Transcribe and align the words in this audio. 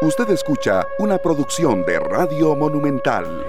Usted 0.00 0.30
escucha 0.30 0.86
una 1.00 1.18
producción 1.18 1.84
de 1.84 1.98
Radio 1.98 2.54
Monumental. 2.54 3.44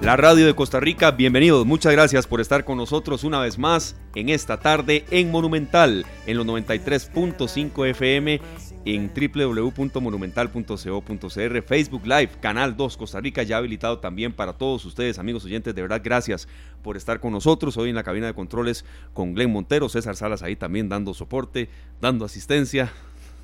La 0.00 0.16
radio 0.16 0.46
de 0.46 0.54
Costa 0.54 0.80
Rica, 0.80 1.10
bienvenidos. 1.10 1.66
Muchas 1.66 1.92
gracias 1.92 2.26
por 2.26 2.40
estar 2.40 2.64
con 2.64 2.78
nosotros 2.78 3.22
una 3.22 3.40
vez 3.40 3.58
más 3.58 3.94
en 4.14 4.30
esta 4.30 4.58
tarde 4.58 5.04
en 5.10 5.30
Monumental, 5.30 6.06
en 6.26 6.38
los 6.38 6.46
93.5 6.46 7.90
FM, 7.90 8.40
en 8.86 9.12
www.monumental.co.cr, 9.12 11.62
Facebook 11.62 12.06
Live, 12.06 12.30
Canal 12.40 12.74
2 12.74 12.96
Costa 12.96 13.20
Rica, 13.20 13.42
ya 13.42 13.58
habilitado 13.58 13.98
también 13.98 14.32
para 14.32 14.54
todos 14.54 14.86
ustedes, 14.86 15.18
amigos 15.18 15.44
oyentes. 15.44 15.74
De 15.74 15.82
verdad, 15.82 16.00
gracias 16.02 16.48
por 16.82 16.96
estar 16.96 17.20
con 17.20 17.32
nosotros 17.32 17.76
hoy 17.76 17.90
en 17.90 17.94
la 17.94 18.04
cabina 18.04 18.26
de 18.26 18.32
controles 18.32 18.86
con 19.12 19.34
Glenn 19.34 19.52
Montero, 19.52 19.90
César 19.90 20.16
Salas 20.16 20.42
ahí 20.42 20.56
también 20.56 20.88
dando 20.88 21.12
soporte, 21.12 21.68
dando 22.00 22.24
asistencia, 22.24 22.90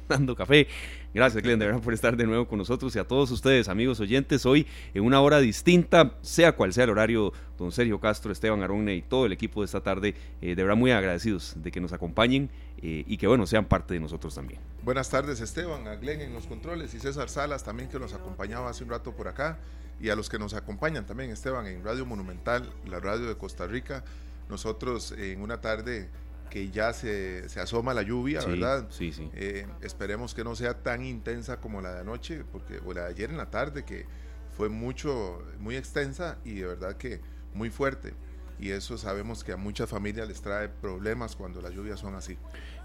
dando 0.08 0.34
café. 0.34 0.66
Gracias, 1.14 1.42
Glenn, 1.42 1.58
de 1.58 1.66
verdad, 1.66 1.80
por 1.80 1.94
estar 1.94 2.16
de 2.16 2.26
nuevo 2.26 2.46
con 2.46 2.58
nosotros 2.58 2.94
y 2.96 2.98
a 2.98 3.04
todos 3.04 3.30
ustedes, 3.30 3.68
amigos 3.68 4.00
oyentes, 4.00 4.44
hoy 4.46 4.66
en 4.94 5.04
una 5.04 5.20
hora 5.20 5.40
distinta, 5.40 6.14
sea 6.22 6.52
cual 6.52 6.72
sea 6.72 6.84
el 6.84 6.90
horario, 6.90 7.32
don 7.58 7.72
Sergio 7.72 7.98
Castro, 8.00 8.32
Esteban 8.32 8.62
Aronne 8.62 8.94
y 8.94 9.02
todo 9.02 9.26
el 9.26 9.32
equipo 9.32 9.60
de 9.60 9.66
esta 9.66 9.80
tarde, 9.80 10.14
eh, 10.40 10.54
de 10.54 10.62
verdad 10.62 10.76
muy 10.76 10.90
agradecidos 10.90 11.54
de 11.56 11.70
que 11.70 11.80
nos 11.80 11.92
acompañen 11.92 12.50
eh, 12.82 13.04
y 13.06 13.16
que, 13.16 13.26
bueno, 13.26 13.46
sean 13.46 13.64
parte 13.64 13.94
de 13.94 14.00
nosotros 14.00 14.34
también. 14.34 14.60
Buenas 14.82 15.10
tardes, 15.10 15.40
Esteban, 15.40 15.86
a 15.88 15.96
Glenn 15.96 16.20
en 16.20 16.32
los 16.32 16.46
controles 16.46 16.94
y 16.94 17.00
César 17.00 17.28
Salas 17.28 17.64
también 17.64 17.88
que 17.88 17.98
nos 17.98 18.14
acompañaba 18.14 18.70
hace 18.70 18.84
un 18.84 18.90
rato 18.90 19.12
por 19.12 19.28
acá 19.28 19.58
y 20.00 20.10
a 20.10 20.16
los 20.16 20.28
que 20.28 20.38
nos 20.38 20.54
acompañan 20.54 21.06
también, 21.06 21.30
Esteban, 21.30 21.66
en 21.66 21.82
Radio 21.84 22.06
Monumental, 22.06 22.70
la 22.86 23.00
radio 23.00 23.26
de 23.26 23.36
Costa 23.36 23.66
Rica. 23.66 24.04
Nosotros 24.48 25.12
en 25.12 25.42
una 25.42 25.60
tarde 25.60 26.08
que 26.48 26.70
ya 26.70 26.92
se, 26.92 27.48
se 27.48 27.60
asoma 27.60 27.94
la 27.94 28.02
lluvia, 28.02 28.40
¿verdad? 28.44 28.86
Sí, 28.90 29.12
sí. 29.12 29.30
Eh, 29.34 29.66
esperemos 29.82 30.34
que 30.34 30.44
no 30.44 30.54
sea 30.54 30.82
tan 30.82 31.04
intensa 31.04 31.60
como 31.60 31.80
la 31.80 31.94
de 31.94 32.00
anoche, 32.00 32.44
porque, 32.50 32.80
o 32.84 32.92
la 32.92 33.04
de 33.04 33.10
ayer 33.10 33.30
en 33.30 33.36
la 33.36 33.50
tarde, 33.50 33.84
que 33.84 34.06
fue 34.56 34.68
mucho, 34.68 35.42
muy 35.58 35.76
extensa 35.76 36.38
y 36.44 36.54
de 36.54 36.66
verdad 36.66 36.96
que 36.96 37.20
muy 37.54 37.70
fuerte. 37.70 38.14
Y 38.60 38.70
eso 38.70 38.98
sabemos 38.98 39.44
que 39.44 39.52
a 39.52 39.56
muchas 39.56 39.88
familias 39.88 40.26
les 40.26 40.42
trae 40.42 40.68
problemas 40.68 41.36
cuando 41.36 41.62
las 41.62 41.72
lluvias 41.72 42.00
son 42.00 42.16
así. 42.16 42.36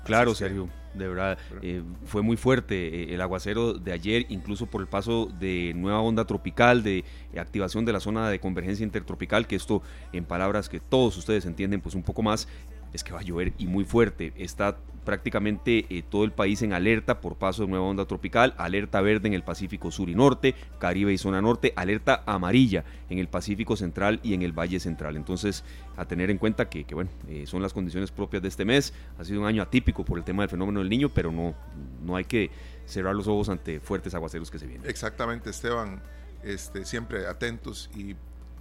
Claro, 0.06 0.36
Sergio, 0.36 0.70
de 0.94 1.08
verdad, 1.08 1.38
eh, 1.62 1.82
fue 2.06 2.22
muy 2.22 2.38
fuerte 2.38 2.76
eh, 3.04 3.14
el 3.14 3.22
aguacero 3.22 3.74
de 3.74 3.92
ayer, 3.94 4.26
incluso 4.30 4.66
por 4.66 4.82
el 4.82 4.88
paso 4.88 5.30
de 5.40 5.74
nueva 5.76 6.02
onda 6.02 6.26
tropical, 6.26 6.84
de 6.84 7.06
activación 7.38 7.86
de 7.86 7.94
la 7.94 8.02
zona 8.02 8.30
de 8.30 8.40
convergencia 8.40 8.84
intertropical, 8.84 9.48
que 9.48 9.56
esto 9.56 9.82
en 10.12 10.26
palabras 10.26 10.70
que 10.70 10.80
todos 10.80 11.18
ustedes 11.18 11.46
entienden 11.46 11.82
pues 11.82 11.96
un 11.96 12.04
poco 12.04 12.22
más, 12.22 12.48
es 12.94 13.04
que 13.04 13.12
va 13.12 13.20
a 13.20 13.24
llover 13.24 13.54
y 13.58 13.68
muy 13.68 13.86
fuerte. 13.86 14.34
Está 14.38 14.78
prácticamente 15.04 15.86
eh, 15.90 16.04
todo 16.10 16.24
el 16.24 16.32
país 16.32 16.62
en 16.62 16.74
alerta 16.74 17.20
por 17.22 17.36
paso 17.36 17.64
de 17.64 17.70
nueva 17.70 17.86
onda 17.86 18.06
tropical, 18.06 18.54
alerta 18.58 19.02
verde 19.02 19.28
en 19.28 19.34
el 19.34 19.44
Pacífico 19.44 19.92
Sur 19.92 20.10
y 20.10 20.16
Norte, 20.16 20.56
Caribe 20.80 21.14
y 21.14 21.18
zona 21.18 21.42
norte, 21.42 21.74
alerta 21.76 22.24
amarilla 22.26 22.84
en 23.10 23.20
el 23.20 23.28
Pacífico 23.28 23.76
Central 23.76 24.20
y 24.24 24.34
en 24.34 24.42
el 24.42 24.58
Valle 24.58 24.80
Central. 24.80 25.16
Entonces, 25.18 25.64
a 25.98 26.06
tener 26.06 26.32
en 26.32 26.38
cuenta 26.38 26.70
que, 26.70 26.86
bueno, 26.94 27.10
eh, 27.28 27.46
son 27.46 27.62
las 27.62 27.74
condiciones 27.74 28.12
propias 28.12 28.42
de 28.42 28.50
este 28.50 28.66
mes. 28.66 28.94
Ha 29.20 29.26
sido 29.26 29.42
un 29.42 29.48
año 29.48 29.62
atípico 29.62 30.04
por 30.06 30.18
el 30.18 30.24
tema 30.24 30.44
del 30.44 30.50
fenómeno 30.50 30.80
del 30.80 30.90
niño, 30.90 31.10
pero 31.10 31.32
no, 31.32 31.54
no 32.02 32.16
hay 32.16 32.26
que 32.26 32.50
cerrar 32.86 33.16
los 33.16 33.28
ojos 33.28 33.50
ante 33.50 33.80
fuertes 33.80 34.14
aguaceros 34.14 34.50
que 34.50 34.60
se 34.60 34.68
vienen. 34.68 34.90
Exactamente, 34.90 35.50
Esteban. 35.50 36.02
Este, 36.44 36.84
siempre 36.84 37.26
atentos 37.26 37.90
y 37.96 38.16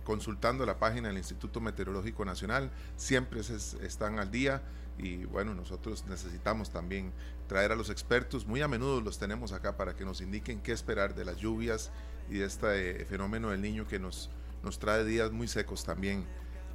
consultando 0.05 0.67
la 0.67 0.78
página 0.78 1.08
del 1.08 1.19
Instituto 1.19 1.61
Meteorológico 1.61 2.25
Nacional, 2.25 2.70
siempre 2.97 3.41
están 3.41 4.19
al 4.19 4.31
día 4.31 4.62
y 4.98 5.25
bueno, 5.25 5.55
nosotros 5.55 6.05
necesitamos 6.08 6.70
también 6.70 7.12
traer 7.48 7.72
a 7.72 7.77
los 7.77 7.91
expertos, 7.91 8.47
muy 8.47 8.62
a 8.62 8.69
menudo 8.69 9.00
los 9.00 9.19
tenemos 9.19 9.53
acá 9.53 9.77
para 9.77 9.95
que 9.95 10.05
nos 10.05 10.20
indiquen 10.20 10.61
qué 10.61 10.73
esperar 10.73 11.14
de 11.14 11.25
las 11.25 11.36
lluvias 11.39 11.91
y 12.30 12.39
de 12.39 12.47
este 12.47 13.03
eh, 13.03 13.05
fenómeno 13.05 13.50
del 13.50 13.61
niño 13.61 13.86
que 13.86 13.98
nos, 13.98 14.30
nos 14.62 14.79
trae 14.79 15.05
días 15.05 15.30
muy 15.33 15.48
secos 15.48 15.85
también. 15.85 16.24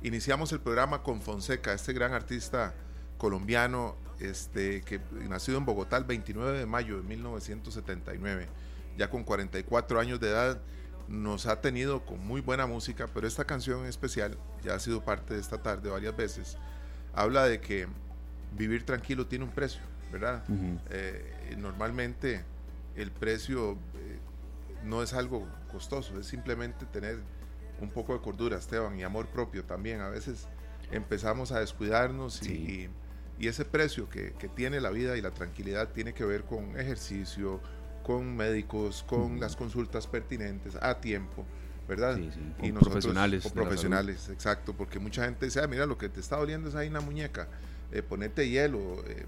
Iniciamos 0.03 0.51
el 0.51 0.59
programa 0.59 1.03
con 1.03 1.21
Fonseca, 1.21 1.73
este 1.73 1.93
gran 1.93 2.13
artista 2.13 2.73
colombiano 3.17 3.95
este, 4.19 4.81
que 4.81 4.99
nacido 5.27 5.57
en 5.57 5.65
Bogotá 5.65 5.97
el 5.97 6.03
29 6.03 6.59
de 6.59 6.65
mayo 6.65 6.97
de 6.97 7.03
1979, 7.03 8.47
ya 8.97 9.09
con 9.09 9.23
44 9.23 9.99
años 9.99 10.19
de 10.19 10.29
edad 10.29 10.61
nos 11.07 11.45
ha 11.45 11.61
tenido 11.61 12.05
con 12.05 12.25
muy 12.25 12.41
buena 12.41 12.67
música, 12.67 13.07
pero 13.13 13.27
esta 13.27 13.45
canción 13.45 13.81
en 13.81 13.87
especial 13.87 14.37
ya 14.63 14.75
ha 14.75 14.79
sido 14.79 15.03
parte 15.03 15.33
de 15.33 15.39
esta 15.39 15.61
tarde 15.61 15.89
varias 15.89 16.15
veces. 16.15 16.57
Habla 17.13 17.45
de 17.45 17.59
que 17.59 17.87
vivir 18.57 18.85
tranquilo 18.85 19.25
tiene 19.27 19.45
un 19.45 19.51
precio, 19.51 19.81
¿verdad? 20.11 20.43
Eh, 20.89 21.55
normalmente 21.57 22.43
el 22.95 23.11
precio 23.11 23.73
eh, 23.73 24.19
no 24.83 25.01
es 25.01 25.13
algo 25.13 25.47
costoso, 25.71 26.19
es 26.19 26.25
simplemente 26.25 26.85
tener 26.85 27.19
un 27.79 27.89
poco 27.89 28.13
de 28.13 28.21
cordura, 28.21 28.57
Esteban, 28.57 28.97
y 28.99 29.03
amor 29.03 29.27
propio 29.27 29.63
también. 29.63 30.01
A 30.01 30.09
veces 30.09 30.47
empezamos 30.91 31.51
a 31.51 31.59
descuidarnos 31.59 32.41
y, 32.47 32.89
ese 33.39 33.65
precio 33.65 34.09
que, 34.09 34.33
que 34.33 34.47
tiene 34.47 34.81
la 34.81 34.89
vida 34.89 35.15
y 35.15 35.21
la 35.21 35.29
tranquilidad 35.29 35.89
tiene 35.89 36.13
que 36.13 36.25
ver 36.25 36.43
con 36.43 36.79
ejercicio, 36.79 37.61
con 38.07 38.37
médicos, 38.37 39.03
con 39.05 39.37
las 39.37 39.57
consultas 39.57 40.07
pertinentes 40.07 40.77
a 40.81 41.01
tiempo, 41.01 41.45
¿verdad? 41.89 42.15
Sí, 42.15 42.29
sí, 42.33 42.67
y 42.67 42.71
profesionales. 42.71 43.43
Con 43.43 43.51
profesionales, 43.51 44.29
exacto, 44.29 44.73
porque 44.73 44.97
mucha 44.97 45.25
gente 45.25 45.45
dice, 45.45 45.59
ah, 45.59 45.67
mira, 45.67 45.85
lo 45.85 45.97
que 45.97 46.07
te 46.07 46.21
está 46.21 46.37
doliendo 46.37 46.69
es 46.69 46.75
ahí 46.75 46.87
una 46.87 47.01
muñeca, 47.01 47.49
eh, 47.91 48.01
ponete 48.01 48.49
hielo, 48.49 48.79
eh, 49.07 49.25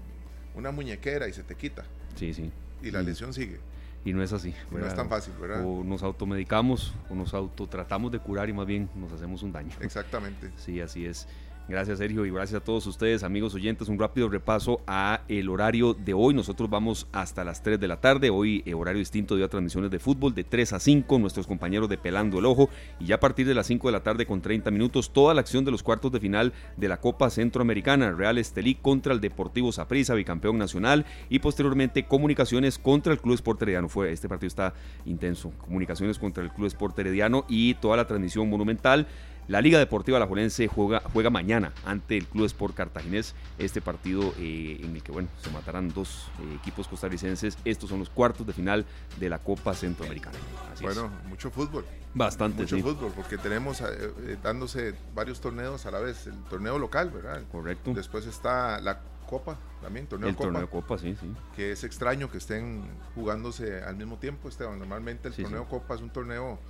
una 0.54 0.70
muñequera 0.70 1.28
y 1.28 1.34
se 1.34 1.42
te 1.42 1.56
quita. 1.56 1.84
Sí, 2.14 2.32
sí. 2.32 2.50
Y 2.82 2.90
la 2.90 3.02
lesión 3.02 3.34
sigue. 3.34 3.60
Y 4.02 4.14
no 4.14 4.22
es 4.22 4.32
así. 4.32 4.54
No 4.70 4.86
es 4.86 4.94
tan 4.94 5.10
fácil, 5.10 5.34
¿verdad? 5.38 5.62
O 5.62 5.84
nos 5.84 6.02
automedicamos 6.02 6.94
o 7.10 7.14
nos 7.14 7.34
autotratamos 7.34 8.10
de 8.10 8.18
curar 8.18 8.48
y 8.48 8.54
más 8.54 8.66
bien 8.66 8.88
nos 8.94 9.12
hacemos 9.12 9.42
un 9.42 9.52
daño. 9.52 9.76
Exactamente. 9.80 10.50
Sí, 10.56 10.80
así 10.80 11.04
es. 11.04 11.28
Gracias 11.70 11.98
Sergio 11.98 12.26
y 12.26 12.32
gracias 12.32 12.60
a 12.60 12.64
todos 12.64 12.84
ustedes 12.88 13.22
amigos 13.22 13.54
oyentes. 13.54 13.86
Un 13.86 13.96
rápido 13.96 14.28
repaso 14.28 14.80
a 14.88 15.20
el 15.28 15.48
horario 15.48 15.94
de 15.94 16.12
hoy. 16.14 16.34
Nosotros 16.34 16.68
vamos 16.68 17.06
hasta 17.12 17.44
las 17.44 17.62
3 17.62 17.78
de 17.78 17.86
la 17.86 18.00
tarde. 18.00 18.28
Hoy 18.28 18.64
eh, 18.66 18.74
horario 18.74 18.98
distinto 18.98 19.36
de 19.36 19.48
transmisiones 19.48 19.92
de 19.92 20.00
fútbol 20.00 20.34
de 20.34 20.42
3 20.42 20.72
a 20.72 20.80
5. 20.80 21.20
Nuestros 21.20 21.46
compañeros 21.46 21.88
de 21.88 21.96
Pelando 21.96 22.40
el 22.40 22.46
Ojo. 22.46 22.70
Y 22.98 23.06
ya 23.06 23.14
a 23.14 23.20
partir 23.20 23.46
de 23.46 23.54
las 23.54 23.68
5 23.68 23.86
de 23.86 23.92
la 23.92 24.02
tarde 24.02 24.26
con 24.26 24.42
30 24.42 24.68
minutos 24.72 25.12
toda 25.12 25.32
la 25.32 25.42
acción 25.42 25.64
de 25.64 25.70
los 25.70 25.84
cuartos 25.84 26.10
de 26.10 26.18
final 26.18 26.52
de 26.76 26.88
la 26.88 26.96
Copa 26.96 27.30
Centroamericana. 27.30 28.10
Real 28.10 28.38
Estelí 28.38 28.74
contra 28.74 29.12
el 29.12 29.20
Deportivo 29.20 29.70
Saprissa, 29.70 30.14
bicampeón 30.14 30.58
nacional. 30.58 31.06
Y 31.28 31.38
posteriormente 31.38 32.04
comunicaciones 32.04 32.80
contra 32.80 33.12
el 33.12 33.20
Club 33.20 33.36
Sport 33.36 33.62
Herediano. 33.62 33.88
Fue, 33.88 34.10
este 34.10 34.28
partido 34.28 34.48
está 34.48 34.74
intenso. 35.04 35.52
Comunicaciones 35.58 36.18
contra 36.18 36.42
el 36.42 36.50
Club 36.50 36.66
Sport 36.66 36.98
Herediano 36.98 37.44
y 37.48 37.74
toda 37.74 37.96
la 37.96 38.08
transmisión 38.08 38.50
monumental. 38.50 39.06
La 39.50 39.60
Liga 39.60 39.80
Deportiva 39.80 40.16
Alajuelense 40.16 40.68
juega, 40.68 41.02
juega 41.12 41.28
mañana 41.28 41.72
ante 41.84 42.16
el 42.16 42.28
Club 42.28 42.46
Sport 42.46 42.72
Cartaginés. 42.72 43.34
Este 43.58 43.80
partido 43.80 44.32
eh, 44.38 44.78
en 44.80 44.94
el 44.94 45.02
que 45.02 45.10
bueno, 45.10 45.28
se 45.42 45.50
matarán 45.50 45.88
dos 45.88 46.30
eh, 46.38 46.54
equipos 46.54 46.86
costarricenses. 46.86 47.58
Estos 47.64 47.90
son 47.90 47.98
los 47.98 48.10
cuartos 48.10 48.46
de 48.46 48.52
final 48.52 48.86
de 49.18 49.28
la 49.28 49.40
Copa 49.40 49.74
Centroamericana. 49.74 50.38
bueno, 50.82 51.10
mucho 51.28 51.50
fútbol. 51.50 51.84
Bastante, 52.14 52.62
Mucho 52.62 52.78
fútbol, 52.78 53.12
porque 53.16 53.38
tenemos 53.38 53.80
eh, 53.80 54.38
dándose 54.40 54.94
varios 55.16 55.40
torneos 55.40 55.84
a 55.84 55.90
la 55.90 55.98
vez. 55.98 56.28
El 56.28 56.40
torneo 56.44 56.78
local, 56.78 57.10
¿verdad? 57.10 57.42
Correcto. 57.50 57.92
Después 57.92 58.26
está 58.26 58.80
la 58.80 59.00
Copa 59.28 59.58
también, 59.82 60.06
torneo 60.06 60.28
el 60.28 60.36
Copa. 60.36 60.48
torneo 60.48 60.70
Copa, 60.70 60.96
sí, 60.96 61.16
sí. 61.20 61.26
Que 61.56 61.72
es 61.72 61.82
extraño 61.82 62.30
que 62.30 62.38
estén 62.38 62.84
jugándose 63.16 63.82
al 63.82 63.96
mismo 63.96 64.16
tiempo, 64.18 64.48
Esteban. 64.48 64.78
Normalmente 64.78 65.26
el 65.26 65.34
torneo 65.34 65.68
Copa 65.68 65.96
es 65.96 66.02
un 66.02 66.10
torneo 66.10 66.60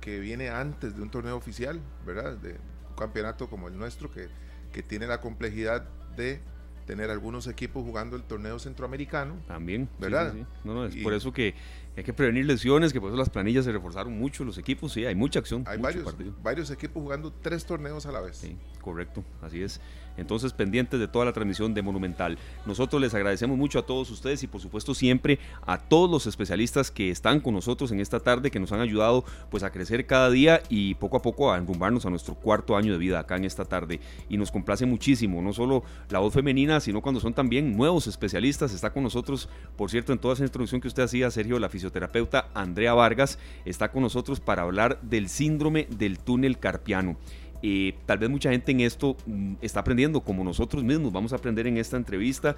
que 0.00 0.18
viene 0.20 0.50
antes 0.50 0.96
de 0.96 1.02
un 1.02 1.10
torneo 1.10 1.36
oficial, 1.36 1.80
¿verdad? 2.04 2.36
De 2.36 2.52
un 2.52 2.96
campeonato 2.96 3.48
como 3.48 3.68
el 3.68 3.78
nuestro, 3.78 4.10
que, 4.10 4.28
que 4.72 4.82
tiene 4.82 5.06
la 5.06 5.20
complejidad 5.20 5.88
de 6.16 6.40
tener 6.86 7.10
algunos 7.10 7.46
equipos 7.48 7.84
jugando 7.84 8.16
el 8.16 8.22
torneo 8.22 8.58
centroamericano. 8.58 9.34
También, 9.48 9.88
¿verdad? 9.98 10.32
No, 10.64 10.74
no, 10.74 10.86
es 10.86 10.96
por 10.96 11.12
eso 11.12 11.32
que 11.32 11.54
hay 11.96 12.04
que 12.04 12.12
prevenir 12.12 12.46
lesiones, 12.46 12.92
que 12.92 13.00
por 13.00 13.10
eso 13.10 13.18
las 13.18 13.28
planillas 13.28 13.64
se 13.64 13.72
reforzaron 13.72 14.16
mucho, 14.16 14.44
los 14.44 14.56
equipos, 14.56 14.92
sí, 14.92 15.04
hay 15.04 15.14
mucha 15.14 15.40
acción. 15.40 15.64
Hay 15.66 15.78
varios, 15.78 16.14
varios 16.42 16.70
equipos 16.70 17.02
jugando 17.02 17.32
tres 17.32 17.66
torneos 17.66 18.06
a 18.06 18.12
la 18.12 18.20
vez. 18.20 18.36
Sí, 18.36 18.56
correcto, 18.80 19.24
así 19.42 19.62
es. 19.62 19.80
Entonces, 20.16 20.52
pendientes 20.52 21.00
de 21.00 21.08
toda 21.08 21.24
la 21.24 21.32
transmisión 21.32 21.74
de 21.74 21.82
Monumental. 21.82 22.38
Nosotros 22.64 23.00
les 23.00 23.14
agradecemos 23.14 23.56
mucho 23.56 23.78
a 23.78 23.86
todos 23.86 24.10
ustedes 24.10 24.42
y 24.42 24.46
por 24.46 24.60
supuesto 24.60 24.94
siempre 24.94 25.38
a 25.66 25.78
todos 25.78 26.10
los 26.10 26.26
especialistas 26.26 26.90
que 26.90 27.10
están 27.10 27.40
con 27.40 27.54
nosotros 27.54 27.92
en 27.92 28.00
esta 28.00 28.20
tarde, 28.20 28.50
que 28.50 28.60
nos 28.60 28.72
han 28.72 28.80
ayudado 28.80 29.24
pues 29.50 29.62
a 29.62 29.70
crecer 29.70 30.06
cada 30.06 30.30
día 30.30 30.62
y 30.68 30.94
poco 30.94 31.16
a 31.16 31.22
poco 31.22 31.52
a 31.52 31.58
enrumbarnos 31.58 32.06
a 32.06 32.10
nuestro 32.10 32.34
cuarto 32.34 32.76
año 32.76 32.92
de 32.92 32.98
vida 32.98 33.18
acá 33.18 33.36
en 33.36 33.44
esta 33.44 33.64
tarde. 33.64 34.00
Y 34.28 34.36
nos 34.36 34.50
complace 34.50 34.86
muchísimo, 34.86 35.42
no 35.42 35.52
solo 35.52 35.82
la 36.10 36.18
voz 36.18 36.34
femenina, 36.34 36.80
sino 36.80 37.02
cuando 37.02 37.20
son 37.20 37.34
también 37.34 37.76
nuevos 37.76 38.06
especialistas. 38.06 38.72
Está 38.72 38.90
con 38.90 39.02
nosotros, 39.02 39.48
por 39.76 39.90
cierto, 39.90 40.12
en 40.12 40.18
toda 40.18 40.34
esa 40.34 40.44
introducción 40.44 40.80
que 40.80 40.88
usted 40.88 41.02
hacía, 41.02 41.30
Sergio, 41.30 41.58
la 41.58 41.68
fisioterapeuta 41.68 42.48
Andrea 42.54 42.94
Vargas, 42.94 43.38
está 43.64 43.90
con 43.90 44.02
nosotros 44.02 44.40
para 44.40 44.62
hablar 44.62 45.00
del 45.02 45.28
síndrome 45.28 45.86
del 45.90 46.18
túnel 46.18 46.58
carpiano. 46.58 47.16
Tal 48.06 48.18
vez 48.18 48.30
mucha 48.30 48.50
gente 48.50 48.72
en 48.72 48.80
esto 48.80 49.16
mm, 49.26 49.54
está 49.60 49.80
aprendiendo 49.80 50.20
como 50.20 50.44
nosotros 50.44 50.84
mismos, 50.84 51.12
vamos 51.12 51.32
a 51.32 51.36
aprender 51.36 51.66
en 51.66 51.78
esta 51.78 51.96
entrevista. 51.96 52.56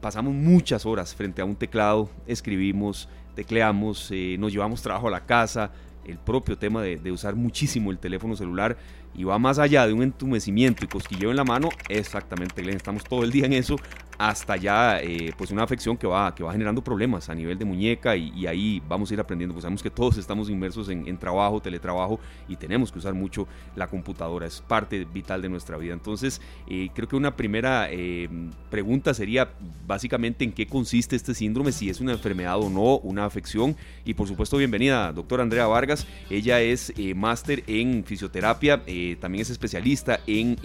Pasamos 0.00 0.34
muchas 0.34 0.84
horas 0.86 1.14
frente 1.14 1.42
a 1.42 1.44
un 1.44 1.56
teclado, 1.56 2.10
escribimos, 2.26 3.08
tecleamos, 3.34 4.10
eh, 4.12 4.36
nos 4.38 4.52
llevamos 4.52 4.82
trabajo 4.82 5.08
a 5.08 5.10
la 5.10 5.26
casa, 5.26 5.72
el 6.06 6.18
propio 6.18 6.56
tema 6.56 6.82
de, 6.82 7.10
usar 7.10 7.34
muchísimo 7.34 7.90
el 7.90 7.98
teléfono 7.98 8.36
celular 8.36 8.76
y 9.14 9.24
va 9.24 9.38
más 9.38 9.58
allá 9.58 9.86
de 9.86 9.92
un 9.92 10.02
entumecimiento 10.02 10.84
y 10.84 10.88
cosquilleo 10.88 11.30
en 11.30 11.36
la 11.36 11.44
mano, 11.44 11.68
exactamente, 11.88 12.68
estamos 12.70 13.04
todo 13.04 13.24
el 13.24 13.30
día 13.30 13.46
en 13.46 13.54
eso, 13.54 13.76
hasta 14.18 14.56
ya 14.56 15.00
eh, 15.00 15.32
pues 15.36 15.50
una 15.50 15.62
afección 15.62 15.96
que 15.96 16.06
va, 16.06 16.34
que 16.34 16.42
va 16.42 16.52
generando 16.52 16.82
problemas 16.82 17.28
a 17.28 17.34
nivel 17.34 17.58
de 17.58 17.64
muñeca 17.64 18.16
y, 18.16 18.46
ahí 18.46 18.80
vamos 18.88 19.10
a 19.10 19.14
ir 19.14 19.20
aprendiendo, 19.20 19.54
pues 19.54 19.62
sabemos 19.62 19.82
que 19.82 19.90
todos 19.90 20.16
estamos 20.18 20.48
inmersos 20.48 20.88
en, 20.88 21.18
trabajo, 21.18 21.60
teletrabajo 21.60 22.20
y 22.48 22.56
tenemos 22.56 22.92
que 22.92 22.98
usar 22.98 23.14
mucho 23.14 23.48
la 23.74 23.88
computadora, 23.88 24.46
es 24.46 24.60
parte 24.60 25.04
vital 25.04 25.42
de 25.42 25.48
nuestra 25.48 25.76
vida. 25.76 25.94
Entonces, 25.94 26.40
eh, 26.68 26.88
creo 26.94 27.08
que 27.08 27.16
una 27.16 27.34
primera 27.34 27.88
eh, 27.90 28.28
pregunta 28.70 29.14
sería 29.14 29.50
básicamente 29.86 30.44
en 30.44 30.52
qué 30.52 30.66
consiste 30.66 31.16
este 31.16 31.34
síndrome, 31.34 31.72
si 31.72 31.90
es 31.90 32.00
una 32.00 32.12
enfermedad 32.12 32.58
o 32.60 32.70
no, 32.70 32.98
una 32.98 33.24
afección. 33.24 33.76
Y 34.04 34.14
por 34.14 34.28
supuesto 34.28 34.56
bienvenida 34.56 35.12
doctora 35.12 35.42
Andrea 35.42 35.66
Vargas, 35.66 36.06
ella 36.30 36.60
es 36.60 36.92
máster 37.16 37.64
en 37.66 38.04
fisioterapia, 38.04 38.82
también 39.20 39.42
es 39.42 39.50
especialista 39.50 40.20
en 40.26 40.56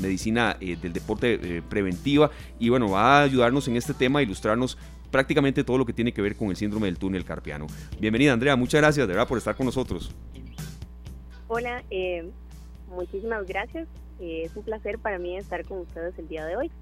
medicina 0.00 0.56
del 0.60 0.92
deporte 0.92 1.62
preventiva 1.68 2.30
bueno, 2.74 2.90
va 2.90 3.20
a 3.20 3.22
ayudarnos 3.22 3.68
en 3.68 3.76
este 3.76 3.94
tema, 3.94 4.18
a 4.18 4.22
ilustrarnos 4.22 4.76
prácticamente 5.12 5.62
todo 5.62 5.78
lo 5.78 5.86
que 5.86 5.92
tiene 5.92 6.12
que 6.12 6.20
ver 6.20 6.34
con 6.34 6.48
el 6.48 6.56
síndrome 6.56 6.88
del 6.88 6.98
túnel 6.98 7.24
carpiano. 7.24 7.68
Bienvenida 8.00 8.32
Andrea, 8.32 8.56
muchas 8.56 8.80
gracias 8.80 9.06
de 9.06 9.14
verdad 9.14 9.28
por 9.28 9.38
estar 9.38 9.54
con 9.54 9.66
nosotros. 9.66 10.12
Hola, 11.46 11.84
eh, 11.90 12.28
muchísimas 12.88 13.46
gracias. 13.46 13.86
Eh, 14.18 14.42
es 14.46 14.56
un 14.56 14.64
placer 14.64 14.98
para 14.98 15.20
mí 15.20 15.36
estar 15.36 15.64
con 15.64 15.82
ustedes 15.82 16.18
el 16.18 16.26
día 16.26 16.44
de 16.46 16.56
hoy. 16.56 16.72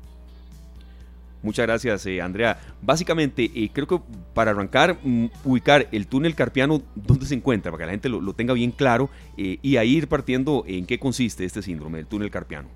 Muchas 1.42 1.66
gracias, 1.66 2.06
eh, 2.06 2.22
Andrea. 2.22 2.58
Básicamente, 2.80 3.50
creo 3.74 3.86
que 3.86 4.00
para 4.32 4.52
arrancar, 4.52 4.96
mm, 5.02 5.26
ubicar 5.44 5.88
el 5.92 6.06
túnel 6.06 6.34
carpiano, 6.34 6.80
¿dónde 6.94 7.26
se 7.26 7.34
encuentra? 7.34 7.70
Para 7.70 7.82
que 7.82 7.86
la 7.86 7.92
gente 7.92 8.08
lo, 8.08 8.18
lo 8.22 8.32
tenga 8.32 8.54
bien 8.54 8.70
claro 8.70 9.10
y 9.36 9.76
ahí 9.76 9.96
ir 9.96 10.08
partiendo 10.08 10.64
en 10.66 10.86
qué 10.86 10.98
consiste 10.98 11.44
este 11.44 11.60
síndrome 11.60 11.98
del 11.98 12.06
túnel 12.06 12.30
carpiano. 12.30 12.70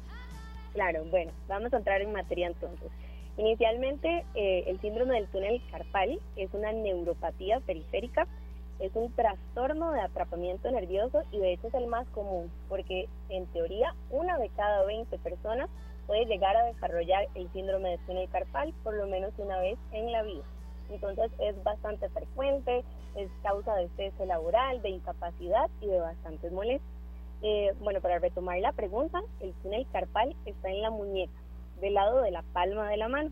Claro, 0.74 1.02
bueno, 1.06 1.32
vamos 1.48 1.72
a 1.72 1.78
entrar 1.78 2.02
en 2.02 2.12
materia 2.12 2.48
entonces. 2.48 2.90
Inicialmente, 3.38 4.24
eh, 4.34 4.64
el 4.66 4.80
síndrome 4.80 5.14
del 5.14 5.28
túnel 5.28 5.60
carpal 5.70 6.18
es 6.36 6.54
una 6.54 6.72
neuropatía 6.72 7.60
periférica, 7.60 8.26
es 8.78 8.94
un 8.94 9.12
trastorno 9.12 9.92
de 9.92 10.00
atrapamiento 10.00 10.70
nervioso 10.70 11.22
y 11.32 11.38
de 11.38 11.52
hecho 11.52 11.68
es 11.68 11.74
el 11.74 11.86
más 11.86 12.08
común, 12.08 12.50
porque 12.68 13.08
en 13.28 13.46
teoría 13.48 13.94
una 14.10 14.38
de 14.38 14.48
cada 14.50 14.84
20 14.86 15.18
personas 15.18 15.68
puede 16.06 16.24
llegar 16.24 16.56
a 16.56 16.64
desarrollar 16.64 17.28
el 17.34 17.50
síndrome 17.52 17.90
del 17.90 18.00
túnel 18.06 18.28
carpal 18.30 18.72
por 18.82 18.94
lo 18.94 19.06
menos 19.06 19.32
una 19.38 19.58
vez 19.60 19.78
en 19.92 20.12
la 20.12 20.22
vida. 20.22 20.44
Entonces 20.90 21.30
es 21.38 21.62
bastante 21.62 22.08
frecuente, 22.08 22.84
es 23.16 23.28
causa 23.42 23.74
de 23.74 23.84
estrés 23.84 24.14
laboral, 24.26 24.80
de 24.80 24.90
incapacidad 24.90 25.68
y 25.82 25.88
de 25.88 26.00
bastantes 26.00 26.52
molestias. 26.52 26.90
Eh, 27.42 27.74
bueno, 27.80 28.00
para 28.00 28.18
retomar 28.18 28.58
la 28.60 28.72
pregunta, 28.72 29.20
el 29.40 29.52
túnel 29.62 29.86
carpal 29.92 30.34
está 30.46 30.70
en 30.70 30.80
la 30.80 30.90
muñeca 30.90 31.45
del 31.80 31.94
lado 31.94 32.22
de 32.22 32.30
la 32.30 32.42
palma 32.42 32.88
de 32.90 32.96
la 32.96 33.08
mano 33.08 33.30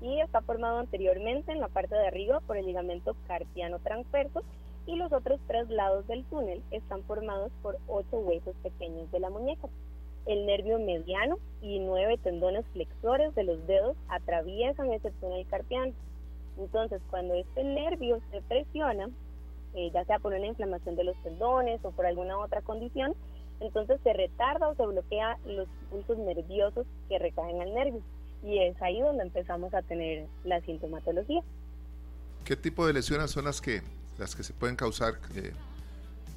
y 0.00 0.20
está 0.20 0.40
formado 0.40 0.78
anteriormente 0.78 1.52
en 1.52 1.60
la 1.60 1.68
parte 1.68 1.94
de 1.94 2.06
arriba 2.06 2.40
por 2.40 2.56
el 2.56 2.66
ligamento 2.66 3.14
carpiano 3.26 3.78
transverso 3.80 4.42
y 4.86 4.96
los 4.96 5.12
otros 5.12 5.40
tres 5.46 5.68
lados 5.68 6.06
del 6.06 6.24
túnel 6.24 6.62
están 6.70 7.02
formados 7.04 7.52
por 7.62 7.78
ocho 7.86 8.18
huesos 8.18 8.54
pequeños 8.62 9.10
de 9.12 9.20
la 9.20 9.30
muñeca. 9.30 9.68
El 10.26 10.46
nervio 10.46 10.78
mediano 10.78 11.38
y 11.60 11.78
nueve 11.78 12.18
tendones 12.18 12.66
flexores 12.72 13.34
de 13.34 13.44
los 13.44 13.66
dedos 13.66 13.96
atraviesan 14.08 14.92
ese 14.92 15.10
túnel 15.12 15.46
carpiano. 15.46 15.92
Entonces, 16.58 17.00
cuando 17.10 17.34
este 17.34 17.64
nervio 17.64 18.20
se 18.30 18.42
presiona, 18.42 19.10
eh, 19.74 19.90
ya 19.92 20.04
sea 20.04 20.18
por 20.18 20.34
una 20.34 20.46
inflamación 20.46 20.96
de 20.96 21.04
los 21.04 21.16
tendones 21.22 21.82
o 21.84 21.90
por 21.90 22.06
alguna 22.06 22.38
otra 22.38 22.60
condición, 22.60 23.14
entonces 23.60 24.00
se 24.02 24.12
retarda 24.12 24.68
o 24.68 24.74
se 24.74 24.86
bloquea 24.86 25.38
los 25.46 25.68
pulsos 25.90 26.18
nerviosos 26.18 26.86
que 27.08 27.18
recaen 27.18 27.60
al 27.60 27.74
nervio 27.74 28.02
y 28.42 28.58
es 28.58 28.80
ahí 28.80 29.00
donde 29.00 29.22
empezamos 29.22 29.72
a 29.74 29.82
tener 29.82 30.26
la 30.44 30.60
sintomatología. 30.62 31.42
¿Qué 32.44 32.56
tipo 32.56 32.86
de 32.86 32.94
lesiones 32.94 33.30
son 33.30 33.44
las 33.44 33.60
que, 33.60 33.82
las 34.18 34.34
que 34.34 34.42
se 34.42 34.52
pueden 34.52 34.76
causar 34.76 35.14
eh, 35.34 35.52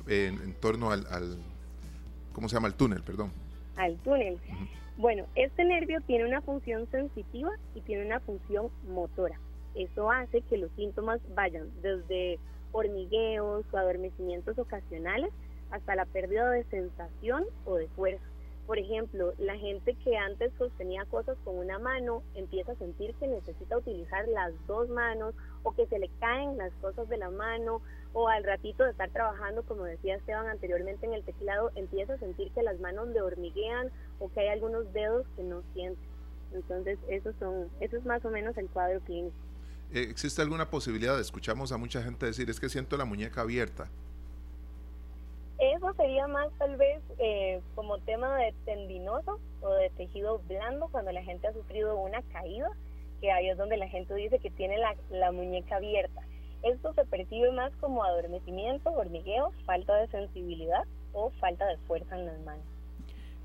en, 0.07 0.53
torno 0.55 0.91
al, 0.91 1.05
¿cómo 2.33 2.49
se 2.49 2.55
llama? 2.55 2.67
El 2.67 2.75
túnel, 2.75 3.01
perdón. 3.03 3.31
Al 3.77 3.95
túnel. 3.99 4.37
Bueno, 4.97 5.25
este 5.35 5.63
nervio 5.63 6.01
tiene 6.01 6.25
una 6.25 6.41
función 6.41 6.87
sensitiva 6.91 7.51
y 7.73 7.81
tiene 7.81 8.05
una 8.05 8.19
función 8.19 8.69
motora. 8.87 9.39
Eso 9.73 10.11
hace 10.11 10.41
que 10.41 10.57
los 10.57 10.69
síntomas 10.75 11.19
vayan 11.33 11.69
desde 11.81 12.37
hormigueos 12.73 13.65
o 13.71 13.77
adormecimientos 13.77 14.57
ocasionales 14.59 15.31
hasta 15.73 15.95
la 15.95 16.05
pérdida 16.05 16.49
de 16.51 16.63
sensación 16.65 17.45
o 17.65 17.75
de 17.75 17.87
fuerza. 17.89 18.23
Por 18.67 18.77
ejemplo, 18.77 19.33
la 19.39 19.57
gente 19.57 19.95
que 19.95 20.15
antes 20.15 20.53
sostenía 20.57 21.03
cosas 21.05 21.35
con 21.43 21.57
una 21.57 21.79
mano 21.79 22.23
empieza 22.35 22.71
a 22.71 22.75
sentir 22.75 23.13
que 23.15 23.27
necesita 23.27 23.77
utilizar 23.77 24.25
las 24.29 24.53
dos 24.67 24.87
manos 24.87 25.33
o 25.63 25.73
que 25.73 25.85
se 25.87 25.99
le 25.99 26.09
caen 26.19 26.57
las 26.57 26.71
cosas 26.75 27.09
de 27.09 27.17
la 27.17 27.29
mano 27.29 27.81
o 28.13 28.29
al 28.29 28.43
ratito 28.43 28.83
de 28.83 28.91
estar 28.91 29.09
trabajando, 29.09 29.63
como 29.63 29.83
decía 29.83 30.15
Esteban 30.15 30.47
anteriormente 30.47 31.05
en 31.05 31.13
el 31.13 31.23
teclado, 31.23 31.71
empieza 31.75 32.13
a 32.13 32.19
sentir 32.19 32.51
que 32.51 32.63
las 32.63 32.79
manos 32.79 33.09
le 33.09 33.21
hormiguean 33.21 33.89
o 34.19 34.31
que 34.31 34.41
hay 34.41 34.49
algunos 34.49 34.93
dedos 34.93 35.25
que 35.35 35.43
no 35.43 35.63
sienten. 35.73 36.13
Entonces, 36.53 36.99
eso, 37.09 37.33
son, 37.39 37.67
eso 37.79 37.97
es 37.97 38.05
más 38.05 38.23
o 38.23 38.29
menos 38.29 38.55
el 38.57 38.69
cuadro 38.69 39.01
clínico. 39.01 39.35
Eh, 39.91 40.07
¿Existe 40.09 40.41
alguna 40.41 40.69
posibilidad? 40.69 41.19
Escuchamos 41.19 41.71
a 41.71 41.77
mucha 41.77 42.01
gente 42.03 42.27
decir, 42.27 42.49
es 42.49 42.59
que 42.59 42.69
siento 42.69 42.95
la 42.95 43.05
muñeca 43.05 43.41
abierta. 43.41 43.89
Eso 45.59 45.93
sería 45.93 46.27
más 46.27 46.47
tal 46.57 46.75
vez 46.77 47.01
eh, 47.19 47.61
como 47.75 47.99
tema 47.99 48.37
de 48.37 48.53
tendinoso 48.65 49.39
o 49.61 49.69
de 49.73 49.89
tejido 49.91 50.41
blando 50.47 50.87
cuando 50.91 51.11
la 51.11 51.23
gente 51.23 51.47
ha 51.47 51.53
sufrido 51.53 51.95
una 51.97 52.21
caída, 52.33 52.69
que 53.21 53.31
ahí 53.31 53.49
es 53.49 53.57
donde 53.57 53.77
la 53.77 53.87
gente 53.87 54.13
dice 54.15 54.39
que 54.39 54.49
tiene 54.49 54.77
la, 54.77 54.95
la 55.09 55.31
muñeca 55.31 55.77
abierta. 55.77 56.21
Esto 56.63 56.93
se 56.93 57.05
percibe 57.05 57.51
más 57.51 57.71
como 57.79 58.03
adormecimiento, 58.03 58.91
hormigueo, 58.91 59.51
falta 59.65 59.95
de 59.95 60.07
sensibilidad 60.07 60.83
o 61.13 61.29
falta 61.39 61.65
de 61.65 61.77
fuerza 61.87 62.17
en 62.17 62.25
las 62.25 62.39
manos. 62.41 62.65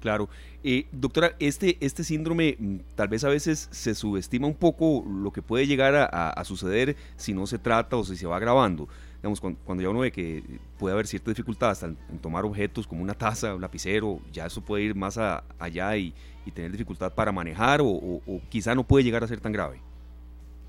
Claro. 0.00 0.28
Eh, 0.62 0.86
doctora, 0.92 1.32
este, 1.40 1.76
este 1.80 2.04
síndrome 2.04 2.56
mm, 2.58 2.76
tal 2.94 3.08
vez 3.08 3.24
a 3.24 3.28
veces 3.28 3.68
se 3.72 3.94
subestima 3.94 4.46
un 4.46 4.54
poco 4.54 5.04
lo 5.06 5.32
que 5.32 5.42
puede 5.42 5.66
llegar 5.66 5.94
a, 5.94 6.30
a 6.30 6.44
suceder 6.44 6.96
si 7.16 7.34
no 7.34 7.46
se 7.46 7.58
trata 7.58 7.96
o 7.96 8.04
si 8.04 8.16
se 8.16 8.26
va 8.26 8.36
agravando 8.36 8.88
digamos, 9.18 9.40
cuando, 9.40 9.82
ya 9.82 9.90
uno 9.90 10.00
ve 10.00 10.12
que 10.12 10.42
puede 10.78 10.92
haber 10.92 11.06
cierta 11.06 11.30
dificultad 11.30 11.70
hasta 11.70 11.86
en, 11.86 12.18
tomar 12.20 12.44
objetos 12.44 12.86
como 12.86 13.02
una 13.02 13.14
taza, 13.14 13.54
un 13.54 13.60
lapicero, 13.60 14.20
ya 14.32 14.46
eso 14.46 14.60
puede 14.60 14.84
ir 14.84 14.94
más 14.94 15.18
allá 15.18 15.96
y, 15.96 16.14
tener 16.54 16.72
dificultad 16.72 17.12
para 17.12 17.30
manejar 17.30 17.80
o, 17.82 18.22
quizá 18.48 18.74
no 18.74 18.82
puede 18.82 19.04
llegar 19.04 19.22
a 19.22 19.26
ser 19.26 19.38
tan 19.38 19.52
grave. 19.52 19.82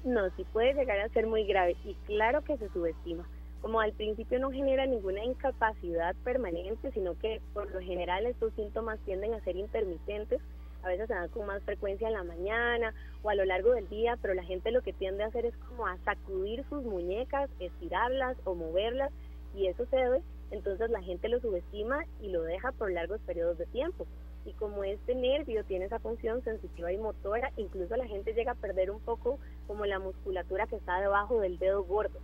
No, 0.03 0.29
sí 0.35 0.45
puede 0.51 0.73
llegar 0.73 0.99
a 0.99 1.07
ser 1.09 1.25
muy 1.25 1.45
grave 1.45 1.77
y 1.85 1.93
claro 2.05 2.43
que 2.43 2.57
se 2.57 2.67
subestima. 2.69 3.25
Como 3.61 3.79
al 3.79 3.93
principio 3.93 4.39
no 4.39 4.51
genera 4.51 4.85
ninguna 4.85 5.23
incapacidad 5.23 6.15
permanente, 6.25 6.91
sino 6.91 7.17
que 7.17 7.41
por 7.53 7.71
lo 7.71 7.79
general 7.79 8.25
estos 8.25 8.53
síntomas 8.55 8.99
tienden 9.05 9.33
a 9.33 9.43
ser 9.45 9.55
intermitentes, 9.55 10.41
a 10.83 10.87
veces 10.87 11.07
se 11.07 11.13
dan 11.13 11.29
con 11.29 11.45
más 11.45 11.61
frecuencia 11.63 12.07
en 12.07 12.13
la 12.13 12.23
mañana 12.23 12.93
o 13.23 13.29
a 13.29 13.35
lo 13.35 13.45
largo 13.45 13.73
del 13.73 13.87
día, 13.89 14.17
pero 14.21 14.33
la 14.33 14.43
gente 14.43 14.71
lo 14.71 14.81
que 14.81 14.93
tiende 14.93 15.23
a 15.23 15.27
hacer 15.27 15.45
es 15.45 15.55
como 15.57 15.87
a 15.87 15.97
sacudir 15.99 16.63
sus 16.69 16.83
muñecas, 16.83 17.49
estirarlas 17.59 18.37
o 18.45 18.55
moverlas 18.55 19.11
y 19.55 19.67
eso 19.67 19.85
se 19.87 19.95
debe, 19.95 20.21
entonces 20.51 20.89
la 20.89 21.01
gente 21.01 21.27
lo 21.27 21.39
subestima 21.39 22.05
y 22.21 22.29
lo 22.29 22.43
deja 22.43 22.71
por 22.71 22.91
largos 22.91 23.19
periodos 23.21 23.57
de 23.57 23.65
tiempo. 23.67 24.05
Y 24.45 24.53
como 24.53 24.83
este 24.83 25.15
nervio 25.15 25.63
tiene 25.65 25.85
esa 25.85 25.99
función 25.99 26.43
sensitiva 26.43 26.91
y 26.91 26.97
motora, 26.97 27.51
incluso 27.57 27.95
la 27.97 28.07
gente 28.07 28.33
llega 28.33 28.53
a 28.53 28.55
perder 28.55 28.89
un 28.89 28.99
poco 28.99 29.37
como 29.67 29.85
la 29.85 29.99
musculatura 29.99 30.65
que 30.67 30.77
está 30.77 30.99
debajo 31.01 31.39
del 31.41 31.59
dedo 31.59 31.83
gordo. 31.83 32.19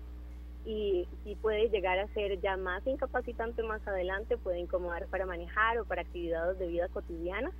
Y, 0.66 1.08
y 1.26 1.36
puede 1.36 1.70
llegar 1.70 2.00
a 2.00 2.08
ser 2.14 2.40
ya 2.42 2.58
más 2.58 2.86
incapacitante 2.88 3.62
más 3.62 3.86
adelante, 3.88 4.38
puede 4.38 4.60
incomodar 4.60 5.06
para 5.08 5.28
manejar 5.28 5.78
o 5.78 5.86
para 5.86 6.02
actividades 6.02 6.58
de 6.58 6.68
vida 6.68 6.88
cotidiana 6.88 7.52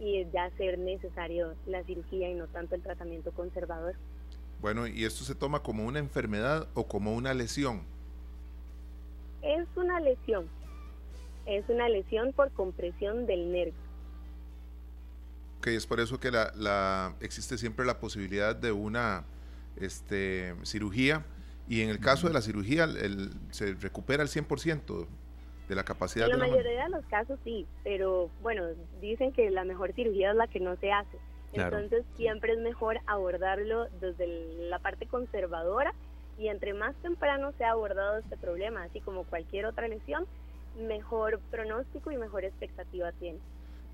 y 0.00 0.26
ya 0.32 0.50
ser 0.56 0.78
necesario 0.78 1.54
la 1.66 1.84
cirugía 1.84 2.30
y 2.30 2.34
no 2.34 2.46
tanto 2.48 2.74
el 2.74 2.82
tratamiento 2.82 3.32
conservador. 3.32 3.94
Bueno, 4.60 4.86
¿y 4.86 5.04
esto 5.04 5.24
se 5.24 5.34
toma 5.34 5.62
como 5.62 5.84
una 5.84 5.98
enfermedad 5.98 6.66
o 6.74 6.88
como 6.88 7.14
una 7.14 7.34
lesión? 7.34 7.82
Es 9.42 9.66
una 9.76 10.00
lesión. 10.00 10.48
Es 11.46 11.64
una 11.68 11.88
lesión 11.88 12.32
por 12.32 12.50
compresión 12.52 13.26
del 13.26 13.52
nervio. 13.52 13.90
Ok, 15.58 15.68
es 15.68 15.86
por 15.86 16.00
eso 16.00 16.18
que 16.18 16.30
la, 16.30 16.52
la, 16.56 17.14
existe 17.20 17.58
siempre 17.58 17.84
la 17.84 18.00
posibilidad 18.00 18.56
de 18.56 18.72
una 18.72 19.24
este, 19.76 20.54
cirugía 20.62 21.24
y 21.68 21.82
en 21.82 21.90
el 21.90 22.00
caso 22.00 22.26
de 22.26 22.34
la 22.34 22.40
cirugía 22.40 22.84
el, 22.84 23.30
se 23.50 23.74
recupera 23.74 24.22
al 24.22 24.28
100% 24.28 25.06
de 25.70 25.76
la 25.76 25.84
capacidad 25.84 26.28
en 26.28 26.36
la 26.36 26.48
mayoría 26.48 26.82
de 26.84 26.90
los 26.90 27.06
casos 27.06 27.38
sí, 27.44 27.64
pero 27.84 28.28
bueno, 28.42 28.64
dicen 29.00 29.32
que 29.32 29.48
la 29.50 29.64
mejor 29.64 29.92
cirugía 29.92 30.30
es 30.30 30.36
la 30.36 30.48
que 30.48 30.58
no 30.58 30.76
se 30.76 30.90
hace. 30.90 31.16
Entonces 31.52 32.04
siempre 32.16 32.54
es 32.54 32.58
mejor 32.58 32.98
abordarlo 33.06 33.86
desde 34.00 34.26
la 34.68 34.80
parte 34.80 35.06
conservadora 35.06 35.94
y 36.38 36.48
entre 36.48 36.74
más 36.74 36.94
temprano 37.02 37.52
se 37.56 37.64
ha 37.64 37.70
abordado 37.70 38.18
este 38.18 38.36
problema, 38.36 38.82
así 38.82 39.00
como 39.00 39.22
cualquier 39.24 39.66
otra 39.66 39.86
lesión, 39.86 40.26
mejor 40.76 41.38
pronóstico 41.52 42.10
y 42.10 42.16
mejor 42.16 42.44
expectativa 42.44 43.12
tiene. 43.12 43.38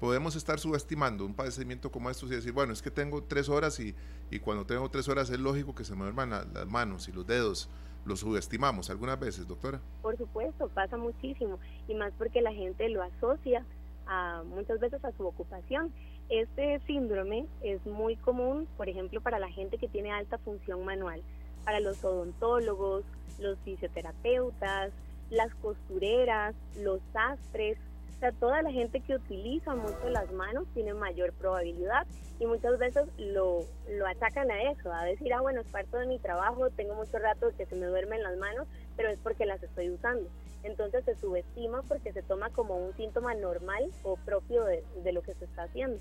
Podemos 0.01 0.35
estar 0.35 0.59
subestimando 0.59 1.27
un 1.27 1.35
padecimiento 1.35 1.91
como 1.91 2.09
estos 2.09 2.31
y 2.31 2.37
decir, 2.37 2.53
bueno, 2.53 2.73
es 2.73 2.81
que 2.81 2.91
tengo 2.91 3.23
tres 3.23 3.51
horas 3.51 3.79
y, 3.81 3.95
y 4.31 4.39
cuando 4.39 4.65
tengo 4.65 4.91
tres 4.91 5.09
horas 5.09 5.29
es 5.29 5.39
lógico 5.39 5.75
que 5.75 5.85
se 5.85 5.95
me 5.95 6.05
duerman 6.05 6.31
las 6.31 6.67
manos 6.67 7.09
y 7.09 7.13
los 7.13 7.27
dedos. 7.27 7.69
¿Lo 8.07 8.15
subestimamos 8.15 8.89
algunas 8.89 9.19
veces, 9.19 9.49
doctora? 9.49 9.81
Por 10.01 10.17
supuesto, 10.17 10.69
pasa 10.69 10.97
muchísimo 10.97 11.59
y 11.89 11.95
más 11.95 12.13
porque 12.17 12.41
la 12.41 12.53
gente 12.53 12.89
lo 12.89 13.03
asocia 13.03 13.65
a, 14.07 14.45
muchas 14.47 14.79
veces 14.79 15.05
a 15.05 15.11
su 15.11 15.27
ocupación. 15.27 15.93
Este 16.29 16.81
síndrome 16.87 17.47
es 17.63 17.85
muy 17.85 18.15
común, 18.15 18.69
por 18.77 18.89
ejemplo, 18.89 19.21
para 19.21 19.41
la 19.41 19.51
gente 19.51 19.77
que 19.77 19.89
tiene 19.89 20.13
alta 20.13 20.39
función 20.39 20.85
manual, 20.85 21.21
para 21.65 21.81
los 21.81 22.05
odontólogos, 22.05 23.03
los 23.41 23.59
fisioterapeutas, 23.65 24.93
las 25.31 25.53
costureras, 25.57 26.55
los 26.77 27.01
sastres, 27.13 27.77
o 28.17 28.19
sea, 28.19 28.33
toda 28.33 28.63
la 28.63 28.73
gente 28.73 29.01
que 29.01 29.15
utiliza 29.15 29.75
mucho 29.75 30.09
las 30.09 30.33
manos 30.33 30.67
tiene 30.73 30.95
mayor 30.95 31.35
probabilidad 31.35 32.07
y 32.41 32.47
muchas 32.47 32.79
veces 32.79 33.05
lo, 33.19 33.61
lo 33.91 34.07
achacan 34.07 34.51
a 34.51 34.71
eso, 34.71 34.91
a 34.91 35.05
decir, 35.05 35.35
ah, 35.35 35.43
bueno, 35.43 35.61
es 35.61 35.67
parte 35.67 35.99
de 35.99 36.07
mi 36.07 36.19
trabajo, 36.19 36.71
tengo 36.71 36.95
mucho 36.95 37.19
rato 37.19 37.53
que 37.59 37.67
se 37.67 37.77
me 37.77 37.87
duermen 37.87 38.23
las 38.23 38.39
manos, 38.39 38.67
pero 38.97 39.11
es 39.11 39.19
porque 39.19 39.45
las 39.45 39.63
estoy 39.63 39.91
usando. 39.91 40.31
Entonces 40.63 41.05
se 41.05 41.15
subestima 41.17 41.83
porque 41.83 42.13
se 42.15 42.23
toma 42.23 42.49
como 42.51 42.77
un 42.77 42.97
síntoma 42.97 43.35
normal 43.35 43.85
o 44.03 44.17
propio 44.17 44.65
de, 44.65 44.83
de 45.05 45.13
lo 45.13 45.21
que 45.23 45.35
se 45.35 45.45
está 45.45 45.65
haciendo. 45.65 45.99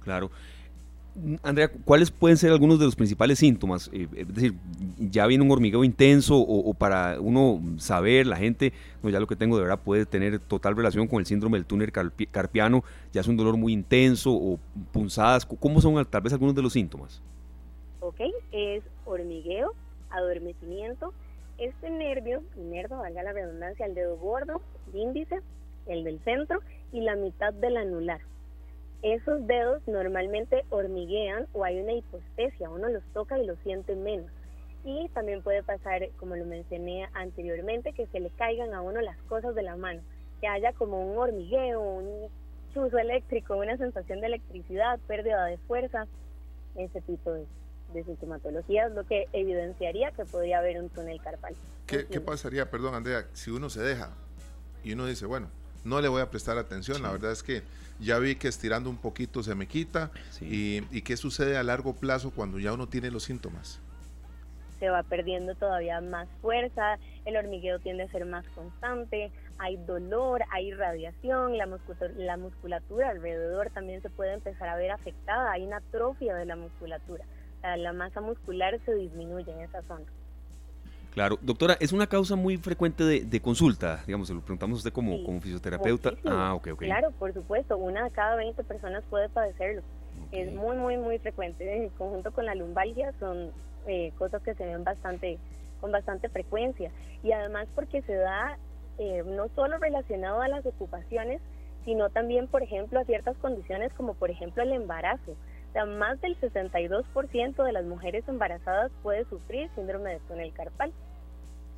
Claro. 0.00 0.30
Andrea, 1.42 1.70
¿cuáles 1.84 2.10
pueden 2.10 2.36
ser 2.36 2.52
algunos 2.52 2.78
de 2.78 2.84
los 2.84 2.94
principales 2.94 3.38
síntomas? 3.38 3.90
Eh, 3.92 4.06
es 4.14 4.34
decir, 4.34 4.54
ya 4.98 5.26
viene 5.26 5.44
un 5.44 5.50
hormigueo 5.50 5.82
intenso 5.82 6.36
o, 6.38 6.72
para 6.74 7.20
uno 7.20 7.60
saber, 7.78 8.26
la 8.26 8.36
gente, 8.36 8.72
no, 9.02 9.10
ya 9.10 9.18
lo 9.18 9.26
que 9.26 9.36
tengo 9.36 9.56
de 9.56 9.62
verdad 9.62 9.80
puede 9.82 10.06
tener 10.06 10.38
total 10.38 10.76
relación 10.76 11.08
con 11.08 11.20
el 11.20 11.26
síndrome 11.26 11.58
del 11.58 11.66
túnel 11.66 11.92
carpiano, 11.92 12.84
ya 13.12 13.20
es 13.20 13.28
un 13.28 13.36
dolor 13.36 13.56
muy 13.56 13.72
intenso 13.72 14.32
o 14.32 14.58
punzadas, 14.92 15.44
¿cómo 15.46 15.80
son 15.80 16.04
tal 16.06 16.22
vez 16.22 16.32
algunos 16.32 16.54
de 16.54 16.62
los 16.62 16.72
síntomas? 16.72 17.20
Ok, 18.00 18.20
es 18.52 18.82
hormigueo, 19.04 19.74
adormecimiento, 20.10 21.12
este 21.58 21.90
nervio, 21.90 22.42
nervio, 22.56 22.98
valga 22.98 23.22
la 23.22 23.32
redundancia, 23.32 23.86
el 23.86 23.94
dedo 23.94 24.16
gordo, 24.16 24.60
el 24.92 25.00
índice, 25.00 25.40
el 25.86 26.04
del 26.04 26.20
centro 26.20 26.60
y 26.92 27.00
la 27.00 27.16
mitad 27.16 27.52
del 27.52 27.76
anular 27.76 28.20
esos 29.02 29.46
dedos 29.46 29.82
normalmente 29.86 30.64
hormiguean 30.70 31.46
o 31.52 31.64
hay 31.64 31.80
una 31.80 31.92
hipostesia, 31.92 32.68
uno 32.68 32.88
los 32.88 33.04
toca 33.12 33.38
y 33.38 33.46
los 33.46 33.58
siente 33.60 33.94
menos. 33.94 34.30
Y 34.84 35.08
también 35.10 35.42
puede 35.42 35.62
pasar, 35.62 36.08
como 36.18 36.36
lo 36.36 36.44
mencioné 36.44 37.08
anteriormente, 37.14 37.92
que 37.92 38.06
se 38.06 38.20
le 38.20 38.30
caigan 38.30 38.74
a 38.74 38.80
uno 38.80 39.00
las 39.00 39.16
cosas 39.24 39.54
de 39.54 39.62
la 39.62 39.76
mano, 39.76 40.00
que 40.40 40.48
haya 40.48 40.72
como 40.72 41.00
un 41.00 41.18
hormigueo, 41.18 41.80
un 41.80 42.28
chuzo 42.72 42.98
eléctrico, 42.98 43.56
una 43.56 43.76
sensación 43.76 44.20
de 44.20 44.26
electricidad, 44.26 44.98
pérdida 45.06 45.44
de 45.44 45.58
fuerza, 45.58 46.06
ese 46.76 47.00
tipo 47.02 47.32
de, 47.32 47.46
sintomatología 48.04 48.86
es 48.86 48.92
lo 48.92 49.04
que 49.04 49.26
evidenciaría 49.32 50.12
que 50.12 50.24
podría 50.24 50.58
haber 50.58 50.80
un 50.80 50.90
túnel 50.90 51.20
carpal. 51.22 51.54
¿Qué, 51.86 52.06
¿Qué 52.06 52.20
pasaría, 52.20 52.70
perdón 52.70 52.94
Andrea, 52.94 53.26
si 53.32 53.50
uno 53.50 53.70
se 53.70 53.80
deja 53.80 54.10
y 54.84 54.92
uno 54.92 55.06
dice, 55.06 55.26
bueno, 55.26 55.48
no 55.84 56.00
le 56.00 56.08
voy 56.08 56.20
a 56.20 56.30
prestar 56.30 56.58
atención. 56.58 57.02
La 57.02 57.10
verdad 57.10 57.32
es 57.32 57.42
que 57.42 57.62
ya 58.00 58.18
vi 58.18 58.36
que 58.36 58.48
estirando 58.48 58.90
un 58.90 58.96
poquito 58.96 59.42
se 59.42 59.54
me 59.54 59.66
quita. 59.66 60.10
Y, 60.40 61.02
qué 61.02 61.16
sucede 61.16 61.56
a 61.56 61.62
largo 61.62 61.94
plazo 61.94 62.30
cuando 62.30 62.58
ya 62.58 62.72
uno 62.72 62.86
tiene 62.86 63.10
los 63.10 63.24
síntomas? 63.24 63.80
Se 64.78 64.90
va 64.90 65.02
perdiendo 65.02 65.54
todavía 65.56 66.00
más 66.00 66.28
fuerza, 66.40 66.98
el 67.24 67.36
hormigueo 67.36 67.80
tiende 67.80 68.04
a 68.04 68.08
ser 68.12 68.24
más 68.26 68.46
constante, 68.54 69.32
hay 69.58 69.76
dolor, 69.76 70.44
hay 70.52 70.72
radiación, 70.72 71.58
la 71.58 71.66
musculatura, 71.66 72.12
la 72.16 72.36
musculatura 72.36 73.08
alrededor 73.08 73.70
también 73.70 74.00
se 74.02 74.10
puede 74.10 74.34
empezar 74.34 74.68
a 74.68 74.76
ver 74.76 74.92
afectada, 74.92 75.50
hay 75.50 75.64
una 75.64 75.78
atrofia 75.78 76.36
de 76.36 76.44
la 76.44 76.54
musculatura, 76.54 77.24
la 77.76 77.92
masa 77.92 78.20
muscular 78.20 78.78
se 78.84 78.94
disminuye 78.94 79.50
en 79.50 79.62
esa 79.62 79.82
zona. 79.82 80.06
Claro, 81.18 81.36
doctora, 81.42 81.76
es 81.80 81.92
una 81.92 82.06
causa 82.06 82.36
muy 82.36 82.58
frecuente 82.58 83.02
de, 83.02 83.40
consulta, 83.40 84.04
digamos, 84.06 84.28
se 84.28 84.34
lo 84.34 84.40
preguntamos 84.40 84.76
a 84.76 84.78
usted 84.78 84.92
como, 84.92 85.24
como 85.24 85.40
fisioterapeuta. 85.40 86.12
Ah, 86.24 86.54
ok, 86.54 86.68
ok. 86.74 86.82
Claro, 86.82 87.10
por 87.18 87.34
supuesto, 87.34 87.76
una 87.76 88.04
de 88.04 88.12
cada 88.12 88.36
20 88.36 88.62
personas 88.62 89.02
puede 89.10 89.28
padecerlo. 89.28 89.82
Es 90.30 90.52
muy, 90.52 90.76
muy, 90.76 90.96
muy 90.96 91.18
frecuente. 91.18 91.76
En 91.76 91.88
conjunto 91.88 92.30
con 92.30 92.46
la 92.46 92.54
lumbalgia 92.54 93.12
son 93.18 93.50
eh, 93.88 94.12
cosas 94.16 94.40
que 94.44 94.54
se 94.54 94.64
ven 94.64 94.84
bastante, 94.84 95.40
con 95.80 95.90
bastante 95.90 96.28
frecuencia. 96.28 96.92
Y 97.24 97.32
además 97.32 97.66
porque 97.74 98.00
se 98.02 98.14
da 98.14 98.56
eh, 98.98 99.24
no 99.26 99.48
solo 99.56 99.76
relacionado 99.78 100.40
a 100.40 100.46
las 100.46 100.64
ocupaciones, 100.66 101.40
sino 101.84 102.10
también, 102.10 102.46
por 102.46 102.62
ejemplo, 102.62 103.00
a 103.00 103.04
ciertas 103.04 103.36
condiciones 103.38 103.92
como 103.94 104.14
por 104.14 104.30
ejemplo 104.30 104.62
el 104.62 104.72
embarazo. 104.72 105.32
O 105.32 105.72
sea, 105.72 105.84
más 105.84 106.20
del 106.20 106.38
62% 106.40 107.64
de 107.64 107.72
las 107.72 107.84
mujeres 107.84 108.22
embarazadas 108.28 108.92
puede 109.02 109.24
sufrir 109.24 109.68
síndrome 109.74 110.10
de 110.10 110.20
túnel 110.20 110.52
carpal 110.52 110.92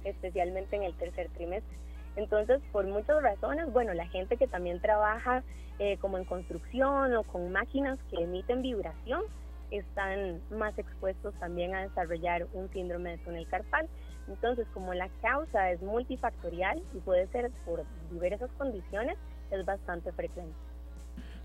especialmente 0.04 0.76
en 0.76 0.82
el 0.84 0.94
tercer 0.94 1.28
trimestre. 1.30 1.76
Entonces, 2.16 2.60
por 2.72 2.86
muchas 2.86 3.22
razones, 3.22 3.72
bueno, 3.72 3.94
la 3.94 4.06
gente 4.08 4.36
que 4.36 4.46
también 4.46 4.80
trabaja 4.80 5.42
eh, 5.78 5.96
como 5.98 6.18
en 6.18 6.24
construcción 6.24 7.14
o 7.14 7.22
con 7.22 7.50
máquinas 7.52 7.98
que 8.10 8.22
emiten 8.22 8.62
vibración, 8.62 9.22
están 9.70 10.40
más 10.50 10.76
expuestos 10.78 11.32
también 11.34 11.74
a 11.74 11.82
desarrollar 11.82 12.46
un 12.52 12.68
síndrome 12.70 13.10
de 13.10 13.18
túnel 13.18 13.48
carpal. 13.48 13.88
Entonces, 14.28 14.66
como 14.74 14.94
la 14.94 15.08
causa 15.22 15.70
es 15.70 15.80
multifactorial 15.80 16.82
y 16.94 16.98
puede 16.98 17.26
ser 17.28 17.50
por 17.64 17.84
diversas 18.10 18.50
condiciones, 18.58 19.16
es 19.50 19.64
bastante 19.64 20.12
frecuente. 20.12 20.69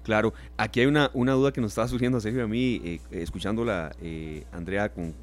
Claro, 0.05 0.35
aquí 0.55 0.81
hay 0.81 0.85
una, 0.85 1.09
una 1.15 1.31
duda 1.31 1.51
que 1.51 1.59
nos 1.59 1.71
estaba 1.71 1.88
surgiendo, 1.88 2.19
Sergio, 2.19 2.43
a 2.43 2.47
mí, 2.47 2.79
eh, 2.85 3.00
escuchándola, 3.09 3.91
eh, 4.00 4.43
Andrea, 4.51 4.93
con, 4.93 5.15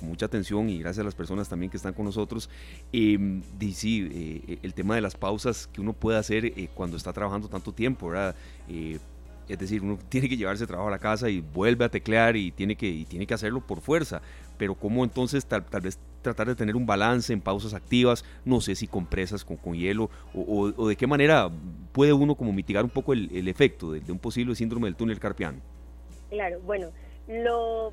mucha 0.00 0.24
atención 0.24 0.70
y 0.70 0.78
gracias 0.78 1.02
a 1.02 1.04
las 1.04 1.14
personas 1.14 1.50
también 1.50 1.68
que 1.68 1.76
están 1.76 1.92
con 1.92 2.06
nosotros. 2.06 2.48
Eh, 2.94 3.42
sí, 3.74 4.08
eh, 4.10 4.58
el 4.62 4.72
tema 4.72 4.94
de 4.94 5.02
las 5.02 5.16
pausas 5.16 5.66
que 5.66 5.82
uno 5.82 5.92
puede 5.92 6.16
hacer 6.16 6.50
cuando 6.72 6.96
está 6.96 7.12
trabajando 7.12 7.48
tanto 7.48 7.72
tiempo, 7.72 8.08
¿verdad? 8.08 8.34
es 9.48 9.58
decir, 9.58 9.82
uno 9.82 9.98
tiene 10.08 10.30
que 10.30 10.38
llevarse 10.38 10.66
trabajo 10.66 10.88
a 10.88 10.92
la 10.92 10.98
casa 10.98 11.28
y 11.28 11.40
vuelve 11.42 11.84
a 11.84 11.90
teclear 11.90 12.34
y 12.34 12.52
tiene 12.52 12.74
que, 12.74 12.88
y 12.88 13.04
tiene 13.04 13.26
que 13.26 13.34
hacerlo 13.34 13.60
por 13.60 13.82
fuerza. 13.82 14.22
Pero 14.58 14.74
¿cómo 14.74 15.04
entonces 15.04 15.46
tal, 15.46 15.64
vez 15.82 15.98
tratar 16.22 16.46
de 16.46 16.54
tener 16.54 16.76
un 16.76 16.86
balance 16.86 17.32
en 17.32 17.40
pausas 17.40 17.74
activas, 17.74 18.24
no 18.44 18.60
sé 18.60 18.74
si 18.74 18.86
compresas 18.86 19.44
con, 19.44 19.56
con 19.56 19.74
hielo, 19.74 20.08
o, 20.34 20.88
de 20.88 20.96
qué 20.96 21.06
manera 21.06 21.50
puede 21.92 22.12
uno 22.12 22.34
como 22.34 22.52
mitigar 22.52 22.84
un 22.84 22.90
poco 22.90 23.12
el, 23.12 23.48
efecto 23.48 23.92
de, 23.92 24.10
un 24.10 24.18
posible 24.18 24.54
síndrome 24.54 24.86
del 24.86 24.96
túnel 24.96 25.18
carpiano. 25.18 25.58
Claro, 26.30 26.60
bueno, 26.60 26.88
lo, 27.28 27.92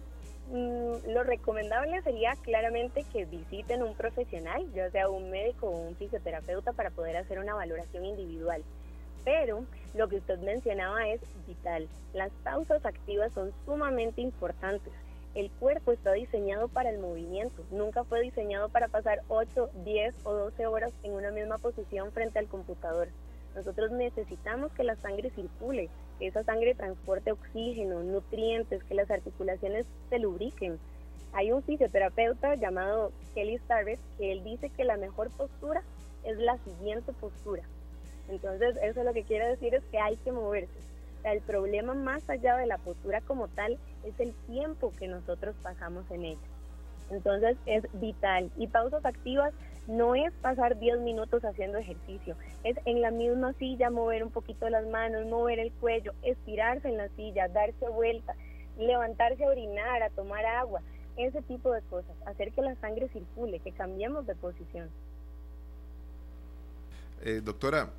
mm, 0.51 1.12
lo 1.12 1.24
recomendable 1.24 2.01
sería 2.04 2.34
claramente 2.44 3.04
que 3.12 3.25
visiten 3.25 3.84
un 3.84 3.96
profesional, 3.96 4.66
ya 4.74 4.89
sea 4.92 5.10
un 5.10 5.30
médico 5.30 5.68
o 5.68 5.88
un 5.88 5.96
fisioterapeuta, 5.96 6.72
para 6.74 6.92
poder 6.92 7.18
hacer 7.18 7.39
una 7.39 7.56
valoración 7.56 8.06
individual. 8.06 8.63
Pero 9.25 9.66
lo 9.96 10.08
que 10.08 10.18
usted 10.18 10.39
mencionaba 10.39 11.08
es 11.10 11.20
vital. 11.46 11.88
Las 12.13 12.32
pausas 12.44 12.86
activas 12.86 13.34
son 13.34 13.51
sumamente 13.66 14.22
importantes 14.22 14.94
el 15.39 15.51
cuerpo 15.51 15.93
está 15.93 16.12
diseñado 16.12 16.67
para 16.67 16.89
el 16.89 17.00
movimiento, 17.00 17.63
nunca 17.72 18.03
fue 18.03 18.22
diseñado 18.22 18.67
para 18.67 18.89
pasar 18.89 19.22
8, 19.29 19.69
10 19.86 20.15
o 20.25 20.34
12 20.34 20.67
horas 20.67 20.91
en 21.03 21.13
una 21.13 21.31
misma 21.31 21.58
posición 21.60 22.12
frente 22.12 22.39
al 22.39 22.48
computador. 22.48 23.08
Nosotros 23.55 23.91
necesitamos 23.91 24.72
que 24.74 24.84
la 24.84 24.98
sangre 24.98 25.29
circule, 25.29 25.89
que 26.19 26.27
esa 26.27 26.43
sangre 26.43 26.75
transporte 26.75 27.31
oxígeno, 27.31 28.03
nutrientes, 28.03 28.84
que 28.84 28.96
las 28.96 29.10
articulaciones 29.10 29.86
se 30.10 30.19
lubriquen. 30.19 30.77
Hay 31.31 31.53
un 31.53 31.63
fisioterapeuta 31.63 32.55
llamado 32.55 33.13
Kelly 33.34 33.60
Starrett 33.60 34.00
que 34.17 34.34
él 34.34 34.43
dice 34.43 34.69
que 34.69 34.84
la 34.84 34.98
mejor 34.98 35.29
postura 35.31 35.84
es 36.25 36.38
la 36.38 36.58
siguiente 36.58 37.13
postura. 37.13 37.63
Entonces, 38.27 38.75
eso 38.84 39.03
lo 39.03 39.13
que 39.13 39.24
quiere 39.24 39.48
decir 39.48 39.74
es 39.74 39.84
que 39.86 40.00
hay 40.00 40.17
que 40.17 40.34
moverse 40.34 40.89
el 41.24 41.42
problema 41.42 41.94
más 41.94 42.28
allá 42.30 42.58
de 42.58 42.66
la 42.66 42.78
postura 42.78 43.22
como 43.22 43.48
tal 43.48 43.78
es 44.04 44.20
el 44.20 44.34
tiempo 44.48 44.94
que 44.98 45.08
nosotros 45.08 45.56
pasamos 45.62 46.10
en 46.12 46.26
ella. 46.26 46.48
Entonces 47.10 47.58
es 47.66 47.84
vital. 47.94 48.52
Y 48.58 48.68
pausas 48.68 49.06
activas 49.06 49.54
no 49.88 50.14
es 50.14 50.32
pasar 50.42 50.78
10 50.78 51.00
minutos 51.00 51.44
haciendo 51.44 51.80
ejercicio, 51.80 52.36
es 52.64 52.78
en 52.86 53.02
la 53.02 53.10
misma 53.10 53.54
silla 53.54 53.90
mover 53.90 54.24
un 54.24 54.30
poquito 54.30 54.70
las 54.70 54.86
manos, 54.86 55.26
mover 55.26 55.58
el 55.58 55.72
cuello, 55.72 56.14
estirarse 56.22 56.90
en 56.90 56.98
la 56.98 57.10
silla, 57.16 57.48
darse 57.48 57.90
vuelta, 57.90 58.36
levantarse 58.78 59.44
a 59.44 59.48
orinar, 59.48 60.04
a 60.04 60.12
tomar 60.12 60.46
agua, 60.46 60.82
ese 61.18 61.42
tipo 61.42 61.72
de 61.72 61.82
cosas, 61.82 62.16
hacer 62.28 62.52
que 62.52 62.62
la 62.62 62.76
sangre 62.76 63.10
circule, 63.10 63.60
que 63.60 63.72
cambiemos 63.72 64.28
de 64.28 64.36
posición. 64.36 64.90
Eh, 67.22 67.42
doctora, 67.44 67.90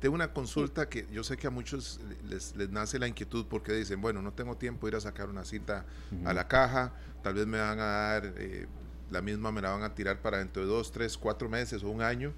Tengo 0.00 0.14
una 0.14 0.32
consulta 0.32 0.88
que 0.88 1.06
yo 1.10 1.24
sé 1.24 1.36
que 1.36 1.46
a 1.46 1.50
muchos 1.50 2.00
les, 2.28 2.54
nace 2.70 2.98
la 2.98 3.08
inquietud 3.08 3.46
porque 3.48 3.72
dicen, 3.72 4.00
bueno, 4.00 4.20
no 4.20 4.32
tengo 4.32 4.56
tiempo 4.56 4.86
de 4.86 4.92
ir 4.92 4.96
a 4.96 5.00
sacar 5.00 5.28
una 5.28 5.44
cita 5.44 5.86
a 6.24 6.34
la 6.34 6.48
caja, 6.48 6.92
tal 7.22 7.34
vez 7.34 7.46
me 7.46 7.58
van 7.58 7.80
a 7.80 7.84
dar, 7.84 8.34
eh, 8.36 8.66
la 9.10 9.22
misma 9.22 9.52
me 9.52 9.62
la 9.62 9.70
van 9.70 9.82
a 9.82 9.94
tirar 9.94 10.20
para 10.20 10.38
dentro 10.38 10.62
de 10.62 10.68
dos, 10.68 10.92
tres, 10.92 11.16
cuatro 11.16 11.48
meses 11.48 11.82
o 11.82 11.88
un 11.88 12.02
año 12.02 12.34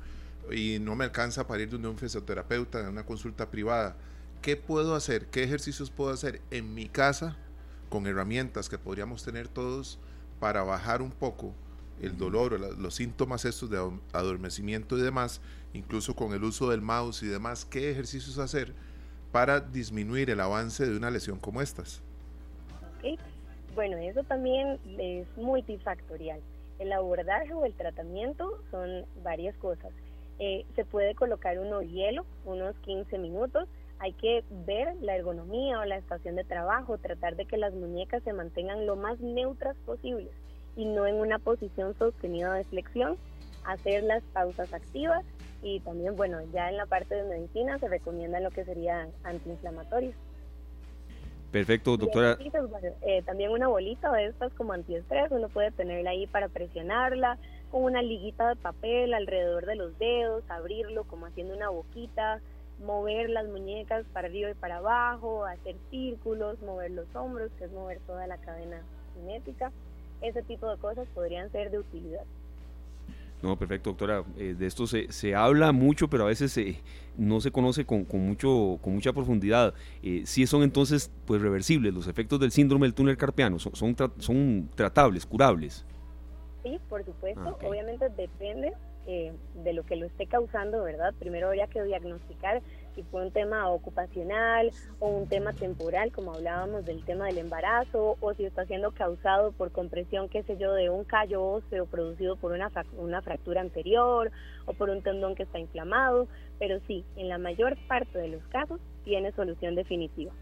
y 0.53 0.79
no 0.81 0.95
me 0.95 1.05
alcanza 1.05 1.47
para 1.47 1.63
ir 1.63 1.71
donde 1.71 1.89
un 1.89 1.99
fisioterapeuta 1.99 2.81
en 2.81 2.89
una 2.89 3.05
consulta 3.05 3.51
privada. 3.51 3.97
¿Qué 4.41 4.57
puedo 4.57 4.95
hacer? 4.95 5.27
¿Qué 5.27 5.43
ejercicios 5.43 5.91
puedo 5.91 6.11
hacer 6.11 6.41
en 6.51 6.75
mi 6.75 6.89
casa 6.89 7.37
con 7.89 8.07
herramientas 8.07 8.69
que 8.69 8.79
podríamos 8.79 9.25
tener 9.25 9.49
todos 9.49 9.99
para 10.39 10.63
bajar 10.63 11.03
un 11.03 11.11
poco 11.11 11.55
el 12.01 12.17
dolor 12.17 12.55
o 12.55 12.59
los 12.59 12.95
síntomas 12.95 13.45
estos 13.45 13.71
de 13.71 13.79
adormecimiento 14.13 14.97
y 14.97 15.03
demás, 15.03 15.41
incluso 15.73 16.15
con 16.15 16.33
el 16.33 16.45
uso 16.45 16.71
del 16.71 16.81
mouse 16.81 17.23
y 17.23 17.27
demás, 17.27 17.65
qué 17.65 17.91
ejercicios 17.91 18.39
hacer 18.39 18.75
para 19.33 19.61
disminuir 19.61 20.31
el 20.31 20.41
avance 20.41 20.87
de 20.87 20.97
una 20.97 21.11
lesión 21.11 21.39
como 21.39 21.61
estas. 21.61 22.03
Bueno, 23.79 23.97
eso 23.99 24.25
también 24.25 24.81
es 24.99 25.25
multifactorial. 25.37 26.41
El 26.81 26.93
abordaje 26.93 27.55
o 27.55 27.65
el 27.65 27.75
tratamiento 27.75 28.61
son 28.73 29.07
varias 29.23 29.57
cosas. 29.59 29.93
Eh, 30.41 30.67
se 30.75 30.85
puede 30.85 31.15
colocar 31.15 31.61
uno 31.61 31.83
hielo, 31.83 32.27
unos 32.45 32.75
15 32.79 33.19
minutos. 33.19 33.69
Hay 34.01 34.15
que 34.15 34.43
ver 34.67 34.97
la 35.01 35.15
ergonomía 35.15 35.79
o 35.79 35.85
la 35.85 35.97
estación 35.97 36.35
de 36.35 36.43
trabajo, 36.43 36.99
tratar 36.99 37.37
de 37.37 37.45
que 37.47 37.57
las 37.57 37.73
muñecas 37.73 38.25
se 38.25 38.33
mantengan 38.33 38.85
lo 38.85 38.97
más 38.97 39.21
neutras 39.21 39.77
posibles 39.87 40.33
y 40.75 40.85
no 40.85 41.07
en 41.07 41.15
una 41.15 41.39
posición 41.39 41.97
sostenida 41.99 42.55
de 42.55 42.65
flexión. 42.65 43.17
Hacer 43.65 44.03
las 44.03 44.25
pausas 44.33 44.73
activas 44.73 45.25
y 45.63 45.81
también, 45.81 46.17
bueno, 46.17 46.39
ya 46.53 46.69
en 46.69 46.77
la 46.77 46.87
parte 46.87 47.15
de 47.15 47.25
medicina 47.25 47.79
se 47.79 47.89
recomienda 47.89 48.41
lo 48.41 48.51
que 48.51 48.65
sería 48.65 49.09
antiinflamatorios. 49.25 50.15
Perfecto, 51.51 51.97
doctora. 51.97 52.37
Eh, 53.03 53.23
también 53.23 53.51
una 53.51 53.69
bolita 53.69 54.13
de 54.13 54.27
estas 54.27 54.53
como 54.53 54.75
antiestrés, 54.75 55.31
uno 55.31 55.49
puede 55.49 55.71
tenerla 55.71 56.11
ahí 56.11 56.27
para 56.27 56.49
presionarla, 56.49 57.39
con 57.71 57.85
una 57.85 58.03
liguita 58.03 58.51
de 58.51 58.57
papel 58.57 59.15
alrededor 59.15 59.67
de 59.67 59.77
los 59.77 59.99
dedos, 59.99 60.45
abrirlo 60.49 61.05
como 61.05 61.27
haciendo 61.27 61.55
una 61.55 61.71
boquita, 61.71 62.41
mover 62.85 63.31
las 63.31 63.47
muñecas 63.49 64.05
para 64.13 64.29
arriba 64.29 64.51
y 64.51 64.55
para 64.55 64.77
abajo, 64.77 65.45
hacer 65.45 65.77
círculos, 65.91 66.61
mover 66.63 66.91
los 66.91 67.07
hombros, 67.15 67.51
que 67.59 67.65
es 67.65 67.73
mover 67.73 67.99
toda 68.07 68.27
la 68.27 68.37
cadena 68.39 68.83
cinética. 69.15 69.73
Ese 70.21 70.43
tipo 70.43 70.71
de 70.71 70.77
cosas 70.79 71.07
podrían 71.15 71.51
ser 71.51 71.71
de 71.71 71.79
utilidad. 71.79 72.25
No, 73.43 73.57
perfecto, 73.57 73.91
doctora. 73.91 74.25
Eh, 74.37 74.55
de 74.59 74.67
esto 74.67 74.87
se, 74.87 75.13
se, 75.13 75.35
habla 75.35 75.73
mucho, 75.73 76.09
pero 76.09 76.25
a 76.25 76.27
veces 76.27 76.59
no 77.17 77.41
se 77.41 77.53
conoce 77.53 77.85
con, 77.85 78.05
con, 78.05 78.21
mucho, 78.21 78.79
con 78.83 78.95
mucha 78.95 79.13
profundidad. 79.13 79.75
Eh, 80.03 80.23
si 80.25 80.47
son 80.47 80.63
entonces 80.63 81.13
pues 81.25 81.41
reversibles 81.41 81.95
los 81.95 82.09
efectos 82.09 82.41
del 82.41 82.51
síndrome 82.51 82.87
del 82.87 82.95
túnel 82.95 83.17
carpiano, 83.17 83.59
son, 83.59 83.75
son, 83.75 83.97
son 84.19 84.69
tratables, 84.75 85.25
curables. 85.25 85.85
Sí, 86.65 86.81
por 86.89 87.05
supuesto. 87.05 87.59
Ah, 87.61 87.67
Obviamente 87.67 88.09
depende 88.17 88.73
eh, 89.07 89.33
de 89.65 89.73
lo 89.73 89.85
que 89.85 89.97
lo 89.97 90.07
esté 90.07 90.27
causando, 90.27 90.83
¿verdad? 90.83 91.15
Primero 91.19 91.49
habría 91.49 91.69
que 91.69 91.83
diagnosticar 91.83 92.61
si 92.99 93.05
fue 93.05 93.23
un 93.25 93.31
tema 93.31 93.71
ocupacional 93.71 94.73
o 94.99 95.07
un 95.07 95.29
tema 95.29 95.53
temporal, 95.53 96.11
como 96.11 96.35
hablábamos 96.35 96.85
del 96.85 97.05
tema 97.05 97.27
del 97.27 97.39
embarazo, 97.39 98.17
o 98.19 98.35
si 98.35 98.45
está 98.45 98.67
siendo 98.67 98.91
causado 98.91 99.53
por 99.53 99.71
compresión, 99.71 100.29
qué 100.29 100.43
sé 100.43 100.57
yo, 100.57 100.73
de 100.73 100.91
un 100.91 101.05
callo 101.05 101.45
óseo 101.45 101.87
producido 101.87 102.35
por 102.35 102.51
una, 102.51 102.73
una 102.97 103.23
fractura 103.23 103.61
anterior 103.61 104.33
o 104.67 104.73
por 104.73 104.91
un 104.91 105.03
tendón 105.03 105.37
que 105.37 105.45
está 105.45 105.61
inflamado, 105.61 106.27
pero 106.59 106.81
sí, 106.89 107.05
en 107.15 107.29
la 107.29 107.39
mayor 107.39 107.79
parte 107.87 108.19
de 108.19 108.29
los 108.29 108.43
casos 108.49 108.81
tiene 109.05 109.31
solución 109.31 109.77
definitiva. 109.77 110.33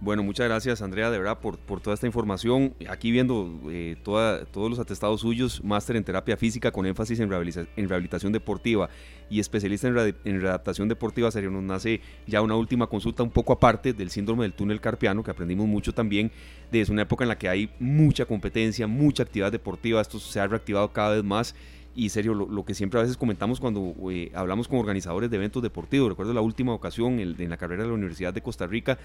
Bueno, 0.00 0.22
muchas 0.22 0.46
gracias 0.46 0.80
Andrea, 0.80 1.10
de 1.10 1.18
verdad, 1.18 1.40
por, 1.40 1.58
por 1.58 1.80
toda 1.80 1.94
esta 1.94 2.06
información. 2.06 2.72
Aquí 2.88 3.10
viendo 3.10 3.60
eh, 3.68 3.96
todos 4.04 4.70
los 4.70 4.78
atestados 4.78 5.22
suyos, 5.22 5.62
máster 5.64 5.96
en 5.96 6.04
terapia 6.04 6.36
física 6.36 6.70
con 6.70 6.86
énfasis 6.86 7.18
en, 7.18 7.32
en 7.32 7.88
rehabilitación 7.88 8.32
deportiva 8.32 8.88
y 9.28 9.40
especialista 9.40 9.88
en, 9.88 10.14
en, 10.24 10.40
readaptación 10.40 10.88
deportiva, 10.88 11.32
sería 11.32 11.50
nos 11.50 11.64
nace 11.64 12.00
ya 12.28 12.42
una 12.42 12.54
última 12.54 12.86
consulta 12.86 13.24
un 13.24 13.30
poco 13.30 13.52
aparte 13.52 13.92
del 13.92 14.10
síndrome 14.10 14.44
del 14.44 14.52
túnel 14.52 14.80
carpiano, 14.80 15.24
que 15.24 15.32
aprendimos 15.32 15.66
mucho 15.66 15.92
también, 15.92 16.30
desde 16.70 16.92
una 16.92 17.02
época 17.02 17.24
en 17.24 17.28
la 17.28 17.38
que 17.38 17.48
hay 17.48 17.68
mucha 17.80 18.24
competencia, 18.24 18.86
mucha 18.86 19.24
actividad 19.24 19.50
deportiva, 19.50 20.00
esto 20.00 20.20
se 20.20 20.38
ha 20.38 20.46
reactivado 20.46 20.92
cada 20.92 21.16
vez 21.16 21.24
más 21.24 21.56
y 21.98 22.10
serio, 22.10 22.32
lo, 22.32 22.64
que 22.64 22.74
siempre 22.74 23.00
a 23.00 23.02
veces 23.02 23.16
comentamos 23.16 23.58
cuando 23.58 23.92
eh, 24.08 24.30
hablamos 24.32 24.68
con 24.68 24.78
organizadores 24.78 25.30
de 25.30 25.36
eventos 25.36 25.60
deportivos, 25.64 26.08
recuerdo 26.08 26.32
la 26.32 26.40
última 26.40 26.72
ocasión 26.72 27.18
en 27.18 27.50
la 27.50 27.56
carrera 27.56 27.82
de 27.82 27.88
la 27.88 27.94
Universidad 27.96 28.32
de 28.32 28.40
Costa 28.40 28.68
Rica, 28.68 28.98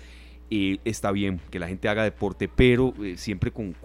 eh, 0.51 0.77
está 0.85 1.11
bien 1.11 1.41
que 1.49 1.57
la 1.57 1.67
gente 1.67 1.89
haga 1.89 2.03
deporte, 2.03 2.47
pero 2.47 2.93
eh, 3.01 3.17
siempre 3.17 3.51
con, 3.51 3.75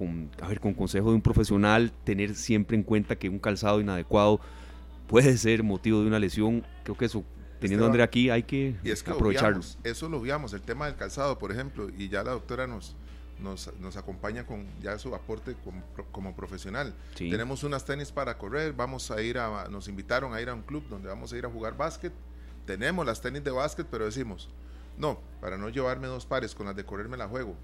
a 0.42 0.48
ver, 0.48 0.60
con 0.60 0.74
consejo 0.74 1.08
de 1.08 1.14
un 1.14 1.22
profesional, 1.22 1.90
tener 2.04 2.34
siempre 2.34 2.76
en 2.76 2.82
cuenta 2.82 3.16
que 3.16 3.30
un 3.30 3.38
calzado 3.38 3.80
inadecuado 3.80 4.40
puede 5.06 5.38
ser 5.38 5.62
motivo 5.62 6.02
de 6.02 6.08
una 6.08 6.18
lesión. 6.18 6.66
Creo 6.82 6.94
que 6.94 7.06
eso, 7.06 7.24
teniendo 7.60 7.86
a 7.86 7.88
Andrea 7.88 8.04
aquí, 8.04 8.28
hay 8.28 8.42
que, 8.42 8.76
y 8.84 8.90
es 8.90 9.02
que 9.02 9.12
aprovecharlo. 9.12 9.62
eso 9.84 10.08
lo 10.10 10.22
el 10.22 10.60
tema 10.60 10.84
del 10.84 10.96
calzado, 10.96 11.38
por 11.38 11.50
ejemplo, 11.50 11.88
y 11.96 12.10
ya 12.10 12.22
la 12.22 12.32
doctora 12.32 12.66
nos, 12.66 12.94
nos, 13.40 13.72
nos 13.78 13.96
acompaña 13.96 14.46
con 14.46 14.66
ya 14.80 14.98
su 14.98 15.14
aporte 15.14 15.54
como, 15.64 15.82
como 16.12 16.34
profesional. 16.34 16.94
Tenemos 17.16 17.64
unas 17.64 17.84
tenis 17.84 18.12
para 18.12 18.38
correr, 18.38 18.72
vamos 18.72 19.10
a 19.10 19.20
ir 19.22 19.38
a, 19.38 19.68
nos 19.68 19.88
invitaron 19.88 20.34
a 20.34 20.40
ir 20.40 20.48
a 20.48 20.54
un 20.54 20.62
club 20.62 20.88
donde 20.88 21.08
vamos 21.08 21.32
a 21.32 21.38
ir 21.38 21.46
a 21.46 21.50
jugar 21.50 21.76
básquet. 21.76 22.12
Tenemos 22.66 23.06
las 23.06 23.20
tenis 23.20 23.42
de 23.44 23.50
básquet, 23.50 23.86
pero 23.90 24.04
decimos, 24.04 24.48
no, 24.96 25.20
para 25.40 25.56
no 25.56 25.68
llevarme 25.68 26.06
dos 26.06 26.26
pares 26.26 26.54
con 26.54 26.66
las 26.66 26.76
de 26.76 26.84
correr 26.84 27.08
me 27.08 27.16
la 27.16 27.28
juego. 27.28 27.56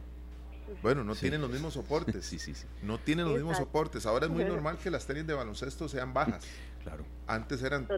Bueno, 0.82 1.04
no 1.04 1.14
tienen 1.14 1.40
los 1.40 1.50
mismos 1.50 1.74
soportes. 1.74 2.24
sí, 2.26 2.38
sí, 2.38 2.54
sí. 2.54 2.66
No 2.82 2.98
tienen 2.98 3.26
los 3.26 3.34
mismos 3.34 3.58
soportes. 3.58 4.06
Ahora 4.06 4.26
es 4.26 4.32
muy 4.32 4.44
normal 4.46 4.78
que 4.82 4.90
las 4.90 5.06
tenis 5.06 5.26
de 5.26 5.34
baloncesto 5.34 5.88
sean 5.88 6.12
bajas. 6.12 6.44
Claro. 6.84 7.02
Antes 7.26 7.62
eran, 7.62 7.88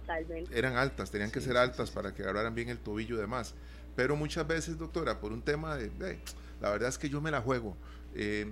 eran 0.52 0.76
altas, 0.76 1.10
tenían 1.10 1.32
que 1.32 1.40
ser 1.40 1.56
altas 1.56 1.90
para 1.90 2.14
que 2.14 2.22
agarraran 2.22 2.54
bien 2.54 2.68
el 2.68 2.78
tobillo 2.78 3.16
y 3.16 3.18
demás. 3.18 3.52
Pero 3.96 4.14
muchas 4.14 4.46
veces, 4.46 4.78
doctora, 4.78 5.18
por 5.18 5.32
un 5.32 5.42
tema 5.42 5.74
de, 5.74 6.20
la 6.60 6.70
verdad 6.70 6.88
es 6.88 6.98
que 6.98 7.08
yo 7.08 7.20
me 7.20 7.30
la 7.30 7.40
juego. 7.40 7.76
Eh, 8.14 8.46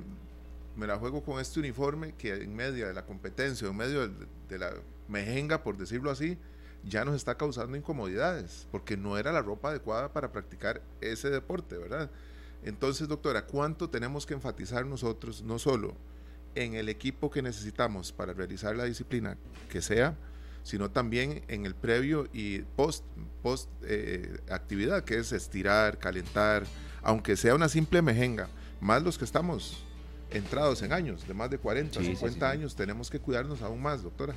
me 0.77 0.87
la 0.87 0.97
juego 0.97 1.23
con 1.23 1.41
este 1.41 1.61
uniforme 1.61 2.15
que 2.15 2.35
en 2.35 2.55
medio 2.55 2.87
de 2.87 2.95
la 2.95 3.07
competencia, 3.07 3.69
en 3.69 3.77
medio 3.77 4.09
de 4.49 4.59
la 4.59 4.73
mejenga, 5.09 5.63
por 5.63 5.77
decirlo 5.77 6.11
así, 6.11 6.37
ya 6.85 7.05
nos 7.05 7.15
está 7.15 7.37
causando 7.37 7.77
incomodidades, 7.77 8.67
porque 8.71 8.97
no 8.97 9.17
era 9.17 9.33
la 9.33 9.41
ropa 9.41 9.71
adecuada 9.71 10.13
para 10.13 10.33
practicar 10.33 10.83
ese 11.01 11.31
deporte, 11.31 11.79
¿verdad? 11.79 12.11
Entonces, 12.63 13.09
doctora, 13.09 13.47
¿cuánto 13.47 13.89
tenemos 13.89 14.27
que 14.27 14.35
enfatizar 14.35 14.85
nosotros, 14.85 15.43
no 15.43 15.59
solo 15.59 15.95
en 16.55 16.75
el 16.75 16.89
equipo 16.89 17.31
que 17.31 17.43
necesitamos 17.43 18.13
para 18.13 18.33
realizar 18.33 18.75
la 18.77 18.85
disciplina 18.85 19.37
que 19.71 19.83
sea, 19.83 20.17
sino 20.63 20.91
también 20.91 21.43
en 21.49 21.67
el 21.67 21.75
previo 21.75 22.29
y 22.33 22.61
post, 22.61 23.05
post 23.43 23.69
eh, 23.83 24.39
actividad, 24.51 25.05
que 25.05 25.19
es 25.19 25.33
estirar, 25.33 25.99
calentar, 25.99 26.65
aunque 27.05 27.37
sea 27.37 27.55
una 27.55 27.69
simple 27.69 28.03
mejenga, 28.03 28.49
más 28.81 29.03
los 29.03 29.19
que 29.19 29.25
estamos 29.25 29.85
entrados 30.31 30.83
en 30.83 30.93
años, 30.93 31.29
de 31.29 31.35
más 31.35 31.51
de 31.51 31.59
40, 31.59 32.03
50 32.03 32.51
años, 32.51 32.75
tenemos 32.75 33.11
que 33.11 33.21
cuidarnos 33.21 33.63
aún 33.63 33.81
más, 33.81 34.03
doctora. 34.03 34.35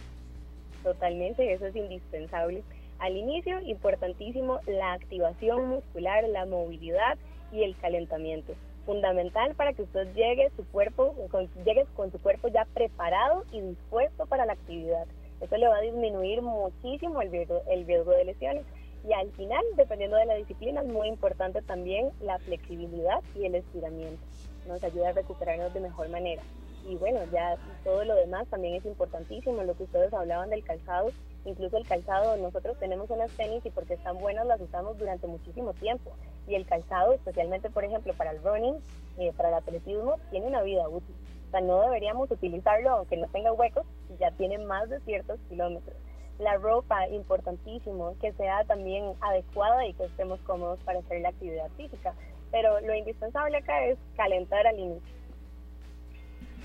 Totalmente, 0.83 1.51
eso 1.51 1.65
es 1.65 1.75
indispensable. 1.75 2.63
Al 2.99 3.15
inicio, 3.15 3.59
importantísimo, 3.61 4.59
la 4.67 4.93
activación 4.93 5.69
muscular, 5.69 6.23
la 6.29 6.45
movilidad 6.45 7.17
y 7.51 7.63
el 7.63 7.75
calentamiento. 7.77 8.53
Fundamental 8.85 9.55
para 9.55 9.73
que 9.73 9.83
usted 9.83 10.13
llegue 10.13 10.51
su 10.55 10.65
cuerpo, 10.65 11.15
con, 11.29 11.49
llegue 11.65 11.85
con 11.95 12.11
su 12.11 12.19
cuerpo 12.19 12.47
ya 12.47 12.65
preparado 12.73 13.43
y 13.51 13.61
dispuesto 13.61 14.25
para 14.25 14.45
la 14.45 14.53
actividad. 14.53 15.05
Eso 15.41 15.55
le 15.57 15.67
va 15.67 15.77
a 15.77 15.81
disminuir 15.81 16.41
muchísimo 16.41 17.21
el 17.21 17.31
riesgo, 17.31 17.61
el 17.69 17.85
riesgo 17.85 18.11
de 18.11 18.25
lesiones. 18.25 18.63
Y 19.07 19.13
al 19.13 19.31
final, 19.31 19.63
dependiendo 19.75 20.17
de 20.17 20.25
la 20.25 20.35
disciplina, 20.35 20.81
es 20.81 20.87
muy 20.87 21.07
importante 21.07 21.61
también 21.61 22.11
la 22.21 22.39
flexibilidad 22.39 23.21
y 23.35 23.45
el 23.45 23.55
estiramiento. 23.55 24.21
Nos 24.67 24.83
ayuda 24.83 25.09
a 25.09 25.13
recuperarnos 25.13 25.73
de 25.73 25.79
mejor 25.79 26.09
manera 26.09 26.41
y 26.87 26.95
bueno, 26.95 27.19
ya 27.31 27.57
todo 27.83 28.05
lo 28.05 28.15
demás 28.15 28.47
también 28.47 28.75
es 28.75 28.85
importantísimo, 28.85 29.61
lo 29.63 29.75
que 29.75 29.83
ustedes 29.83 30.13
hablaban 30.13 30.49
del 30.49 30.63
calzado, 30.63 31.11
incluso 31.45 31.77
el 31.77 31.85
calzado, 31.85 32.37
nosotros 32.37 32.79
tenemos 32.79 33.09
unas 33.09 33.29
tenis 33.31 33.65
y 33.65 33.69
porque 33.69 33.95
están 33.95 34.17
buenas 34.19 34.45
las 34.47 34.61
usamos 34.61 34.97
durante 34.97 35.27
muchísimo 35.27 35.73
tiempo 35.73 36.13
y 36.47 36.55
el 36.55 36.65
calzado, 36.65 37.13
especialmente 37.13 37.69
por 37.69 37.83
ejemplo 37.83 38.13
para 38.13 38.31
el 38.31 38.41
running, 38.41 38.75
eh, 39.17 39.33
para 39.35 39.49
el 39.49 39.55
atletismo, 39.55 40.15
tiene 40.31 40.47
una 40.47 40.61
vida 40.61 40.87
útil. 40.87 41.13
O 41.47 41.51
sea, 41.51 41.61
no 41.61 41.81
deberíamos 41.81 42.31
utilizarlo 42.31 42.89
aunque 42.91 43.17
no 43.17 43.27
tenga 43.27 43.51
huecos, 43.51 43.85
ya 44.19 44.31
tiene 44.31 44.57
más 44.57 44.89
de 44.89 44.99
ciertos 45.01 45.39
kilómetros. 45.49 45.97
La 46.39 46.55
ropa, 46.57 47.07
importantísimo, 47.09 48.15
que 48.21 48.31
sea 48.33 48.63
también 48.65 49.13
adecuada 49.21 49.85
y 49.85 49.93
que 49.93 50.05
estemos 50.05 50.39
cómodos 50.41 50.79
para 50.85 50.99
hacer 50.99 51.21
la 51.21 51.29
actividad 51.29 51.69
física. 51.77 52.13
Pero 52.51 52.79
lo 52.81 52.93
indispensable 52.93 53.57
acá 53.57 53.85
es 53.85 53.97
calentar 54.15 54.65
al 54.67 54.79
inicio 54.79 55.17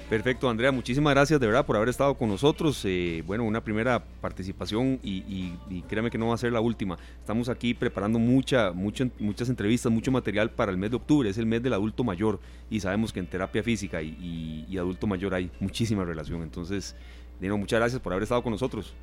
Perfecto, 0.09 0.51
Andrea, 0.51 0.71
muchísimas 0.73 1.15
gracias 1.15 1.41
de 1.41 1.47
verdad 1.47 1.65
por 1.65 1.77
haber 1.77 1.89
estado 1.89 2.15
con 2.15 2.29
nosotros. 2.29 2.83
Eh, 2.85 3.23
bueno, 3.27 3.45
una 3.45 3.63
primera 3.63 4.05
participación 4.21 4.99
y, 5.03 5.53
créame 5.89 6.11
que 6.11 6.19
no 6.19 6.29
va 6.29 6.35
a 6.35 6.39
ser 6.39 6.53
la 6.53 6.61
última. 6.61 6.99
Estamos 7.19 7.49
aquí 7.49 7.73
preparando 7.73 8.19
mucha, 8.19 8.73
muchas 8.73 9.49
entrevistas, 9.49 9.91
mucho 9.91 10.11
material 10.11 10.51
para 10.51 10.71
el 10.71 10.77
mes 10.77 10.91
de 10.91 10.97
octubre. 10.97 11.31
Es 11.31 11.39
el 11.39 11.47
mes 11.47 11.63
del 11.63 11.73
adulto 11.73 12.05
mayor 12.05 12.41
y 12.69 12.81
sabemos 12.81 13.13
que 13.13 13.21
en 13.21 13.27
terapia 13.27 13.63
física 13.63 14.03
y, 14.03 14.77
adulto 14.77 15.07
mayor 15.07 15.33
hay 15.35 15.51
muchísima 15.61 16.05
relación. 16.05 16.43
Entonces, 16.43 16.95
Dino, 17.41 17.57
muchas 17.57 17.81
gracias 17.81 18.01
por 18.01 18.13
haber 18.13 18.25
estado 18.25 18.43
con 18.43 18.53
nosotros. 18.53 18.95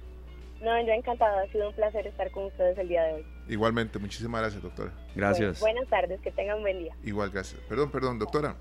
No, 0.61 0.81
yo 0.81 0.91
encantado. 0.91 1.39
Ha 1.39 1.47
sido 1.51 1.69
un 1.69 1.75
placer 1.75 2.05
estar 2.07 2.29
con 2.31 2.45
ustedes 2.45 2.77
el 2.77 2.89
día 2.89 3.03
de 3.03 3.13
hoy. 3.15 3.25
Igualmente, 3.47 3.97
muchísimas 3.97 4.41
gracias, 4.41 4.61
doctora. 4.61 4.91
Gracias. 5.15 5.59
buenas 5.59 5.87
tardes, 5.87 6.19
que 6.21 6.31
tengan 6.31 6.57
un 6.57 6.63
buen 6.63 6.79
día. 6.79 6.95
Igual, 7.03 7.31
gracias. 7.31 7.61
Perdón, 7.67 7.91
perdón, 7.91 8.19
doctora. 8.19 8.55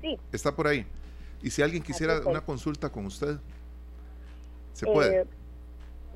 Sí. 0.00 0.18
Está 0.32 0.54
por 0.54 0.66
ahí. 0.66 0.86
Y 1.42 1.50
si 1.50 1.60
alguien 1.62 1.82
quisiera 1.82 2.20
una 2.24 2.40
consulta 2.40 2.90
con 2.90 3.04
usted, 3.06 3.36
¿se 4.72 4.86
puede? 4.86 5.22
Eh, 5.22 5.26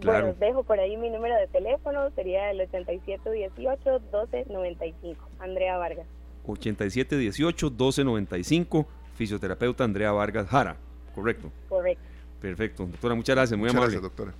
bueno, 0.02 0.34
dejo 0.38 0.62
por 0.62 0.78
ahí 0.78 0.96
mi 0.96 1.10
número 1.10 1.34
de 1.36 1.48
teléfono, 1.48 2.08
sería 2.14 2.50
el 2.50 2.60
8718-1295. 2.70 5.16
Andrea 5.40 5.76
Vargas. 5.76 6.06
8718-1295, 6.46 8.86
fisioterapeuta 9.16 9.84
Andrea 9.84 10.12
Vargas 10.12 10.48
Jara, 10.48 10.76
¿correcto? 11.14 11.52
Correcto. 11.68 12.02
Perfecto. 12.40 12.86
Doctora, 12.86 13.14
muchas 13.14 13.36
gracias, 13.36 13.58
muy 13.58 13.66
muchas 13.66 13.76
amable. 13.76 13.96
Gracias, 13.96 14.16
doctora. 14.16 14.32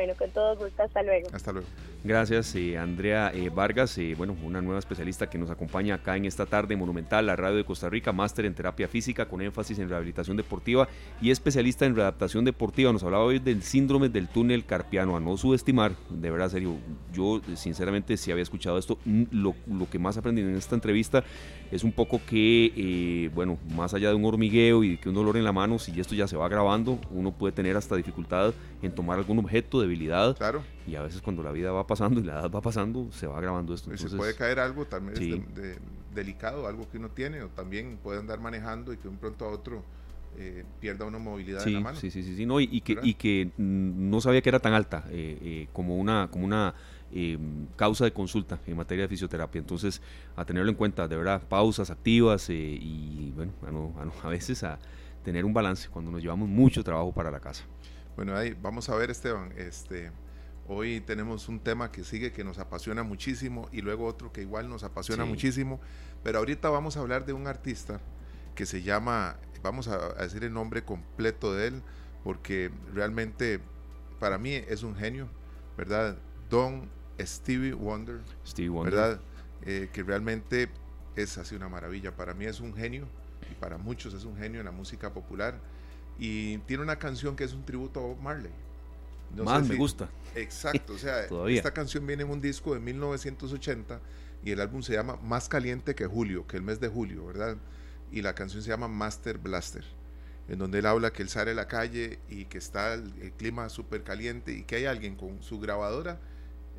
Bueno, 0.00 0.14
con 0.16 0.30
todo 0.30 0.56
gusto, 0.56 0.82
hasta 0.82 1.02
luego. 1.02 1.28
Hasta 1.30 1.52
luego. 1.52 1.66
Gracias, 2.02 2.54
eh, 2.54 2.78
Andrea 2.78 3.30
eh, 3.34 3.50
Vargas, 3.50 3.98
eh, 3.98 4.14
bueno, 4.16 4.34
una 4.42 4.62
nueva 4.62 4.78
especialista 4.78 5.28
que 5.28 5.36
nos 5.36 5.50
acompaña 5.50 5.96
acá 5.96 6.16
en 6.16 6.24
esta 6.24 6.46
tarde 6.46 6.74
Monumental, 6.74 7.26
la 7.26 7.36
radio 7.36 7.58
de 7.58 7.64
Costa 7.64 7.90
Rica, 7.90 8.10
máster 8.10 8.46
en 8.46 8.54
terapia 8.54 8.88
física 8.88 9.28
con 9.28 9.42
énfasis 9.42 9.78
en 9.78 9.90
rehabilitación 9.90 10.38
deportiva 10.38 10.88
y 11.20 11.30
especialista 11.30 11.84
en 11.84 11.94
readaptación 11.94 12.46
deportiva. 12.46 12.90
Nos 12.90 13.02
hablaba 13.02 13.24
hoy 13.24 13.38
del 13.38 13.62
síndrome 13.62 14.08
del 14.08 14.28
túnel 14.28 14.64
carpiano, 14.64 15.14
a 15.14 15.20
no 15.20 15.36
subestimar, 15.36 15.92
de 16.08 16.30
verdad, 16.30 16.48
serio. 16.48 16.76
Yo, 17.12 17.42
sinceramente, 17.54 18.16
si 18.16 18.32
había 18.32 18.44
escuchado 18.44 18.78
esto, 18.78 18.96
lo, 19.04 19.54
lo 19.66 19.90
que 19.90 19.98
más 19.98 20.16
aprendí 20.16 20.40
en 20.40 20.56
esta 20.56 20.76
entrevista 20.76 21.22
es 21.70 21.84
un 21.84 21.92
poco 21.92 22.22
que, 22.26 23.30
bueno, 23.34 23.58
más 23.76 23.92
allá 23.92 24.08
de 24.08 24.14
un 24.14 24.24
hormigueo 24.24 24.82
y 24.82 24.92
de 24.92 24.96
que 24.98 25.10
un 25.10 25.14
dolor 25.14 25.36
en 25.36 25.44
la 25.44 25.52
mano, 25.52 25.78
si 25.78 26.00
esto 26.00 26.14
ya 26.14 26.26
se 26.26 26.38
va 26.38 26.48
grabando, 26.48 26.98
uno 27.10 27.30
puede 27.30 27.52
tener 27.52 27.76
hasta 27.76 27.94
dificultad 27.94 28.54
en 28.80 28.92
tomar 28.92 29.18
algún 29.18 29.38
objeto, 29.38 29.80
debilidad. 29.90 30.36
Claro. 30.36 30.62
Y 30.86 30.94
a 30.94 31.02
veces 31.02 31.20
cuando 31.20 31.42
la 31.42 31.52
vida 31.52 31.72
va 31.72 31.86
pasando 31.86 32.20
y 32.20 32.24
la 32.24 32.40
edad 32.40 32.50
va 32.50 32.60
pasando, 32.60 33.10
se 33.12 33.26
va 33.26 33.40
grabando 33.40 33.74
esto. 33.74 33.96
se 33.96 34.16
puede 34.16 34.34
caer 34.34 34.60
algo 34.60 34.86
también 34.86 35.46
delicado, 36.14 36.66
algo 36.66 36.88
que 36.90 36.98
uno 36.98 37.10
tiene, 37.10 37.42
o 37.42 37.48
también 37.48 37.98
puede 38.02 38.18
andar 38.18 38.40
manejando 38.40 38.92
y 38.92 38.96
que 38.96 39.04
de 39.04 39.10
un 39.10 39.16
pronto 39.18 39.44
a 39.44 39.48
otro 39.48 39.84
eh, 40.38 40.64
pierda 40.80 41.04
una 41.04 41.18
movilidad 41.18 41.66
en 41.66 41.74
la 41.74 41.80
mano. 41.80 41.98
Sí, 41.98 42.10
sí, 42.10 42.22
sí, 42.22 42.36
sí 42.36 42.46
no, 42.46 42.60
y, 42.60 42.80
que, 42.80 42.98
y 43.02 43.14
que 43.14 43.50
no 43.56 44.20
sabía 44.20 44.40
que 44.42 44.48
era 44.48 44.58
tan 44.58 44.72
alta 44.72 45.04
eh, 45.10 45.38
eh, 45.42 45.68
como 45.72 45.96
una, 45.96 46.28
como 46.30 46.44
una 46.44 46.74
causa 47.76 48.04
de 48.04 48.12
consulta 48.12 48.60
en 48.66 48.76
materia 48.76 49.02
de 49.02 49.08
fisioterapia. 49.08 49.58
Entonces, 49.58 50.00
a 50.36 50.44
tenerlo 50.44 50.70
en 50.70 50.76
cuenta, 50.76 51.08
de 51.08 51.16
verdad, 51.16 51.42
pausas 51.48 51.90
activas 51.90 52.48
y, 52.50 53.32
bueno, 53.34 53.92
a, 54.22 54.26
a 54.26 54.30
veces 54.30 54.62
a 54.62 54.78
tener 55.24 55.44
un 55.44 55.52
balance 55.52 55.88
cuando 55.88 56.10
nos 56.10 56.22
llevamos 56.22 56.48
mucho 56.48 56.84
trabajo 56.84 57.12
para 57.12 57.30
la 57.30 57.40
casa. 57.40 57.64
Bueno, 58.16 58.36
ahí 58.36 58.56
vamos 58.60 58.88
a 58.88 58.96
ver, 58.96 59.10
Esteban, 59.10 59.52
este, 59.56 60.10
Hoy 60.72 61.00
tenemos 61.00 61.48
un 61.48 61.58
tema 61.58 61.90
que 61.90 62.04
sigue 62.04 62.30
que 62.30 62.44
nos 62.44 62.60
apasiona 62.60 63.02
muchísimo 63.02 63.68
y 63.72 63.80
luego 63.80 64.06
otro 64.06 64.32
que 64.32 64.42
igual 64.42 64.68
nos 64.68 64.84
apasiona 64.84 65.24
muchísimo. 65.24 65.80
Pero 66.22 66.38
ahorita 66.38 66.70
vamos 66.70 66.96
a 66.96 67.00
hablar 67.00 67.26
de 67.26 67.32
un 67.32 67.48
artista 67.48 68.00
que 68.54 68.66
se 68.66 68.80
llama, 68.80 69.36
vamos 69.64 69.88
a, 69.88 70.14
decir 70.22 70.44
el 70.44 70.52
nombre 70.52 70.84
completo 70.84 71.52
de 71.52 71.66
él, 71.66 71.82
porque 72.22 72.70
realmente 72.94 73.58
para 74.20 74.38
mí 74.38 74.54
es 74.54 74.84
un 74.84 74.94
genio, 74.94 75.28
¿verdad? 75.76 76.16
Don 76.48 76.88
Stevie 77.18 77.72
Wonder. 77.72 78.20
Stevie 78.46 78.68
Wonder. 78.68 78.94
¿Verdad? 78.94 79.20
Eh, 79.62 79.90
que 79.92 80.04
realmente 80.04 80.68
es 81.16 81.36
así 81.36 81.56
una 81.56 81.68
maravilla. 81.68 82.14
Para 82.14 82.32
mí 82.32 82.44
es 82.44 82.60
un 82.60 82.74
genio 82.74 83.08
y 83.50 83.54
para 83.54 83.76
muchos 83.76 84.14
es 84.14 84.24
un 84.24 84.36
genio 84.36 84.60
en 84.60 84.66
la 84.66 84.72
música 84.72 85.12
popular. 85.12 85.58
Y 86.20 86.58
tiene 86.58 86.82
una 86.82 86.96
canción 86.96 87.34
que 87.34 87.44
es 87.44 87.54
un 87.54 87.64
tributo 87.64 87.98
a 87.98 88.02
Bob 88.02 88.20
Marley. 88.20 88.52
Más 89.42 89.66
me 89.66 89.74
gusta. 89.76 90.10
Exacto, 90.34 90.92
o 90.92 90.98
sea, 90.98 91.22
esta 91.48 91.72
canción 91.72 92.06
viene 92.06 92.24
en 92.24 92.30
un 92.30 92.42
disco 92.42 92.74
de 92.74 92.80
1980 92.80 94.00
y 94.44 94.50
el 94.50 94.60
álbum 94.60 94.82
se 94.82 94.92
llama 94.92 95.16
Más 95.22 95.48
caliente 95.48 95.94
que 95.94 96.06
julio, 96.06 96.46
que 96.46 96.58
el 96.58 96.62
mes 96.62 96.78
de 96.78 96.88
julio, 96.88 97.26
¿verdad? 97.26 97.56
Y 98.12 98.20
la 98.20 98.34
canción 98.34 98.62
se 98.62 98.68
llama 98.68 98.86
Master 98.86 99.38
Blaster, 99.38 99.84
en 100.48 100.58
donde 100.58 100.80
él 100.80 100.86
habla 100.86 101.10
que 101.10 101.22
él 101.22 101.30
sale 101.30 101.52
a 101.52 101.54
la 101.54 101.68
calle 101.68 102.18
y 102.28 102.44
que 102.44 102.58
está 102.58 102.94
el, 102.94 103.32
clima 103.38 103.70
súper 103.70 104.02
caliente 104.02 104.52
y 104.52 104.64
que 104.64 104.76
hay 104.76 104.84
alguien 104.84 105.16
con 105.16 105.42
su 105.42 105.58
grabadora. 105.58 106.20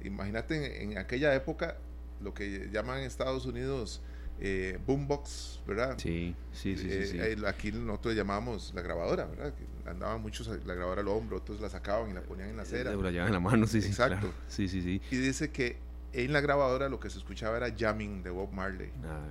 Imagínate 0.03 0.83
en, 0.83 0.91
en 0.91 0.97
aquella 0.99 1.33
época 1.33 1.77
lo 2.21 2.35
que 2.35 2.69
llaman 2.71 2.99
en 2.99 3.05
Estados 3.05 3.47
Unidos 3.47 4.01
eh, 4.43 4.79
boombox, 4.87 5.61
¿verdad? 5.67 5.95
Sí, 5.97 6.35
sí, 6.51 6.75
sí, 6.75 7.05
sí, 7.05 7.17
eh, 7.19 7.37
Aquí 7.45 7.71
nosotros 7.71 8.15
llamábamos 8.15 8.73
la 8.73 8.81
grabadora, 8.81 9.25
¿verdad? 9.25 9.53
andaban 9.85 10.21
muchos 10.21 10.47
la 10.47 10.73
grabadora 10.73 11.01
al 11.01 11.07
hombro, 11.07 11.37
otros 11.37 11.61
la 11.61 11.69
sacaban 11.69 12.09
y 12.09 12.13
la 12.13 12.21
ponían 12.21 12.49
en 12.49 12.57
la 12.57 12.63
acera. 12.63 12.95
La 12.95 13.11
llevaban 13.11 13.27
en 13.27 13.33
la 13.33 13.39
mano, 13.39 13.67
sí, 13.67 13.77
Exacto. 13.77 14.33
Sí, 14.47 14.67
sí, 14.67 14.81
sí. 14.81 14.99
Y 15.11 15.17
dice 15.17 15.51
que 15.51 15.77
en 16.13 16.33
la 16.33 16.41
grabadora 16.41 16.89
lo 16.89 16.99
que 16.99 17.09
se 17.11 17.19
escuchaba 17.19 17.57
era 17.57 17.73
jamming 17.77 18.23
de 18.23 18.31
Bob 18.31 18.51
Marley. 18.51 18.91
Ah, 19.05 19.27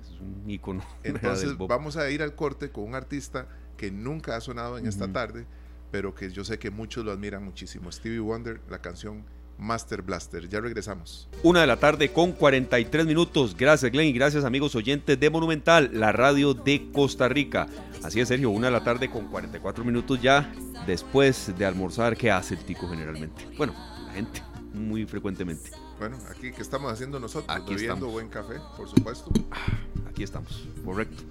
eso 0.00 0.14
es 0.14 0.20
un 0.20 0.50
icono. 0.50 0.84
Entonces 1.04 1.56
vamos 1.56 1.96
a 1.96 2.10
ir 2.10 2.22
al 2.22 2.34
corte 2.34 2.70
con 2.70 2.84
un 2.84 2.94
artista 2.96 3.46
que 3.76 3.92
nunca 3.92 4.36
ha 4.36 4.40
sonado 4.40 4.76
en 4.76 4.86
esta 4.86 5.12
tarde, 5.12 5.46
pero 5.92 6.16
que 6.16 6.30
yo 6.30 6.44
sé 6.44 6.58
que 6.58 6.72
muchos 6.72 7.04
lo 7.04 7.12
admiran 7.12 7.44
muchísimo. 7.44 7.92
Stevie 7.92 8.18
Wonder, 8.18 8.60
la 8.68 8.80
canción 8.80 9.24
Master 9.58 10.02
Blaster. 10.02 10.48
Ya 10.48 10.60
regresamos. 10.60 11.28
Una 11.42 11.60
de 11.60 11.66
la 11.66 11.76
tarde 11.76 12.12
con 12.12 12.32
43 12.32 13.06
minutos. 13.06 13.56
Gracias 13.56 13.90
Glenn 13.90 14.06
y 14.06 14.12
gracias 14.12 14.44
amigos 14.44 14.74
oyentes 14.74 15.18
de 15.18 15.30
Monumental, 15.30 15.90
la 15.92 16.12
radio 16.12 16.54
de 16.54 16.90
Costa 16.92 17.28
Rica. 17.28 17.66
Así 18.02 18.20
es 18.20 18.28
Sergio, 18.28 18.50
una 18.50 18.68
de 18.68 18.72
la 18.72 18.84
tarde 18.84 19.10
con 19.10 19.26
44 19.28 19.84
minutos 19.84 20.20
ya 20.22 20.52
después 20.86 21.52
de 21.58 21.66
almorzar. 21.66 22.16
¿Qué 22.16 22.30
hace 22.30 22.54
el 22.54 22.64
tico 22.64 22.88
generalmente? 22.88 23.46
Bueno, 23.56 23.74
la 24.06 24.12
gente 24.12 24.42
muy 24.72 25.04
frecuentemente. 25.04 25.70
Bueno, 25.98 26.16
aquí 26.30 26.52
que 26.52 26.62
estamos 26.62 26.92
haciendo 26.92 27.18
nosotros, 27.18 27.54
aquí 27.56 27.74
bebiendo 27.74 28.06
buen 28.08 28.28
café, 28.28 28.60
por 28.76 28.88
supuesto. 28.88 29.30
Ah, 29.50 29.66
aquí 30.08 30.22
estamos, 30.22 30.68
correcto. 30.84 31.24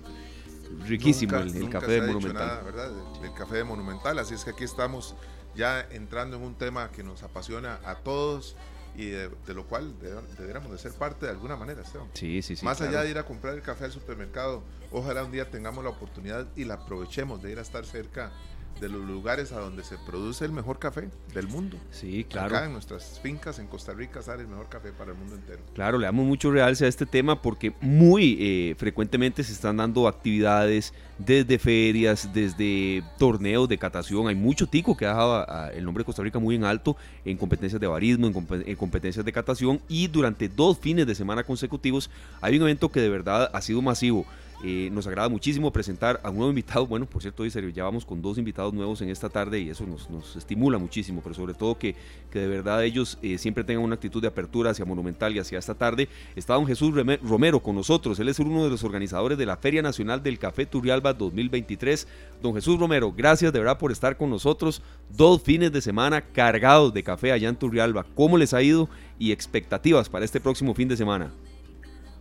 Riquísimo 0.86 1.38
el, 1.38 1.70
café 1.70 2.02
de 2.02 2.02
Monumental. 2.02 2.64
¿verdad? 2.66 2.92
el 3.24 3.34
café 3.34 3.58
de 3.58 3.64
Monumental, 3.64 4.20
así 4.20 4.34
es 4.34 4.44
que 4.44 4.52
aquí 4.52 4.66
estamos 4.66 5.16
ya 5.58 5.82
entrando 5.92 6.38
en 6.38 6.44
un 6.44 6.56
tema 6.56 6.92
que 6.92 7.04
nos 7.04 7.24
apasiona 7.24 7.80
a 7.84 7.96
todos 7.96 8.56
y 8.96 9.10
de, 9.10 9.30
lo 9.54 9.66
cual 9.68 9.94
deberíamos 10.38 10.72
de 10.72 10.78
ser 10.78 10.92
parte 10.94 11.26
de 11.26 11.32
alguna 11.32 11.56
manera, 11.56 11.82
Esteban. 11.82 12.08
Sí, 12.14 12.42
sí, 12.42 12.56
sí. 12.56 12.66
Más 12.66 12.82
allá 12.82 13.04
de 13.04 13.12
ir 13.12 13.18
a 13.18 13.26
comprar 13.26 13.54
el 13.54 13.62
café 13.62 13.86
al 13.86 13.92
supermercado, 13.92 14.64
ojalá 14.92 15.24
un 15.24 15.32
día 15.32 15.52
tengamos 15.52 15.84
la 15.84 15.92
oportunidad 15.92 16.48
y 16.56 16.64
la 16.64 16.76
aprovechemos 16.76 17.42
de 17.44 17.52
ir 17.52 17.60
a 17.60 17.62
estar 17.62 17.86
cerca 17.86 18.32
de 18.80 18.90
los 18.90 19.02
lugares 19.02 19.52
a 19.52 19.60
donde 19.60 19.84
se 19.84 19.98
produce 19.98 20.46
el 20.46 20.52
mejor 20.52 20.80
café 20.80 21.10
del 21.34 21.48
mundo. 21.48 21.78
Sí, 21.92 22.26
claro. 22.30 22.56
Acá 22.56 22.66
en 22.66 22.74
nuestras 22.74 23.20
fincas 23.22 23.60
en 23.60 23.68
Costa 23.68 23.94
Rica 23.94 24.22
sale 24.22 24.44
el 24.44 24.48
mejor 24.48 24.70
café 24.70 24.92
para 24.92 25.12
el 25.12 25.18
mundo 25.18 25.36
entero. 25.36 25.60
Claro, 25.74 25.98
le 25.98 26.06
damos 26.06 26.26
mucho 26.26 26.52
realce 26.52 26.86
a 26.86 26.88
este 26.88 27.06
tema 27.06 27.42
porque 27.42 27.74
muy 27.82 28.38
eh, 28.40 28.76
frecuentemente 28.78 29.44
se 29.44 29.54
están 29.54 29.78
dando 29.78 30.08
actividades 30.08 30.94
desde 31.18 31.58
ferias, 31.58 32.30
desde 32.34 33.04
torneos 33.18 33.68
de 33.68 33.78
catación. 33.78 34.28
Hay 34.28 34.36
mucho 34.36 34.68
tico 34.68 34.96
que 34.96 35.06
ha 35.06 35.10
dejado 35.10 35.72
el 35.72 35.84
nombre 35.84 36.02
de 36.02 36.06
Costa 36.06 36.24
Rica 36.24 36.40
muy 36.40 36.56
en 36.56 36.64
alto 36.64 36.96
en 37.26 37.38
competencias 37.38 37.82
de 37.82 37.88
barismo, 37.88 38.28
en, 38.28 38.76
competencias 38.76 39.26
de 39.26 39.32
catación 39.32 39.82
y 39.88 40.08
durante 40.08 40.48
dos 40.48 40.78
fines 40.78 41.08
de 41.08 41.16
semana 41.16 41.44
consecutivos 41.44 42.10
hay 42.42 42.58
un 42.58 42.64
evento 42.64 42.90
que 42.90 43.02
de 43.02 43.10
verdad 43.10 43.50
ha 43.52 43.62
sido 43.62 43.82
masivo. 43.82 44.26
Eh, 44.64 44.90
nos 44.92 45.06
agrada 45.06 45.30
muchísimo 45.30 45.72
presentar 45.72 46.20
a 46.24 46.30
un 46.32 46.38
nuevo 46.38 46.50
invitado. 46.50 46.88
Bueno, 46.88 47.06
por 47.06 47.22
cierto, 47.22 47.44
hoy 47.44 47.52
ya 47.74 47.84
vamos 47.84 48.06
con 48.06 48.22
dos 48.22 48.40
invitados 48.40 48.74
nuevos 48.74 49.02
en 49.02 49.10
esta 49.10 49.30
tarde 49.30 49.60
y 49.60 49.70
eso 49.70 49.86
nos, 49.86 50.10
nos 50.10 50.36
estimula 50.36 50.80
muchísimo, 50.80 51.22
pero 51.22 51.36
sobre 51.36 51.54
todo 51.54 51.78
que, 51.78 51.96
que 52.32 52.40
de 52.40 52.48
verdad 52.48 52.84
ellos 52.84 53.20
eh, 53.22 53.38
siempre 53.38 53.64
tengan 53.64 53.84
una 53.84 53.96
actitud 53.96 54.20
de 54.20 54.28
apertura 54.28 54.72
hacia 54.72 54.84
Monumental 54.84 55.36
y 55.36 55.40
hacia 55.40 55.60
esta 55.60 55.76
tarde. 55.76 56.10
Está 56.36 56.56
don 56.56 56.66
Jesús 56.66 56.94
Romero 57.22 57.60
con 57.60 57.76
nosotros. 57.76 58.20
Él 58.20 58.30
es 58.30 58.40
uno 58.40 58.64
de 58.64 58.72
los 58.72 58.84
organizadores 58.84 59.38
de 59.38 59.46
la 59.46 59.58
Feria 59.58 59.84
Nacional 59.84 60.24
del 60.24 60.40
Café 60.40 60.66
Turrialba 60.66 61.14
2023. 61.14 62.08
Don 62.42 62.56
Jesús 62.56 62.80
Romero, 62.80 63.14
gracias 63.16 63.54
de 63.54 63.60
verdad 63.60 63.78
por 63.78 63.92
estar 63.92 64.18
con 64.18 64.32
nosotros. 64.32 64.82
Dos 65.16 65.42
fines 65.44 65.72
de 65.72 65.82
semana 65.82 66.22
cargados 66.22 66.94
de 66.94 67.04
café 67.04 67.32
allá 67.32 67.50
en 67.50 67.56
Turrialba. 67.56 68.06
¿Cómo 68.16 68.38
les 68.38 68.56
ha 68.56 68.64
ido 68.64 68.90
y 69.20 69.32
expectativas 69.32 70.10
para 70.10 70.26
este 70.26 70.40
próximo 70.40 70.74
fin 70.74 70.88
de 70.88 70.98
semana? 70.98 71.32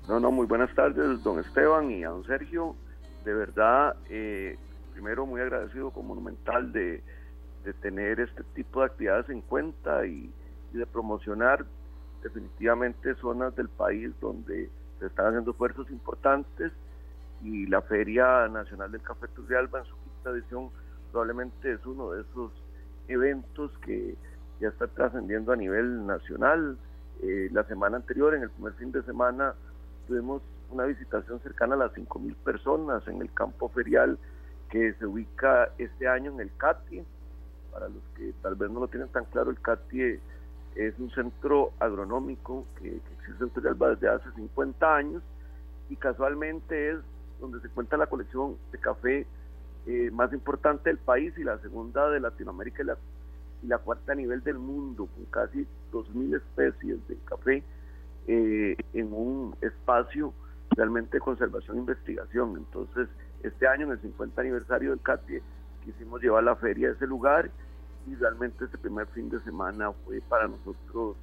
No, 0.08 0.20
no, 0.20 0.30
muy 0.30 0.46
buenas 0.46 0.72
tardes, 0.76 1.22
don 1.24 1.40
Esteban 1.40 1.90
y 1.90 2.04
a 2.04 2.10
don 2.10 2.24
Sergio. 2.24 2.76
De 3.24 3.34
verdad, 3.34 3.96
eh, 4.08 4.56
primero 4.92 5.26
muy 5.26 5.40
agradecido 5.40 5.90
con 5.90 6.06
Monumental 6.06 6.72
de, 6.72 7.02
tener 7.82 8.20
este 8.20 8.44
tipo 8.54 8.80
de 8.80 8.86
actividades 8.86 9.28
en 9.28 9.40
cuenta 9.40 10.06
y, 10.06 10.32
de 10.72 10.86
promocionar 10.86 11.64
definitivamente 12.22 13.16
zonas 13.16 13.56
del 13.56 13.68
país 13.68 14.12
donde 14.20 14.70
se 15.00 15.06
están 15.06 15.26
haciendo 15.26 15.50
esfuerzos 15.50 15.90
importantes 15.90 16.70
y 17.42 17.66
la 17.66 17.82
Feria 17.82 18.46
Nacional 18.46 18.92
del 18.92 19.02
Café 19.02 19.26
Turrialba 19.28 19.80
en 19.80 19.86
su 19.86 19.96
esta 20.18 20.30
edición 20.30 20.70
probablemente 21.10 21.72
es 21.72 21.84
uno 21.86 22.12
de 22.12 22.22
esos 22.22 22.52
eventos 23.08 23.72
que 23.78 24.16
ya 24.60 24.68
está 24.68 24.86
trascendiendo 24.86 25.52
a 25.52 25.56
nivel 25.56 26.06
nacional. 26.06 26.78
Eh, 27.22 27.48
la 27.52 27.64
semana 27.64 27.96
anterior, 27.96 28.34
en 28.34 28.42
el 28.42 28.50
primer 28.50 28.74
fin 28.74 28.92
de 28.92 29.02
semana, 29.02 29.54
tuvimos 30.06 30.42
una 30.70 30.84
visitación 30.84 31.40
cercana 31.40 31.74
a 31.74 31.78
las 31.78 31.92
5.000 31.92 32.34
personas 32.36 33.06
en 33.08 33.20
el 33.20 33.32
campo 33.32 33.68
ferial 33.68 34.18
que 34.70 34.94
se 34.94 35.06
ubica 35.06 35.70
este 35.78 36.08
año 36.08 36.32
en 36.32 36.40
el 36.40 36.50
CATI. 36.56 37.02
Para 37.72 37.88
los 37.88 38.02
que 38.16 38.32
tal 38.42 38.54
vez 38.54 38.70
no 38.70 38.80
lo 38.80 38.88
tienen 38.88 39.08
tan 39.08 39.24
claro, 39.26 39.50
el 39.50 39.60
CATI 39.60 40.18
es 40.74 40.98
un 40.98 41.10
centro 41.10 41.72
agronómico 41.78 42.66
que, 42.78 43.00
existe 43.18 43.44
en 43.44 43.50
Turrialba 43.50 43.90
desde 43.90 44.08
hace 44.08 44.30
50 44.32 44.96
años 44.96 45.22
y 45.88 45.96
casualmente 45.96 46.90
es 46.90 46.98
donde 47.40 47.60
se 47.60 47.68
cuenta 47.68 47.96
la 47.96 48.06
colección 48.06 48.56
de 48.72 48.78
café 48.78 49.26
eh, 49.86 50.10
más 50.12 50.32
importante 50.32 50.90
del 50.90 50.98
país 50.98 51.32
y 51.36 51.44
la 51.44 51.58
segunda 51.58 52.10
de 52.10 52.20
Latinoamérica 52.20 52.82
y 52.82 52.86
la, 52.86 52.96
y 53.62 53.66
la 53.66 53.78
cuarta 53.78 54.12
a 54.12 54.14
nivel 54.14 54.42
del 54.42 54.58
mundo, 54.58 55.06
con 55.06 55.24
casi 55.26 55.66
2.000 55.92 56.36
especies 56.36 57.08
de 57.08 57.16
café 57.24 57.62
eh, 58.26 58.76
en 58.92 59.12
un 59.12 59.56
espacio 59.60 60.32
realmente 60.70 61.16
de 61.16 61.20
conservación 61.20 61.76
e 61.76 61.80
investigación. 61.80 62.56
Entonces, 62.56 63.08
este 63.42 63.66
año, 63.66 63.86
en 63.86 63.92
el 63.92 64.00
50 64.00 64.40
aniversario 64.40 64.90
del 64.90 65.00
CATIE, 65.00 65.42
quisimos 65.84 66.20
llevar 66.20 66.42
la 66.42 66.56
feria 66.56 66.88
a 66.88 66.92
ese 66.92 67.06
lugar 67.06 67.50
y 68.06 68.14
realmente 68.14 68.64
este 68.64 68.78
primer 68.78 69.06
fin 69.08 69.28
de 69.30 69.40
semana 69.40 69.92
fue 70.04 70.20
para 70.20 70.48
nosotros 70.48 71.16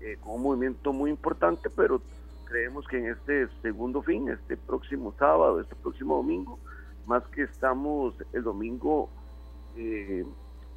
eh, 0.00 0.18
un 0.26 0.42
movimiento 0.42 0.92
muy 0.92 1.10
importante, 1.10 1.70
pero 1.70 2.02
creemos 2.44 2.86
que 2.88 2.98
en 2.98 3.06
este 3.06 3.48
segundo 3.62 4.02
fin, 4.02 4.28
este 4.28 4.56
próximo 4.56 5.14
sábado, 5.18 5.60
este 5.60 5.74
próximo 5.76 6.16
domingo, 6.16 6.58
más 7.06 7.22
que 7.28 7.42
estamos 7.42 8.14
el 8.32 8.42
domingo, 8.42 9.08
eh, 9.76 10.24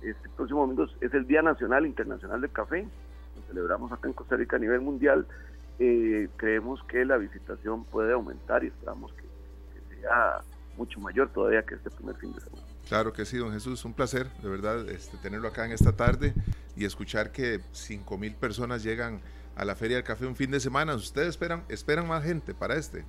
este 0.01 0.29
próximo 0.29 0.61
domingo 0.61 0.85
es 1.01 1.13
el 1.13 1.25
Día 1.27 1.41
Nacional 1.41 1.85
Internacional 1.85 2.41
del 2.41 2.51
Café, 2.51 2.87
lo 3.35 3.41
celebramos 3.47 3.91
acá 3.91 4.07
en 4.07 4.13
Costa 4.13 4.35
Rica 4.35 4.55
a 4.55 4.59
nivel 4.59 4.81
mundial, 4.81 5.27
eh, 5.79 6.29
creemos 6.37 6.83
que 6.83 7.05
la 7.05 7.17
visitación 7.17 7.83
puede 7.85 8.13
aumentar 8.13 8.63
y 8.63 8.67
esperamos 8.67 9.11
que, 9.13 9.23
que 9.73 10.01
sea 10.01 10.41
mucho 10.77 10.99
mayor 10.99 11.29
todavía 11.29 11.63
que 11.63 11.75
este 11.75 11.89
primer 11.89 12.15
fin 12.17 12.33
de 12.33 12.41
semana. 12.41 12.63
Claro 12.87 13.13
que 13.13 13.25
sí, 13.25 13.37
don 13.37 13.51
Jesús, 13.51 13.83
un 13.85 13.93
placer, 13.93 14.29
de 14.41 14.49
verdad, 14.49 14.87
este, 14.89 15.17
tenerlo 15.17 15.47
acá 15.47 15.65
en 15.65 15.71
esta 15.71 15.93
tarde 15.93 16.33
y 16.75 16.85
escuchar 16.85 17.31
que 17.31 17.61
5 17.71 18.17
mil 18.17 18.35
personas 18.35 18.83
llegan 18.83 19.21
a 19.55 19.65
la 19.65 19.75
Feria 19.75 19.97
del 19.97 20.05
Café 20.05 20.25
un 20.27 20.35
fin 20.35 20.51
de 20.51 20.59
semana. 20.59 20.93
¿Ustedes 20.93 21.29
esperan, 21.29 21.63
esperan 21.69 22.07
más 22.07 22.23
gente 22.23 22.53
para 22.53 22.75
este? 22.75 23.03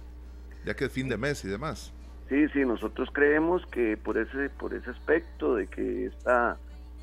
Ya 0.64 0.74
que 0.74 0.86
es 0.86 0.92
fin 0.92 1.08
de 1.08 1.18
mes 1.18 1.44
y 1.44 1.48
demás. 1.48 1.92
Sí, 2.28 2.48
sí, 2.48 2.60
nosotros 2.60 3.08
creemos 3.12 3.64
que 3.66 3.96
por 3.96 4.16
ese, 4.18 4.48
por 4.50 4.74
ese 4.74 4.90
aspecto 4.90 5.54
de 5.54 5.66
que 5.66 6.06
esta 6.06 6.56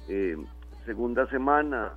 eh, 0.10 0.38
segunda 0.86 1.30
semana 1.30 1.94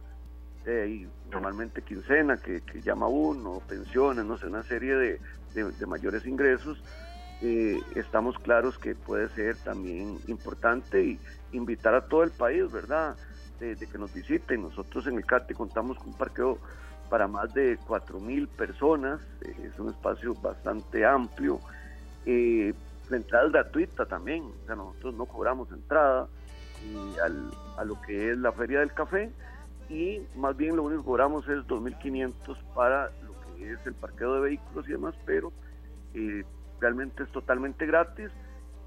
eh, 0.64 1.08
normalmente 1.30 1.82
quincena 1.82 2.36
que, 2.36 2.62
llama 2.82 3.08
uno, 3.08 3.60
pensiones, 3.68 4.24
no 4.24 4.38
sé, 4.38 4.46
una 4.46 4.62
serie 4.62 4.94
de, 4.94 5.20
de 5.54 5.86
mayores 5.86 6.26
ingresos, 6.26 6.82
eh, 7.42 7.82
estamos 7.94 8.38
claros 8.38 8.78
que 8.78 8.94
puede 8.94 9.28
ser 9.28 9.56
también 9.56 10.18
importante 10.26 11.04
y 11.04 11.20
invitar 11.52 11.94
a 11.94 12.06
todo 12.08 12.22
el 12.22 12.30
país, 12.30 12.70
¿verdad? 12.72 13.14
De, 13.60 13.76
que 13.76 13.98
nos 13.98 14.12
visiten. 14.14 14.62
Nosotros 14.62 15.06
en 15.06 15.16
el 15.16 15.26
CATE 15.26 15.54
contamos 15.54 15.98
con 15.98 16.08
un 16.08 16.14
parqueo 16.14 16.58
para 17.10 17.28
más 17.28 17.52
de 17.52 17.78
4.000 17.78 18.48
personas, 18.48 19.20
eh, 19.42 19.54
es 19.70 19.78
un 19.78 19.90
espacio 19.90 20.34
bastante 20.34 21.04
amplio. 21.04 21.60
Eh, 22.24 22.74
la 23.10 23.18
entrada 23.18 23.46
es 23.46 23.52
gratuita 23.52 24.06
también, 24.06 24.44
o 24.44 24.66
sea, 24.66 24.74
nosotros 24.74 25.14
no 25.14 25.26
cobramos 25.26 25.70
entrada 25.70 26.26
al, 27.22 27.50
a 27.78 27.84
lo 27.84 28.00
que 28.02 28.32
es 28.32 28.38
la 28.38 28.50
Feria 28.52 28.80
del 28.80 28.92
Café 28.92 29.30
y 29.88 30.20
más 30.34 30.56
bien 30.56 30.76
lo 30.76 30.82
único 30.82 31.02
que 31.02 31.06
cobramos 31.06 31.48
es 31.48 31.58
2.500 31.66 32.56
para 32.74 33.10
lo 33.24 33.56
que 33.56 33.72
es 33.72 33.86
el 33.86 33.94
parqueo 33.94 34.34
de 34.34 34.40
vehículos 34.40 34.88
y 34.88 34.92
demás, 34.92 35.14
pero 35.24 35.52
eh, 36.14 36.44
realmente 36.80 37.22
es 37.22 37.30
totalmente 37.30 37.86
gratis 37.86 38.30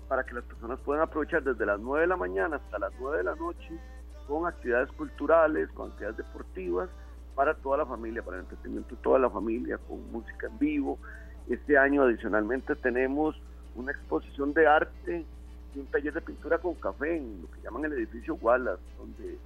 para 0.08 0.26
que 0.26 0.34
las 0.34 0.44
personas 0.44 0.80
puedan 0.82 1.04
aprovechar 1.04 1.44
desde 1.44 1.66
las 1.66 1.80
9 1.80 2.02
de 2.02 2.08
la 2.08 2.18
mañana 2.18 2.58
hasta 2.58 2.80
las 2.80 2.92
9 3.00 3.20
de 3.20 3.24
la 3.24 3.36
noche 3.36 3.80
con 4.28 4.48
actividades 4.48 4.92
culturales, 4.92 5.70
con 5.70 5.90
actividades 5.90 6.18
deportivas 6.18 6.90
para 7.36 7.54
toda 7.56 7.78
la 7.78 7.86
familia, 7.86 8.22
para 8.22 8.38
el 8.38 8.44
entretenimiento 8.44 8.96
de 8.96 9.02
toda 9.02 9.20
la 9.20 9.30
familia, 9.30 9.78
con 9.88 10.12
música 10.12 10.48
en 10.48 10.60
vivo. 10.60 11.00
Este 11.48 11.78
año 11.78 12.04
adicionalmente 12.04 12.76
tenemos 12.76 13.36
una 13.76 13.92
exposición 13.92 14.54
de 14.54 14.68
arte 14.68 15.26
y 15.74 15.80
un 15.80 15.86
taller 15.88 16.14
de 16.14 16.22
pintura 16.22 16.58
con 16.58 16.74
café 16.76 17.18
en 17.18 17.42
lo 17.42 17.52
que 17.52 17.62
llaman 17.62 17.86
el 17.86 17.94
edificio 17.94 18.36
Wallace, 18.36 18.84
donde 18.98 19.38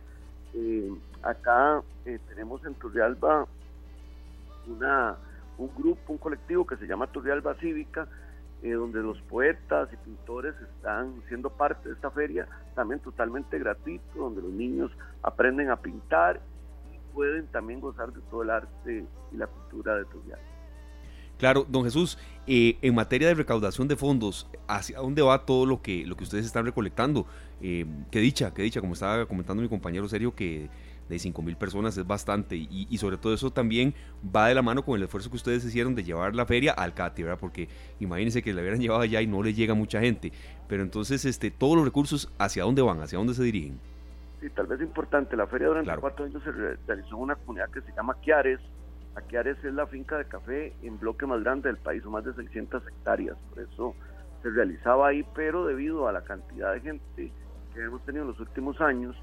eh, 0.53 0.93
acá 1.21 1.81
eh, 2.05 2.19
tenemos 2.27 2.63
en 2.65 2.73
Turrialba 2.75 3.47
una, 4.67 5.17
un 5.57 5.69
grupo, 5.75 6.13
un 6.13 6.17
colectivo 6.17 6.65
que 6.65 6.77
se 6.77 6.85
llama 6.85 7.07
Turrialba 7.07 7.55
Cívica, 7.55 8.07
eh, 8.61 8.71
donde 8.71 9.01
los 9.01 9.19
poetas 9.23 9.89
y 9.91 9.97
pintores 9.97 10.55
están 10.61 11.21
siendo 11.27 11.49
parte 11.49 11.89
de 11.89 11.95
esta 11.95 12.11
feria, 12.11 12.47
también 12.75 12.99
totalmente 13.01 13.59
gratuito, 13.59 14.03
donde 14.15 14.41
los 14.41 14.51
niños 14.51 14.91
aprenden 15.21 15.69
a 15.69 15.75
pintar 15.75 16.39
y 16.93 17.13
pueden 17.13 17.47
también 17.47 17.81
gozar 17.81 18.13
de 18.13 18.21
todo 18.29 18.43
el 18.43 18.49
arte 18.49 19.05
y 19.31 19.37
la 19.37 19.47
cultura 19.47 19.97
de 19.97 20.05
Turrial. 20.05 20.39
Claro, 21.37 21.65
don 21.67 21.83
Jesús, 21.83 22.17
eh, 22.47 22.77
en 22.81 22.95
materia 22.95 23.27
de 23.27 23.33
recaudación 23.33 23.87
de 23.87 23.97
fondos, 23.97 24.47
¿hacia 24.67 24.99
dónde 24.99 25.21
va 25.21 25.45
todo 25.45 25.65
lo 25.65 25.81
que, 25.81 26.05
lo 26.05 26.15
que 26.15 26.23
ustedes 26.23 26.45
están 26.45 26.65
recolectando? 26.65 27.25
Eh, 27.65 27.85
qué 28.11 28.19
dicha, 28.19 28.53
qué 28.53 28.61
dicha, 28.61 28.81
como 28.81 28.91
estaba 28.91 29.25
comentando 29.25 29.63
mi 29.63 29.69
compañero 29.69 30.09
Serio, 30.09 30.35
que 30.35 30.69
de 31.07 31.17
5 31.17 31.41
mil 31.41 31.55
personas 31.55 31.97
es 31.97 32.05
bastante 32.05 32.57
y, 32.57 32.97
sobre 32.97 33.17
todo 33.17 33.33
eso 33.33 33.51
también 33.51 33.93
va 34.35 34.47
de 34.47 34.55
la 34.55 34.61
mano 34.61 34.83
con 34.83 34.97
el 34.97 35.03
esfuerzo 35.03 35.29
que 35.29 35.37
ustedes 35.37 35.63
hicieron 35.63 35.95
de 35.95 36.03
llevar 36.03 36.35
la 36.35 36.45
feria 36.45 36.73
al 36.73 36.93
CATI, 36.93 37.23
¿verdad? 37.23 37.39
Porque 37.39 37.69
imagínense 38.01 38.41
que 38.41 38.53
la 38.53 38.61
hubieran 38.61 38.79
llevado 38.81 39.01
allá 39.01 39.21
y 39.21 39.27
no 39.27 39.41
le 39.41 39.53
llega 39.53 39.73
mucha 39.73 40.01
gente, 40.01 40.33
pero 40.67 40.83
entonces 40.83 41.23
este, 41.23 41.51
todos 41.51 41.77
los 41.77 41.85
recursos, 41.85 42.33
¿hacia 42.37 42.63
dónde 42.63 42.81
van? 42.81 43.01
¿Hacia 43.01 43.17
dónde 43.17 43.33
se 43.33 43.43
dirigen? 43.43 43.79
Sí, 44.41 44.49
tal 44.49 44.67
vez 44.67 44.81
importante, 44.81 45.37
la 45.37 45.47
feria 45.47 45.69
durante 45.69 45.95
cuatro 45.95 46.25
años 46.25 46.43
se 46.43 46.51
realizó 46.51 47.15
en 47.15 47.21
una 47.21 47.35
comunidad 47.35 47.69
que 47.69 47.79
se 47.79 47.93
llama 47.93 48.15
Quiares, 48.21 48.59
Quiares 49.29 49.63
es 49.63 49.73
la 49.73 49.87
finca 49.87 50.17
de 50.17 50.25
café 50.25 50.73
en 50.81 50.99
bloque 50.99 51.25
más 51.25 51.41
grande 51.41 51.69
del 51.69 51.77
país, 51.77 52.03
son 52.03 52.11
más 52.11 52.25
de 52.25 52.33
600 52.33 52.83
hectáreas, 52.85 53.37
por 53.49 53.63
eso 53.63 53.95
se 54.41 54.49
realizaba 54.49 55.07
ahí, 55.07 55.25
pero 55.33 55.65
debido 55.65 56.09
a 56.09 56.11
la 56.11 56.23
cantidad 56.23 56.73
de 56.73 56.81
gente 56.81 57.31
que 57.73 57.81
hemos 57.81 58.01
tenido 58.03 58.23
en 58.23 58.31
los 58.31 58.39
últimos 58.39 58.79
años, 58.81 59.15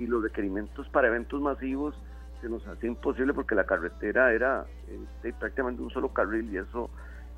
y 0.00 0.06
los 0.06 0.22
requerimientos 0.22 0.88
para 0.88 1.08
eventos 1.08 1.40
masivos 1.40 1.94
se 2.40 2.48
nos 2.48 2.66
hacía 2.66 2.88
imposible 2.88 3.34
porque 3.34 3.54
la 3.54 3.64
carretera 3.64 4.32
era 4.32 4.64
este, 4.88 5.32
prácticamente 5.34 5.82
un 5.82 5.90
solo 5.90 6.08
carril 6.08 6.50
y 6.50 6.56
eso 6.56 6.88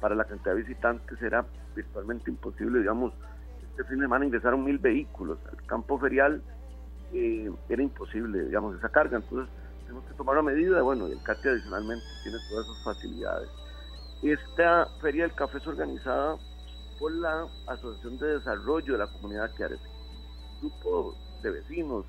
para 0.01 0.14
la 0.14 0.25
cantidad 0.25 0.55
de 0.55 0.62
visitantes 0.62 1.20
era 1.20 1.44
virtualmente 1.75 2.31
imposible. 2.31 2.79
Digamos, 2.79 3.12
este 3.70 3.83
fin 3.85 3.98
de 3.98 4.05
semana 4.05 4.27
ingresaron 4.27 4.64
mil 4.64 4.79
vehículos 4.79 5.38
al 5.51 5.66
campo 5.66 5.98
ferial, 5.98 6.40
eh, 7.12 7.51
era 7.68 7.83
imposible, 7.83 8.44
digamos, 8.44 8.77
esa 8.79 8.88
carga. 8.88 9.16
Entonces, 9.16 9.53
tenemos 9.83 10.05
que 10.07 10.14
tomar 10.14 10.38
una 10.38 10.53
medida. 10.53 10.83
Bueno, 10.83 11.09
y 11.09 11.12
el 11.12 11.22
CATI 11.22 11.48
adicionalmente 11.48 12.05
tiene 12.22 12.38
todas 12.48 12.66
esas 12.66 12.85
facilidades. 12.85 13.48
Esta 14.22 14.87
feria 15.01 15.25
del 15.25 15.35
café 15.35 15.59
es 15.59 15.66
organizada 15.66 16.37
por 17.01 17.12
la 17.12 17.48
Asociación 17.66 18.18
de 18.18 18.38
Desarrollo 18.38 18.92
de 18.92 18.98
la 19.01 19.09
Comunidad 19.09 19.51
un 19.59 19.91
grupo 20.62 21.14
de 21.42 21.51
vecinos, 21.51 22.07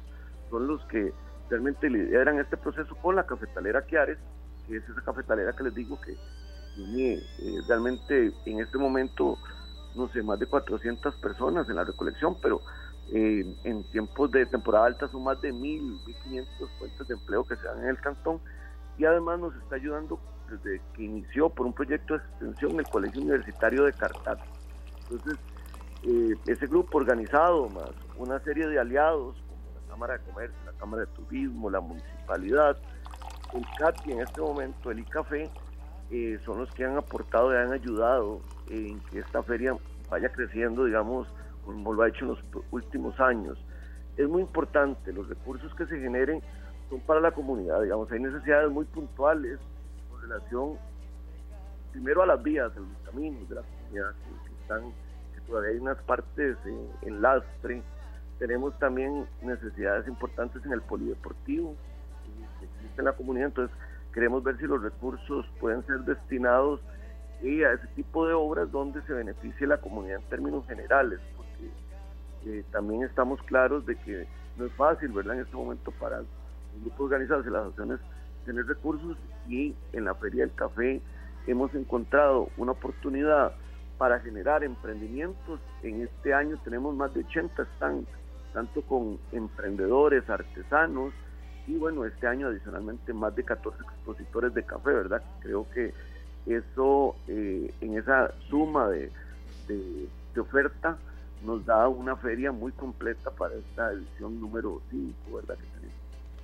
son 0.49 0.67
los 0.67 0.81
que 0.85 1.11
realmente 1.49 1.89
lideran 1.89 2.39
este 2.39 2.57
proceso 2.57 2.95
con 2.95 3.15
la 3.15 3.25
cafetalera 3.25 3.81
Quiares, 3.81 4.17
que 4.67 4.77
es 4.77 4.89
esa 4.89 5.01
cafetalera 5.01 5.53
que 5.53 5.63
les 5.63 5.75
digo 5.75 5.99
que 5.99 6.15
tiene 6.75 7.13
eh, 7.13 7.61
realmente 7.67 8.31
en 8.45 8.59
este 8.59 8.77
momento, 8.77 9.37
no 9.95 10.07
sé, 10.09 10.23
más 10.23 10.39
de 10.39 10.47
400 10.47 11.15
personas 11.17 11.69
en 11.69 11.75
la 11.75 11.83
recolección, 11.83 12.37
pero 12.41 12.61
eh, 13.11 13.45
en 13.63 13.83
tiempos 13.91 14.31
de 14.31 14.45
temporada 14.45 14.85
alta 14.85 15.07
son 15.09 15.23
más 15.23 15.41
de 15.41 15.53
1.000, 15.53 16.03
1.500 16.25 16.77
fuentes 16.79 17.07
de 17.07 17.13
empleo 17.13 17.43
que 17.43 17.55
se 17.55 17.63
dan 17.63 17.79
en 17.83 17.89
el 17.89 17.99
cantón 17.99 18.39
y 18.97 19.05
además 19.05 19.39
nos 19.39 19.55
está 19.55 19.75
ayudando 19.75 20.19
desde 20.49 20.81
que 20.93 21.03
inició 21.03 21.49
por 21.49 21.65
un 21.65 21.73
proyecto 21.73 22.17
de 22.17 22.23
extensión 22.23 22.79
el 22.79 22.87
Colegio 22.87 23.21
Universitario 23.21 23.83
de 23.83 23.93
Cartago. 23.93 24.41
Entonces, 25.09 25.39
eh, 26.03 26.35
ese 26.47 26.67
grupo 26.67 26.97
organizado 26.97 27.69
más 27.69 27.91
una 28.17 28.39
serie 28.39 28.67
de 28.67 28.79
aliados 28.79 29.43
Cámara 29.93 30.17
de 30.17 30.23
Comercio, 30.23 30.57
la 30.65 30.71
Cámara 30.79 31.05
de 31.05 31.11
Turismo, 31.13 31.69
la 31.69 31.79
Municipalidad, 31.79 32.75
el 33.53 33.63
CATI 33.77 34.13
en 34.13 34.21
este 34.21 34.41
momento, 34.41 34.89
el 34.89 34.99
ICAFE, 34.99 35.51
eh, 36.09 36.39
son 36.43 36.57
los 36.57 36.71
que 36.71 36.83
han 36.83 36.97
aportado 36.97 37.53
y 37.53 37.57
han 37.57 37.71
ayudado 37.71 38.41
en 38.71 38.99
que 39.01 39.19
esta 39.19 39.43
feria 39.43 39.77
vaya 40.09 40.29
creciendo, 40.29 40.85
digamos, 40.85 41.27
como 41.63 41.93
lo 41.93 42.01
ha 42.01 42.07
hecho 42.07 42.25
en 42.25 42.29
los 42.29 42.39
últimos 42.71 43.19
años. 43.19 43.63
Es 44.17 44.27
muy 44.27 44.41
importante, 44.41 45.13
los 45.13 45.29
recursos 45.29 45.71
que 45.75 45.85
se 45.85 45.99
generen 45.99 46.41
son 46.89 46.99
para 47.01 47.19
la 47.19 47.31
comunidad, 47.31 47.83
digamos, 47.83 48.11
hay 48.11 48.19
necesidades 48.19 48.71
muy 48.71 48.85
puntuales 48.85 49.59
con 50.09 50.21
relación 50.21 50.77
primero 51.91 52.23
a 52.23 52.25
las 52.25 52.41
vías, 52.41 52.73
de 52.73 52.81
los 52.81 52.89
caminos 53.05 53.47
de 53.47 53.55
la 53.55 53.61
comunidad, 53.61 54.11
que, 54.11 54.61
están, 54.63 54.91
que 55.35 55.41
todavía 55.41 55.69
hay 55.69 55.77
unas 55.77 56.01
partes 56.01 56.57
en 57.03 57.21
lastre, 57.21 57.83
tenemos 58.43 58.77
también 58.77 59.25
necesidades 59.41 60.05
importantes 60.05 60.65
en 60.65 60.73
el 60.73 60.81
polideportivo 60.81 61.77
que 62.59 62.65
existe 62.65 62.99
en 62.99 63.05
la 63.05 63.13
comunidad, 63.13 63.47
entonces 63.47 63.77
queremos 64.13 64.43
ver 64.43 64.57
si 64.57 64.65
los 64.65 64.83
recursos 64.83 65.45
pueden 65.61 65.81
ser 65.85 65.99
destinados 65.99 66.81
a 67.41 67.73
ese 67.73 67.87
tipo 67.95 68.27
de 68.27 68.33
obras 68.33 68.69
donde 68.69 69.01
se 69.03 69.13
beneficie 69.13 69.65
la 69.65 69.77
comunidad 69.77 70.17
en 70.17 70.27
términos 70.27 70.67
generales, 70.67 71.21
porque 71.37 72.59
eh, 72.59 72.65
también 72.69 73.03
estamos 73.03 73.41
claros 73.43 73.85
de 73.85 73.95
que 73.95 74.27
no 74.57 74.65
es 74.65 74.73
fácil, 74.73 75.13
¿verdad? 75.13 75.35
En 75.35 75.43
este 75.43 75.55
momento 75.55 75.91
para 75.91 76.17
los 76.17 76.27
grupos 76.81 76.99
organizados 76.99 77.47
y 77.47 77.49
las 77.49 77.61
asociaciones 77.61 78.01
tener 78.43 78.65
recursos 78.65 79.15
y 79.47 79.73
en 79.93 80.03
la 80.03 80.15
Feria 80.15 80.45
del 80.45 80.53
Café 80.53 81.01
hemos 81.47 81.73
encontrado 81.75 82.49
una 82.57 82.73
oportunidad 82.73 83.53
para 83.97 84.19
generar 84.19 84.65
emprendimientos. 84.65 85.61
En 85.81 86.01
este 86.01 86.33
año 86.33 86.57
tenemos 86.65 86.93
más 86.93 87.13
de 87.13 87.21
80 87.21 87.65
stands, 87.77 88.09
tanto 88.53 88.81
con 88.83 89.19
emprendedores, 89.31 90.29
artesanos 90.29 91.13
y 91.67 91.75
bueno, 91.75 92.05
este 92.05 92.27
año 92.27 92.47
adicionalmente 92.47 93.13
más 93.13 93.35
de 93.35 93.43
14 93.43 93.81
expositores 93.81 94.53
de 94.53 94.63
café, 94.63 94.91
¿verdad? 94.91 95.23
Creo 95.39 95.67
que 95.73 95.93
eso 96.45 97.15
eh, 97.27 97.73
en 97.81 97.97
esa 97.97 98.33
suma 98.49 98.89
de, 98.89 99.11
de, 99.67 100.39
oferta 100.39 100.97
nos 101.43 101.65
da 101.65 101.87
una 101.87 102.15
feria 102.15 102.51
muy 102.51 102.71
completa 102.71 103.31
para 103.31 103.55
esta 103.55 103.91
edición 103.91 104.39
número 104.39 104.81
5, 104.89 105.35
¿verdad? 105.35 105.55
Que 105.55 105.65
tenemos. 105.67 105.95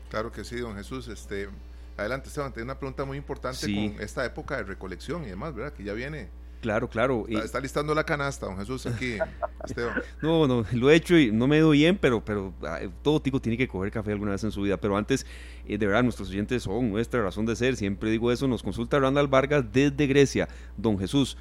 Claro 0.10 0.32
que 0.32 0.44
sí, 0.44 0.60
don 0.60 0.76
Jesús. 0.76 1.08
Este, 1.08 1.50
adelante, 1.98 2.28
Esteban, 2.28 2.54
tengo 2.54 2.66
una 2.66 2.80
pregunta 2.80 3.04
muy 3.06 3.18
importante 3.18 3.66
con 3.66 4.02
esta 4.02 4.26
época 4.26 4.58
de 4.58 4.64
recolección 4.64 5.24
y 5.24 5.28
demás, 5.28 5.54
¿verdad? 5.54 5.74
Que 5.74 5.84
ya 5.84 5.94
viene 5.94 6.30
Claro, 6.62 6.90
claro. 6.90 7.26
Está, 7.30 7.60
listando 7.62 7.96
la 7.96 8.04
canasta, 8.04 8.46
don 8.46 8.58
Jesús, 8.58 8.86
aquí, 8.86 9.18
Esteban. 9.66 10.02
No, 10.22 10.46
no, 10.46 10.66
lo 10.74 10.90
he 10.90 10.96
hecho 10.96 11.18
y 11.18 11.32
no 11.32 11.48
me 11.48 11.56
he 11.56 11.60
ido 11.60 11.70
bien, 11.70 11.98
pero, 11.98 12.24
pero 12.24 12.54
todo 13.02 13.22
tipo 13.22 13.40
tiene 13.40 13.58
que 13.58 13.68
coger 13.68 13.92
café 13.92 14.12
alguna 14.12 14.32
vez 14.32 14.44
en 14.44 14.52
su 14.52 14.62
vida. 14.62 14.76
Pero 14.76 14.98
antes, 14.98 15.26
eh, 15.66 15.78
de 15.78 15.88
verdad, 15.88 16.04
nuestros 16.04 16.30
oyentes 16.30 16.64
son 16.64 16.90
nuestra 16.90 17.22
razón 17.24 17.46
de 17.46 17.56
ser. 17.56 17.78
Siempre 17.78 18.12
digo 18.12 18.32
eso. 18.32 18.48
Nos 18.48 18.62
consulta 18.62 19.00
Randall 19.00 19.28
Vargas 19.28 19.66
desde 19.72 20.06
Grecia. 20.06 20.50
Don 20.76 21.00
Jesús, 21.00 21.38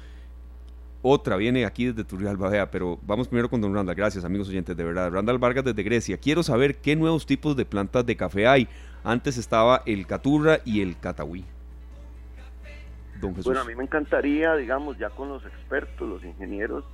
otra 1.01 1.35
viene 1.35 1.65
aquí 1.65 1.85
desde 1.85 2.05
Turrialba, 2.05 2.71
pero 2.71 2.97
vamos 3.05 3.27
primero 3.27 3.49
con 3.49 3.59
don 3.59 3.73
Randall. 3.73 3.95
Gracias, 3.95 4.23
amigos 4.23 4.47
oyentes, 4.47 4.75
de 4.75 4.83
verdad. 4.85 5.11
Randall 5.11 5.37
Vargas 5.37 5.65
desde 5.65 5.83
Grecia. 5.83 6.17
Quiero 6.17 6.43
saber 6.43 6.77
qué 6.77 6.95
nuevos 6.95 7.25
tipos 7.25 7.57
de 7.57 7.65
plantas 7.65 8.05
de 8.05 8.15
café 8.15 8.47
hay. 8.47 8.69
Antes 9.03 9.37
estaba 9.37 9.83
el 9.85 10.07
caturra 10.07 10.59
y 10.63 10.81
el 10.81 10.97
catahuí. 10.97 11.45
Bueno, 13.21 13.61
a 13.61 13.65
mí 13.65 13.75
me 13.75 13.83
encantaría, 13.83 14.55
digamos, 14.55 14.97
ya 14.97 15.09
con 15.09 15.29
los 15.29 15.45
expertos, 15.45 16.07
los 16.07 16.23
ingenieros, 16.23 16.85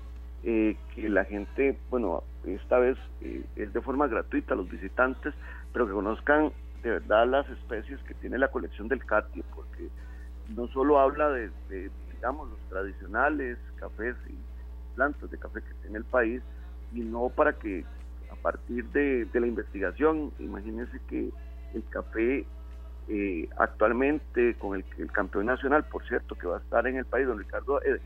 eh, 0.44 0.78
que 0.94 1.10
la 1.10 1.26
gente, 1.26 1.78
bueno, 1.90 2.24
esta 2.46 2.78
vez 2.78 2.98
eh, 3.22 3.44
es 3.56 3.74
de 3.74 3.82
forma 3.82 4.08
gratuita, 4.08 4.56
los 4.56 4.70
visitantes, 4.70 5.34
pero 5.74 5.88
que 5.88 5.94
conozcan 5.94 6.52
de 6.84 6.92
verdad 6.92 7.28
las 7.28 7.50
especies 7.50 8.00
que 8.04 8.14
tiene 8.16 8.38
la 8.38 8.50
colección 8.50 8.88
del 8.88 9.04
CATI, 9.06 9.44
porque 9.56 9.90
no 10.56 10.68
solo 10.68 11.00
habla 11.00 11.30
de, 11.30 11.50
digamos, 12.14 12.50
los 12.50 12.60
tradicionales 12.70 13.58
cafés 13.78 14.16
y 14.30 14.36
plantas 14.96 15.30
de 15.32 15.38
café 15.38 15.62
que 15.62 15.74
tiene 15.82 15.98
el 15.98 16.06
país, 16.06 16.42
sino 16.94 17.30
para 17.30 17.54
que 17.54 17.84
a 18.32 18.36
partir 18.36 18.86
de, 18.90 19.26
de 19.26 19.40
la 19.40 19.48
investigación, 19.48 20.32
imagínense 20.40 21.00
que 21.08 21.30
el 21.74 21.84
café 21.90 22.46
eh, 23.08 23.48
actualmente 23.58 24.56
con 24.56 24.76
el, 24.76 24.86
el, 24.98 25.12
campeón 25.12 25.46
nacional, 25.46 25.84
por 25.86 26.06
cierto, 26.08 26.36
que 26.36 26.48
va 26.48 26.58
a 26.58 26.60
estar 26.60 26.88
en 26.88 26.98
el 26.98 27.06
país, 27.06 27.28
don 27.28 27.38
Ricardo, 27.38 27.82
eh, 27.84 28.02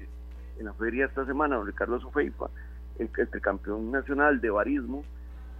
en 0.58 0.66
la 0.66 0.74
feria 0.74 1.06
esta 1.06 1.26
semana, 1.26 1.56
don 1.56 1.68
Ricardo 1.68 2.00
Sufeifa, 2.00 2.48
el, 2.98 3.10
el, 3.16 3.42
campeón 3.42 3.92
nacional 3.92 4.42
de 4.42 4.50
barismo, 4.50 5.04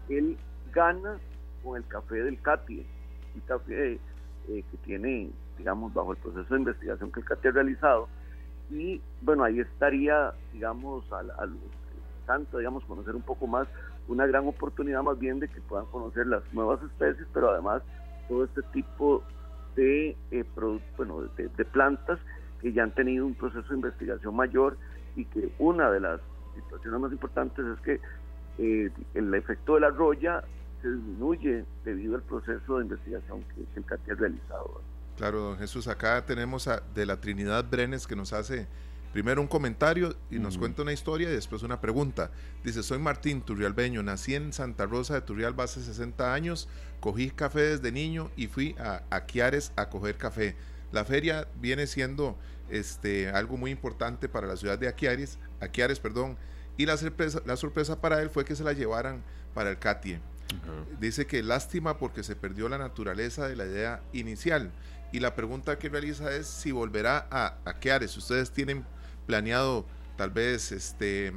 él 0.10 0.38
gana 0.74 1.18
con 1.64 1.78
el 1.78 1.88
café 1.88 2.16
del 2.16 2.42
CATI, 2.42 2.86
un 3.36 3.42
café 3.42 3.94
eh, 3.94 4.00
que 4.70 4.78
tiene, 4.84 5.32
digamos, 5.58 5.94
bajo 5.94 6.12
el 6.12 6.18
proceso 6.18 6.54
de 6.54 6.60
investigación 6.60 7.12
que 7.12 7.22
el 7.22 7.26
CATI 7.26 7.48
ha 7.48 7.52
realizado, 7.52 8.10
y 8.70 9.02
bueno, 9.22 9.44
ahí 9.46 9.60
estaría, 9.60 10.34
digamos, 10.54 11.12
a, 11.12 11.20
a 11.20 11.46
los 11.46 11.58
tanto, 12.26 12.60
digamos, 12.60 12.84
conocer 12.86 13.16
un 13.16 13.24
poco 13.24 13.48
más, 13.48 13.68
una 14.08 14.28
gran 14.28 14.48
oportunidad 14.48 15.02
más 15.02 15.18
bien 15.18 15.40
de 15.40 15.48
que 15.48 15.62
puedan 15.62 15.88
conocer 15.88 16.28
las 16.28 16.44
nuevas 16.54 16.80
especies, 16.84 17.28
pero 17.34 17.50
además 17.50 17.82
todo 18.30 18.46
este 18.46 18.62
tipo 18.72 19.24
de, 19.76 20.16
eh, 20.32 20.46
bueno, 20.96 21.24
de, 21.36 21.66
plantas 21.66 22.20
que 22.62 22.72
ya 22.72 22.84
han 22.84 22.94
tenido 22.94 23.26
un 23.26 23.36
proceso 23.36 23.68
de 23.70 23.76
investigación 23.76 24.36
mayor 24.36 24.78
y 25.16 25.26
que 25.26 25.52
una 25.60 25.92
de 25.92 26.00
las 26.00 26.22
situaciones 26.56 27.02
más 27.02 27.12
importantes 27.12 27.66
es 27.66 27.82
que 27.82 28.00
eh, 28.60 28.92
el 29.14 29.34
efecto 29.34 29.76
de 29.76 29.82
la 29.82 29.90
roya 29.90 30.44
se 30.82 30.90
disminuye 30.90 31.66
debido 31.84 32.16
al 32.16 32.22
proceso 32.22 32.78
de 32.78 32.84
investigación 32.84 33.44
que, 33.56 33.66
el 33.76 33.86
CATI 33.86 34.12
ha 34.12 34.16
realizado. 34.16 34.82
Claro, 35.18 35.40
don 35.42 35.58
Jesús, 35.58 35.88
acá 35.88 36.26
tenemos 36.26 36.68
a, 36.68 36.82
de 36.94 37.06
la 37.06 37.20
Trinidad 37.20 37.66
Brenes 37.70 38.08
que 38.08 38.16
nos 38.16 38.32
hace 38.32 38.68
Primero 39.14 39.42
un 39.42 39.48
comentario 39.48 40.16
y 40.30 40.38
nos 40.38 40.58
cuenta 40.58 40.84
una 40.84 40.94
historia 40.94 41.30
y 41.30 41.34
después 41.34 41.64
una 41.64 41.82
pregunta. 41.82 42.30
Dice, 42.64 42.84
soy 42.84 43.00
Martín 43.00 43.42
Turrialbeño, 43.42 44.04
nací 44.04 44.36
en 44.36 44.54
Santa 44.54 44.86
Rosa 44.86 45.16
de 45.16 45.22
Turrialba 45.22 45.64
hace 45.64 45.82
60 45.82 46.32
años, 46.34 46.70
cogí 47.00 47.32
café 47.32 47.62
desde 47.62 47.92
niño 47.92 48.30
y 48.36 48.48
fui 48.48 48.76
a 48.78 49.04
Aquiares 49.10 49.72
a 49.76 49.90
coger 49.90 50.18
café. 50.18 50.56
La 50.92 51.06
feria 51.06 51.48
viene 51.60 51.88
siendo 51.88 52.38
este, 52.70 53.30
algo 53.30 53.58
muy 53.58 53.72
importante 53.72 54.30
para 54.30 54.48
la 54.48 54.58
ciudad 54.58 54.78
de 54.78 54.88
Aquiares, 54.88 55.40
Aquiares 55.60 56.00
perdón, 56.00 56.38
y 56.78 56.86
la 56.86 56.96
sorpresa, 56.96 57.42
la 57.46 57.58
sorpresa 57.58 58.00
para 58.00 58.22
él 58.22 58.30
fue 58.30 58.46
que 58.46 58.56
se 58.56 58.64
la 58.64 58.74
llevaran 58.74 59.24
para 59.54 59.72
el 59.72 59.80
CATIE. 59.80 60.22
Dice 61.00 61.28
que 61.28 61.44
lástima 61.44 61.98
porque 61.98 62.24
se 62.24 62.36
perdió 62.36 62.70
la 62.70 62.78
naturaleza 62.78 63.48
de 63.48 63.56
la 63.56 63.66
idea 63.66 64.02
inicial. 64.14 64.72
Y 65.12 65.20
la 65.20 65.36
pregunta 65.36 65.78
que 65.78 65.90
realiza 65.90 66.32
es 66.32 66.48
si 66.48 66.72
volverá 66.72 67.28
a 67.32 67.58
Aquiares. 67.66 68.16
Ustedes 68.18 68.52
tienen 68.52 68.86
planeado 69.30 69.86
tal 70.18 70.32
vez, 70.32 70.72
este, 70.72 71.32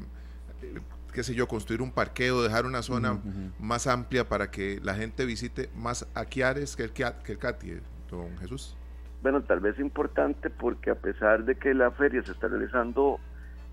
qué 1.12 1.22
sé 1.22 1.34
yo, 1.34 1.46
construir 1.46 1.82
un 1.82 1.92
parqueo, 1.92 2.42
dejar 2.42 2.64
una 2.64 2.80
zona 2.80 3.20
más 3.60 3.86
amplia 3.86 4.26
para 4.26 4.50
que 4.50 4.80
la 4.82 4.94
gente 4.94 5.26
visite 5.26 5.68
más 5.76 6.08
Aquiares 6.14 6.74
que 6.74 6.84
el, 6.84 6.92
que 6.92 7.32
el 7.32 7.38
Cati, 7.38 7.80
don 8.10 8.38
Jesús? 8.38 8.74
Bueno, 9.20 9.42
tal 9.42 9.60
vez 9.60 9.78
importante 9.78 10.48
porque 10.48 10.90
a 10.90 10.94
pesar 10.94 11.44
de 11.44 11.54
que 11.56 11.74
la 11.74 11.90
feria 11.90 12.22
se 12.22 12.32
está 12.32 12.48
realizando 12.48 13.20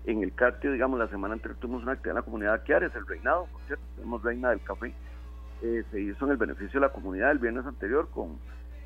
en 0.04 0.22
el 0.22 0.34
Catio, 0.34 0.70
digamos, 0.70 0.98
la 0.98 1.08
semana 1.08 1.32
anterior 1.32 1.58
tuvimos 1.58 1.82
una 1.82 1.92
actividad 1.92 2.12
en 2.12 2.20
la 2.20 2.22
comunidad 2.22 2.52
de 2.52 2.60
Aquiares, 2.60 2.94
el 2.94 3.06
reinado, 3.06 3.46
por 3.46 3.62
cierto, 3.62 3.84
tenemos 3.96 4.22
reina 4.22 4.50
del 4.50 4.62
café, 4.62 4.92
eh, 5.62 5.82
se 5.90 5.98
hizo 5.98 6.26
en 6.26 6.32
el 6.32 6.36
beneficio 6.36 6.78
de 6.78 6.86
la 6.86 6.92
comunidad 6.92 7.30
el 7.30 7.38
viernes 7.38 7.64
anterior 7.64 8.10
con 8.10 8.38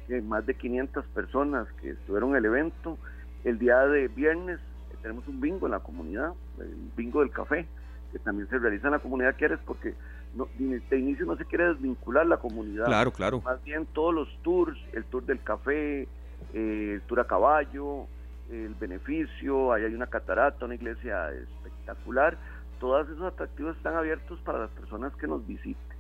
eh, 0.09 0.21
más 0.21 0.47
de 0.47 0.55
500 0.55 1.05
personas 1.07 1.67
que 1.81 1.91
estuvieron 1.91 2.31
en 2.31 2.37
el 2.37 2.45
evento. 2.45 2.99
El 3.43 3.59
día 3.59 3.81
de 3.81 4.09
viernes 4.09 4.61
tenemos 5.05 5.29
un 5.29 5.39
bingo 5.39 5.67
en 5.67 5.73
la 5.73 5.81
comunidad, 5.81 6.33
el 6.59 6.75
bingo 6.97 7.21
del 7.21 7.31
café, 7.31 7.67
que 8.11 8.19
también 8.21 8.49
se 8.49 8.59
realiza 8.59 8.87
en 8.87 8.93
la 8.93 9.01
comunidad 9.01 9.37
Quieres 9.37 9.59
porque 9.67 9.93
no, 10.35 10.49
de 10.59 10.99
inicio 10.99 11.27
no 11.27 11.37
se 11.37 11.45
quiere 11.45 11.67
desvincular 11.67 12.27
la 12.27 12.39
comunidad. 12.39 12.87
Claro, 12.87 13.13
claro. 13.13 13.43
Más 13.43 13.63
bien 13.65 13.85
todos 13.93 14.15
los 14.15 14.29
tours, 14.43 14.79
el 14.95 15.05
tour 15.05 15.23
del 15.27 15.43
café, 15.43 16.09
eh, 16.55 16.93
el 16.95 17.03
tour 17.03 17.21
a 17.21 17.27
caballo, 17.27 18.07
el 18.51 18.75
beneficio, 18.81 19.75
ahí 19.75 19.85
hay 19.85 19.95
una 19.95 20.07
catarata, 20.07 20.65
una 20.65 20.75
iglesia 20.75 21.31
espectacular, 21.33 22.39
todos 22.81 23.07
esos 23.11 23.25
atractivos 23.25 23.77
están 23.77 23.97
abiertos 23.97 24.41
para 24.41 24.61
las 24.61 24.71
personas 24.71 25.15
que 25.17 25.27
nos 25.27 25.47
visiten. 25.47 25.99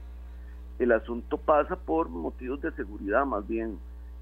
El 0.78 0.92
asunto 0.92 1.36
pasa 1.36 1.76
por 1.76 2.08
motivos 2.08 2.62
de 2.62 2.72
seguridad 2.72 3.26
más 3.26 3.46
bien, 3.46 3.78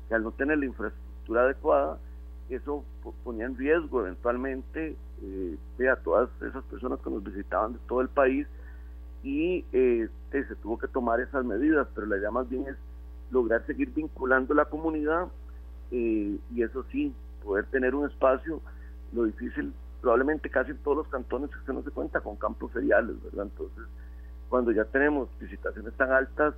que 0.09 0.17
al 0.17 0.25
no 0.25 0.33
tener 0.33 0.59
la 0.59 0.67
infraestructura 0.67 1.43
adecuada, 1.43 1.99
eso 2.55 2.85
ponía 3.25 3.47
en 3.47 3.57
riesgo 3.57 4.01
eventualmente 4.01 4.97
eh, 5.23 5.89
a 5.89 5.97
todas 5.97 6.31
esas 6.43 6.65
personas 6.65 7.01
que 7.01 7.11
nos 7.11 7.23
visitaban 7.23 7.75
de 7.75 7.79
todo 7.89 8.01
el 8.01 8.09
país 8.09 8.47
y 9.23 9.65
eh, 9.73 10.09
se 10.31 10.55
tuvo 10.57 10.79
que 10.79 10.89
tomar 10.89 11.21
esas 11.21 11.45
medidas, 11.45 11.87
pero 11.95 12.07
la 12.07 12.17
idea 12.17 12.31
más 12.31 12.49
bien 12.49 12.67
es 12.67 12.77
lograr 13.31 13.65
seguir 13.67 13.93
vinculando 13.93 14.55
la 14.55 14.65
comunidad 14.65 15.29
eh, 15.91 16.39
y 16.55 16.63
eso 16.63 16.85
sí, 16.91 17.15
poder 17.45 17.67
tener 17.67 17.95
un 17.95 18.09
espacio, 18.09 18.61
lo 19.13 19.25
difícil, 19.25 19.73
probablemente 20.01 20.51
casi 20.51 20.73
en 20.73 20.79
todos 20.79 20.99
los 20.99 21.09
cantones 21.09 21.55
usted 21.55 21.73
no 21.73 21.83
se 21.83 21.91
cuenta 21.91 22.21
con 22.21 22.37
campos 22.37 22.73
feriales, 22.73 23.23
¿verdad? 23.23 23.47
Entonces, 23.51 23.85
cuando 24.49 24.73
ya 24.73 24.85
tenemos 24.85 25.29
visitaciones 25.41 25.95
tan 25.95 26.13
altas, 26.13 26.55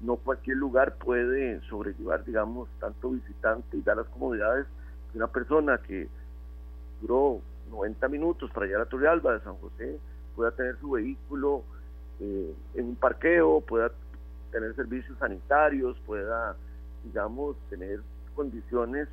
no 0.00 0.16
cualquier 0.16 0.56
lugar 0.56 0.96
puede 0.96 1.60
sobrellevar, 1.62 2.24
digamos, 2.24 2.68
tanto 2.80 3.10
visitante 3.10 3.76
y 3.76 3.82
dar 3.82 3.96
las 3.96 4.06
comodidades 4.08 4.66
una 5.14 5.26
persona 5.26 5.78
que 5.78 6.08
duró 7.00 7.40
90 7.70 8.08
minutos 8.08 8.50
para 8.50 8.66
llegar 8.66 8.82
a 8.82 8.86
Turrialba 8.86 9.34
de 9.34 9.40
San 9.40 9.56
José 9.56 9.98
pueda 10.34 10.50
tener 10.52 10.78
su 10.78 10.90
vehículo 10.90 11.64
eh, 12.20 12.54
en 12.74 12.86
un 12.86 12.96
parqueo, 12.96 13.60
pueda 13.60 13.90
tener 14.50 14.74
servicios 14.74 15.18
sanitarios, 15.18 15.98
pueda, 16.06 16.56
digamos, 17.04 17.56
tener 17.68 18.00
condiciones 18.34 19.08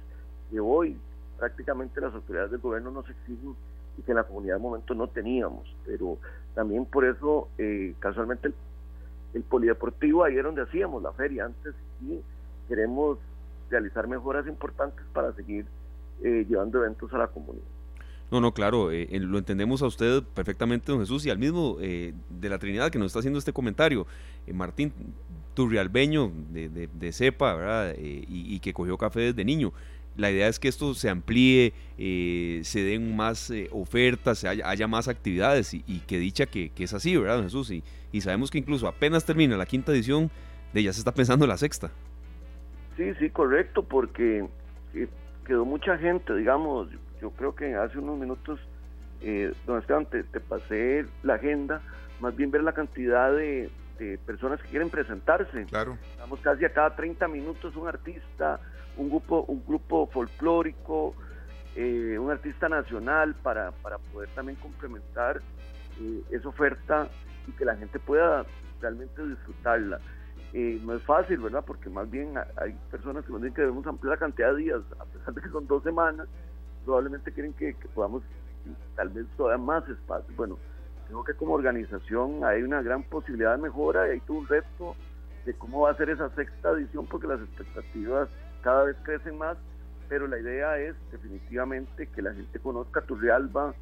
que 0.51 0.59
hoy 0.59 0.97
prácticamente 1.37 1.99
las 1.99 2.13
autoridades 2.13 2.51
del 2.51 2.61
gobierno 2.61 2.91
nos 2.91 3.09
exigen 3.09 3.55
y 3.97 4.01
que 4.01 4.11
en 4.11 4.17
la 4.17 4.23
comunidad 4.23 4.55
de 4.55 4.61
momento 4.61 4.93
no 4.93 5.07
teníamos. 5.07 5.75
Pero 5.85 6.17
también 6.53 6.85
por 6.85 7.05
eso, 7.05 7.49
eh, 7.57 7.95
casualmente, 7.99 8.53
el 9.33 9.43
polideportivo, 9.43 10.23
ahí 10.23 10.35
era 10.35 10.43
donde 10.43 10.61
hacíamos 10.61 11.03
la 11.03 11.11
feria 11.11 11.45
antes 11.45 11.73
y 12.01 12.21
queremos 12.67 13.17
realizar 13.69 14.07
mejoras 14.07 14.47
importantes 14.47 15.05
para 15.13 15.33
seguir 15.33 15.65
eh, 16.23 16.45
llevando 16.47 16.79
eventos 16.79 17.11
a 17.13 17.17
la 17.17 17.27
comunidad. 17.27 17.65
No, 18.31 18.41
no, 18.41 18.53
claro, 18.53 18.91
eh, 18.91 19.07
lo 19.19 19.37
entendemos 19.37 19.81
a 19.81 19.87
usted 19.87 20.23
perfectamente, 20.33 20.91
don 20.91 20.99
Jesús, 20.99 21.25
y 21.25 21.29
al 21.29 21.37
mismo 21.37 21.77
eh, 21.79 22.13
de 22.29 22.49
la 22.49 22.57
Trinidad 22.57 22.89
que 22.89 22.97
nos 22.97 23.07
está 23.07 23.19
haciendo 23.19 23.37
este 23.37 23.53
comentario, 23.53 24.07
Martín 24.51 24.91
Turrialbeño 25.53 26.31
de, 26.51 26.89
de, 26.91 27.11
Cepa, 27.11 27.53
¿verdad? 27.53 27.95
Y, 27.97 28.59
que 28.59 28.73
cogió 28.73 28.97
café 28.97 29.21
desde 29.21 29.45
niño. 29.45 29.71
La 30.17 30.31
idea 30.31 30.47
es 30.47 30.59
que 30.59 30.67
esto 30.67 30.93
se 30.93 31.09
amplíe, 31.09 31.73
se 31.97 32.83
den 32.83 33.15
más 33.15 33.53
ofertas, 33.71 34.43
haya, 34.43 34.67
haya, 34.67 34.87
más 34.87 35.07
actividades 35.07 35.73
y, 35.73 35.99
que 36.07 36.17
dicha 36.17 36.47
que, 36.47 36.69
que, 36.69 36.85
es 36.85 36.93
así, 36.93 37.15
¿verdad, 37.15 37.35
don 37.35 37.43
Jesús? 37.45 37.69
Y, 37.71 37.83
y 38.11 38.21
sabemos 38.21 38.49
que 38.49 38.57
incluso 38.57 38.87
apenas 38.87 39.25
termina 39.25 39.55
la 39.55 39.65
quinta 39.65 39.91
edición, 39.91 40.31
de 40.73 40.83
ya 40.83 40.91
se 40.93 40.99
está 40.99 41.13
pensando 41.13 41.45
en 41.45 41.49
la 41.49 41.57
sexta. 41.57 41.91
Sí, 42.97 43.13
sí, 43.19 43.29
correcto, 43.29 43.83
porque 43.83 44.45
quedó 45.45 45.63
mucha 45.63 45.97
gente, 45.97 46.35
digamos, 46.35 46.89
yo 47.21 47.31
creo 47.31 47.55
que 47.55 47.75
hace 47.75 47.97
unos 47.97 48.17
minutos, 48.17 48.59
eh, 49.21 49.53
don 49.65 49.79
Esteban, 49.79 50.05
te, 50.07 50.23
pasé 50.41 51.05
la 51.23 51.35
agenda, 51.35 51.81
más 52.19 52.35
bien 52.35 52.51
ver 52.51 52.63
la 52.63 52.73
cantidad 52.73 53.33
de, 53.33 53.71
personas 54.25 54.61
que 54.61 54.67
quieren 54.67 54.89
presentarse. 54.89 55.65
Claro. 55.67 55.97
Estamos 56.11 56.41
casi 56.41 56.65
a 56.65 56.73
cada 56.73 56.93
30 56.97 57.29
minutos 57.29 57.77
un 57.77 57.87
artista, 57.87 58.59
un 58.97 59.09
grupo, 59.09 59.45
un 59.47 59.63
grupo 59.65 60.07
folclórico, 60.07 61.15
eh, 61.77 62.17
un 62.19 62.29
artista 62.29 62.67
nacional 62.67 63.35
para, 63.35 63.71
para 63.71 63.97
poder 63.97 64.27
también 64.35 64.57
complementar 64.59 65.41
eh, 66.01 66.21
esa 66.29 66.49
oferta 66.49 67.07
y 67.47 67.53
que 67.53 67.63
la 67.63 67.77
gente 67.77 67.99
pueda 67.99 68.45
realmente 68.81 69.25
disfrutarla. 69.25 70.01
Eh, 70.57 70.79
no 70.85 70.93
es 70.93 71.03
fácil, 71.03 71.39
¿verdad? 71.39 71.65
Porque 71.67 71.89
más 71.89 72.09
bien 72.09 72.33
hay 72.55 72.71
personas 72.89 73.25
que 73.25 73.31
nos 73.33 73.41
dicen 73.41 73.53
que 73.53 73.61
debemos 73.63 73.85
ampliar 73.85 74.13
la 74.13 74.19
cantidad 74.19 74.53
de 74.53 74.63
días, 74.63 74.79
a 74.97 75.03
pesar 75.03 75.33
de 75.33 75.41
que 75.41 75.49
son 75.49 75.67
dos 75.67 75.83
semanas, 75.83 76.29
probablemente 76.85 77.33
quieren 77.33 77.51
que, 77.51 77.75
podamos 77.93 78.23
tal 78.95 79.09
vez 79.09 79.25
todavía 79.35 79.61
más 79.61 79.83
espacio. 79.89 80.33
Bueno, 80.37 80.57
creo 81.07 81.25
que 81.25 81.33
como 81.33 81.55
organización 81.55 82.45
hay 82.45 82.63
una 82.63 82.81
gran 82.81 83.03
posibilidad 83.03 83.57
de 83.57 83.63
mejora 83.63 84.07
y 84.07 84.11
hay 84.11 84.19
todo 84.21 84.37
un 84.37 84.47
reto 84.47 84.95
de 85.45 85.53
cómo 85.55 85.81
va 85.81 85.91
a 85.91 85.97
ser 85.97 86.09
esa 86.09 86.29
sexta 86.29 86.71
edición 86.71 87.05
porque 87.05 87.27
las 87.27 87.41
expectativas 87.41 88.29
cada 88.61 88.85
vez 88.85 88.95
crecen 89.03 89.37
más, 89.37 89.57
pero 90.07 90.25
la 90.25 90.39
idea 90.39 90.77
es 90.77 90.95
definitivamente 91.11 92.07
que 92.07 92.21
la 92.21 92.33
gente 92.33 92.59
conozca 92.59 93.01
Turrialba 93.01 93.73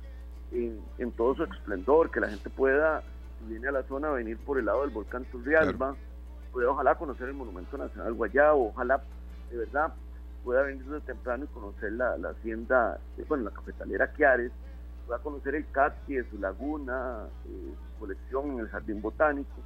en, 0.51 1.11
todo 1.11 1.35
su 1.35 1.43
esplendor, 1.43 2.09
que 2.09 2.19
la 2.19 2.29
gente 2.29 2.49
pueda, 2.49 3.03
si 3.37 3.51
viene 3.51 3.67
a 3.67 3.73
la 3.73 3.83
zona, 3.83 4.09
venir 4.09 4.39
por 4.39 4.57
el 4.57 4.65
lado 4.65 4.81
del 4.81 4.89
volcán 4.89 5.23
Turrialba 5.25 5.95
pueda 6.53 6.69
ojalá 6.69 6.95
conocer 6.95 7.27
el 7.27 7.33
Monumento 7.33 7.77
Nacional 7.77 8.13
Guayabo, 8.13 8.67
ojalá 8.67 9.01
de 9.51 9.57
verdad 9.57 9.93
pueda 10.43 10.61
venir 10.61 10.85
desde 10.85 11.01
temprano 11.01 11.45
y 11.45 11.47
conocer 11.47 11.93
la, 11.93 12.15
hacienda, 12.29 12.99
eh, 13.17 13.25
bueno, 13.27 13.45
la 13.45 13.51
cafetalera 13.51 14.11
Quiares, 14.11 14.51
pueda 15.07 15.19
conocer 15.19 15.55
el 15.55 15.65
de 16.07 16.29
su 16.29 16.37
laguna, 16.37 17.25
eh, 17.45 17.73
su 17.73 17.99
colección 17.99 18.51
en 18.51 18.59
el 18.59 18.69
Jardín 18.69 19.01
Botánico, 19.01 19.61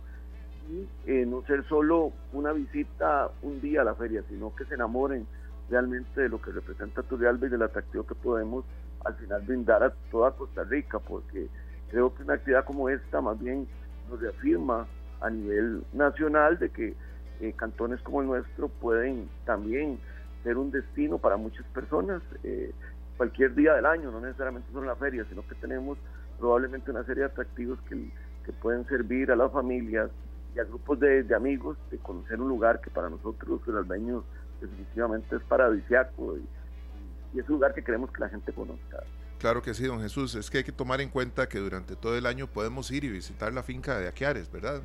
y 0.70 0.88
eh, 1.10 1.26
no 1.26 1.44
ser 1.44 1.68
solo 1.68 2.12
una 2.34 2.52
visita 2.52 3.30
un 3.42 3.60
día 3.62 3.82
a 3.82 3.86
la 3.86 3.96
feria, 3.96 4.24
sino 4.30 4.56
que 4.56 4.66
se 4.66 4.76
enamoren 4.76 5.26
realmente 5.70 6.22
de 6.22 6.30
lo 6.30 6.42
que 6.42 6.52
representa 6.52 7.04
Turrialba 7.04 7.48
y 7.48 7.50
del 7.50 7.64
atractivo 7.64 8.06
que 8.06 8.16
podemos 8.16 8.66
al 9.04 9.16
final 9.16 9.42
brindar 9.42 9.84
a 9.84 9.94
toda 10.12 10.32
Costa 10.32 10.64
Rica, 10.64 11.00
porque 11.00 11.48
creo 11.90 12.14
que 12.14 12.24
una 12.24 12.36
actividad 12.36 12.66
como 12.66 12.90
esta 12.90 13.22
más 13.22 13.40
bien 13.40 13.68
nos 14.10 14.20
reafirma 14.20 14.88
a 15.22 15.30
nivel 15.30 15.84
nacional 15.94 16.60
de 16.60 16.70
que 16.70 16.96
eh, 17.40 17.54
cantones 17.56 18.02
como 18.02 18.22
el 18.22 18.28
nuestro 18.28 18.68
pueden 18.68 19.30
también 19.46 20.00
ser 20.44 20.58
un 20.58 20.72
destino 20.72 21.18
para 21.18 21.38
muchas 21.38 21.66
personas 21.68 22.22
eh, 22.44 22.72
cualquier 23.18 23.56
día 23.56 23.74
del 23.74 23.86
año, 23.86 24.12
no 24.12 24.22
necesariamente 24.22 24.68
solo 24.72 24.84
en 24.84 24.88
la 24.88 24.96
feria, 24.96 25.26
sino 25.30 25.46
que 25.48 25.56
tenemos 25.56 25.98
probablemente 26.40 26.92
una 26.92 27.04
serie 27.04 27.24
de 27.24 27.30
atractivos 27.30 27.80
que, 27.90 28.12
que 28.46 28.54
pueden 28.54 28.88
servir 28.88 29.32
a 29.32 29.36
las 29.36 29.52
familias 29.52 30.10
y 30.56 30.60
a 30.60 30.64
grupos 30.64 31.00
de, 31.00 31.26
amigos 31.36 31.78
de 31.92 31.98
conocer 31.98 32.40
un 32.40 32.48
lugar 32.48 32.80
que 32.82 32.90
para 32.90 33.10
nosotros 33.10 33.62
los 33.66 33.76
albeños 33.76 34.24
definitivamente 34.62 35.36
es 35.36 35.42
paradisiaco 35.44 36.38
y, 36.38 37.38
y 37.38 37.40
es 37.40 37.50
un 37.50 37.56
lugar 37.56 37.74
que 37.74 37.84
queremos 37.84 38.12
que 38.12 38.22
la 38.22 38.30
gente 38.30 38.54
conozca. 38.54 39.04
Claro 39.40 39.62
que 39.62 39.74
sí, 39.74 39.86
don 39.86 40.02
Jesús. 40.02 40.34
Es 40.36 40.50
que 40.50 40.60
hay 40.60 40.64
que 40.64 40.72
tomar 40.72 41.00
en 41.02 41.10
cuenta 41.10 41.48
que 41.48 41.60
durante 41.60 41.96
todo 41.96 42.18
el 42.18 42.26
año 42.26 42.48
podemos 42.48 42.90
ir 42.90 43.04
y 43.04 43.10
visitar 43.10 43.54
la 43.54 43.62
finca 43.62 44.00
de 44.00 44.08
Aquiares, 44.08 44.52
¿verdad? 44.52 44.82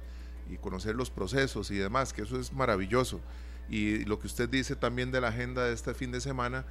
Y 0.51 0.57
conocer 0.57 0.95
los 0.95 1.11
procesos 1.11 1.71
y 1.71 1.77
demás, 1.77 2.13
que 2.13 2.23
eso 2.23 2.39
es 2.39 2.53
maravilloso. 2.53 3.21
Y 3.69 4.05
lo 4.05 4.19
que 4.19 4.27
usted 4.27 4.49
dice 4.49 4.77
también 4.77 5.11
de 5.11 5.21
la 5.21 5.29
agenda 5.29 5.65
de 5.65 5.73
este 5.73 5.95
fin 5.95 6.13
de 6.13 6.21
semana, 6.21 6.65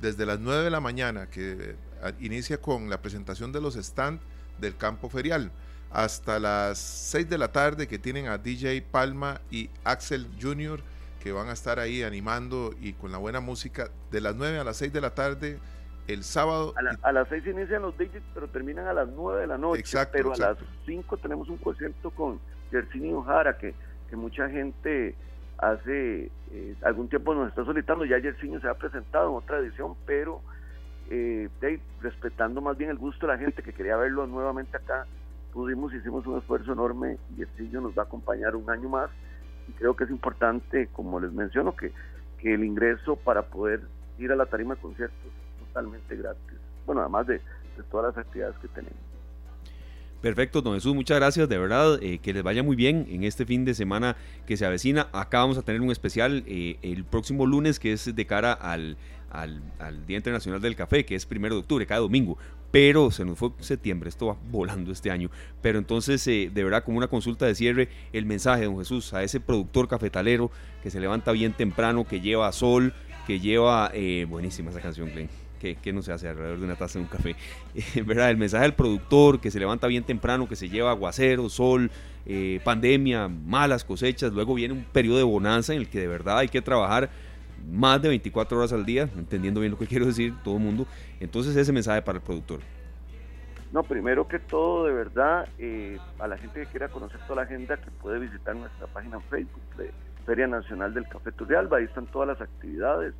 desde 0.00 0.26
las 0.26 0.38
9 0.40 0.64
de 0.64 0.70
la 0.70 0.80
mañana, 0.80 1.28
que 1.28 1.76
eh, 2.02 2.12
inicia 2.20 2.60
con 2.60 2.90
la 2.90 3.00
presentación 3.00 3.52
de 3.52 3.60
los 3.60 3.74
stands 3.74 4.22
del 4.58 4.76
campo 4.76 5.08
ferial, 5.08 5.50
hasta 5.90 6.38
las 6.38 6.78
6 6.78 7.28
de 7.28 7.38
la 7.38 7.52
tarde 7.52 7.86
que 7.86 7.98
tienen 7.98 8.28
a 8.28 8.38
DJ 8.38 8.82
Palma 8.82 9.40
y 9.50 9.70
Axel 9.84 10.28
Jr., 10.40 10.80
que 11.20 11.32
van 11.32 11.48
a 11.48 11.52
estar 11.52 11.78
ahí 11.78 12.02
animando 12.02 12.72
y 12.80 12.92
con 12.92 13.10
la 13.10 13.18
buena 13.18 13.40
música, 13.40 13.90
de 14.10 14.20
las 14.20 14.36
9 14.36 14.58
a 14.58 14.64
las 14.64 14.76
6 14.76 14.92
de 14.92 15.00
la 15.00 15.14
tarde 15.14 15.58
el 16.06 16.22
sábado. 16.22 16.74
A, 17.02 17.12
las 17.12 17.28
6 17.28 17.46
inician 17.46 17.82
los 17.82 17.96
DJs, 17.98 18.22
pero 18.32 18.48
terminan 18.48 18.86
a 18.86 18.92
las 18.92 19.08
9 19.08 19.40
de 19.40 19.46
la 19.46 19.58
noche. 19.58 19.80
Exacto, 19.80 20.12
pero 20.16 20.32
a 20.32 20.36
las 20.36 20.58
5 20.84 21.16
tenemos 21.16 21.48
un 21.48 21.58
concierto 21.58 22.10
con 22.10 22.38
Yersinio 22.70 23.22
Jara, 23.22 23.58
que, 23.58 23.74
que 24.08 24.16
mucha 24.16 24.48
gente 24.48 25.14
hace 25.58 26.30
eh, 26.52 26.76
algún 26.82 27.08
tiempo 27.08 27.34
nos 27.34 27.48
está 27.48 27.64
solicitando, 27.64 28.04
ya 28.04 28.18
Yersinio 28.18 28.60
se 28.60 28.68
ha 28.68 28.74
presentado 28.74 29.30
en 29.30 29.36
otra 29.36 29.58
edición, 29.58 29.94
pero 30.06 30.40
eh, 31.10 31.48
respetando 32.00 32.60
más 32.60 32.76
bien 32.76 32.90
el 32.90 32.98
gusto 32.98 33.26
de 33.26 33.32
la 33.32 33.38
gente 33.38 33.62
que 33.62 33.72
quería 33.72 33.96
verlo 33.96 34.26
nuevamente 34.26 34.76
acá, 34.76 35.06
pudimos, 35.52 35.94
hicimos 35.94 36.26
un 36.26 36.38
esfuerzo 36.38 36.72
enorme 36.72 37.18
Yersinio 37.36 37.80
nos 37.80 37.96
va 37.96 38.02
a 38.02 38.06
acompañar 38.06 38.54
un 38.56 38.68
año 38.68 38.88
más 38.88 39.10
y 39.68 39.72
creo 39.72 39.96
que 39.96 40.04
es 40.04 40.10
importante, 40.10 40.88
como 40.92 41.18
les 41.18 41.32
menciono, 41.32 41.74
que, 41.74 41.92
que 42.38 42.54
el 42.54 42.64
ingreso 42.64 43.16
para 43.16 43.42
poder 43.42 43.80
ir 44.18 44.30
a 44.32 44.36
la 44.36 44.46
tarima 44.46 44.74
de 44.74 44.80
conciertos 44.80 45.18
es 45.24 45.66
totalmente 45.66 46.16
gratis, 46.16 46.58
bueno, 46.84 47.00
además 47.00 47.26
de, 47.26 47.34
de 47.34 47.82
todas 47.90 48.14
las 48.14 48.24
actividades 48.24 48.56
que 48.58 48.68
tenemos. 48.68 49.05
Perfecto, 50.26 50.60
don 50.60 50.74
Jesús, 50.74 50.92
muchas 50.92 51.18
gracias, 51.18 51.48
de 51.48 51.56
verdad, 51.56 52.02
eh, 52.02 52.18
que 52.18 52.32
les 52.32 52.42
vaya 52.42 52.64
muy 52.64 52.74
bien 52.74 53.06
en 53.08 53.22
este 53.22 53.46
fin 53.46 53.64
de 53.64 53.74
semana 53.74 54.16
que 54.44 54.56
se 54.56 54.66
avecina. 54.66 55.06
Acá 55.12 55.38
vamos 55.38 55.56
a 55.56 55.62
tener 55.62 55.80
un 55.80 55.92
especial 55.92 56.42
eh, 56.48 56.78
el 56.82 57.04
próximo 57.04 57.46
lunes 57.46 57.78
que 57.78 57.92
es 57.92 58.12
de 58.12 58.26
cara 58.26 58.52
al, 58.52 58.96
al, 59.30 59.62
Día 60.04 60.16
Internacional 60.16 60.60
del 60.60 60.74
Café, 60.74 61.06
que 61.06 61.14
es 61.14 61.26
primero 61.26 61.54
de 61.54 61.60
octubre, 61.60 61.86
cada 61.86 62.00
domingo. 62.00 62.36
Pero 62.72 63.12
se 63.12 63.24
nos 63.24 63.38
fue 63.38 63.50
septiembre, 63.60 64.08
esto 64.08 64.26
va 64.26 64.36
volando 64.50 64.90
este 64.90 65.12
año. 65.12 65.30
Pero 65.62 65.78
entonces, 65.78 66.26
eh, 66.26 66.50
de 66.52 66.64
verdad, 66.64 66.82
como 66.82 66.98
una 66.98 67.06
consulta 67.06 67.46
de 67.46 67.54
cierre, 67.54 67.88
el 68.12 68.26
mensaje, 68.26 68.64
don 68.64 68.78
Jesús, 68.78 69.14
a 69.14 69.22
ese 69.22 69.38
productor 69.38 69.86
cafetalero 69.86 70.50
que 70.82 70.90
se 70.90 70.98
levanta 70.98 71.30
bien 71.30 71.52
temprano, 71.52 72.04
que 72.04 72.20
lleva 72.20 72.50
sol, 72.50 72.94
que 73.28 73.38
lleva... 73.38 73.92
buenísima 74.26 74.72
esa 74.72 74.80
canción, 74.80 75.08
Glenn 75.12 75.45
que, 75.58 75.92
no 75.92 76.02
se 76.02 76.12
hace 76.12 76.28
alrededor 76.28 76.58
de 76.58 76.64
una 76.64 76.76
taza 76.76 76.98
de 76.98 77.04
un 77.04 77.10
café. 77.10 77.36
¿Verdad? 78.04 78.30
El 78.30 78.36
mensaje 78.36 78.64
del 78.64 78.74
productor 78.74 79.40
que 79.40 79.50
se 79.50 79.58
levanta 79.58 79.86
bien 79.86 80.04
temprano, 80.04 80.48
que 80.48 80.56
se 80.56 80.68
lleva 80.68 80.90
aguacero, 80.90 81.48
sol, 81.48 81.90
eh, 82.26 82.60
pandemia, 82.64 83.28
malas 83.28 83.84
cosechas, 83.84 84.32
luego 84.32 84.54
viene 84.54 84.74
un 84.74 84.84
periodo 84.84 85.18
de 85.18 85.24
bonanza 85.24 85.74
en 85.74 85.80
el 85.80 85.88
que 85.88 86.00
de 86.00 86.08
verdad 86.08 86.38
hay 86.38 86.48
que 86.48 86.60
trabajar 86.62 87.08
más 87.70 88.00
de 88.02 88.08
24 88.08 88.58
horas 88.58 88.72
al 88.72 88.84
día, 88.84 89.08
entendiendo 89.16 89.60
bien 89.60 89.72
lo 89.72 89.78
que 89.78 89.86
quiero 89.88 90.06
decir 90.06 90.34
todo 90.42 90.56
el 90.56 90.62
mundo. 90.62 90.86
Entonces 91.20 91.56
ese 91.56 91.72
mensaje 91.72 92.02
para 92.02 92.18
el 92.18 92.24
productor. 92.24 92.60
No, 93.72 93.82
primero 93.82 94.26
que 94.28 94.38
todo, 94.38 94.86
de 94.86 94.92
verdad, 94.92 95.48
eh, 95.58 95.98
a 96.18 96.28
la 96.28 96.38
gente 96.38 96.60
que 96.60 96.66
quiera 96.66 96.88
conocer 96.88 97.20
toda 97.22 97.36
la 97.36 97.42
agenda, 97.42 97.76
que 97.76 97.90
puede 97.90 98.20
visitar 98.20 98.54
nuestra 98.54 98.86
página 98.86 99.16
en 99.16 99.22
Facebook 99.22 99.76
de 99.76 99.90
Feria 100.24 100.46
Nacional 100.46 100.94
del 100.94 101.06
Café 101.08 101.32
Turrialba, 101.32 101.78
ahí 101.78 101.84
están 101.84 102.06
todas 102.06 102.28
las 102.28 102.40
actividades 102.40 103.14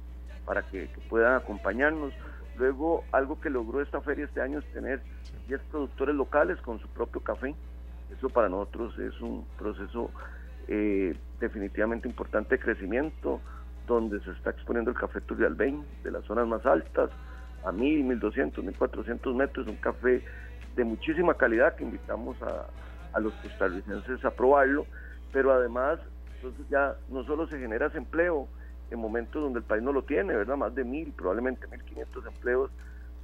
para 0.46 0.62
que 0.62 0.88
puedan 1.10 1.34
acompañarnos. 1.34 2.14
Luego, 2.56 3.04
algo 3.12 3.38
que 3.40 3.50
logró 3.50 3.82
esta 3.82 4.00
feria 4.00 4.24
este 4.24 4.40
año 4.40 4.60
es 4.60 4.72
tener 4.72 5.02
10 5.48 5.60
productores 5.70 6.14
locales 6.14 6.58
con 6.62 6.78
su 6.78 6.88
propio 6.88 7.20
café. 7.20 7.54
Eso 8.16 8.30
para 8.30 8.48
nosotros 8.48 8.98
es 8.98 9.20
un 9.20 9.44
proceso 9.58 10.10
eh, 10.68 11.14
definitivamente 11.38 12.08
importante 12.08 12.56
de 12.56 12.62
crecimiento, 12.62 13.40
donde 13.86 14.20
se 14.20 14.30
está 14.30 14.50
exponiendo 14.50 14.90
el 14.90 14.96
café 14.96 15.20
Turrialbeñ 15.20 15.82
de 16.02 16.10
las 16.10 16.24
zonas 16.24 16.46
más 16.46 16.64
altas 16.64 17.10
a 17.64 17.72
1000, 17.72 18.04
1200, 18.04 18.64
1400 18.64 19.34
metros, 19.34 19.66
un 19.66 19.76
café 19.76 20.24
de 20.76 20.84
muchísima 20.84 21.34
calidad 21.34 21.74
que 21.76 21.84
invitamos 21.84 22.40
a, 22.42 22.66
a 23.12 23.20
los 23.20 23.34
costarricenses 23.34 24.24
a 24.24 24.30
probarlo, 24.30 24.86
pero 25.32 25.52
además 25.52 25.98
entonces 26.36 26.66
ya 26.68 26.94
no 27.08 27.24
solo 27.24 27.46
se 27.48 27.58
genera 27.58 27.86
ese 27.86 27.98
empleo, 27.98 28.48
en 28.90 28.98
momentos 28.98 29.42
donde 29.42 29.58
el 29.58 29.64
país 29.64 29.82
no 29.82 29.92
lo 29.92 30.02
tiene, 30.02 30.34
¿verdad? 30.34 30.56
Más 30.56 30.74
de 30.74 30.84
mil, 30.84 31.12
probablemente 31.12 31.66
mil 31.66 31.82
quinientos 31.82 32.24
empleos, 32.26 32.70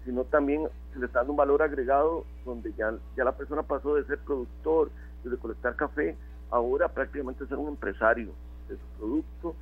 sino 0.04 0.24
también 0.24 0.68
se 0.92 0.98
le 0.98 1.06
está 1.06 1.20
dando 1.20 1.32
un 1.32 1.36
valor 1.36 1.62
agregado 1.62 2.24
donde 2.44 2.72
ya, 2.72 2.92
ya 3.16 3.24
la 3.24 3.36
persona 3.36 3.62
pasó 3.62 3.94
de 3.94 4.04
ser 4.04 4.18
productor, 4.18 4.90
de 5.22 5.30
recolectar 5.30 5.76
café, 5.76 6.16
ahora 6.50 6.88
prácticamente 6.88 7.46
ser 7.46 7.58
un 7.58 7.68
empresario 7.68 8.32
de 8.68 8.76
su 8.76 8.86
producto 8.98 9.54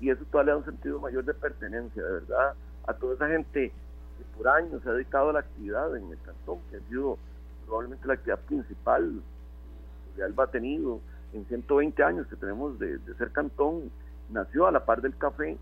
y 0.00 0.10
eso 0.10 0.24
todavía 0.30 0.52
da 0.52 0.58
un 0.58 0.64
sentido 0.64 1.00
mayor 1.00 1.24
de 1.24 1.34
pertenencia, 1.34 2.02
de 2.02 2.12
verdad, 2.12 2.54
a 2.86 2.94
toda 2.94 3.14
esa 3.14 3.28
gente 3.28 3.72
que 4.16 4.36
por 4.36 4.48
años 4.48 4.80
se 4.82 4.88
ha 4.88 4.92
dedicado 4.92 5.30
a 5.30 5.32
la 5.32 5.40
actividad 5.40 5.96
en 5.96 6.10
el 6.10 6.18
cantón, 6.20 6.60
que 6.70 6.76
ha 6.76 6.80
sido 6.88 7.18
probablemente 7.66 8.06
la 8.06 8.14
actividad 8.14 8.38
principal 8.40 9.20
que 10.14 10.22
Alba 10.22 10.44
ha 10.44 10.50
tenido 10.50 11.00
en 11.32 11.44
120 11.46 12.02
años 12.02 12.26
que 12.28 12.36
tenemos 12.36 12.78
de 12.78 12.98
ser 13.18 13.32
cantón, 13.32 13.90
nació 14.30 14.66
a 14.66 14.72
la 14.72 14.84
par 14.84 15.00
del 15.00 15.16
café. 15.16 15.56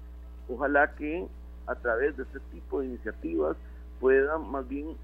Ojalá 0.49 0.95
que 0.95 1.27
a 1.67 1.75
través 1.75 2.17
de 2.17 2.23
este 2.25 2.41
tipo 2.53 2.81
de 2.81 2.87
iniciativas 2.87 3.57
puedan 4.01 4.51
más 4.51 4.67
bien 4.69 4.97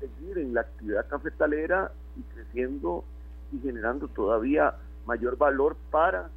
seguir 0.00 0.38
en 0.38 0.54
la 0.54 0.62
actividad 0.62 1.06
cafetalera 1.08 1.92
y 2.16 2.22
creciendo 2.34 3.04
y 3.52 3.60
generando 3.60 4.08
todavía 4.08 4.74
mayor 5.06 5.36
valor 5.36 5.76
para 5.90 6.28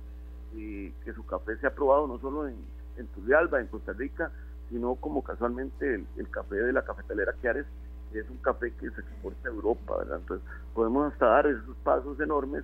eh, 0.55 0.93
que 1.03 1.13
su 1.13 1.25
café 1.25 1.57
sea 1.57 1.69
aprobado 1.69 2.07
no 2.07 2.19
solo 2.19 2.47
en, 2.47 2.55
en 2.97 3.07
Turrialba, 3.07 3.59
en 3.59 3.67
Costa 3.67 3.93
Rica, 3.93 4.31
sino 4.69 4.95
como 4.95 5.23
casualmente 5.23 6.05
el, 6.17 6.29
café 6.29 6.55
de 6.55 6.73
la 6.73 6.83
cafetalera 6.83 7.35
Chiares, 7.41 7.65
que 8.11 8.19
es 8.19 8.29
un 8.29 8.37
café 8.37 8.71
que 8.73 8.89
se 8.91 9.01
exporta 9.01 9.49
a 9.49 9.51
Europa, 9.51 9.97
¿verdad? 9.97 10.19
Entonces 10.19 10.47
podemos 10.73 11.11
hasta 11.11 11.27
dar 11.27 11.47
esos 11.47 11.75
pasos 11.83 12.19
enormes 12.19 12.63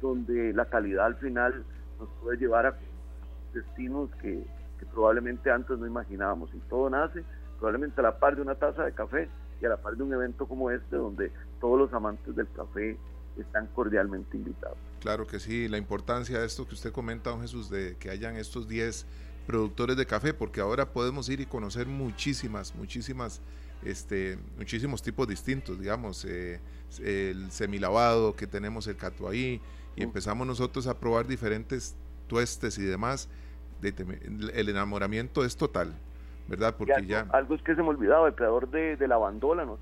donde 0.00 0.52
la 0.52 0.66
calidad 0.66 1.06
al 1.06 1.16
final 1.16 1.64
nos 1.98 2.08
puede 2.22 2.38
llevar 2.38 2.66
a 2.66 2.76
destinos 3.52 4.10
que, 4.22 4.44
que 4.78 4.86
probablemente 4.86 5.50
antes 5.50 5.78
no 5.78 5.86
imaginábamos. 5.86 6.50
Y 6.54 6.58
todo 6.68 6.90
nace 6.90 7.24
probablemente 7.58 8.00
a 8.00 8.04
la 8.04 8.18
par 8.18 8.36
de 8.36 8.42
una 8.42 8.54
taza 8.54 8.84
de 8.84 8.92
café 8.92 9.28
y 9.60 9.66
a 9.66 9.70
la 9.70 9.76
par 9.76 9.96
de 9.96 10.02
un 10.02 10.12
evento 10.12 10.46
como 10.46 10.70
este 10.70 10.96
donde 10.96 11.32
todos 11.60 11.78
los 11.78 11.92
amantes 11.92 12.34
del 12.36 12.48
café 12.52 12.96
están 13.36 13.66
cordialmente 13.68 14.36
invitados. 14.36 14.78
Claro 15.00 15.26
que 15.26 15.38
sí, 15.38 15.68
la 15.68 15.78
importancia 15.78 16.38
de 16.40 16.46
esto 16.46 16.66
que 16.66 16.74
usted 16.74 16.92
comenta, 16.92 17.30
don 17.30 17.40
Jesús, 17.40 17.70
de 17.70 17.96
que 17.98 18.10
hayan 18.10 18.36
estos 18.36 18.68
10 18.68 19.06
productores 19.46 19.96
de 19.96 20.06
café, 20.06 20.34
porque 20.34 20.60
ahora 20.60 20.92
podemos 20.92 21.28
ir 21.28 21.40
y 21.40 21.46
conocer 21.46 21.86
muchísimas, 21.86 22.74
muchísimas, 22.74 23.40
este, 23.82 24.38
muchísimos 24.56 25.02
tipos 25.02 25.26
distintos, 25.26 25.78
digamos, 25.78 26.24
eh, 26.24 26.60
el 27.00 27.50
semilavado 27.50 28.34
que 28.34 28.46
tenemos 28.46 28.86
el 28.88 28.96
catuaí, 28.96 29.60
y 29.96 30.02
empezamos 30.02 30.46
nosotros 30.46 30.86
a 30.86 30.98
probar 30.98 31.26
diferentes 31.26 31.96
tuestes 32.28 32.78
y 32.78 32.84
demás, 32.84 33.28
el 33.82 34.68
enamoramiento 34.68 35.44
es 35.44 35.56
total, 35.56 35.94
¿verdad? 36.46 36.76
Porque 36.78 37.04
ya... 37.06 37.26
Algo 37.30 37.54
es 37.54 37.62
que 37.62 37.74
se 37.74 37.82
me 37.82 37.88
olvidaba, 37.88 38.28
el 38.28 38.34
creador 38.34 38.70
de, 38.70 38.96
de 38.96 39.08
la 39.08 39.16
bandola, 39.16 39.64
¿no? 39.64 39.78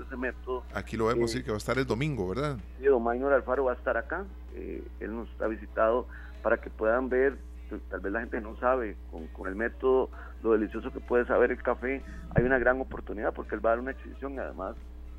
ese 0.00 0.16
método. 0.16 0.62
Aquí 0.74 0.96
lo 0.96 1.06
vemos, 1.06 1.34
eh, 1.34 1.38
sí, 1.38 1.44
que 1.44 1.50
va 1.50 1.56
a 1.56 1.58
estar 1.58 1.78
el 1.78 1.86
domingo, 1.86 2.28
¿verdad? 2.28 2.56
Sí, 2.78 2.86
don 2.86 3.02
Maynor 3.02 3.32
Alfaro 3.32 3.64
va 3.64 3.72
a 3.72 3.74
estar 3.74 3.96
acá. 3.96 4.24
Eh, 4.54 4.82
él 5.00 5.14
nos 5.14 5.28
ha 5.40 5.46
visitado 5.46 6.06
para 6.42 6.58
que 6.58 6.70
puedan 6.70 7.08
ver, 7.08 7.36
pues, 7.68 7.82
tal 7.90 8.00
vez 8.00 8.12
la 8.12 8.20
gente 8.20 8.40
no 8.40 8.56
sabe, 8.56 8.96
con, 9.10 9.26
con, 9.28 9.48
el 9.48 9.54
método, 9.54 10.10
lo 10.42 10.52
delicioso 10.52 10.90
que 10.92 11.00
puede 11.00 11.26
saber 11.26 11.50
el 11.50 11.62
café. 11.62 12.02
Hay 12.34 12.44
una 12.44 12.58
gran 12.58 12.80
oportunidad 12.80 13.32
porque 13.34 13.54
él 13.54 13.64
va 13.64 13.70
a 13.70 13.72
dar 13.72 13.80
una 13.80 13.90
exhibición 13.92 14.34
y 14.34 14.38
además 14.38 14.76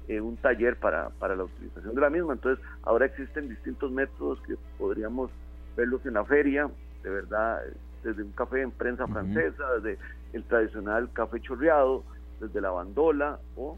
eh, 0.07 0.19
un 0.19 0.37
taller 0.37 0.77
para, 0.77 1.09
para 1.11 1.35
la 1.35 1.45
utilización 1.45 1.95
de 1.95 2.01
la 2.01 2.09
misma. 2.09 2.33
Entonces, 2.33 2.63
ahora 2.83 3.05
existen 3.05 3.49
distintos 3.49 3.91
métodos 3.91 4.41
que 4.41 4.55
podríamos 4.77 5.31
verlos 5.75 6.05
en 6.05 6.13
la 6.13 6.25
feria, 6.25 6.69
de 7.03 7.09
verdad, 7.09 7.61
desde 8.03 8.23
un 8.23 8.31
café 8.31 8.61
en 8.61 8.71
prensa 8.71 9.07
francesa, 9.07 9.63
desde 9.75 9.97
el 10.33 10.43
tradicional 10.43 11.09
café 11.13 11.39
chorreado, 11.41 12.03
desde 12.39 12.61
la 12.61 12.71
bandola 12.71 13.39
o 13.55 13.77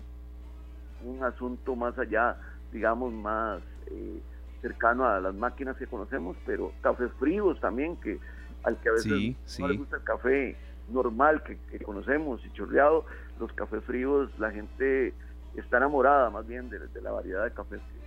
un 1.03 1.23
asunto 1.23 1.75
más 1.75 1.97
allá, 1.99 2.37
digamos, 2.71 3.13
más 3.13 3.61
eh, 3.87 4.21
cercano 4.61 5.05
a 5.05 5.19
las 5.19 5.35
máquinas 5.35 5.77
que 5.77 5.87
conocemos, 5.87 6.35
pero 6.45 6.71
cafés 6.81 7.11
fríos 7.19 7.59
también, 7.59 7.97
que 7.97 8.19
al 8.63 8.77
que 8.79 8.89
a 8.89 8.93
veces 8.93 9.35
no 9.59 9.67
le 9.67 9.77
gusta 9.77 9.97
el 9.97 10.03
café 10.03 10.57
normal 10.89 11.43
que, 11.43 11.79
conocemos 11.83 12.43
y 12.45 12.51
chorreado, 12.53 13.05
los 13.39 13.51
cafés 13.53 13.83
fríos, 13.83 14.31
la 14.39 14.51
gente 14.51 15.13
está 15.55 15.77
enamorada 15.77 16.29
más 16.29 16.47
bien 16.47 16.69
de, 16.69 16.79
de 16.79 17.01
la 17.01 17.11
variedad 17.11 17.43
de 17.43 17.51
cafés 17.51 17.79
que, 17.79 18.04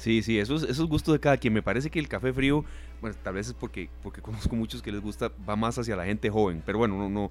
Sí, 0.00 0.22
sí, 0.22 0.38
esos, 0.38 0.62
esos 0.62 0.88
gustos 0.88 1.12
de 1.12 1.20
cada 1.20 1.36
quien. 1.36 1.52
Me 1.52 1.62
parece 1.62 1.90
que 1.90 1.98
el 1.98 2.08
café 2.08 2.32
frío, 2.32 2.64
bueno, 3.02 3.14
tal 3.22 3.34
vez 3.34 3.48
es 3.48 3.52
porque, 3.52 3.90
porque 4.02 4.22
conozco 4.22 4.56
muchos 4.56 4.80
que 4.80 4.90
les 4.90 5.02
gusta, 5.02 5.30
va 5.46 5.56
más 5.56 5.78
hacia 5.78 5.94
la 5.94 6.06
gente 6.06 6.30
joven. 6.30 6.62
Pero 6.64 6.78
bueno, 6.78 6.96
no, 6.96 7.10
no, 7.10 7.30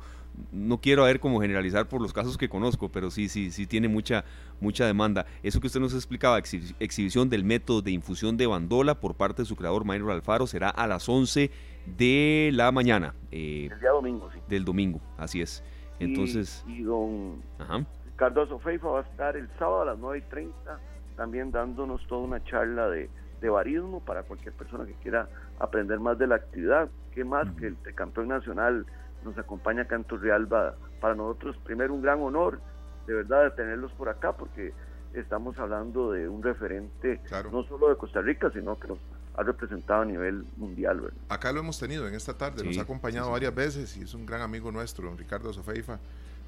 no 0.52 0.78
quiero 0.80 1.06
ver 1.06 1.20
como 1.20 1.42
generalizar 1.42 1.88
por 1.88 2.00
los 2.00 2.14
casos 2.14 2.38
que 2.38 2.48
conozco, 2.48 2.90
pero 2.90 3.10
sí, 3.10 3.28
sí, 3.28 3.50
sí 3.50 3.66
tiene 3.66 3.88
mucha, 3.88 4.24
mucha 4.62 4.86
demanda. 4.86 5.26
Eso 5.42 5.60
que 5.60 5.66
usted 5.66 5.80
nos 5.80 5.96
explicaba, 5.96 6.38
exhibición 6.38 7.28
del 7.28 7.44
método 7.44 7.82
de 7.82 7.90
infusión 7.90 8.38
de 8.38 8.46
bandola 8.46 9.00
por 9.00 9.16
parte 9.16 9.42
de 9.42 9.48
su 9.48 9.56
creador, 9.56 9.84
Maynor 9.84 10.12
Alfaro, 10.12 10.46
será 10.46 10.70
a 10.70 10.86
las 10.86 11.10
11 11.10 11.50
de 11.98 12.52
la 12.54 12.72
mañana. 12.72 13.16
Eh, 13.32 13.68
el 13.72 13.80
día 13.80 13.90
domingo, 13.90 14.30
sí. 14.32 14.40
Del 14.48 14.64
domingo, 14.64 15.02
así 15.18 15.42
es. 15.42 15.64
Entonces. 16.00 16.64
Y, 16.68 16.84
don 16.84 17.42
Ajá. 17.58 17.84
Cardoso 18.16 18.60
Feifa 18.60 18.90
va 18.90 19.00
a 19.00 19.04
estar 19.04 19.36
el 19.36 19.50
sábado 19.58 19.82
a 19.82 19.86
las 19.86 19.98
9 19.98 20.20
y 20.20 20.30
30 20.30 20.80
también 21.20 21.52
dándonos 21.52 22.08
toda 22.08 22.22
una 22.22 22.42
charla 22.46 22.88
de, 22.88 23.10
de 23.42 23.50
barismo 23.50 24.00
para 24.00 24.24
cualquier 24.24 24.54
persona 24.54 24.86
que 24.86 24.94
quiera 24.94 25.28
aprender 25.60 26.00
más 26.00 26.18
de 26.18 26.28
la 26.28 26.36
actividad. 26.36 26.88
¿Qué 27.14 27.26
más 27.26 27.46
que 27.58 27.68
el 27.68 27.78
campeón 27.94 28.30
nacional 28.30 28.86
nos 29.26 29.38
acompaña 29.38 29.82
acá 29.82 29.98
en 29.98 30.06
Turrialba? 30.06 30.76
Para 31.02 31.16
nosotros, 31.16 31.58
primero, 31.66 31.94
un 31.94 32.02
gran 32.02 32.22
honor, 32.22 32.62
de 33.06 33.16
verdad, 33.16 33.44
de 33.44 33.52
tenerlos 33.52 33.92
por 33.92 34.08
acá, 34.08 34.32
porque 34.32 34.72
estamos 35.14 35.60
hablando 35.60 36.14
de 36.14 36.30
un 36.30 36.42
referente 36.42 37.20
no 37.52 37.64
solo 37.64 37.90
de 37.90 37.98
Costa 37.98 38.22
Rica, 38.22 38.50
sino 38.54 38.80
que 38.80 38.88
nos 38.88 39.00
ha 39.36 39.44
representado 39.44 40.04
a 40.04 40.06
nivel 40.06 40.46
mundial. 40.56 41.12
Acá 41.28 41.52
lo 41.52 41.60
hemos 41.60 41.78
tenido 41.78 42.08
en 42.08 42.14
esta 42.14 42.38
tarde, 42.38 42.64
nos 42.64 42.78
ha 42.78 42.84
acompañado 42.84 43.30
varias 43.30 43.54
veces 43.54 43.98
y 43.98 44.04
es 44.04 44.14
un 44.14 44.26
gran 44.26 44.42
amigo 44.42 44.72
nuestro, 44.72 45.10
don 45.10 45.18
Ricardo 45.18 45.52
Sofeifa. 45.52 46.00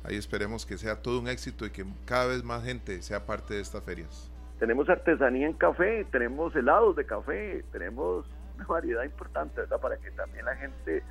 Ahí 0.05 0.15
esperemos 0.15 0.65
que 0.65 0.77
sea 0.77 0.95
todo 0.95 1.19
un 1.19 1.27
éxito 1.27 1.65
y 1.65 1.71
que 1.71 1.85
cada 2.05 2.27
vez 2.27 2.41
más 2.41 2.63
gente 2.63 3.01
sea 3.01 3.25
parte 3.25 3.55
de 3.55 3.59
estas 3.59 3.83
ferias 3.83 4.30
tenemos 4.61 4.87
artesanía 4.89 5.47
en 5.47 5.53
café, 5.53 6.05
tenemos 6.11 6.55
helados 6.55 6.95
de 6.95 7.03
café, 7.03 7.65
tenemos 7.71 8.27
una 8.55 8.65
variedad 8.67 9.03
importante, 9.03 9.59
¿verdad? 9.59 9.81
Para 9.81 9.97
que 9.97 10.11
también 10.11 10.45
la 10.45 10.55
gente 10.55 11.01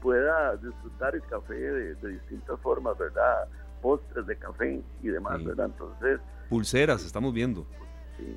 pueda 0.00 0.56
disfrutar 0.56 1.14
el 1.14 1.20
café 1.26 1.52
de, 1.54 1.94
distintas 1.96 2.58
formas, 2.60 2.96
¿verdad? 2.96 3.46
Postres 3.82 4.26
de 4.26 4.38
café 4.38 4.80
y 5.02 5.08
demás, 5.08 5.44
¿verdad? 5.44 5.66
Entonces... 5.66 6.18
Pulseras, 6.48 7.04
estamos 7.04 7.34
viendo. 7.34 7.66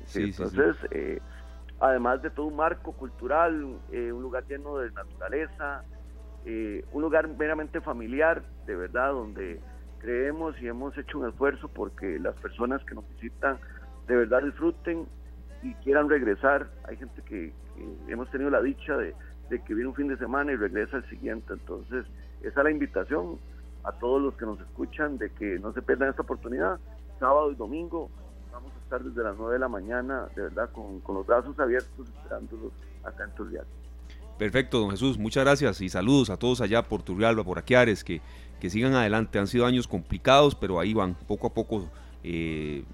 Sí, 0.04 0.24
entonces, 0.24 0.76
eh, 0.90 1.18
además 1.80 2.20
de 2.20 2.28
todo 2.28 2.44
un 2.44 2.56
marco 2.56 2.92
cultural, 2.92 3.78
eh, 3.90 4.12
un 4.12 4.20
lugar 4.20 4.44
lleno 4.46 4.76
de 4.76 4.90
naturaleza, 4.90 5.82
eh, 6.44 6.84
un 6.92 7.00
lugar 7.00 7.26
meramente 7.26 7.80
familiar, 7.80 8.42
de 8.66 8.76
verdad, 8.76 9.12
donde 9.12 9.62
creemos 9.98 10.60
y 10.60 10.68
hemos 10.68 10.96
hecho 10.98 11.20
un 11.20 11.26
esfuerzo 11.26 11.68
porque 11.68 12.18
las 12.18 12.34
personas 12.34 12.84
que 12.84 12.94
nos 12.94 13.08
visitan 13.14 13.58
de 14.08 14.16
verdad 14.16 14.42
disfruten 14.42 15.06
y 15.62 15.74
quieran 15.74 16.08
regresar. 16.08 16.68
Hay 16.84 16.96
gente 16.96 17.22
que, 17.22 17.52
hemos 18.08 18.28
tenido 18.30 18.50
la 18.50 18.60
dicha 18.60 18.96
de, 18.96 19.14
que 19.48 19.74
viene 19.74 19.88
un 19.88 19.94
fin 19.94 20.08
de 20.08 20.16
semana 20.16 20.52
y 20.52 20.56
regresa 20.56 20.96
el 20.96 21.08
siguiente. 21.08 21.52
Entonces, 21.52 22.06
esa 22.40 22.60
es 22.60 22.64
la 22.64 22.70
invitación 22.70 23.38
a 23.84 23.92
todos 23.92 24.20
los 24.20 24.34
que 24.34 24.46
nos 24.46 24.60
escuchan 24.60 25.18
de 25.18 25.30
que 25.30 25.58
no 25.58 25.72
se 25.72 25.82
pierdan 25.82 26.08
esta 26.08 26.22
oportunidad. 26.22 26.80
Sábado 27.20 27.52
y 27.52 27.54
domingo 27.54 28.10
vamos 28.52 28.72
a 28.74 28.78
estar 28.82 29.02
desde 29.04 29.22
las 29.22 29.36
9 29.36 29.52
de 29.52 29.58
la 29.58 29.68
mañana, 29.68 30.28
de 30.34 30.42
verdad, 30.42 30.70
con, 30.72 31.00
los 31.14 31.26
brazos 31.26 31.58
abiertos, 31.60 32.08
esperándolos 32.08 32.72
acá 33.04 33.24
en 33.24 33.30
Turrialba. 33.34 33.70
Perfecto, 34.38 34.78
don 34.78 34.90
Jesús, 34.90 35.18
muchas 35.18 35.44
gracias 35.44 35.80
y 35.80 35.88
saludos 35.88 36.30
a 36.30 36.36
todos 36.36 36.60
allá 36.60 36.82
por 36.82 37.02
Turrialba, 37.02 37.44
por 37.44 37.58
Aquiares, 37.58 38.04
que, 38.04 38.20
que 38.60 38.70
sigan 38.70 38.94
adelante. 38.94 39.38
Han 39.38 39.48
sido 39.48 39.66
años 39.66 39.86
complicados, 39.88 40.54
pero 40.54 40.78
ahí 40.78 40.94
van, 40.94 41.14
poco 41.14 41.48
a 41.48 41.54
poco 41.54 41.88
eh, 42.22 42.84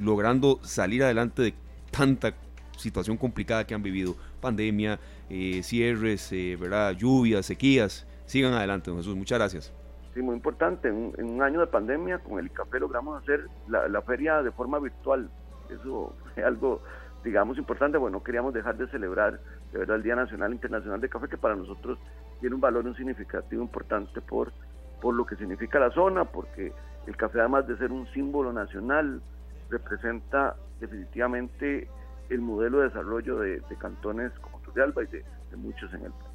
logrando 0.00 0.58
salir 0.62 1.02
adelante 1.02 1.42
de 1.42 1.54
tanta 1.90 2.34
situación 2.76 3.16
complicada 3.16 3.66
que 3.66 3.74
han 3.74 3.82
vivido, 3.82 4.14
pandemia, 4.40 4.98
eh, 5.28 5.62
cierres, 5.62 6.32
eh, 6.32 6.56
¿verdad? 6.58 6.92
lluvias, 6.92 7.46
sequías. 7.46 8.06
Sigan 8.26 8.52
adelante, 8.52 8.90
don 8.90 8.98
Jesús. 8.98 9.16
Muchas 9.16 9.38
gracias. 9.38 9.72
Sí, 10.14 10.22
muy 10.22 10.34
importante. 10.34 10.88
En, 10.88 11.14
un 11.18 11.42
año 11.42 11.60
de 11.60 11.66
pandemia, 11.66 12.18
con 12.18 12.38
el 12.38 12.50
café 12.50 12.78
logramos 12.78 13.22
hacer 13.22 13.46
la, 13.68 14.02
feria 14.02 14.42
de 14.42 14.50
forma 14.52 14.78
virtual. 14.78 15.30
Eso 15.70 16.14
es 16.36 16.44
algo, 16.44 16.82
digamos, 17.24 17.58
importante. 17.58 17.98
Bueno, 17.98 18.22
queríamos 18.22 18.52
dejar 18.54 18.76
de 18.76 18.86
celebrar 18.88 19.40
de 19.72 19.78
verdad 19.78 19.96
el 19.96 20.02
Día 20.02 20.16
Nacional 20.16 20.52
Internacional 20.52 21.00
de 21.00 21.08
Café, 21.08 21.28
que 21.28 21.36
para 21.36 21.56
nosotros 21.56 21.98
tiene 22.40 22.54
un 22.54 22.60
valor, 22.60 22.86
un 22.86 22.96
significativo 22.96 23.62
importante 23.62 24.20
por, 24.20 24.52
por 25.00 25.14
lo 25.14 25.26
que 25.26 25.36
significa 25.36 25.78
la 25.78 25.90
zona, 25.90 26.24
porque 26.24 26.72
el 27.06 27.16
café, 27.16 27.40
además 27.40 27.66
de 27.66 27.76
ser 27.78 27.90
un 27.90 28.06
símbolo 28.12 28.52
nacional, 28.52 29.22
representa 29.70 30.56
definitivamente 30.80 31.88
el 32.30 32.40
modelo 32.40 32.78
de 32.78 32.84
desarrollo 32.84 33.38
de, 33.38 33.62
cantones 33.78 34.32
como 34.40 34.60
Turrialba 34.60 35.02
y 35.04 35.06
de, 35.06 35.24
muchos 35.56 35.92
en 35.94 36.04
el 36.04 36.12
país. 36.12 36.28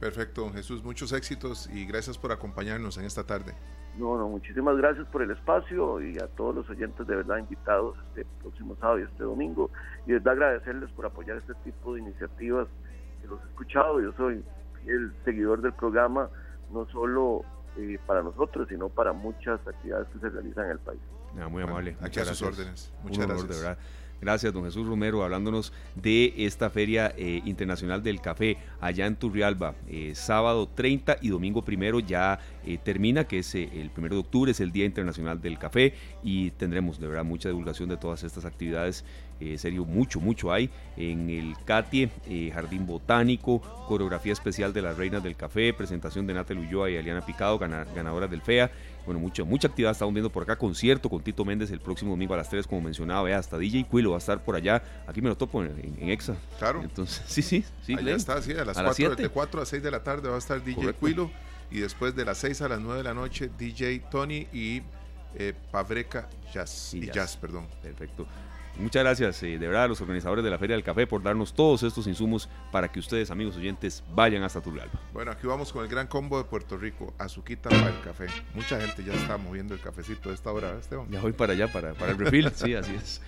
Perfecto, 0.00 0.42
don 0.42 0.52
Jesús. 0.52 0.82
Muchos 0.82 1.12
éxitos 1.12 1.68
y 1.72 1.86
gracias 1.86 2.18
por 2.18 2.32
acompañarnos 2.32 2.98
en 2.98 3.04
esta 3.04 3.24
tarde. 3.24 3.54
No, 3.96 4.16
no, 4.16 4.28
muchísimas 4.28 4.76
gracias 4.76 5.06
por 5.08 5.22
el 5.22 5.30
espacio 5.30 6.00
y 6.00 6.18
a 6.18 6.26
todos 6.28 6.54
los 6.54 6.70
oyentes 6.70 7.06
de 7.06 7.16
verdad 7.16 7.38
invitados 7.38 7.96
este 8.08 8.24
próximo 8.40 8.74
sábado 8.76 9.00
y 9.00 9.02
este 9.02 9.22
domingo. 9.24 9.70
Y 10.06 10.12
de 10.12 10.14
verdad 10.14 10.34
agradecerles 10.34 10.90
por 10.92 11.06
apoyar 11.06 11.36
este 11.36 11.54
tipo 11.62 11.94
de 11.94 12.00
iniciativas 12.00 12.68
que 13.20 13.28
los 13.28 13.40
he 13.42 13.48
escuchado. 13.48 14.00
Yo 14.00 14.12
soy 14.12 14.42
el 14.86 15.12
seguidor 15.24 15.60
del 15.60 15.74
programa, 15.74 16.30
no 16.72 16.86
solo 16.86 17.44
eh, 17.76 17.98
para 18.06 18.22
nosotros, 18.22 18.68
sino 18.68 18.88
para 18.88 19.12
muchas 19.12 19.60
actividades 19.66 20.08
que 20.08 20.20
se 20.20 20.30
realizan 20.30 20.64
en 20.66 20.70
el 20.72 20.78
país. 20.78 21.00
Ah, 21.40 21.48
muy 21.48 21.62
amable. 21.62 21.96
Aquí 22.00 22.20
a 22.20 22.24
sus 22.24 22.42
órdenes. 22.42 22.90
Muchas 23.02 23.26
gracias. 23.26 23.48
de 23.48 23.54
verdad. 23.54 23.78
Gracias, 24.22 24.52
don 24.52 24.62
Jesús 24.62 24.86
Romero, 24.86 25.24
hablándonos 25.24 25.72
de 25.96 26.32
esta 26.36 26.70
Feria 26.70 27.12
eh, 27.16 27.42
Internacional 27.44 28.04
del 28.04 28.20
Café 28.20 28.56
allá 28.80 29.06
en 29.06 29.16
Turrialba. 29.16 29.74
Eh, 29.88 30.12
sábado 30.14 30.68
30 30.72 31.16
y 31.22 31.30
domingo 31.30 31.62
primero 31.62 31.98
ya 31.98 32.38
eh, 32.64 32.78
termina, 32.78 33.24
que 33.24 33.40
es 33.40 33.52
el 33.56 33.90
primero 33.90 34.14
de 34.14 34.20
octubre, 34.20 34.52
es 34.52 34.60
el 34.60 34.70
Día 34.70 34.84
Internacional 34.84 35.40
del 35.42 35.58
Café 35.58 35.94
y 36.22 36.52
tendremos 36.52 37.00
de 37.00 37.08
verdad 37.08 37.24
mucha 37.24 37.48
divulgación 37.48 37.88
de 37.88 37.96
todas 37.96 38.22
estas 38.22 38.44
actividades. 38.44 39.04
serio, 39.56 39.84
mucho, 39.84 40.20
mucho 40.20 40.52
hay 40.52 40.70
en 40.96 41.28
el 41.28 41.56
CATIE, 41.64 42.08
Jardín 42.54 42.86
Botánico, 42.86 43.60
coreografía 43.88 44.32
especial 44.32 44.72
de 44.72 44.82
las 44.82 44.96
Reinas 44.96 45.24
del 45.24 45.34
Café, 45.34 45.74
presentación 45.74 46.28
de 46.28 46.34
Natal 46.34 46.58
Ulloa 46.58 46.88
y 46.90 46.96
Aliana 46.96 47.26
Picado, 47.26 47.58
ganadoras 47.58 48.30
del 48.30 48.40
FEA 48.40 48.70
bueno, 49.04 49.20
mucha, 49.20 49.44
mucha 49.44 49.68
actividad 49.68 49.92
estamos 49.92 50.14
viendo 50.14 50.30
por 50.30 50.42
acá. 50.42 50.56
Concierto 50.56 51.08
con 51.08 51.22
Tito 51.22 51.44
Méndez 51.44 51.70
el 51.70 51.80
próximo 51.80 52.12
domingo 52.12 52.34
a 52.34 52.36
las 52.36 52.48
3, 52.48 52.66
como 52.66 52.80
mencionaba. 52.80 53.22
Vea, 53.22 53.38
hasta 53.38 53.58
DJ 53.58 53.84
Quilo 53.84 54.10
va 54.10 54.16
a 54.16 54.18
estar 54.18 54.42
por 54.44 54.54
allá. 54.54 54.82
Aquí 55.06 55.20
me 55.20 55.28
lo 55.28 55.36
topo 55.36 55.62
en, 55.62 56.10
Exa. 56.10 56.36
Claro. 56.58 56.82
Entonces, 56.82 57.22
sí, 57.26 57.42
sí. 57.42 57.64
sí 57.84 57.94
allá 57.94 58.14
está, 58.14 58.40
sí, 58.42 58.52
a 58.52 58.64
las, 58.64 58.76
4, 58.80 59.16
de 59.16 59.28
4 59.28 59.62
a 59.62 59.66
6 59.66 59.82
de 59.82 59.90
la 59.90 60.02
tarde 60.02 60.28
va 60.28 60.36
a 60.36 60.38
estar 60.38 60.62
DJ 60.62 60.94
Quilo. 60.94 61.30
Y 61.70 61.80
después 61.80 62.14
de 62.14 62.24
las 62.24 62.38
6 62.38 62.62
a 62.62 62.68
las 62.68 62.80
9 62.80 62.98
de 62.98 63.04
la 63.04 63.14
noche, 63.14 63.50
DJ 63.58 64.00
Tony 64.10 64.46
y 64.52 64.82
eh, 65.34 65.54
Pavreca 65.70 66.28
Jazz. 66.52 66.94
Y, 66.94 67.10
jazz. 67.10 67.36
perdón. 67.36 67.66
Perfecto. 67.82 68.26
Muchas 68.78 69.02
gracias, 69.02 69.42
eh, 69.42 69.58
de 69.58 69.66
verdad, 69.66 69.84
a 69.84 69.88
los 69.88 70.00
organizadores 70.00 70.42
de 70.42 70.50
la 70.50 70.58
Feria 70.58 70.76
del 70.76 70.84
Café 70.84 71.06
por 71.06 71.22
darnos 71.22 71.52
todos 71.52 71.82
estos 71.82 72.06
insumos 72.06 72.48
para 72.70 72.90
que 72.90 73.00
ustedes, 73.00 73.30
amigos 73.30 73.56
oyentes, 73.56 74.02
vayan 74.14 74.42
hasta 74.42 74.60
Turgalba. 74.60 74.98
Bueno, 75.12 75.30
aquí 75.30 75.46
vamos 75.46 75.72
con 75.72 75.82
el 75.82 75.90
gran 75.90 76.06
combo 76.06 76.38
de 76.38 76.44
Puerto 76.44 76.78
Rico, 76.78 77.12
azuquita 77.18 77.68
para 77.68 77.88
el 77.88 78.00
café. 78.00 78.26
Mucha 78.54 78.80
gente 78.80 79.04
ya 79.04 79.12
está 79.12 79.36
moviendo 79.36 79.74
el 79.74 79.80
cafecito 79.80 80.30
a 80.30 80.32
esta 80.32 80.50
hora, 80.50 80.76
Esteban. 80.78 81.10
Ya 81.10 81.20
voy 81.20 81.32
para 81.32 81.52
allá, 81.52 81.70
para, 81.70 81.92
para 81.94 82.12
el 82.12 82.18
refill, 82.18 82.50
sí, 82.54 82.74
así 82.74 82.94
es. 82.94 83.20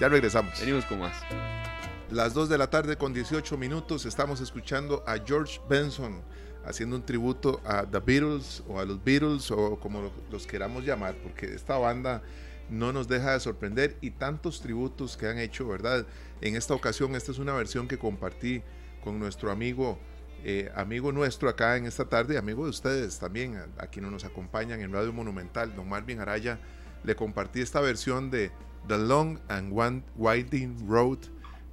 Ya 0.00 0.08
regresamos. 0.08 0.58
Venimos 0.60 0.84
con 0.84 1.00
más. 1.00 1.16
Las 2.10 2.34
2 2.34 2.48
de 2.48 2.58
la 2.58 2.68
tarde 2.68 2.96
con 2.96 3.14
18 3.14 3.56
minutos 3.56 4.04
estamos 4.04 4.40
escuchando 4.40 5.02
a 5.06 5.16
George 5.24 5.60
Benson 5.68 6.22
haciendo 6.64 6.96
un 6.96 7.02
tributo 7.04 7.60
a 7.64 7.86
The 7.86 8.00
Beatles 8.00 8.62
o 8.68 8.80
a 8.80 8.84
los 8.84 9.02
Beatles 9.02 9.50
o 9.50 9.78
como 9.78 10.10
los 10.30 10.46
queramos 10.46 10.84
llamar, 10.84 11.14
porque 11.22 11.46
esta 11.54 11.78
banda 11.78 12.22
no 12.70 12.92
nos 12.92 13.08
deja 13.08 13.32
de 13.32 13.40
sorprender 13.40 13.96
y 14.00 14.10
tantos 14.12 14.60
tributos 14.60 15.16
que 15.16 15.26
han 15.26 15.38
hecho, 15.38 15.66
¿verdad? 15.66 16.06
En 16.40 16.56
esta 16.56 16.74
ocasión, 16.74 17.14
esta 17.14 17.32
es 17.32 17.38
una 17.38 17.52
versión 17.54 17.88
que 17.88 17.98
compartí 17.98 18.62
con 19.02 19.18
nuestro 19.18 19.50
amigo, 19.50 19.98
eh, 20.44 20.70
amigo 20.74 21.12
nuestro 21.12 21.48
acá 21.48 21.76
en 21.76 21.86
esta 21.86 22.06
tarde, 22.06 22.38
amigo 22.38 22.64
de 22.64 22.70
ustedes 22.70 23.18
también, 23.18 23.56
a, 23.78 23.86
quienes 23.88 24.10
nos 24.10 24.24
acompañan 24.24 24.80
en 24.80 24.92
Radio 24.92 25.12
Monumental, 25.12 25.74
don 25.74 25.88
Marvin 25.88 26.20
Araya, 26.20 26.58
le 27.04 27.14
compartí 27.16 27.60
esta 27.60 27.80
versión 27.80 28.30
de 28.30 28.50
The 28.86 28.98
Long 28.98 29.38
and 29.48 29.72
Winding 30.16 30.88
Road 30.88 31.18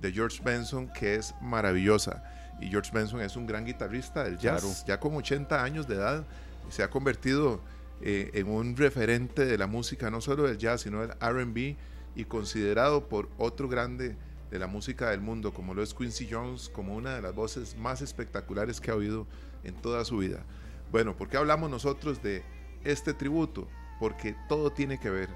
de 0.01 0.11
George 0.11 0.41
Benson, 0.43 0.91
que 0.93 1.15
es 1.15 1.33
maravillosa. 1.41 2.23
Y 2.59 2.67
George 2.67 2.91
Benson 2.93 3.21
es 3.21 3.35
un 3.35 3.45
gran 3.45 3.65
guitarrista 3.65 4.23
del 4.23 4.37
jazz, 4.37 4.83
ya 4.85 4.99
con 4.99 5.15
80 5.15 5.63
años 5.63 5.87
de 5.87 5.95
edad, 5.95 6.25
se 6.69 6.83
ha 6.83 6.89
convertido 6.89 7.61
eh, 8.01 8.31
en 8.33 8.47
un 8.47 8.75
referente 8.75 9.45
de 9.45 9.57
la 9.57 9.67
música, 9.67 10.11
no 10.11 10.21
solo 10.21 10.43
del 10.43 10.57
jazz, 10.57 10.81
sino 10.81 11.01
del 11.01 11.11
RB, 11.19 11.75
y 12.15 12.25
considerado 12.25 13.07
por 13.09 13.29
otro 13.37 13.67
grande 13.67 14.15
de 14.51 14.59
la 14.59 14.67
música 14.67 15.09
del 15.09 15.21
mundo, 15.21 15.53
como 15.53 15.73
lo 15.73 15.83
es 15.83 15.93
Quincy 15.93 16.27
Jones, 16.29 16.69
como 16.69 16.95
una 16.95 17.15
de 17.15 17.21
las 17.21 17.35
voces 17.35 17.77
más 17.77 18.01
espectaculares 18.01 18.79
que 18.79 18.91
ha 18.91 18.95
oído 18.95 19.27
en 19.63 19.75
toda 19.75 20.05
su 20.05 20.17
vida. 20.17 20.43
Bueno, 20.91 21.15
¿por 21.17 21.27
qué 21.27 21.37
hablamos 21.37 21.69
nosotros 21.69 22.23
de 22.23 22.43
este 22.83 23.13
tributo? 23.13 23.67
Porque 23.99 24.35
todo 24.47 24.71
tiene 24.71 24.99
que 24.99 25.09
ver. 25.09 25.29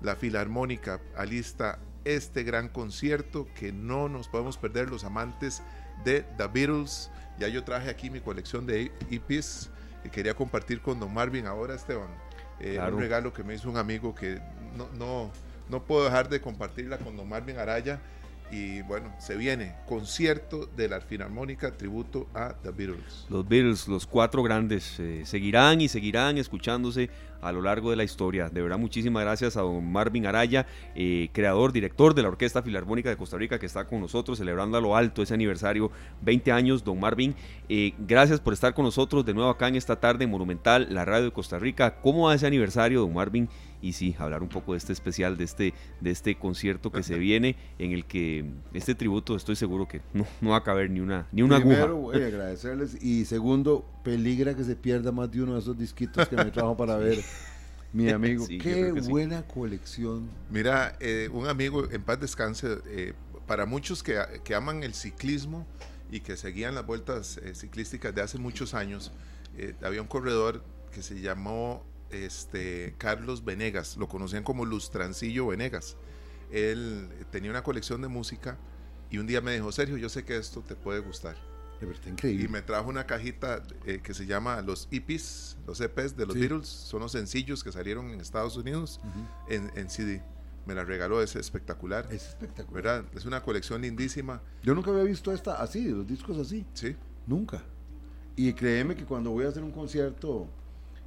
La 0.00 0.16
Filarmónica 0.16 1.00
alista 1.16 1.78
este 2.04 2.44
gran 2.44 2.68
concierto 2.68 3.48
que 3.54 3.72
no 3.72 4.08
nos 4.08 4.28
podemos 4.28 4.56
perder 4.56 4.88
los 4.88 5.04
amantes 5.04 5.62
de 6.04 6.22
The 6.38 6.46
Beatles. 6.46 7.10
Ya 7.38 7.48
yo 7.48 7.64
traje 7.64 7.90
aquí 7.90 8.10
mi 8.10 8.20
colección 8.20 8.64
de 8.66 8.92
EPs 9.10 9.70
quería 10.10 10.34
compartir 10.34 10.80
con 10.80 11.00
don 11.00 11.12
Marvin 11.12 11.46
ahora, 11.46 11.74
Esteban. 11.74 12.08
Eh, 12.60 12.78
un 12.80 12.98
regalo 12.98 13.32
que 13.32 13.44
me 13.44 13.54
hizo 13.54 13.68
un 13.68 13.76
amigo 13.76 14.14
que 14.14 14.40
no, 14.76 14.88
no, 14.98 15.30
no 15.68 15.82
puedo 15.82 16.04
dejar 16.04 16.28
de 16.28 16.40
compartirla 16.40 16.98
con 16.98 17.16
don 17.16 17.28
Marvin 17.28 17.58
Araya. 17.58 18.00
Y 18.50 18.82
bueno, 18.82 19.12
se 19.18 19.36
viene 19.36 19.74
concierto 19.86 20.66
de 20.66 20.88
la 20.88 21.00
Filarmónica 21.00 21.76
tributo 21.76 22.28
a 22.32 22.54
The 22.62 22.70
Beatles. 22.70 23.26
Los 23.28 23.48
Beatles, 23.48 23.88
los 23.88 24.06
cuatro 24.06 24.42
grandes, 24.42 25.00
eh, 25.00 25.22
seguirán 25.24 25.80
y 25.80 25.88
seguirán 25.88 26.38
escuchándose 26.38 27.10
a 27.40 27.52
lo 27.52 27.62
largo 27.62 27.90
de 27.90 27.96
la 27.96 28.04
historia. 28.04 28.48
De 28.48 28.62
verdad, 28.62 28.78
muchísimas 28.78 29.22
gracias 29.22 29.56
a 29.56 29.62
don 29.62 29.90
Marvin 29.90 30.26
Araya, 30.26 30.66
eh, 30.94 31.28
creador, 31.32 31.72
director 31.72 32.14
de 32.14 32.22
la 32.22 32.28
Orquesta 32.28 32.62
Filarmónica 32.62 33.08
de 33.08 33.16
Costa 33.16 33.36
Rica, 33.36 33.58
que 33.58 33.66
está 33.66 33.84
con 33.86 34.00
nosotros 34.00 34.38
celebrando 34.38 34.78
a 34.78 34.80
lo 34.80 34.96
alto 34.96 35.22
ese 35.22 35.34
aniversario, 35.34 35.90
20 36.22 36.52
años, 36.52 36.84
don 36.84 36.98
Marvin. 37.00 37.34
Eh, 37.68 37.94
gracias 37.98 38.40
por 38.40 38.52
estar 38.52 38.74
con 38.74 38.84
nosotros 38.84 39.24
de 39.24 39.34
nuevo 39.34 39.50
acá 39.50 39.68
en 39.68 39.76
esta 39.76 39.96
tarde 39.96 40.26
Monumental, 40.26 40.88
la 40.90 41.04
radio 41.04 41.26
de 41.26 41.32
Costa 41.32 41.58
Rica. 41.58 41.96
¿Cómo 42.00 42.26
va 42.26 42.34
ese 42.34 42.46
aniversario, 42.46 43.00
don 43.00 43.14
Marvin? 43.14 43.48
Y 43.80 43.92
sí, 43.92 44.14
hablar 44.18 44.42
un 44.42 44.48
poco 44.48 44.72
de 44.72 44.78
este 44.78 44.92
especial, 44.92 45.36
de 45.36 45.44
este, 45.44 45.74
de 46.00 46.10
este 46.10 46.36
concierto 46.36 46.90
que 46.90 47.02
se 47.02 47.18
viene, 47.18 47.56
en 47.78 47.92
el 47.92 48.04
que 48.04 48.44
este 48.72 48.94
tributo 48.94 49.36
estoy 49.36 49.56
seguro 49.56 49.86
que 49.86 50.00
no, 50.12 50.26
no 50.40 50.50
va 50.50 50.58
a 50.58 50.62
caber 50.62 50.90
ni 50.90 51.00
una, 51.00 51.26
ni 51.32 51.42
una 51.42 51.58
Primero, 51.58 51.96
voy 51.96 52.22
a 52.22 52.26
agradecerles 52.26 53.02
y 53.02 53.24
segundo, 53.24 53.84
peligra 54.02 54.54
que 54.54 54.64
se 54.64 54.76
pierda 54.76 55.12
más 55.12 55.30
de 55.30 55.42
uno 55.42 55.54
de 55.54 55.60
esos 55.60 55.78
disquitos 55.78 56.28
que 56.28 56.36
me 56.36 56.46
trajo 56.46 56.76
para 56.76 56.96
ver. 56.98 57.18
Mi 57.92 58.10
amigo, 58.10 58.46
qué 58.46 58.92
buena 58.92 59.46
colección. 59.46 60.28
Mira, 60.50 60.96
eh, 61.00 61.30
un 61.32 61.46
amigo, 61.46 61.90
en 61.90 62.02
paz 62.02 62.20
descanse, 62.20 62.78
eh, 62.88 63.14
para 63.46 63.64
muchos 63.64 64.02
que, 64.02 64.20
que, 64.44 64.54
aman 64.54 64.82
el 64.82 64.92
ciclismo 64.92 65.66
y 66.10 66.20
que 66.20 66.36
seguían 66.36 66.74
las 66.74 66.84
vueltas 66.84 67.38
eh, 67.38 67.54
ciclísticas 67.54 68.14
de 68.14 68.20
hace 68.22 68.38
muchos 68.38 68.74
años, 68.74 69.12
había 69.82 70.02
un 70.02 70.08
corredor 70.08 70.62
que 70.92 71.02
se 71.02 71.20
llamó 71.22 71.82
este, 72.10 72.94
Carlos 72.98 73.44
Venegas, 73.44 73.96
lo 73.96 74.08
conocían 74.08 74.42
como 74.42 74.64
Lustrancillo 74.64 75.48
Venegas. 75.48 75.96
Él 76.50 77.08
tenía 77.30 77.50
una 77.50 77.62
colección 77.62 78.00
de 78.02 78.08
música 78.08 78.58
y 79.10 79.18
un 79.18 79.26
día 79.26 79.40
me 79.40 79.54
dijo, 79.54 79.70
Sergio, 79.72 79.96
yo 79.96 80.08
sé 80.08 80.24
que 80.24 80.36
esto 80.36 80.62
te 80.62 80.74
puede 80.74 81.00
gustar. 81.00 81.36
increíble. 82.06 82.44
Y 82.44 82.48
me 82.48 82.62
trajo 82.62 82.88
una 82.88 83.06
cajita 83.06 83.62
eh, 83.84 84.00
que 84.02 84.14
se 84.14 84.26
llama 84.26 84.62
los 84.62 84.88
EPs, 84.90 85.58
los 85.66 85.80
EPs 85.80 86.16
de 86.16 86.26
los 86.26 86.36
Beatles, 86.36 86.68
son 86.68 87.00
los 87.00 87.12
sencillos 87.12 87.62
que 87.62 87.72
salieron 87.72 88.10
en 88.10 88.20
Estados 88.20 88.56
Unidos 88.56 89.00
en, 89.48 89.90
CD. 89.90 90.22
Me 90.64 90.74
la 90.74 90.84
regaló, 90.84 91.22
es 91.22 91.36
espectacular. 91.36 92.08
Es 92.10 92.28
espectacular. 92.28 93.04
Es 93.14 93.24
una 93.24 93.40
colección 93.42 93.82
lindísima. 93.82 94.42
Yo 94.64 94.74
nunca 94.74 94.90
había 94.90 95.04
visto 95.04 95.32
esta 95.32 95.62
así, 95.62 95.88
los 95.88 96.06
discos 96.06 96.38
así. 96.38 96.66
Sí. 96.74 96.96
Nunca. 97.26 97.62
Y 98.34 98.52
créeme 98.52 98.96
que 98.96 99.04
cuando 99.04 99.30
voy 99.30 99.44
a 99.44 99.48
hacer 99.48 99.62
un 99.62 99.70
concierto 99.70 100.48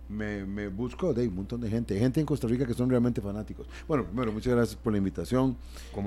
me, 0.10 0.68
busco 0.68 1.14
de 1.14 1.28
un 1.28 1.36
montón 1.36 1.62
de 1.62 1.70
gente, 1.70 1.98
gente 1.98 2.20
en 2.20 2.26
Costa 2.26 2.48
Rica 2.48 2.66
que 2.66 2.74
son 2.74 2.90
realmente 2.90 3.22
fanáticos. 3.22 3.68
Bueno, 3.88 4.06
primero, 4.06 4.32
muchas 4.32 4.54
gracias 4.54 4.76
por 4.76 4.92
la 4.92 4.98
invitación. 4.98 5.56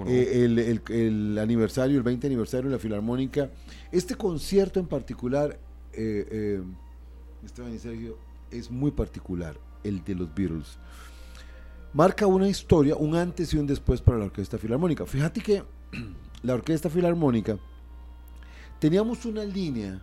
Eh, 0.07 0.81
el, 0.89 1.39
aniversario, 1.39 1.97
el 1.97 2.03
20 2.03 2.27
aniversario 2.27 2.69
de 2.69 2.77
la 2.77 2.81
Filarmónica, 2.81 3.51
este 3.93 4.17
concierto 4.17 4.81
en 4.81 4.87
particular, 4.87 5.59
eh, 5.93 6.27
eh, 6.31 6.63
Esteban 7.45 7.75
y 7.75 7.79
Sergio, 7.79 8.19
es 8.51 8.71
muy 8.71 8.91
particular, 8.91 9.57
el 9.85 10.03
de 10.05 10.15
los 10.17 10.35
Beatles. 10.35 10.79
Marca 11.95 12.27
una 12.27 12.49
historia, 12.49 12.97
un 12.97 13.15
antes 13.15 13.55
y 13.55 13.59
un 13.59 13.67
después 13.67 14.01
para 14.01 14.19
la 14.19 14.25
Orquesta 14.25 14.59
Filarmónica. 14.59 15.07
Fíjate 15.07 15.41
que 15.41 15.63
la 16.43 16.55
Orquesta 16.55 16.91
Filarmónica 16.91 17.57
teníamos 18.81 19.25
una 19.27 19.45
línea 19.45 20.03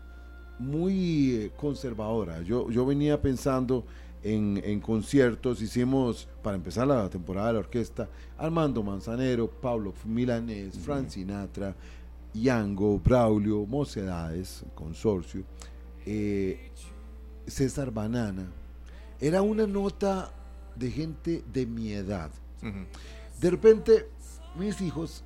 muy 0.60 1.36
eh, 1.36 1.52
conservadora. 1.58 2.42
Yo, 2.42 2.70
yo 2.70 2.86
venía 2.86 3.22
pensando 3.22 3.86
en, 4.22 4.80
conciertos, 4.82 5.62
hicimos, 5.62 6.28
para 6.44 6.58
empezar 6.58 6.88
la 6.88 7.10
temporada 7.10 7.48
de 7.48 7.54
la 7.54 7.60
orquesta, 7.60 8.10
Armando 8.38 8.84
Manzanero, 8.84 9.50
Pablo 9.50 9.94
Milanés, 10.06 10.78
Frank 10.78 11.10
Sinatra, 11.10 11.76
Yango, 12.34 13.00
Braulio, 13.00 13.66
Mocedades, 13.66 14.64
Consorcio, 14.76 15.44
eh, 16.06 16.70
César 17.48 17.92
Banana. 17.92 18.52
Era 19.20 19.42
una 19.42 19.66
nota 19.66 20.32
de 20.76 20.92
gente 20.92 21.44
de 21.52 21.66
mi 21.66 21.92
edad. 21.94 22.32
De 23.40 23.50
repente, 23.50 24.08
mis 24.58 24.82
hijos 24.82 25.24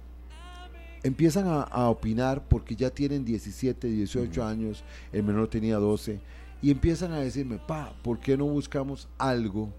empiezan 1.04 1.46
a, 1.48 1.90
opinar 1.90 2.48
porque 2.48 2.76
ya 2.76 2.90
tienen 2.90 3.26
17, 3.26 3.88
18 3.88 4.46
años, 4.46 4.84
el 5.12 5.24
menor 5.24 5.50
tenía 5.50 5.78
12, 5.78 6.20
y 6.62 6.72
empiezan 6.72 7.12
a 7.12 7.20
decirme, 7.20 7.60
pa, 7.60 7.94
¿por 8.02 8.20
qué 8.20 8.38
no 8.38 8.46
buscamos 8.46 9.10
algo 9.18 9.70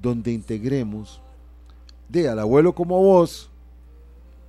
donde 0.00 0.32
integremos 0.32 1.20
de 2.08 2.28
al 2.28 2.38
abuelo 2.38 2.74
como 2.74 2.96
vos, 3.02 3.50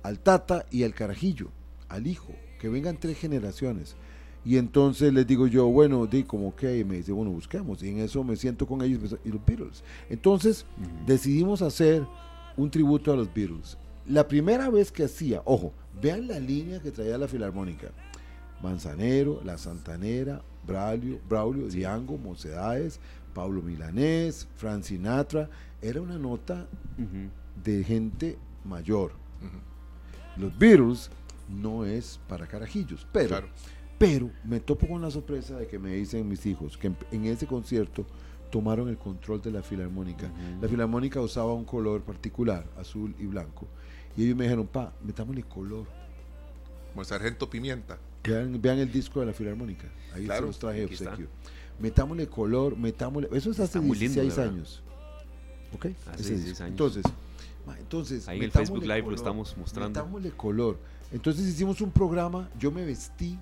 al 0.02 0.20
tata 0.20 0.64
y 0.70 0.84
al 0.84 0.94
carajillo, 0.94 1.48
al 1.88 2.06
hijo, 2.06 2.32
que 2.60 2.68
vengan 2.68 2.96
tres 2.96 3.18
generaciones? 3.18 3.96
Y 4.44 4.56
entonces 4.56 5.12
les 5.12 5.26
digo 5.26 5.46
yo, 5.48 5.66
bueno, 5.66 6.06
di 6.06 6.22
como 6.22 6.54
que, 6.56 6.84
me 6.84 6.96
dice, 6.96 7.12
bueno, 7.12 7.30
busquemos. 7.30 7.82
Y 7.82 7.90
en 7.90 7.98
eso 7.98 8.24
me 8.24 8.36
siento 8.36 8.66
con 8.66 8.80
ellos 8.82 9.16
y 9.22 9.28
los 9.28 9.44
Beatles. 9.44 9.84
Entonces 10.08 10.64
decidimos 11.06 11.60
hacer 11.60 12.06
un 12.56 12.70
tributo 12.70 13.12
a 13.12 13.16
los 13.16 13.32
Beatles. 13.32 13.76
La 14.10 14.26
primera 14.26 14.68
vez 14.70 14.90
que 14.90 15.04
hacía, 15.04 15.40
ojo, 15.44 15.72
vean 16.02 16.26
la 16.26 16.40
línea 16.40 16.80
que 16.80 16.90
traía 16.90 17.16
la 17.16 17.28
Filarmónica. 17.28 17.92
Manzanero, 18.60 19.40
La 19.44 19.56
Santanera, 19.56 20.42
Braulio, 20.66 21.20
Braulio 21.28 21.68
Diango, 21.68 22.18
Mocedades, 22.18 22.98
Pablo 23.32 23.62
Milanés, 23.62 24.48
Frank 24.56 24.82
Sinatra. 24.82 25.48
Era 25.80 26.00
una 26.02 26.18
nota 26.18 26.66
de 27.62 27.84
gente 27.84 28.36
mayor. 28.64 29.12
Los 30.36 30.58
Beatles 30.58 31.08
no 31.48 31.84
es 31.84 32.18
para 32.26 32.48
carajillos, 32.48 33.06
pero 33.12 33.40
pero 33.96 34.30
me 34.44 34.60
topo 34.60 34.88
con 34.88 35.02
la 35.02 35.10
sorpresa 35.10 35.58
de 35.58 35.66
que 35.66 35.78
me 35.78 35.92
dicen 35.92 36.26
mis 36.26 36.46
hijos 36.46 36.78
que 36.78 36.90
en, 37.12 37.24
ese 37.26 37.46
concierto 37.46 38.06
tomaron 38.50 38.88
el 38.88 38.96
control 38.96 39.42
de 39.42 39.50
la 39.50 39.62
filarmónica. 39.62 40.32
La 40.60 40.68
filarmónica 40.68 41.20
usaba 41.20 41.52
un 41.52 41.66
color 41.66 42.00
particular, 42.00 42.64
azul 42.78 43.14
y 43.18 43.26
blanco. 43.26 43.68
Y 44.16 44.24
ellos 44.24 44.36
me 44.36 44.44
dijeron, 44.44 44.66
pa, 44.66 44.92
metámosle 45.02 45.42
color. 45.42 45.86
Como 46.90 47.02
el 47.02 47.06
sargento 47.06 47.48
pimienta. 47.48 47.98
Vean, 48.24 48.78
el 48.78 48.92
disco 48.92 49.20
de 49.20 49.26
la 49.26 49.32
filarmónica. 49.32 49.88
Ahí 50.14 50.26
se 50.26 50.40
los 50.40 50.58
traje 50.58 50.80
de 50.80 50.86
obsequio. 50.86 51.28
Metámosle 51.78 52.26
color, 52.26 52.76
metámosle. 52.76 53.28
Eso 53.32 53.50
es 53.50 53.60
hace 53.60 53.80
16 53.80 54.38
años. 54.38 54.82
¿Ok? 55.72 55.86
Hace 56.12 56.34
16 56.34 56.60
años. 56.60 56.70
Entonces, 56.70 57.04
entonces. 57.78 58.28
Ahí 58.28 58.38
en 58.38 58.44
el 58.44 58.50
Facebook 58.50 58.82
Live 58.82 59.02
lo 59.02 59.14
estamos 59.14 59.56
mostrando. 59.56 60.00
Metámosle 60.00 60.30
color. 60.32 60.78
Entonces 61.12 61.46
hicimos 61.46 61.80
un 61.80 61.90
programa, 61.90 62.48
yo 62.58 62.70
me 62.70 62.84
vestí 62.84 63.38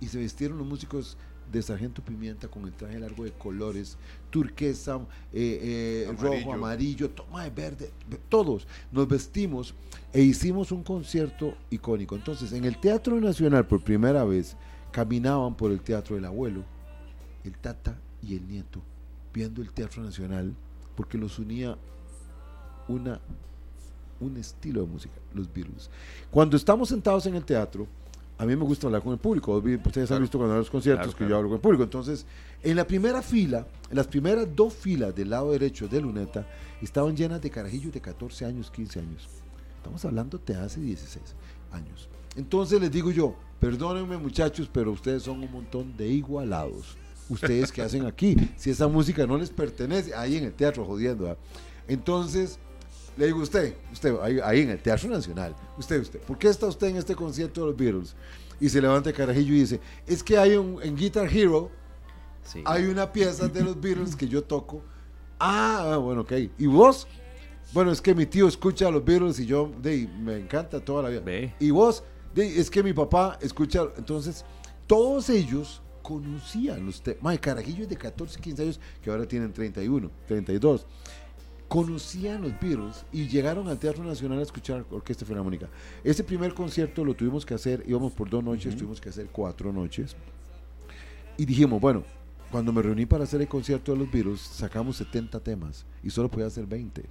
y 0.00 0.06
se 0.06 0.18
vestieron 0.18 0.58
los 0.58 0.66
músicos 0.66 1.16
de 1.52 1.62
Sargento 1.62 2.02
Pimienta 2.02 2.48
con 2.48 2.64
el 2.64 2.72
traje 2.72 2.98
largo 2.98 3.24
de 3.24 3.32
colores, 3.32 3.98
turquesa, 4.30 4.96
eh, 5.32 6.06
eh, 6.08 6.16
rojo, 6.18 6.52
amarillo, 6.52 7.10
toma 7.10 7.44
de 7.44 7.50
verde, 7.50 7.90
todos 8.28 8.66
nos 8.90 9.06
vestimos 9.06 9.74
e 10.12 10.22
hicimos 10.22 10.72
un 10.72 10.82
concierto 10.82 11.54
icónico. 11.70 12.16
Entonces, 12.16 12.52
en 12.52 12.64
el 12.64 12.78
Teatro 12.78 13.20
Nacional, 13.20 13.66
por 13.66 13.84
primera 13.84 14.24
vez, 14.24 14.56
caminaban 14.90 15.54
por 15.54 15.70
el 15.70 15.80
Teatro 15.80 16.16
del 16.16 16.24
Abuelo, 16.24 16.64
el 17.44 17.56
Tata 17.58 17.98
y 18.22 18.34
el 18.34 18.48
Nieto, 18.48 18.80
viendo 19.32 19.60
el 19.60 19.72
Teatro 19.72 20.02
Nacional, 20.02 20.54
porque 20.96 21.18
los 21.18 21.38
unía 21.38 21.76
una, 22.88 23.20
un 24.20 24.36
estilo 24.38 24.80
de 24.80 24.86
música, 24.86 25.14
los 25.34 25.52
Beatles. 25.52 25.90
Cuando 26.30 26.56
estamos 26.56 26.88
sentados 26.88 27.26
en 27.26 27.34
el 27.34 27.44
teatro, 27.44 27.86
a 28.42 28.44
mí 28.44 28.56
me 28.56 28.64
gusta 28.64 28.88
hablar 28.88 29.02
con 29.02 29.12
el 29.12 29.20
público. 29.20 29.62
Ustedes 29.86 30.10
han 30.10 30.20
visto 30.20 30.36
cuando 30.36 30.56
los 30.56 30.68
conciertos 30.68 31.14
que 31.14 31.28
yo 31.28 31.36
hablo 31.36 31.48
con 31.48 31.56
el 31.58 31.60
público. 31.60 31.84
Entonces, 31.84 32.26
en 32.60 32.74
la 32.74 32.84
primera 32.84 33.22
fila, 33.22 33.68
en 33.88 33.96
las 33.96 34.08
primeras 34.08 34.48
dos 34.52 34.74
filas 34.74 35.14
del 35.14 35.30
lado 35.30 35.52
derecho 35.52 35.86
de 35.86 36.00
Luneta, 36.00 36.44
estaban 36.82 37.16
llenas 37.16 37.40
de 37.40 37.50
carajillos 37.50 37.92
de 37.92 38.00
14 38.00 38.44
años, 38.44 38.68
15 38.72 38.98
años. 38.98 39.28
Estamos 39.76 40.04
hablando 40.04 40.40
de 40.44 40.56
hace 40.56 40.80
16 40.80 41.22
años. 41.70 42.08
Entonces 42.34 42.80
les 42.80 42.90
digo 42.90 43.12
yo, 43.12 43.36
perdónenme 43.60 44.16
muchachos, 44.16 44.68
pero 44.72 44.90
ustedes 44.90 45.22
son 45.22 45.40
un 45.40 45.52
montón 45.52 45.96
de 45.96 46.08
igualados. 46.08 46.96
Ustedes 47.28 47.70
que 47.70 47.82
hacen 47.82 48.06
aquí, 48.06 48.34
si 48.56 48.70
esa 48.70 48.88
música 48.88 49.24
no 49.24 49.38
les 49.38 49.50
pertenece, 49.50 50.16
ahí 50.16 50.36
en 50.36 50.42
el 50.42 50.52
teatro 50.52 50.84
jodiendo. 50.84 51.36
Entonces, 51.86 52.58
le 53.16 53.26
digo, 53.26 53.40
usted, 53.40 53.74
usted, 53.92 54.14
ahí, 54.22 54.60
en 54.60 54.70
el 54.70 54.80
Teatro 54.80 55.08
Nacional, 55.10 55.54
usted, 55.78 56.00
usted, 56.00 56.20
¿por 56.20 56.38
qué 56.38 56.48
está 56.48 56.66
usted 56.66 56.88
en 56.88 56.96
este 56.96 57.14
concierto 57.14 57.60
de 57.60 57.66
los 57.68 57.76
Beatles? 57.76 58.14
Y 58.60 58.68
se 58.68 58.80
levanta 58.80 59.10
el 59.10 59.16
carajillo 59.16 59.54
y 59.54 59.60
dice, 59.60 59.80
es 60.06 60.22
que 60.22 60.38
hay 60.38 60.56
un, 60.56 60.82
en 60.82 60.96
Guitar 60.96 61.26
Hero, 61.26 61.70
hay 62.64 62.86
una 62.86 63.12
pieza 63.12 63.48
de 63.48 63.62
los 63.62 63.80
Beatles 63.80 64.16
que 64.16 64.26
yo 64.26 64.42
toco. 64.42 64.82
Ah, 65.38 65.92
ah 65.92 65.96
bueno, 65.96 66.22
ok. 66.22 66.32
¿Y 66.58 66.66
vos? 66.66 67.06
Bueno, 67.72 67.92
es 67.92 68.00
que 68.00 68.14
mi 68.14 68.26
tío 68.26 68.48
escucha 68.48 68.88
a 68.88 68.90
los 68.90 69.04
Beatles 69.04 69.38
y 69.40 69.46
yo, 69.46 69.70
de, 69.80 70.08
me 70.20 70.36
encanta 70.36 70.80
toda 70.80 71.02
la 71.02 71.08
vida. 71.08 71.54
¿Y 71.58 71.70
vos? 71.70 72.02
De, 72.34 72.60
es 72.60 72.70
que 72.70 72.82
mi 72.82 72.92
papá 72.92 73.38
escucha, 73.42 73.82
entonces, 73.96 74.44
todos 74.86 75.28
ellos 75.28 75.82
conocían 76.02 76.84
los 76.84 77.02
temas. 77.02 77.38
Carajillos 77.38 77.88
de 77.88 77.96
14, 77.96 78.40
15 78.40 78.62
años 78.62 78.80
que 79.02 79.10
ahora 79.10 79.26
tienen 79.26 79.52
31, 79.52 80.10
32 80.26 80.86
conocían 81.72 82.42
los 82.42 82.52
Beatles 82.60 83.06
y 83.12 83.28
llegaron 83.28 83.66
al 83.66 83.78
Teatro 83.78 84.04
Nacional 84.04 84.38
a 84.40 84.42
escuchar 84.42 84.84
Orquesta 84.90 85.24
Filarmónica. 85.24 85.70
Ese 86.04 86.22
primer 86.22 86.52
concierto 86.52 87.02
lo 87.02 87.14
tuvimos 87.14 87.46
que 87.46 87.54
hacer, 87.54 87.82
íbamos 87.86 88.12
por 88.12 88.28
dos 88.28 88.44
noches, 88.44 88.76
tuvimos 88.76 89.00
que 89.00 89.08
hacer 89.08 89.28
cuatro 89.32 89.72
noches. 89.72 90.14
Y 91.38 91.46
dijimos, 91.46 91.80
bueno, 91.80 92.04
cuando 92.50 92.74
me 92.74 92.82
reuní 92.82 93.06
para 93.06 93.24
hacer 93.24 93.40
el 93.40 93.48
concierto 93.48 93.92
de 93.92 94.00
los 94.00 94.12
Beatles, 94.12 94.42
sacamos 94.42 94.98
70 94.98 95.40
temas 95.40 95.86
y 96.02 96.10
solo 96.10 96.30
podía 96.30 96.48
hacer 96.48 96.66
20. 96.66 97.04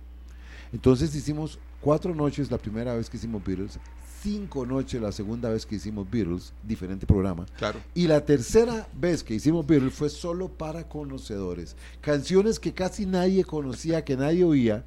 Entonces 0.71 1.15
hicimos 1.15 1.57
cuatro 1.81 2.13
noches 2.13 2.51
la 2.51 2.59
primera 2.59 2.93
vez 2.93 3.09
que 3.09 3.17
hicimos 3.17 3.43
Beatles, 3.43 3.79
cinco 4.21 4.65
noches 4.65 5.01
la 5.01 5.11
segunda 5.11 5.49
vez 5.49 5.65
que 5.65 5.75
hicimos 5.75 6.09
Beatles, 6.09 6.53
diferente 6.63 7.05
programa. 7.05 7.45
Claro. 7.57 7.79
Y 7.95 8.07
la 8.07 8.25
tercera 8.25 8.87
vez 8.93 9.23
que 9.23 9.33
hicimos 9.33 9.65
Beatles 9.65 9.93
fue 9.93 10.09
solo 10.09 10.49
para 10.49 10.87
conocedores. 10.87 11.75
Canciones 12.01 12.59
que 12.59 12.73
casi 12.73 13.05
nadie 13.05 13.43
conocía, 13.43 14.03
que 14.03 14.17
nadie 14.17 14.43
oía, 14.43 14.83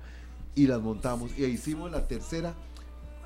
y 0.54 0.66
las 0.66 0.80
montamos. 0.80 1.30
Y 1.36 1.44
hicimos 1.44 1.90
la 1.90 2.06
tercera, 2.06 2.54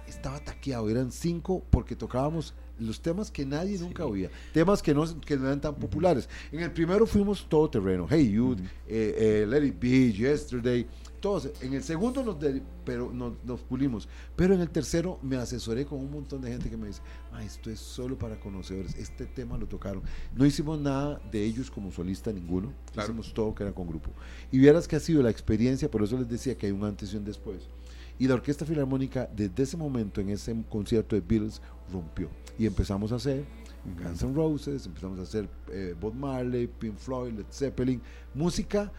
estaba 0.06 0.40
taqueado, 0.40 0.88
eran 0.88 1.12
cinco 1.12 1.62
porque 1.70 1.94
tocábamos 1.94 2.54
los 2.78 3.00
temas 3.00 3.30
que 3.30 3.44
nadie 3.44 3.78
nunca 3.78 4.04
oía, 4.04 4.30
temas 4.52 4.82
que 4.82 4.94
no, 4.94 5.20
que 5.20 5.36
no 5.36 5.46
eran 5.46 5.60
tan 5.60 5.74
populares. 5.74 6.28
En 6.52 6.60
el 6.60 6.72
primero 6.72 7.06
fuimos 7.06 7.46
todo 7.48 7.68
terreno, 7.68 8.06
Hey 8.08 8.30
Youth, 8.32 8.58
eh, 8.86 9.42
eh, 9.42 9.46
Let 9.48 9.66
It 9.66 9.80
Be, 9.80 10.12
Yesterday, 10.12 10.86
todos. 11.20 11.50
En 11.60 11.74
el 11.74 11.82
segundo 11.82 12.22
nos, 12.22 12.36
pero 12.84 13.12
nos, 13.12 13.60
pulimos, 13.62 14.08
pero 14.36 14.54
en 14.54 14.60
el 14.60 14.70
tercero 14.70 15.18
me 15.22 15.36
asesoré 15.36 15.84
con 15.84 15.98
un 15.98 16.10
montón 16.10 16.40
de 16.40 16.50
gente 16.50 16.70
que 16.70 16.76
me 16.76 16.86
dice, 16.88 17.02
esto 17.44 17.70
es 17.70 17.80
solo 17.80 18.18
para 18.18 18.38
conocedores, 18.38 18.94
este 18.96 19.26
tema 19.26 19.58
lo 19.58 19.66
tocaron. 19.66 20.02
No 20.34 20.46
hicimos 20.46 20.80
nada 20.80 21.20
de 21.30 21.44
ellos 21.44 21.70
como 21.70 21.92
solista 21.92 22.32
ninguno, 22.32 22.72
hicimos 22.96 23.32
todo 23.34 23.54
que 23.54 23.64
era 23.64 23.72
con 23.72 23.88
grupo. 23.88 24.10
Y 24.50 24.58
vieras 24.58 24.88
que 24.88 24.96
ha 24.96 25.00
sido 25.00 25.22
la 25.22 25.30
experiencia, 25.30 25.90
por 25.90 26.02
eso 26.02 26.16
les 26.18 26.28
decía 26.28 26.56
que 26.56 26.66
hay 26.66 26.72
un 26.72 26.84
antes 26.84 27.12
y 27.12 27.16
un 27.16 27.24
después. 27.24 27.68
Y 28.18 28.26
la 28.26 28.34
Orquesta 28.34 28.64
Filarmónica, 28.64 29.28
desde 29.34 29.62
ese 29.62 29.76
momento, 29.76 30.20
en 30.20 30.30
ese 30.30 30.54
concierto 30.68 31.14
de 31.14 31.22
Beatles, 31.22 31.62
rompió. 31.92 32.28
Y 32.58 32.66
empezamos 32.66 33.12
a 33.12 33.16
hacer 33.16 33.44
Guns 34.02 34.22
N' 34.22 34.34
Roses, 34.34 34.86
empezamos 34.86 35.18
a 35.18 35.22
hacer 35.22 35.48
eh, 35.70 35.94
Bob 35.98 36.14
Marley, 36.14 36.66
Pink 36.66 36.96
Floyd, 36.96 37.32
Led 37.32 37.46
Zeppelin, 37.50 38.00
música 38.34 38.90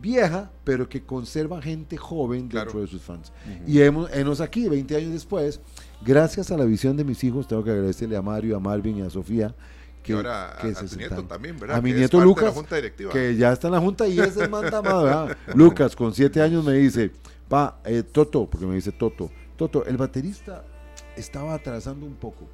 vieja, 0.00 0.50
pero 0.64 0.88
que 0.88 1.02
conserva 1.02 1.60
gente 1.62 1.96
joven 1.96 2.48
dentro 2.48 2.80
de 2.80 2.86
sus 2.86 3.02
fans. 3.02 3.32
Y 3.66 3.80
hemos, 3.80 4.10
hemos 4.12 4.40
aquí, 4.40 4.68
20 4.68 4.96
años 4.96 5.12
después, 5.12 5.60
gracias 6.04 6.50
a 6.50 6.56
la 6.56 6.64
visión 6.64 6.96
de 6.96 7.04
mis 7.04 7.22
hijos, 7.24 7.48
tengo 7.48 7.64
que 7.64 7.70
agradecerle 7.70 8.16
a 8.16 8.22
Mario, 8.22 8.56
a 8.56 8.60
Marvin 8.60 8.98
y 8.98 9.02
a 9.02 9.10
Sofía. 9.10 9.54
Que, 10.02 10.12
ahora 10.12 10.52
a, 10.52 10.72
tu 10.72 10.96
nieto 10.96 11.24
también, 11.24 11.58
¿verdad? 11.58 11.78
A 11.78 11.80
mi 11.80 11.92
nieto 11.92 12.20
Lucas, 12.20 12.54
que 13.12 13.36
ya 13.36 13.52
está 13.52 13.66
en 13.66 13.72
la 13.72 13.80
junta 13.80 14.06
y 14.06 14.20
es 14.20 14.36
el 14.36 14.48
mandamado, 14.48 15.28
Lucas, 15.54 15.96
con 15.96 16.14
7 16.14 16.40
años 16.42 16.64
me 16.64 16.74
dice, 16.74 17.10
pa, 17.48 17.80
eh, 17.84 18.04
Toto, 18.04 18.48
porque 18.48 18.66
me 18.66 18.76
dice 18.76 18.92
Toto, 18.92 19.30
Toto, 19.56 19.84
el 19.84 19.96
baterista 19.96 20.64
estaba 21.16 21.54
atrasando 21.54 22.06
un 22.06 22.14
poco. 22.14 22.46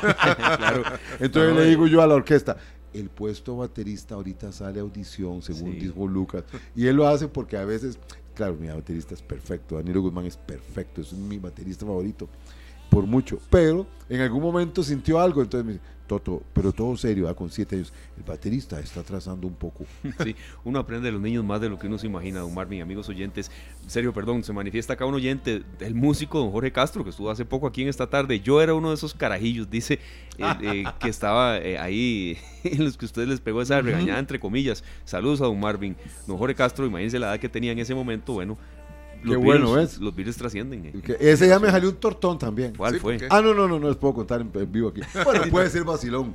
claro. 0.56 0.82
Entonces 1.20 1.54
le 1.54 1.64
digo 1.66 1.86
yo 1.86 2.02
a 2.02 2.06
la 2.06 2.14
orquesta, 2.14 2.56
el 2.92 3.10
puesto 3.10 3.56
baterista 3.56 4.14
ahorita 4.14 4.52
sale 4.52 4.78
a 4.78 4.82
audición, 4.82 5.42
según 5.42 5.78
dijo 5.78 6.06
Lucas, 6.06 6.44
y 6.74 6.86
él 6.86 6.96
lo 6.96 7.08
hace 7.08 7.28
porque 7.28 7.56
a 7.56 7.64
veces, 7.64 7.98
claro, 8.34 8.54
mi 8.54 8.68
baterista 8.68 9.14
es 9.14 9.22
perfecto, 9.22 9.76
Daniel 9.76 10.00
Guzmán 10.00 10.26
es 10.26 10.36
perfecto, 10.36 11.00
es 11.00 11.12
mi 11.12 11.38
baterista 11.38 11.84
favorito, 11.84 12.28
por 12.94 13.06
mucho, 13.08 13.40
pero 13.50 13.86
en 14.08 14.20
algún 14.20 14.40
momento 14.40 14.84
sintió 14.84 15.18
algo, 15.18 15.42
entonces 15.42 15.66
me 15.66 15.72
dice, 15.72 15.84
Toto, 16.06 16.42
pero 16.52 16.70
todo 16.70 16.96
serio, 16.96 17.28
ah, 17.28 17.34
con 17.34 17.50
siete 17.50 17.74
años, 17.74 17.92
el 18.16 18.22
baterista 18.22 18.78
está 18.78 19.00
atrasando 19.00 19.48
un 19.48 19.54
poco. 19.54 19.84
Sí, 20.22 20.36
uno 20.62 20.78
aprende 20.78 21.06
de 21.06 21.12
los 21.12 21.20
niños 21.20 21.44
más 21.44 21.60
de 21.60 21.68
lo 21.68 21.78
que 21.78 21.88
uno 21.88 21.98
se 21.98 22.06
imagina, 22.06 22.40
don 22.40 22.54
Marvin, 22.54 22.82
amigos 22.82 23.08
oyentes. 23.08 23.50
En 23.82 23.90
serio, 23.90 24.12
perdón, 24.12 24.44
se 24.44 24.52
manifiesta 24.52 24.92
acá 24.92 25.06
un 25.06 25.14
oyente, 25.14 25.64
el 25.80 25.94
músico 25.94 26.38
don 26.38 26.52
Jorge 26.52 26.70
Castro, 26.70 27.02
que 27.02 27.10
estuvo 27.10 27.30
hace 27.30 27.44
poco 27.44 27.66
aquí 27.66 27.82
en 27.82 27.88
esta 27.88 28.06
tarde. 28.06 28.38
Yo 28.38 28.62
era 28.62 28.74
uno 28.74 28.90
de 28.90 28.94
esos 28.94 29.12
carajillos, 29.12 29.68
dice, 29.68 29.98
eh, 30.38 30.54
eh, 30.62 30.84
que 31.00 31.08
estaba 31.08 31.58
eh, 31.58 31.78
ahí, 31.78 32.38
en 32.64 32.84
los 32.84 32.96
que 32.96 33.06
ustedes 33.06 33.26
les 33.26 33.40
pegó 33.40 33.60
esa 33.60 33.80
regañada, 33.80 34.20
entre 34.20 34.38
comillas. 34.38 34.84
Saludos 35.04 35.40
a 35.40 35.46
don 35.46 35.58
Marvin. 35.58 35.96
Don 36.28 36.38
Jorge 36.38 36.54
Castro, 36.54 36.86
imagínense 36.86 37.18
la 37.18 37.30
edad 37.30 37.40
que 37.40 37.48
tenía 37.48 37.72
en 37.72 37.78
ese 37.78 37.94
momento, 37.94 38.34
bueno, 38.34 38.56
Qué 39.24 39.36
bueno 39.36 39.78
es. 39.78 39.98
Los 39.98 40.14
virus 40.14 40.36
trascienden. 40.36 40.86
Eh. 40.86 41.16
Ese 41.20 41.48
ya 41.48 41.58
me 41.58 41.70
salió 41.70 41.88
un 41.88 41.96
tortón 41.96 42.38
también. 42.38 42.74
¿Cuál 42.76 43.00
fue? 43.00 43.18
Ah, 43.30 43.40
no, 43.40 43.54
no, 43.54 43.66
no, 43.66 43.78
no 43.78 43.88
les 43.88 43.96
puedo 43.96 44.14
contar 44.14 44.40
en, 44.40 44.72
vivo 44.72 44.88
aquí. 44.88 45.00
Bueno, 45.24 45.44
puede 45.50 45.70
ser 45.70 45.84
vacilón. 45.84 46.34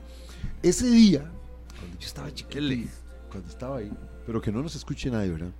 Ese 0.61 0.89
día, 0.89 1.29
cuando 1.77 1.99
yo 1.99 2.07
estaba 2.07 2.33
chiquito, 2.33 2.89
cuando 3.29 3.49
estaba 3.49 3.77
ahí, 3.77 3.91
pero 4.25 4.41
que 4.41 4.51
no 4.51 4.61
nos 4.61 4.75
escuche 4.75 5.09
nadie, 5.09 5.31
¿verdad? 5.31 5.51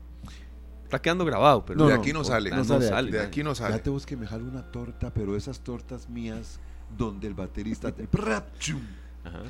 Está 0.83 0.99
quedando 1.01 1.23
grabado, 1.23 1.63
pero 1.65 1.87
de 1.87 1.93
aquí 1.93 2.13
no 2.13 2.23
sale. 2.23 2.49
No, 2.49 2.63
sale, 2.65 3.11
de 3.11 3.21
aquí 3.21 3.43
no 3.43 3.53
sale. 3.53 3.75
Ya 3.75 3.83
te 3.83 3.91
que 4.05 4.17
me 4.17 4.25
jale 4.25 4.43
una 4.43 4.63
torta, 4.63 5.13
pero 5.13 5.35
esas 5.35 5.59
tortas 5.59 6.09
mías 6.09 6.59
donde 6.97 7.27
el 7.27 7.35
baterista 7.35 7.91
te... 7.91 8.07
Ajá. 9.23 9.43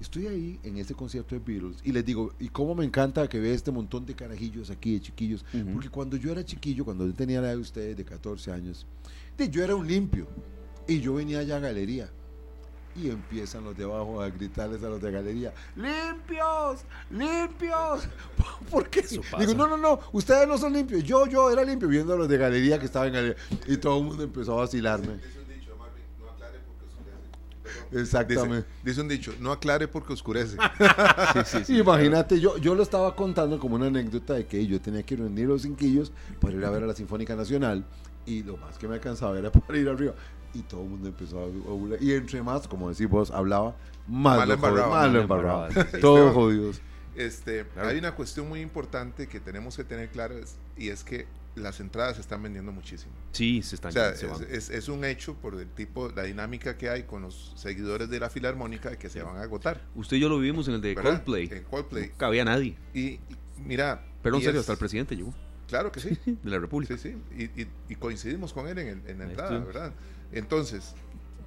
Estoy 0.00 0.26
ahí 0.26 0.60
en 0.62 0.76
ese 0.76 0.94
concierto 0.94 1.34
de 1.34 1.40
Beatles 1.40 1.78
y 1.82 1.92
les 1.92 2.04
digo, 2.04 2.32
y 2.38 2.48
cómo 2.48 2.74
me 2.74 2.84
encanta 2.84 3.26
que 3.28 3.40
vea 3.40 3.54
este 3.54 3.70
montón 3.70 4.04
de 4.04 4.14
carajillos 4.14 4.70
aquí, 4.70 4.94
de 4.94 5.00
chiquillos, 5.00 5.44
porque 5.72 5.88
cuando 5.88 6.16
yo 6.16 6.32
era 6.32 6.44
chiquillo, 6.44 6.84
cuando 6.84 7.06
yo 7.06 7.14
tenía 7.14 7.40
la 7.40 7.48
de 7.48 7.56
ustedes 7.56 7.96
de 7.96 8.04
14 8.04 8.52
años, 8.52 8.86
yo 9.50 9.64
era 9.64 9.74
un 9.74 9.86
limpio 9.86 10.26
y 10.86 11.00
yo 11.00 11.14
venía 11.14 11.40
allá 11.40 11.56
a 11.56 11.60
galería 11.60 12.10
y 12.94 13.10
empiezan 13.10 13.64
los 13.64 13.76
de 13.76 13.84
abajo 13.84 14.20
a 14.20 14.30
gritarles 14.30 14.82
a 14.82 14.88
los 14.88 15.00
de 15.00 15.10
galería, 15.10 15.52
limpios, 15.76 16.80
limpios. 17.10 18.08
¿Por 18.70 18.88
qué? 18.88 19.02
Digo, 19.02 19.54
no, 19.54 19.66
no, 19.66 19.76
no, 19.76 20.00
ustedes 20.12 20.48
no 20.48 20.56
son 20.56 20.72
limpios, 20.72 21.04
yo, 21.04 21.26
yo 21.26 21.50
era 21.50 21.62
limpio 21.62 21.88
viendo 21.88 22.14
a 22.14 22.16
los 22.16 22.28
de 22.28 22.38
galería 22.38 22.78
que 22.78 22.86
estaban 22.86 23.08
en 23.08 23.14
galería 23.14 23.36
y 23.66 23.76
todo 23.76 23.98
el 23.98 24.04
mundo 24.04 24.22
empezó 24.22 24.54
a 24.54 24.62
vacilarme. 24.62 25.20
Exactamente. 28.00 28.68
Dice, 28.84 29.00
un 29.00 29.08
dicho, 29.08 29.34
no 29.40 29.52
aclare 29.52 29.88
porque 29.88 30.12
oscurece. 30.12 30.56
Imagínate, 31.68 32.40
yo, 32.40 32.56
yo 32.58 32.74
lo 32.74 32.82
estaba 32.82 33.14
contando 33.14 33.58
como 33.58 33.76
una 33.76 33.86
anécdota 33.86 34.34
de 34.34 34.46
que 34.46 34.66
yo 34.66 34.80
tenía 34.80 35.02
que 35.02 35.16
reunir 35.16 35.46
los 35.46 35.62
cinquillos 35.62 36.12
para 36.40 36.54
ir 36.56 36.64
a 36.64 36.70
ver 36.70 36.82
a 36.84 36.86
la 36.86 36.94
Sinfónica 36.94 37.34
Nacional 37.36 37.84
y 38.26 38.42
lo 38.42 38.56
más 38.56 38.76
que 38.76 38.88
me 38.88 38.94
alcanzaba 38.94 39.38
era 39.38 39.50
para 39.50 39.78
ir 39.78 39.88
arriba. 39.88 40.14
Y 40.52 40.62
todo 40.62 40.82
el 40.82 40.88
mundo 40.88 41.08
empezó 41.08 41.40
a 41.40 41.46
burlar. 41.46 42.02
Y 42.02 42.12
entre 42.12 42.42
más, 42.42 42.66
como 42.66 42.88
decís 42.88 43.08
vos, 43.08 43.30
hablaba, 43.30 43.76
más 44.06 44.46
lo 44.46 44.54
embarraba. 45.20 45.68
Todos 46.00 46.34
jodidos. 46.34 46.80
Este, 47.14 47.66
Hay 47.76 47.96
una 47.96 48.14
cuestión 48.14 48.48
muy 48.48 48.60
importante 48.60 49.26
que 49.26 49.40
tenemos 49.40 49.76
que 49.76 49.84
tener 49.84 50.10
clara 50.10 50.34
y 50.76 50.90
es 50.90 51.02
que 51.02 51.26
las 51.54 51.80
entradas 51.80 52.16
se 52.16 52.20
están 52.20 52.42
vendiendo 52.42 52.72
muchísimo. 52.72 53.12
Sí, 53.36 53.62
se 53.62 53.74
están. 53.74 53.92
O 53.96 54.40
es, 54.50 54.88
un 54.88 55.04
hecho 55.04 55.34
por 55.34 55.54
el 55.54 55.68
tipo, 55.68 56.08
la 56.08 56.22
dinámica 56.22 56.78
que 56.78 56.88
hay 56.88 57.02
con 57.02 57.22
los 57.22 57.52
seguidores 57.56 58.08
de 58.08 58.18
la 58.18 58.30
Filarmónica 58.30 58.96
que 58.96 59.10
se 59.10 59.22
van 59.22 59.36
a 59.36 59.42
agotar. 59.42 59.82
Usted 59.94 60.16
y 60.16 60.20
yo 60.20 60.28
lo 60.28 60.38
vivimos 60.38 60.68
en 60.68 60.74
el 60.74 60.80
de 60.80 60.94
Coldplay. 60.94 61.48
En 61.52 61.64
Coldplay. 61.64 62.08
No 62.08 62.16
cabía 62.16 62.44
nadie. 62.44 62.76
Y, 62.94 63.20
mira. 63.58 64.02
Pero 64.22 64.36
en 64.36 64.42
serio, 64.42 64.60
hasta 64.60 64.72
el 64.72 64.78
presidente 64.78 65.14
llegó. 65.14 65.34
Claro 65.68 65.92
que 65.92 66.00
sí. 66.00 66.18
de 66.24 66.50
la 66.50 66.58
República. 66.58 66.96
Sí, 66.96 67.14
sí. 67.36 67.68
Y, 67.88 67.94
coincidimos 67.96 68.52
con 68.52 68.68
él 68.68 68.78
en, 68.78 69.02
en 69.06 69.18
la 69.18 69.24
entrada, 69.24 69.58
¿verdad? 69.58 69.92
Entonces, 70.32 70.94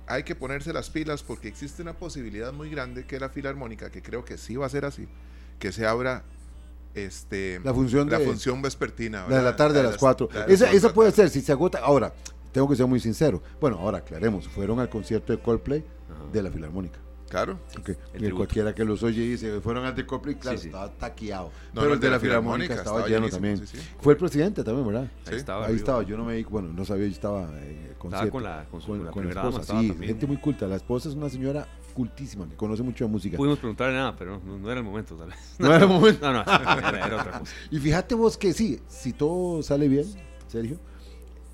hay 0.06 0.24
que 0.24 0.36
ponerse 0.36 0.74
las 0.74 0.90
pilas 0.90 1.24
porque 1.24 1.48
existe 1.48 1.82
una 1.82 1.94
posibilidad 1.94 2.54
muy 2.54 2.70
grande 2.70 3.06
que 3.06 3.20
la 3.20 3.30
Filarmónica, 3.30 3.90
que 3.90 4.02
creo 4.02 4.26
que 4.26 4.38
sí 4.38 4.56
va 4.56 4.66
a 4.66 4.70
ser 4.70 4.86
así, 4.86 5.08
que 5.58 5.72
se 5.72 5.88
abra 5.88 6.24
este, 6.94 7.60
la 7.64 7.74
función, 7.74 8.10
la 8.10 8.20
función 8.20 8.62
vespertina. 8.62 9.26
La 9.30 9.38
de 9.38 9.44
la 9.44 9.56
tarde 9.56 9.80
a 9.80 9.84
las 9.84 9.98
4. 9.98 10.30
Esa, 10.48 10.72
esa 10.72 10.94
puede 10.94 11.12
ser, 11.12 11.30
si 11.30 11.42
se 11.42 11.52
agota. 11.52 11.80
Ahora, 11.80 12.14
tengo 12.52 12.68
que 12.68 12.76
ser 12.76 12.88
muy 12.88 13.00
sincero. 13.00 13.42
Bueno, 13.60 13.78
ahora 13.80 14.00
aclaremos. 14.00 14.48
Fueron 14.48 14.80
al 14.80 14.90
concierto 14.90 15.34
de 15.34 15.40
Coldplay 15.40 15.84
de 16.32 16.44
la 16.44 16.52
Filarmónica. 16.52 17.00
Claro. 17.30 17.60
y 18.18 18.30
cualquiera 18.32 18.74
que 18.74 18.84
los 18.84 19.04
oye 19.04 19.22
dice, 19.22 19.62
fueron 19.62 19.86
al 19.86 19.96
de 19.96 20.04
Coldplay, 20.04 20.34
claro, 20.34 20.58
estaba 20.58 20.90
taqueado. 20.90 21.52
pero 21.76 21.94
el 21.94 22.00
de, 22.00 22.10
la, 22.10 22.20
Filarmónica, 22.20 22.74
estaba, 22.74 23.08
lleno 23.08 23.30
también. 23.30 23.64
Fue 24.02 24.14
el 24.14 24.18
presidente 24.18 24.64
también, 24.64 24.88
¿verdad? 24.88 25.12
Ahí 25.28 25.36
estaba. 25.36 25.68
Ahí 25.68 25.76
estaba. 25.76 26.02
Yo 26.02 26.18
no 26.18 26.26
me 26.26 26.44
bueno, 26.46 26.74
no 26.74 26.84
sabía, 26.86 27.06
yo 27.06 27.14
estaba 27.14 27.48
eh, 27.60 27.94
estaba 28.04 28.30
con 28.32 28.44
la, 28.44 28.66
con, 28.72 28.82
con, 28.82 29.06
con 29.08 29.26
la 29.26 29.32
esposa. 29.32 29.80
Sí, 29.80 29.96
gente 30.02 30.26
muy 30.26 30.38
culta. 30.38 30.66
La 30.66 30.78
esposa 30.78 31.10
es 31.10 31.16
una 31.16 31.30
señora 31.30 31.68
cultísima, 31.90 32.48
que 32.48 32.56
conoce 32.56 32.84
mucho 32.84 33.06
de 33.06 33.12
música. 33.12 33.38
Pudimos 33.38 33.60
preguntarle 33.60 33.96
nada, 33.96 34.16
pero 34.16 34.40
no, 34.40 34.70
era 34.70 34.80
el 34.80 34.86
momento, 34.86 35.16
tal 35.16 35.30
vez. 35.30 35.56
No, 35.58 35.74
era 35.74 35.84
el 35.84 35.90
momento. 35.90 36.32
No, 36.32 36.34
no, 36.34 36.52
era, 36.52 37.06
otra 37.20 37.40
cosa. 37.40 37.54
Y 37.72 37.80
fíjate 37.80 38.16
vos 38.16 38.38
que 38.38 38.54
sí, 38.54 38.80
si 38.88 39.14
todo 39.14 39.62
sale 39.64 39.88
bien, 39.88 40.06
Sergio, 40.48 40.78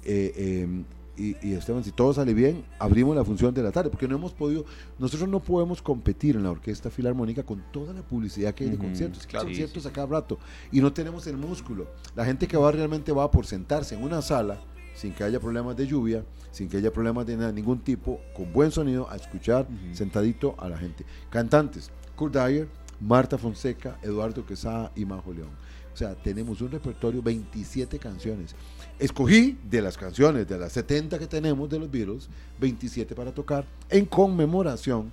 eh, 0.03 0.33
eh, 0.35 0.83
y, 1.17 1.53
Esteban, 1.53 1.83
si 1.83 1.91
todo 1.91 2.13
sale 2.13 2.33
bien, 2.33 2.65
abrimos 2.77 3.15
la 3.15 3.23
función 3.23 3.53
de 3.53 3.63
la 3.63 3.71
tarde, 3.71 3.89
porque 3.89 4.07
no 4.07 4.15
hemos 4.15 4.33
podido, 4.33 4.65
nosotros 4.99 5.29
no 5.29 5.39
podemos 5.39 5.81
competir 5.81 6.35
en 6.35 6.43
la 6.43 6.51
Orquesta 6.51 6.89
Filarmónica 6.89 7.43
con 7.43 7.63
toda 7.71 7.93
la 7.93 8.01
publicidad 8.01 8.53
que 8.53 8.65
hay 8.65 8.71
de 8.71 8.77
conciertos, 8.77 9.25
claro, 9.25 9.45
conciertos 9.45 9.85
a 9.85 9.93
cada 9.93 10.07
rato, 10.07 10.37
y 10.71 10.81
no 10.81 10.91
tenemos 10.91 11.25
el 11.27 11.37
músculo. 11.37 11.87
La 12.15 12.25
gente 12.25 12.47
que 12.47 12.57
va 12.57 12.71
realmente 12.71 13.11
va 13.11 13.31
por 13.31 13.45
sentarse 13.45 13.95
en 13.95 14.03
una 14.03 14.21
sala, 14.21 14.59
sin 14.95 15.13
que 15.13 15.23
haya 15.23 15.39
problemas 15.39 15.75
de 15.75 15.85
lluvia, 15.85 16.25
sin 16.51 16.69
que 16.69 16.77
haya 16.77 16.91
problemas 16.91 17.25
de 17.25 17.53
ningún 17.53 17.79
tipo, 17.79 18.19
con 18.33 18.51
buen 18.51 18.71
sonido, 18.71 19.09
a 19.09 19.15
escuchar 19.15 19.67
sentadito 19.93 20.55
a 20.57 20.69
la 20.69 20.77
gente. 20.77 21.05
Cantantes, 21.29 21.91
Kurt 22.15 22.33
Dyer, 22.33 22.67
Marta 22.99 23.37
Fonseca, 23.37 23.99
Eduardo 24.01 24.45
Quesada 24.45 24.91
y 24.95 25.05
Majo 25.05 25.33
León. 25.33 25.49
O 25.93 25.97
sea, 25.97 26.13
tenemos 26.13 26.59
un 26.59 26.71
repertorio, 26.71 27.21
27 27.21 27.99
canciones. 27.99 28.53
Escogí 28.99 29.57
de 29.69 29.81
las 29.81 29.97
canciones, 29.97 30.47
de 30.47 30.57
las 30.57 30.73
70 30.73 31.17
que 31.19 31.27
tenemos 31.27 31.69
de 31.69 31.79
los 31.79 31.89
Beatles, 31.89 32.27
27 32.59 33.15
para 33.15 33.33
tocar 33.33 33.65
en 33.89 34.05
conmemoración 34.05 35.11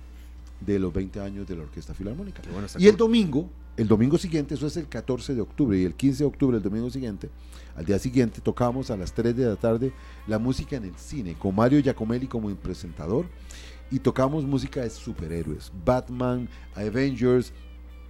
de 0.59 0.79
los 0.79 0.93
20 0.93 1.19
años 1.21 1.47
de 1.47 1.55
la 1.55 1.63
Orquesta 1.63 1.93
Filarmónica. 1.93 2.41
y 2.77 2.87
el 2.87 2.97
domingo, 2.97 3.49
el 3.75 3.87
domingo 3.87 4.17
siguiente, 4.17 4.53
eso 4.53 4.67
es 4.67 4.77
el 4.77 4.87
14 4.87 5.33
de 5.33 5.41
octubre, 5.41 5.77
y 5.77 5.83
el 5.83 5.95
15 5.95 6.23
de 6.23 6.27
octubre, 6.27 6.57
el 6.57 6.63
domingo 6.63 6.89
siguiente, 6.89 7.29
al 7.75 7.85
día 7.85 7.97
siguiente 7.97 8.39
tocamos 8.41 8.91
a 8.91 8.97
las 8.97 9.13
3 9.13 9.35
de 9.35 9.45
la 9.45 9.55
tarde 9.55 9.93
la 10.27 10.37
música 10.37 10.75
en 10.75 10.85
el 10.85 10.95
cine 10.95 11.33
con 11.33 11.55
Mario 11.55 11.79
Giacomelli 11.81 12.27
como 12.27 12.53
presentador 12.55 13.25
y 13.89 13.99
tocamos 13.99 14.43
música 14.45 14.81
de 14.81 14.89
superhéroes, 14.89 15.71
Batman, 15.83 16.47
Avengers, 16.75 17.51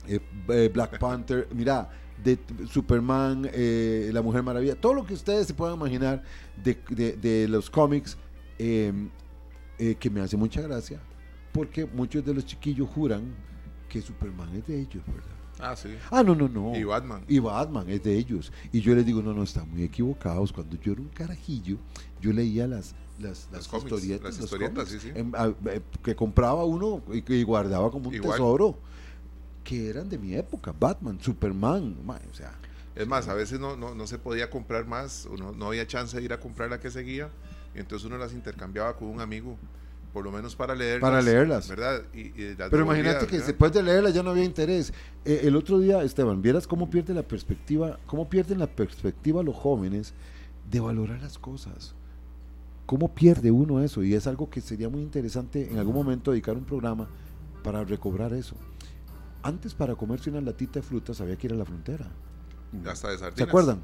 eh, 0.07 0.20
eh, 0.49 0.70
Black 0.74 0.99
Panther, 0.99 1.47
mira, 1.53 1.89
de 2.22 2.38
Superman, 2.70 3.49
eh, 3.53 4.09
La 4.14 4.22
Mujer 4.22 4.43
Maravilla, 4.43 4.76
todo 4.76 4.93
lo 4.93 5.05
que 5.05 5.14
ustedes 5.14 5.47
se 5.47 5.53
puedan 5.53 5.76
imaginar 5.76 6.24
de, 6.61 7.47
los 7.49 7.70
cómics 7.70 8.18
em, 8.57 9.09
que 9.78 10.09
me 10.09 10.22
hace 10.22 10.38
mucha 10.38 10.61
gracia 10.61 11.01
porque 11.51 11.86
muchos 11.86 12.26
de 12.26 12.34
los 12.34 12.45
chiquillos 12.45 12.89
juran 12.89 13.34
que 13.89 14.01
Superman 14.01 14.55
es 14.55 14.68
de 14.68 14.80
ellos, 14.80 15.03
¿verdad? 15.05 15.43
Ah, 15.60 15.76
sí. 15.76 15.95
Ah, 16.10 16.24
no, 16.24 16.36
no, 16.36 16.47
no. 16.47 16.76
Y 16.76 16.84
Batman. 16.84 17.24
Y 17.28 17.39
Batman 17.39 17.89
es 17.89 18.04
de 18.04 18.18
ellos. 18.18 18.51
Y 18.72 18.82
yo 18.82 18.95
les 18.95 19.06
digo, 19.06 19.22
no, 19.22 19.34
no, 19.34 19.43
están 19.43 19.70
muy 19.70 19.84
equivocados. 19.84 20.51
Cuando 20.51 20.78
yo 20.80 20.93
era 20.93 21.01
un 21.01 21.10
carajillo, 21.10 21.78
yo 22.22 22.34
leía 22.34 22.68
las, 22.68 22.95
las, 23.20 23.47
las, 23.51 23.72
historietas, 23.72 24.36
las 24.36 24.43
historietas 24.43 24.89
sí, 24.89 24.99
sí. 24.99 25.12
Eh, 25.14 25.82
que 26.04 26.16
compraba 26.16 26.66
uno 26.66 27.01
y, 27.12 27.43
guardaba 27.43 27.91
como 27.91 28.10
un 28.10 28.20
tesoro. 28.20 28.78
Que 29.64 29.89
eran 29.89 30.10
de 30.10 30.18
mi 30.18 30.36
época. 30.36 30.74
Batman, 30.78 31.20
Superman. 31.22 31.97
o 32.08 32.36
sea. 32.36 32.54
Es 32.95 33.08
más, 33.08 33.28
a 33.28 33.34
veces 33.34 33.60
no, 33.60 33.76
no, 33.76 33.95
no 33.95 34.06
se 34.06 34.20
podía 34.20 34.49
comprar 34.49 34.86
más, 34.86 35.28
no, 35.39 35.51
no 35.51 35.68
había 35.68 35.88
chance 35.88 36.16
de 36.16 36.24
ir 36.24 36.34
a 36.34 36.39
comprar 36.39 36.70
la 36.70 36.80
que 36.80 36.91
seguía. 36.91 37.30
Y 37.74 37.80
entonces 37.80 38.06
uno 38.06 38.18
las 38.18 38.34
intercambiaba 38.34 38.95
con 38.95 39.08
un 39.08 39.20
amigo 39.20 39.58
por 40.14 40.24
lo 40.24 40.32
menos 40.32 40.55
para 40.55 40.76
leerlas. 40.76 41.01
Para 41.01 41.22
leerlas. 41.22 41.68
¿Verdad? 41.68 42.03
Pero 42.14 42.84
imagínate 42.84 43.26
que 43.26 43.39
después 43.39 43.74
de 43.74 43.82
leerlas 43.82 44.14
ya 44.14 44.22
no 44.22 44.30
había 44.30 44.43
interés. 44.43 44.93
Eh, 45.26 45.41
el 45.43 45.55
otro 45.55 45.80
día, 45.80 46.03
Esteban, 46.03 46.39
vieras 46.41 46.68
cómo 46.68 46.88
pierde 46.88 47.16
la 47.16 47.24
perspectiva, 47.24 47.97
cómo 48.05 48.30
pierden 48.30 48.59
la 48.59 48.68
perspectiva 48.68 49.41
los 49.41 49.55
jóvenes 49.55 50.14
de 50.70 50.80
valorar 50.80 51.20
las 51.20 51.39
cosas. 51.39 51.95
¿Cómo 52.86 53.14
pierde 53.16 53.49
uno 53.49 53.82
eso? 53.82 54.03
Y 54.03 54.14
es 54.14 54.28
algo 54.28 54.51
que 54.51 54.61
sería 54.61 54.88
muy 54.88 55.01
interesante 55.01 55.72
en 55.72 55.80
algún 55.80 55.95
momento 55.95 56.30
dedicar 56.30 56.55
un 56.55 56.66
programa 56.66 57.07
para 57.64 57.84
recobrar 57.84 58.34
eso. 58.34 58.55
Antes 59.41 59.74
para 59.74 59.95
comerse 59.95 60.30
una 60.30 60.41
latita 60.41 60.80
de 60.80 60.84
frutas 60.84 61.20
había 61.22 61.36
que 61.38 61.47
ir 61.47 61.53
a 61.53 61.55
la 61.55 61.66
frontera. 61.66 62.07
Hasta 62.86 63.09
de 63.09 63.18
sardinas. 63.18 63.38
¿Se 63.38 63.43
acuerdan? 63.43 63.84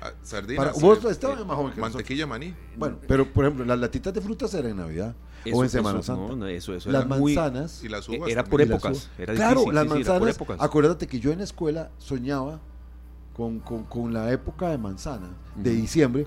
Ah, 0.00 0.12
sardinas. 0.22 0.80
vos 0.80 1.04
estabas 1.06 1.44
más 1.44 1.56
joven 1.56 1.72
que 1.72 1.80
Mantequilla 1.80 2.26
maní. 2.26 2.54
Bueno, 2.76 2.98
pero 3.08 3.32
por 3.32 3.44
ejemplo, 3.44 3.64
las 3.64 3.78
latitas 3.78 4.14
de 4.14 4.20
frutas 4.20 4.54
eran 4.54 4.72
en 4.72 4.76
Navidad 4.76 5.16
o 5.52 5.62
en 5.62 5.70
Semana 5.70 6.02
Santa. 6.02 6.50
eso, 6.50 6.74
eso 6.74 6.90
las 6.90 7.06
manzanas. 7.06 7.82
y 7.82 7.88
las 7.88 8.08
uvas. 8.08 8.30
Era 8.30 8.44
por 8.44 8.60
épocas. 8.60 9.10
Era 9.18 9.34
claro, 9.34 9.70
las 9.72 9.86
manzanas. 9.86 10.38
acuérdate 10.58 11.06
que 11.06 11.20
yo 11.20 11.32
en 11.32 11.38
la 11.38 11.44
escuela 11.44 11.90
soñaba 11.98 12.60
con, 13.34 13.58
con, 13.60 13.84
con 13.84 14.12
la 14.12 14.30
época 14.32 14.70
de 14.70 14.78
manzana, 14.78 15.30
de 15.56 15.70
diciembre, 15.70 16.26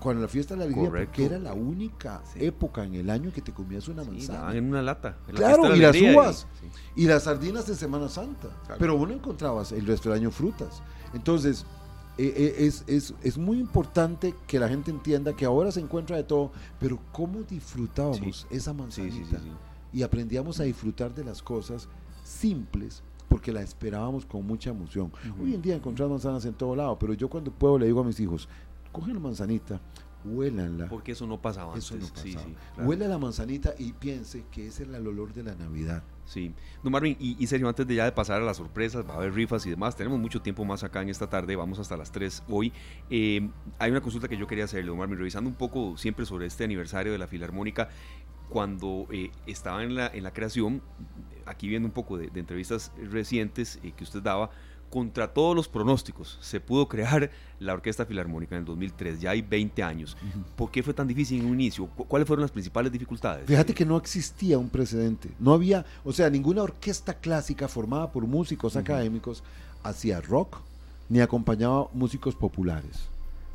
con 0.00 0.20
la 0.20 0.28
fiesta 0.28 0.54
de 0.54 0.58
la 0.60 0.64
alegría, 0.66 0.90
porque 0.90 1.24
era 1.24 1.38
la 1.38 1.54
única 1.54 2.22
época 2.36 2.84
en 2.84 2.94
el 2.94 3.10
año 3.10 3.32
que 3.32 3.40
te 3.40 3.52
comías 3.52 3.88
una 3.88 4.04
manzana. 4.04 4.54
en 4.56 4.68
una 4.68 4.82
lata. 4.82 5.16
claro, 5.34 5.74
y 5.74 5.78
las 5.78 5.96
uvas. 5.96 6.46
Y, 6.94 7.06
las 7.06 7.24
sardinas 7.24 7.68
en 7.68 7.76
Semana 7.76 8.08
Santa. 8.08 8.48
Pero 8.78 8.96
vos 8.96 9.08
no 9.08 9.14
encontrabas 9.14 9.72
el 9.72 9.86
resto 9.86 10.10
del 10.10 10.20
año 10.20 10.30
frutas. 10.30 10.82
Entonces, 11.14 11.64
eh, 12.18 12.54
es, 12.58 12.82
es, 12.88 13.14
es, 13.22 13.38
muy 13.38 13.58
importante 13.58 14.34
que 14.48 14.58
la 14.58 14.68
gente 14.68 14.90
entienda 14.90 15.36
que 15.36 15.44
ahora 15.44 15.70
se 15.70 15.78
encuentra 15.78 16.16
de 16.16 16.24
todo, 16.24 16.50
pero 16.80 16.98
cómo 17.12 17.44
disfrutábamos 17.44 18.46
esa 18.50 18.72
manzanita 18.72 19.40
y 19.92 20.02
aprendíamos 20.02 20.58
a 20.58 20.64
disfrutar 20.64 21.14
de 21.14 21.24
las 21.24 21.40
cosas 21.40 21.88
simples 22.24 23.02
porque 23.28 23.52
la 23.52 23.62
esperábamos 23.62 24.26
con 24.26 24.44
mucha 24.44 24.70
emoción. 24.70 25.12
Hoy 25.40 25.54
en 25.54 25.62
día 25.62 25.76
encontramos 25.76 26.12
manzanas 26.12 26.44
en 26.44 26.54
todo 26.54 26.74
lado, 26.74 26.98
pero 26.98 27.12
yo 27.14 27.28
cuando 27.28 27.52
puedo 27.52 27.78
le 27.78 27.86
digo 27.86 28.00
a 28.00 28.04
mis 28.04 28.18
hijos, 28.18 28.48
cogen 28.90 29.14
la 29.14 29.20
manzanita, 29.20 29.80
huélanla. 30.24 30.88
Porque 30.88 31.12
eso 31.12 31.26
no 31.26 31.40
pasaba 31.40 31.72
antes. 31.72 31.84
Eso 31.84 31.96
no 31.96 32.06
pasaba. 32.06 32.24
Sí, 32.24 32.32
sí, 32.32 32.82
Huele 32.82 33.08
la 33.08 33.18
manzanita 33.18 33.74
y 33.78 33.92
piense 33.92 34.44
que 34.50 34.66
es 34.66 34.80
el 34.80 34.94
olor 34.94 35.32
de 35.32 35.42
la 35.42 35.54
Navidad. 35.54 36.02
Sí. 36.24 36.52
No, 36.82 36.90
Marvin, 36.90 37.16
y, 37.18 37.42
y, 37.42 37.46
Sergio, 37.46 37.68
antes 37.68 37.86
de 37.86 37.94
ya 37.94 38.04
de 38.04 38.12
pasar 38.12 38.42
a 38.42 38.44
las 38.44 38.58
sorpresas, 38.58 39.08
va 39.08 39.14
a 39.14 39.16
haber 39.16 39.32
rifas 39.32 39.64
y 39.64 39.70
demás, 39.70 39.96
tenemos 39.96 40.18
mucho 40.18 40.42
tiempo 40.42 40.64
más 40.64 40.84
acá 40.84 41.00
en 41.00 41.08
esta 41.08 41.28
tarde, 41.28 41.56
vamos 41.56 41.78
hasta 41.78 41.96
las 41.96 42.12
3 42.12 42.42
hoy. 42.48 42.72
Eh, 43.08 43.48
hay 43.78 43.90
una 43.90 44.02
consulta 44.02 44.28
que 44.28 44.36
yo 44.36 44.46
quería 44.46 44.64
hacerle, 44.64 44.92
Marvin, 44.92 45.16
revisando 45.16 45.48
un 45.48 45.56
poco 45.56 45.96
siempre 45.96 46.26
sobre 46.26 46.46
este 46.46 46.64
aniversario 46.64 47.12
de 47.12 47.18
la 47.18 47.26
Filarmónica, 47.26 47.88
cuando 48.48 49.06
eh, 49.10 49.30
estaba 49.46 49.82
en 49.82 49.94
la, 49.94 50.08
en 50.08 50.22
la 50.22 50.32
creación, 50.32 50.82
aquí 51.46 51.68
viendo 51.68 51.86
un 51.86 51.92
poco 51.92 52.18
de, 52.18 52.30
entrevistas 52.34 52.92
recientes 53.10 53.78
eh, 53.82 53.92
que 53.96 54.04
usted 54.04 54.22
daba, 54.22 54.50
contra 54.90 55.32
todos 55.32 55.54
los 55.54 55.68
pronósticos, 55.68 56.38
se 56.40 56.60
pudo 56.60 56.88
crear 56.88 57.30
la 57.60 57.74
Orquesta 57.74 58.06
Filarmónica 58.06 58.54
en 58.54 58.60
el 58.60 58.64
2003, 58.64 59.20
ya 59.20 59.30
hay 59.30 59.42
20 59.42 59.82
años. 59.82 60.16
¿Por 60.56 60.70
qué 60.70 60.82
fue 60.82 60.94
tan 60.94 61.08
difícil 61.08 61.40
en 61.40 61.46
un 61.46 61.54
inicio? 61.54 61.86
¿Cuáles 61.86 62.26
fueron 62.26 62.42
las 62.42 62.50
principales 62.50 62.92
dificultades? 62.92 63.46
Fíjate 63.46 63.74
que 63.74 63.84
no 63.84 63.96
existía 63.96 64.58
un 64.58 64.68
precedente, 64.68 65.30
no 65.38 65.52
había, 65.52 65.84
o 66.04 66.12
sea, 66.12 66.30
ninguna 66.30 66.62
orquesta 66.62 67.14
clásica 67.14 67.68
formada 67.68 68.10
por 68.12 68.26
músicos 68.26 68.76
académicos 68.76 69.42
hacía 69.82 70.20
rock 70.20 70.58
ni 71.08 71.20
acompañaba 71.20 71.88
músicos 71.92 72.34
populares. 72.34 73.08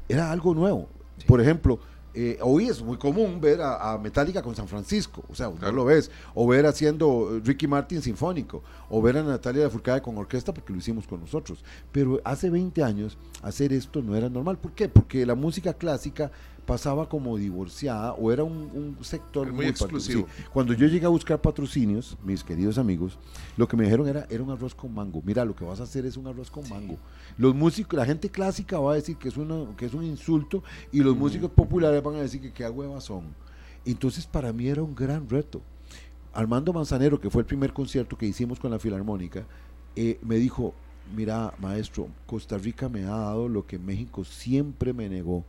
Era 0.10 0.32
algo 0.32 0.54
nuevo. 0.54 0.90
Por 1.28 1.40
ejemplo, 1.40 1.80
eh, 2.16 2.38
hoy 2.42 2.68
es 2.68 2.82
muy 2.82 2.98
común 2.98 3.42
ver 3.42 3.60
a, 3.62 3.98
Metallica 3.98 4.42
con 4.42 4.56
San 4.56 4.68
Francisco, 4.68 5.24
o 5.30 5.36
sea, 5.36 5.50
no 5.50 5.72
lo 5.72 5.86
ves, 5.86 6.12
o 6.36 6.48
ver 6.48 6.66
haciendo 6.66 7.42
Ricky 7.44 7.68
Martin 7.68 8.02
sinfónico, 8.02 8.64
o 8.90 9.02
ver 9.02 9.18
a 9.18 9.24
Natalia 9.24 9.70
Furcade 9.70 10.02
con 10.02 10.18
orquesta 10.18 10.54
porque 10.54 10.74
lo 10.74 10.80
hicimos 10.80 11.08
con 11.08 11.22
nosotros. 11.22 11.64
Pero 11.92 12.22
hace 12.24 12.50
20 12.50 12.84
años 12.84 13.18
hacer 13.42 13.74
esto 13.74 14.02
no 14.02 14.16
era 14.16 14.30
normal. 14.30 14.58
¿Por 14.58 14.74
qué? 14.74 14.90
Porque 14.90 15.26
la 15.26 15.36
música 15.36 15.74
clásica 15.74 16.32
pasaba 16.66 17.08
como 17.10 17.38
divorciada 17.38 18.14
o 18.14 18.32
era 18.32 18.44
un, 18.44 18.98
sector 19.02 19.52
muy, 19.52 19.66
exclusivo. 19.66 20.28
Cuando 20.52 20.74
yo 20.74 20.88
llegué 20.88 21.06
a 21.06 21.10
buscar 21.10 21.42
patrocinios, 21.42 22.18
mis 22.24 22.44
queridos 22.44 22.78
amigos, 22.78 23.18
lo 23.58 23.68
que 23.68 23.76
me 23.76 23.84
dijeron 23.84 24.08
era, 24.08 24.26
era 24.30 24.44
un 24.44 24.52
arroz 24.52 24.74
con 24.74 24.94
mango. 24.94 25.22
Mira, 25.26 25.44
lo 25.46 25.56
que 25.56 25.66
vas 25.66 25.80
a 25.80 25.84
hacer 25.84 26.06
es 26.06 26.18
un 26.18 26.28
arroz 26.28 26.50
con 26.50 26.68
mango. 26.70 26.98
Los 27.38 27.54
músicos, 27.54 27.98
la 27.98 28.06
gente 28.06 28.30
clásica 28.30 28.80
va 28.80 28.94
a 28.94 28.96
decir 28.96 29.18
que 29.18 29.28
es, 29.28 29.38
una, 29.38 29.76
que 29.76 29.86
es 29.86 29.94
un 29.94 30.04
insulto 30.04 30.64
y 30.92 31.00
los 31.00 31.16
músicos 31.16 31.52
populares 31.52 32.02
van 32.02 32.16
a 32.16 32.22
decir 32.22 32.42
que 32.42 32.52
qué 32.52 32.68
huevas 32.70 33.04
son. 33.04 33.36
Entonces 33.86 34.26
para 34.26 34.54
mí 34.54 34.68
era 34.68 34.82
un 34.82 34.96
gran 34.96 35.28
reto. 35.30 35.62
Armando 36.34 36.74
Manzanero, 36.74 37.20
que 37.20 37.30
fue 37.30 37.42
el 37.42 37.46
primer 37.46 37.74
concierto 37.74 38.18
que 38.18 38.26
hicimos 38.26 38.60
con 38.60 38.72
la 38.72 38.80
Filarmónica, 38.80 39.46
eh, 39.96 40.18
me 40.24 40.38
dijo, 40.38 40.74
mira 41.16 41.54
maestro, 41.60 42.08
Costa 42.26 42.58
Rica 42.58 42.90
me 42.90 43.04
ha 43.04 43.10
dado 43.10 43.48
lo 43.48 43.68
que 43.68 43.78
México 43.78 44.24
siempre 44.24 44.94
me 44.94 45.10
negó 45.10 45.46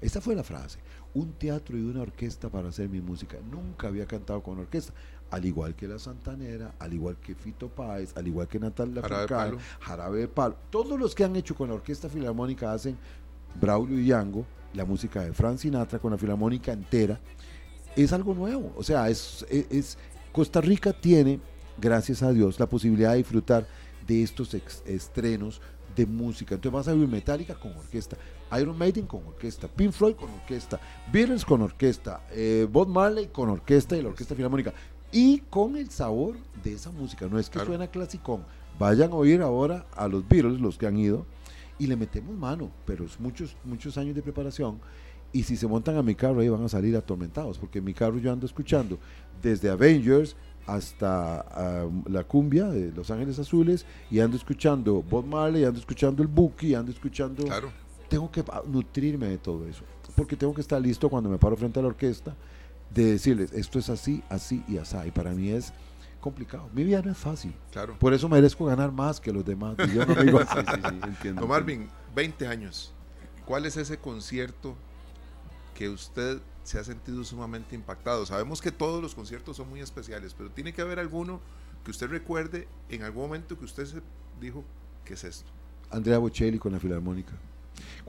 esta 0.00 0.20
fue 0.20 0.34
la 0.34 0.42
frase. 0.42 0.78
Un 1.12 1.32
teatro 1.32 1.76
y 1.76 1.82
una 1.82 2.02
orquesta 2.02 2.48
para 2.48 2.68
hacer 2.68 2.88
mi 2.88 3.00
música. 3.00 3.38
Nunca 3.50 3.88
había 3.88 4.06
cantado 4.06 4.42
con 4.42 4.58
orquesta. 4.58 4.92
Al 5.30 5.44
igual 5.44 5.74
que 5.74 5.86
la 5.86 5.98
Santanera, 5.98 6.74
al 6.78 6.92
igual 6.92 7.16
que 7.16 7.34
Fito 7.34 7.68
Páez, 7.68 8.16
al 8.16 8.26
igual 8.26 8.48
que 8.48 8.58
Natalia 8.58 9.02
Jarabe, 9.02 9.58
Jarabe 9.80 10.18
de 10.20 10.28
Palo. 10.28 10.56
Todos 10.70 10.98
los 10.98 11.14
que 11.14 11.24
han 11.24 11.36
hecho 11.36 11.54
con 11.54 11.68
la 11.68 11.74
Orquesta 11.74 12.08
Filarmónica 12.08 12.72
hacen 12.72 12.96
Braulio 13.60 13.98
y 13.98 14.06
Yango, 14.06 14.44
la 14.74 14.84
música 14.84 15.22
de 15.22 15.32
Frank 15.32 15.58
Sinatra 15.58 15.98
con 15.98 16.10
la 16.10 16.18
Filarmónica 16.18 16.72
entera. 16.72 17.20
Es 17.94 18.12
algo 18.12 18.34
nuevo. 18.34 18.72
O 18.76 18.82
sea, 18.82 19.08
es, 19.08 19.46
es, 19.48 19.98
Costa 20.32 20.60
Rica 20.60 20.92
tiene, 20.92 21.40
gracias 21.80 22.22
a 22.22 22.32
Dios, 22.32 22.58
la 22.58 22.68
posibilidad 22.68 23.12
de 23.12 23.18
disfrutar 23.18 23.66
de 24.06 24.22
estos 24.22 24.54
estrenos 24.84 25.60
de 25.94 26.06
música. 26.06 26.54
Entonces 26.54 26.72
vas 26.72 26.88
a 26.88 26.94
ver 26.94 27.08
Metallica 27.08 27.54
con 27.54 27.76
orquesta, 27.76 28.16
Iron 28.58 28.76
Maiden 28.76 29.06
con 29.06 29.26
orquesta, 29.26 29.68
Pink 29.68 29.92
Floyd 29.92 30.14
con 30.14 30.30
orquesta, 30.30 30.80
Beatles 31.12 31.44
con 31.44 31.62
orquesta, 31.62 32.22
eh, 32.32 32.66
Bob 32.70 32.88
Marley 32.88 33.28
con 33.28 33.48
orquesta 33.48 33.96
y 33.96 34.02
la 34.02 34.08
Orquesta 34.08 34.34
Filarmónica. 34.34 34.72
Y 35.12 35.38
con 35.50 35.76
el 35.76 35.90
sabor 35.90 36.36
de 36.62 36.74
esa 36.74 36.90
música. 36.90 37.26
No 37.26 37.38
es 37.38 37.50
que 37.50 37.58
suena 37.60 37.88
clasicón. 37.88 38.44
Vayan 38.78 39.10
a 39.10 39.14
oír 39.14 39.42
ahora 39.42 39.86
a 39.94 40.08
los 40.08 40.26
Beatles, 40.28 40.60
los 40.60 40.78
que 40.78 40.86
han 40.86 40.96
ido, 40.96 41.26
y 41.78 41.86
le 41.86 41.96
metemos 41.96 42.36
mano, 42.36 42.70
pero 42.86 43.04
es 43.04 43.18
muchos, 43.18 43.56
muchos 43.64 43.98
años 43.98 44.14
de 44.14 44.22
preparación. 44.22 44.80
Y 45.32 45.44
si 45.44 45.56
se 45.56 45.66
montan 45.66 45.96
a 45.96 46.02
mi 46.02 46.14
carro 46.14 46.40
ahí 46.40 46.48
van 46.48 46.64
a 46.64 46.68
salir 46.68 46.96
atormentados, 46.96 47.58
porque 47.58 47.78
en 47.78 47.84
mi 47.84 47.94
carro 47.94 48.18
yo 48.18 48.32
ando 48.32 48.46
escuchando 48.46 48.98
desde 49.42 49.70
Avengers 49.70 50.36
hasta 50.66 51.40
ah, 51.40 51.88
la 52.08 52.24
cumbia 52.24 52.66
de 52.66 52.92
Los 52.92 53.10
Ángeles 53.10 53.38
Azules 53.38 53.86
y 54.10 54.20
ando 54.20 54.36
escuchando 54.36 55.02
Bob 55.02 55.26
Marley, 55.26 55.64
ando 55.64 55.78
escuchando 55.78 56.22
el 56.22 56.28
Buki, 56.28 56.74
ando 56.74 56.92
escuchando... 56.92 57.44
Claro. 57.44 57.72
Tengo 58.10 58.30
que 58.30 58.44
nutrirme 58.66 59.26
de 59.26 59.38
todo 59.38 59.66
eso, 59.66 59.84
porque 60.14 60.36
tengo 60.36 60.52
que 60.52 60.60
estar 60.60 60.80
listo 60.80 61.08
cuando 61.08 61.30
me 61.30 61.38
paro 61.38 61.56
frente 61.56 61.78
a 61.78 61.82
la 61.82 61.88
orquesta 61.88 62.36
de 62.90 63.12
decirles, 63.12 63.52
esto 63.52 63.78
es 63.78 63.88
así, 63.88 64.22
así 64.28 64.62
y 64.68 64.76
así. 64.76 64.96
Y 65.06 65.10
para 65.10 65.30
mí 65.30 65.48
es 65.48 65.72
complicado. 66.20 66.68
Mi 66.74 66.84
vida 66.84 67.00
no 67.02 67.12
es 67.12 67.16
fácil. 67.16 67.54
Claro. 67.70 67.96
Por 67.98 68.12
eso 68.12 68.28
merezco 68.28 68.66
ganar 68.66 68.92
más 68.92 69.18
que 69.18 69.32
los 69.32 69.44
demás. 69.44 69.76
yo 69.94 70.04
no 70.04 70.14
digo, 70.22 70.40
sí, 70.40 70.46
sí, 70.58 70.80
sí, 70.82 70.98
entiendo. 71.04 71.46
Marvin, 71.46 71.88
20 72.14 72.46
años. 72.46 72.92
¿Cuál 73.46 73.64
es 73.64 73.78
ese 73.78 73.96
concierto 73.96 74.76
que 75.74 75.88
usted 75.88 76.42
se 76.62 76.78
ha 76.78 76.84
sentido 76.84 77.24
sumamente 77.24 77.74
impactado. 77.74 78.24
Sabemos 78.26 78.60
que 78.60 78.70
todos 78.70 79.02
los 79.02 79.14
conciertos 79.14 79.56
son 79.56 79.68
muy 79.68 79.80
especiales, 79.80 80.34
pero 80.34 80.50
tiene 80.50 80.72
que 80.72 80.82
haber 80.82 80.98
alguno 80.98 81.40
que 81.84 81.90
usted 81.90 82.08
recuerde 82.08 82.68
en 82.88 83.02
algún 83.02 83.24
momento 83.24 83.58
que 83.58 83.64
usted 83.64 83.86
se 83.86 84.02
dijo, 84.40 84.64
¿qué 85.04 85.14
es 85.14 85.24
esto? 85.24 85.50
Andrea 85.90 86.18
Bocelli 86.18 86.58
con 86.58 86.72
la 86.72 86.78
Filarmónica. 86.78 87.32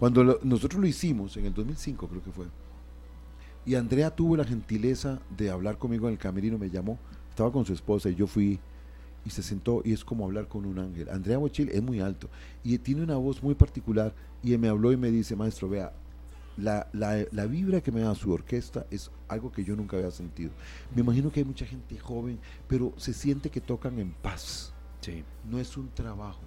Cuando 0.01 0.39
nosotros 0.41 0.81
lo 0.81 0.87
hicimos, 0.87 1.37
en 1.37 1.45
el 1.45 1.53
2005 1.53 2.07
creo 2.07 2.23
que 2.23 2.31
fue, 2.31 2.47
y 3.67 3.75
Andrea 3.75 4.09
tuvo 4.09 4.35
la 4.35 4.43
gentileza 4.43 5.19
de 5.37 5.51
hablar 5.51 5.77
conmigo 5.77 6.07
en 6.07 6.13
el 6.13 6.17
camerino, 6.17 6.57
me 6.57 6.71
llamó, 6.71 6.97
estaba 7.29 7.51
con 7.51 7.65
su 7.65 7.73
esposa 7.73 8.09
y 8.09 8.15
yo 8.15 8.25
fui 8.25 8.59
y 9.23 9.29
se 9.29 9.43
sentó 9.43 9.83
y 9.85 9.93
es 9.93 10.03
como 10.03 10.25
hablar 10.25 10.47
con 10.47 10.65
un 10.65 10.79
ángel. 10.79 11.07
Andrea 11.11 11.37
Bocelli 11.37 11.69
es 11.71 11.83
muy 11.83 11.99
alto 11.99 12.31
y 12.63 12.79
tiene 12.79 13.03
una 13.03 13.17
voz 13.17 13.43
muy 13.43 13.53
particular 13.53 14.11
y 14.41 14.57
me 14.57 14.69
habló 14.69 14.91
y 14.91 14.97
me 14.97 15.11
dice, 15.11 15.35
maestro, 15.35 15.69
vea, 15.69 15.93
la, 16.57 16.87
la, 16.93 17.45
vibra 17.45 17.81
que 17.81 17.91
me 17.91 18.01
da 18.01 18.15
su 18.15 18.31
orquesta 18.31 18.87
es 18.89 19.11
algo 19.27 19.51
que 19.51 19.63
yo 19.63 19.75
nunca 19.75 19.97
había 19.97 20.09
sentido. 20.09 20.49
Me 20.95 21.01
imagino 21.01 21.31
que 21.31 21.41
hay 21.41 21.45
mucha 21.45 21.67
gente 21.67 21.99
joven, 21.99 22.39
pero 22.67 22.91
se 22.97 23.13
siente 23.13 23.51
que 23.51 23.61
tocan 23.61 23.99
en 23.99 24.13
paz. 24.13 24.73
Sí. 25.01 25.23
No 25.47 25.59
es 25.59 25.77
un 25.77 25.89
trabajo, 25.89 26.41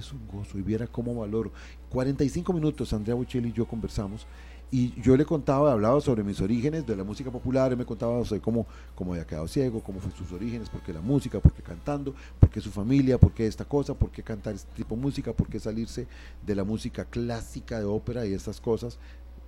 es 0.00 0.12
un 0.12 0.26
gozo. 0.26 0.58
Y 0.58 0.62
viera 0.62 0.86
cómo 0.86 1.14
valoro. 1.14 1.52
45 1.90 2.52
minutos 2.52 2.92
Andrea 2.92 3.14
Bocelli 3.14 3.48
y 3.48 3.52
yo 3.52 3.66
conversamos 3.66 4.26
y 4.70 5.00
yo 5.00 5.16
le 5.16 5.24
contaba, 5.24 5.70
hablaba 5.70 6.00
sobre 6.00 6.24
mis 6.24 6.40
orígenes 6.40 6.84
de 6.84 6.96
la 6.96 7.04
música 7.04 7.30
popular, 7.30 7.70
él 7.70 7.78
me 7.78 7.84
contaba 7.84 8.24
sobre 8.24 8.40
cómo, 8.40 8.66
cómo 8.96 9.12
había 9.12 9.24
quedado 9.24 9.46
ciego, 9.46 9.80
cómo 9.80 10.00
fue 10.00 10.10
sus 10.10 10.32
orígenes, 10.32 10.68
por 10.68 10.82
qué 10.82 10.92
la 10.92 11.00
música, 11.00 11.38
por 11.38 11.52
qué 11.52 11.62
cantando, 11.62 12.14
por 12.40 12.50
qué 12.50 12.60
su 12.60 12.70
familia, 12.70 13.18
por 13.18 13.32
qué 13.32 13.46
esta 13.46 13.64
cosa, 13.64 13.94
por 13.94 14.10
qué 14.10 14.24
cantar 14.24 14.54
este 14.54 14.72
tipo 14.74 14.96
de 14.96 15.02
música, 15.02 15.32
por 15.32 15.48
qué 15.48 15.60
salirse 15.60 16.08
de 16.44 16.54
la 16.56 16.64
música 16.64 17.04
clásica 17.04 17.78
de 17.78 17.84
ópera 17.84 18.26
y 18.26 18.34
estas 18.34 18.60
cosas. 18.60 18.98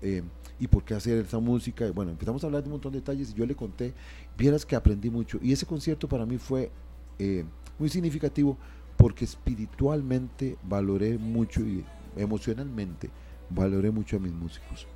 Eh, 0.00 0.22
y 0.60 0.68
por 0.68 0.84
qué 0.84 0.94
hacer 0.94 1.18
esa 1.18 1.40
música. 1.40 1.90
Bueno, 1.90 2.12
empezamos 2.12 2.44
a 2.44 2.46
hablar 2.46 2.62
de 2.62 2.68
un 2.68 2.74
montón 2.74 2.92
de 2.92 3.00
detalles 3.00 3.30
y 3.30 3.34
yo 3.34 3.44
le 3.44 3.56
conté, 3.56 3.94
vieras 4.36 4.64
que 4.64 4.76
aprendí 4.76 5.10
mucho. 5.10 5.40
Y 5.42 5.52
ese 5.52 5.66
concierto 5.66 6.08
para 6.08 6.24
mí 6.24 6.38
fue 6.38 6.70
eh, 7.18 7.44
muy 7.80 7.88
significativo 7.88 8.56
porque 8.98 9.24
espiritualmente 9.24 10.58
valoré 10.64 11.16
mucho 11.16 11.62
y 11.62 11.84
emocionalmente 12.16 13.08
valoré 13.48 13.90
mucho 13.90 14.16
a 14.16 14.20
mis 14.20 14.32
músicos. 14.32 14.86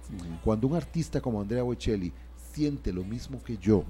Cuando 0.44 0.66
un 0.66 0.74
artista 0.74 1.22
como 1.22 1.40
Andrea 1.40 1.62
Bocelli 1.62 2.12
siente 2.52 2.92
lo 2.92 3.04
mismo 3.04 3.42
que 3.42 3.56
yo, 3.56 3.84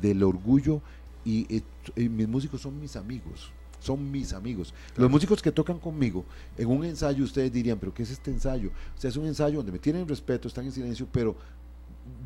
del 0.00 0.22
orgullo, 0.22 0.80
y 1.24 1.62
mis 1.96 2.28
músicos 2.28 2.60
son 2.60 2.78
mis 2.78 2.94
amigos, 2.96 3.50
son 3.80 4.10
mis 4.10 4.32
amigos. 4.32 4.72
Los 4.96 5.10
músicos 5.10 5.42
que 5.42 5.50
tocan 5.52 5.78
conmigo, 5.78 6.24
en 6.56 6.68
un 6.68 6.84
ensayo 6.84 7.24
ustedes 7.24 7.52
dirían, 7.52 7.78
pero 7.78 7.92
¿qué 7.92 8.02
es 8.02 8.10
este 8.10 8.30
ensayo? 8.30 8.70
O 8.96 9.00
sea, 9.00 9.10
es 9.10 9.16
un 9.16 9.26
ensayo 9.26 9.56
donde 9.56 9.72
me 9.72 9.78
tienen 9.78 10.06
respeto, 10.06 10.48
están 10.48 10.66
en 10.66 10.72
silencio, 10.72 11.08
pero 11.10 11.34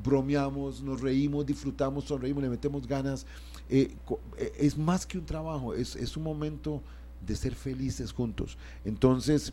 bromeamos, 0.04 0.82
nos 0.82 1.00
reímos, 1.00 1.46
disfrutamos, 1.46 2.04
sonreímos, 2.04 2.42
le 2.42 2.50
metemos 2.50 2.86
ganas. 2.86 3.26
Eh, 3.68 3.94
eh, 4.38 4.52
es 4.58 4.76
más 4.76 5.06
que 5.06 5.18
un 5.18 5.24
trabajo, 5.24 5.74
es, 5.74 5.96
es 5.96 6.16
un 6.16 6.22
momento 6.22 6.82
de 7.26 7.36
ser 7.36 7.54
felices 7.54 8.12
juntos. 8.12 8.58
Entonces, 8.84 9.52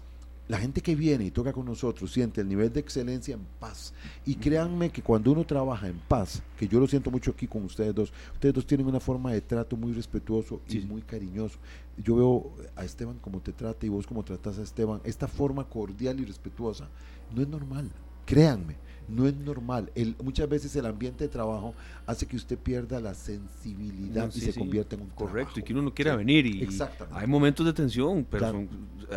la 0.49 0.57
gente 0.57 0.81
que 0.81 0.95
viene 0.95 1.25
y 1.25 1.31
toca 1.31 1.53
con 1.53 1.63
nosotros 1.63 2.11
siente 2.11 2.41
el 2.41 2.49
nivel 2.49 2.73
de 2.73 2.79
excelencia 2.79 3.35
en 3.35 3.45
paz. 3.59 3.93
Y 4.25 4.33
créanme 4.33 4.89
que 4.89 5.03
cuando 5.03 5.31
uno 5.31 5.45
trabaja 5.45 5.87
en 5.87 5.99
paz, 5.99 6.41
que 6.57 6.67
yo 6.67 6.79
lo 6.79 6.87
siento 6.87 7.11
mucho 7.11 7.29
aquí 7.29 7.45
con 7.45 7.63
ustedes 7.63 7.93
dos, 7.93 8.11
ustedes 8.33 8.55
dos 8.55 8.65
tienen 8.65 8.87
una 8.87 8.99
forma 8.99 9.31
de 9.31 9.41
trato 9.41 9.77
muy 9.77 9.93
respetuoso 9.93 10.59
y 10.67 10.79
muy 10.79 11.03
cariñoso. 11.03 11.59
Yo 12.03 12.15
veo 12.15 12.51
a 12.75 12.83
Esteban 12.83 13.19
como 13.19 13.39
te 13.41 13.53
trata 13.53 13.85
y 13.85 13.89
vos 13.89 14.07
como 14.07 14.23
tratas 14.23 14.57
a 14.57 14.63
Esteban. 14.63 15.01
Esta 15.03 15.27
forma 15.27 15.65
cordial 15.69 16.19
y 16.19 16.25
respetuosa 16.25 16.89
no 17.35 17.43
es 17.43 17.47
normal. 17.47 17.91
Créanme, 18.25 18.75
no 19.09 19.27
es 19.27 19.35
normal. 19.35 19.91
El, 19.95 20.15
muchas 20.23 20.47
veces 20.47 20.75
el 20.75 20.85
ambiente 20.85 21.25
de 21.25 21.29
trabajo 21.29 21.73
hace 22.05 22.25
que 22.25 22.35
usted 22.35 22.57
pierda 22.57 22.99
la 22.99 23.13
sensibilidad 23.13 24.29
y 24.33 24.39
se 24.39 24.53
convierta 24.53 24.95
en 24.95 25.03
un 25.03 25.09
Correcto, 25.09 25.59
y 25.59 25.63
que 25.63 25.73
uno 25.73 25.81
no 25.81 25.93
quiera 25.93 26.15
venir. 26.15 26.45
Y, 26.45 26.67
Hay 27.11 27.27
momentos 27.27 27.65
de 27.65 27.73
tensión, 27.73 28.25
pero 28.29 28.67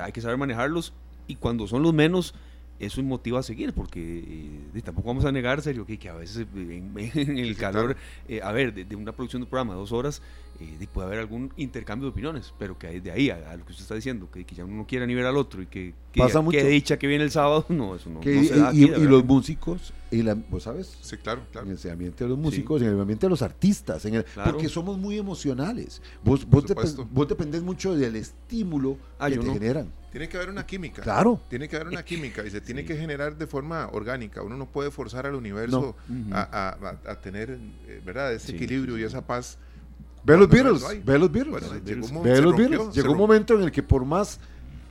hay 0.01 0.13
que 0.13 0.21
saber 0.21 0.37
manejarlos 0.37 0.93
y 1.27 1.37
cuando 1.37 1.67
son 1.67 1.83
los 1.83 1.95
menos, 1.95 2.35
eso 2.79 3.03
motiva 3.03 3.41
a 3.41 3.43
seguir, 3.43 3.73
porque 3.73 4.01
eh, 4.75 4.83
tampoco 4.83 5.09
vamos 5.09 5.25
a 5.25 5.33
negar, 5.33 5.63
serio, 5.63 5.87
que, 5.87 5.99
que 5.99 6.09
a 6.09 6.15
veces 6.15 6.47
en, 6.55 7.39
el 7.39 7.57
calor, 7.57 7.97
eh, 8.29 8.41
a 8.43 8.53
ver, 8.53 8.73
de, 8.75 8.97
una 8.97 9.13
producción 9.13 9.43
de 9.43 9.49
programa 9.49 9.75
de 9.75 9.81
dos 9.81 9.93
horas, 9.93 10.21
eh, 10.61 10.87
puede 10.93 11.07
haber 11.07 11.21
algún 11.21 11.53
intercambio 11.57 12.07
de 12.07 12.11
opiniones, 12.11 12.53
pero 12.59 12.79
que 12.79 13.01
de 13.01 13.11
ahí 13.11 13.31
a, 13.31 13.57
lo 13.57 13.65
que 13.65 13.73
usted 13.73 13.83
está 13.83 13.95
diciendo, 13.95 14.29
que, 14.31 14.45
ya 14.45 14.65
uno 14.65 14.77
no 14.77 14.87
quiera 14.87 15.07
ni 15.07 15.15
ver 15.15 15.27
al 15.27 15.37
otro 15.37 15.63
y 15.63 15.67
que, 15.67 15.95
que, 16.13 16.65
dicha 16.65 16.99
que 16.99 17.07
viene 17.07 17.25
el 17.25 17.31
sábado, 17.31 17.65
no, 17.71 17.95
eso 17.95 18.11
no, 18.11 18.23
se 18.23 18.57
da 18.57 18.73
y, 18.75 18.87
los 18.87 19.25
músicos, 19.25 19.93
y 20.13 20.23
la, 20.23 20.35
¿vos 20.35 20.65
sabes? 20.65 20.97
Sí, 21.01 21.17
claro, 21.17 21.43
claro. 21.51 21.67
En 21.67 21.79
el 21.83 21.91
ambiente 21.91 22.25
de 22.25 22.31
los 22.31 22.39
músicos, 22.39 22.83
en 22.83 22.89
el 22.89 23.01
ambiente 23.01 23.27
de 23.27 23.31
los 23.31 23.43
artistas, 23.43 24.05
en 24.05 24.17
el, 24.17 24.27
porque 24.45 24.69
somos 24.69 24.99
muy 24.99 25.19
emocionales. 25.19 26.03
Vos, 26.23 26.47
vos, 26.49 26.65
vos 27.11 27.29
dependés 27.29 27.63
mucho 27.63 27.97
del 27.97 28.17
estímulo 28.17 28.99
ah, 29.19 29.31
que 29.31 29.39
te 29.39 29.53
generan. 29.53 29.91
Tiene 30.13 30.29
que 30.29 30.37
haber 30.37 30.51
una 30.51 30.67
química. 30.67 31.01
Claro. 31.01 31.41
Tiene 31.49 31.69
que 31.69 31.77
haber 31.77 31.89
una 31.89 32.05
química 32.05 32.45
y 32.45 32.51
se 32.51 32.61
tiene 32.61 32.85
que 32.85 32.95
generar 32.97 33.37
de 33.39 33.47
forma 33.47 33.89
orgánica. 33.93 34.43
Uno 34.43 34.59
no 34.59 34.67
puede 34.67 34.91
forzar 34.91 35.27
al 35.27 35.35
universo 35.35 35.97
a, 36.33 36.77
a, 37.07 37.21
tener, 37.21 37.59
eh, 37.89 38.03
¿verdad? 38.05 38.35
Ese 38.35 38.53
equilibrio 38.53 38.99
y 38.99 39.05
esa 39.05 39.27
paz. 39.27 39.57
Ve 40.25 40.37
los 40.37 40.49
Beatles, 40.49 40.83
ve 41.05 41.19
los 41.19 41.33
Beatles. 41.33 41.83
ve 42.23 42.41
los 42.41 42.57
Beatles. 42.57 42.95
Llegó 42.95 43.13
un 43.13 43.19
momento 43.19 43.55
en 43.55 43.63
el 43.63 43.73
que 43.73 43.83
por 43.83 44.05
más 44.05 44.39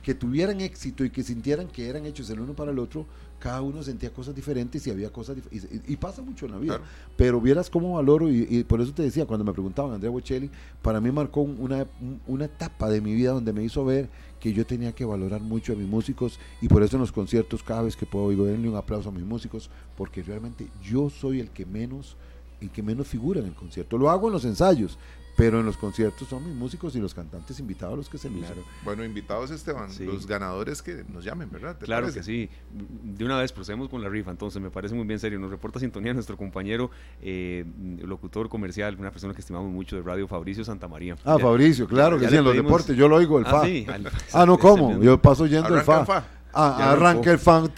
que 0.02 0.14
tuvieran 0.14 0.60
éxito 0.60 1.04
y 1.04 1.10
que 1.10 1.22
sintieran 1.22 1.68
que 1.68 1.88
eran 1.88 2.04
hechos 2.06 2.28
el 2.30 2.40
uno 2.40 2.54
para 2.54 2.72
el 2.72 2.78
otro, 2.78 3.06
cada 3.38 3.60
uno 3.60 3.82
sentía 3.82 4.12
cosas 4.12 4.34
diferentes 4.34 4.86
y 4.86 4.90
había 4.90 5.10
cosas 5.10 5.36
y, 5.50 5.92
y, 5.92 5.96
pasa 5.96 6.22
mucho 6.22 6.46
en 6.46 6.52
la 6.52 6.58
vida. 6.58 6.80
Pero 7.16 7.40
vieras 7.40 7.70
cómo 7.70 7.94
valoro, 7.94 8.30
y, 8.30 8.64
por 8.64 8.80
eso 8.80 8.92
te 8.92 9.02
decía, 9.02 9.26
cuando 9.26 9.44
me 9.44 9.52
preguntaban, 9.52 9.92
Andrea 9.92 10.10
Bocelli, 10.10 10.50
para 10.80 11.00
mí 11.00 11.10
marcó 11.10 11.40
una, 11.42 11.86
una 12.26 12.44
etapa 12.44 12.88
de 12.88 13.00
mi 13.00 13.14
vida 13.14 13.32
donde 13.32 13.52
me 13.52 13.64
hizo 13.64 13.84
ver 13.84 14.08
que 14.38 14.52
yo 14.52 14.66
tenía 14.66 14.92
que 14.92 15.04
valorar 15.04 15.40
mucho 15.40 15.72
a 15.72 15.76
mis 15.76 15.88
músicos 15.88 16.38
y 16.60 16.68
por 16.68 16.82
eso 16.82 16.96
en 16.96 17.00
los 17.00 17.12
conciertos 17.12 17.62
cada 17.62 17.82
vez 17.82 17.96
que 17.96 18.06
puedo 18.06 18.30
digo 18.30 18.44
denle 18.44 18.68
un 18.68 18.74
aplauso 18.74 19.08
a 19.08 19.12
mis 19.12 19.24
músicos 19.24 19.70
porque 19.96 20.20
realmente 20.20 20.66
yo 20.82 21.10
soy 21.10 21.38
el 21.38 21.50
que 21.50 21.64
menos 21.64 22.16
el 22.60 22.70
que 22.70 22.82
menos 22.82 23.08
figura 23.08 23.40
en 23.40 23.46
el 23.46 23.54
concierto. 23.54 23.98
Lo 23.98 24.10
hago 24.10 24.28
en 24.28 24.32
los 24.32 24.44
ensayos, 24.44 24.98
pero 25.36 25.60
en 25.60 25.66
los 25.66 25.76
conciertos 25.76 26.28
son 26.28 26.46
mis 26.46 26.54
músicos 26.54 26.94
y 26.96 27.00
los 27.00 27.14
cantantes 27.14 27.58
invitados 27.58 27.96
los 27.96 28.08
que 28.08 28.18
se 28.18 28.28
lucen. 28.28 28.56
Bueno, 28.84 29.04
invitados 29.04 29.50
Esteban, 29.50 29.90
los 30.00 30.26
ganadores 30.26 30.82
que 30.82 31.04
nos 31.08 31.24
llamen, 31.24 31.50
¿verdad? 31.50 31.76
Claro 31.80 32.12
que 32.12 32.22
sí. 32.22 32.48
De 32.72 33.24
una 33.24 33.38
vez 33.38 33.52
procedemos 33.52 33.88
con 33.88 34.02
la 34.02 34.08
rifa, 34.08 34.30
entonces 34.30 34.60
me 34.60 34.70
parece 34.70 34.94
muy 34.94 35.06
bien 35.06 35.18
serio. 35.18 35.38
Nos 35.38 35.50
reporta 35.50 35.80
sintonía 35.80 36.12
nuestro 36.14 36.36
compañero 36.36 36.90
eh, 37.22 37.64
locutor 38.02 38.48
comercial, 38.48 38.96
una 38.98 39.10
persona 39.10 39.34
que 39.34 39.40
estimamos 39.40 39.70
mucho 39.70 39.96
de 39.96 40.02
radio, 40.02 40.26
Fabricio 40.28 40.64
Santamaría. 40.64 41.16
Ah, 41.24 41.38
Fabricio, 41.38 41.86
claro 41.86 42.18
que 42.18 42.28
sí, 42.28 42.36
en 42.36 42.44
los 42.44 42.54
deportes, 42.54 42.96
yo 42.96 43.08
lo 43.08 43.16
oigo 43.16 43.38
el 43.38 43.46
ah, 43.46 43.62
FA. 43.62 44.12
ah, 44.32 44.46
no, 44.46 44.58
¿cómo? 44.62 45.00
Yo 45.00 45.20
paso 45.20 45.46
yendo 45.46 45.74
el 45.74 45.82
FA. 45.82 46.24
Ah, 46.52 46.92
arranca 46.92 47.30
el 47.30 47.38
fan, 47.38 47.70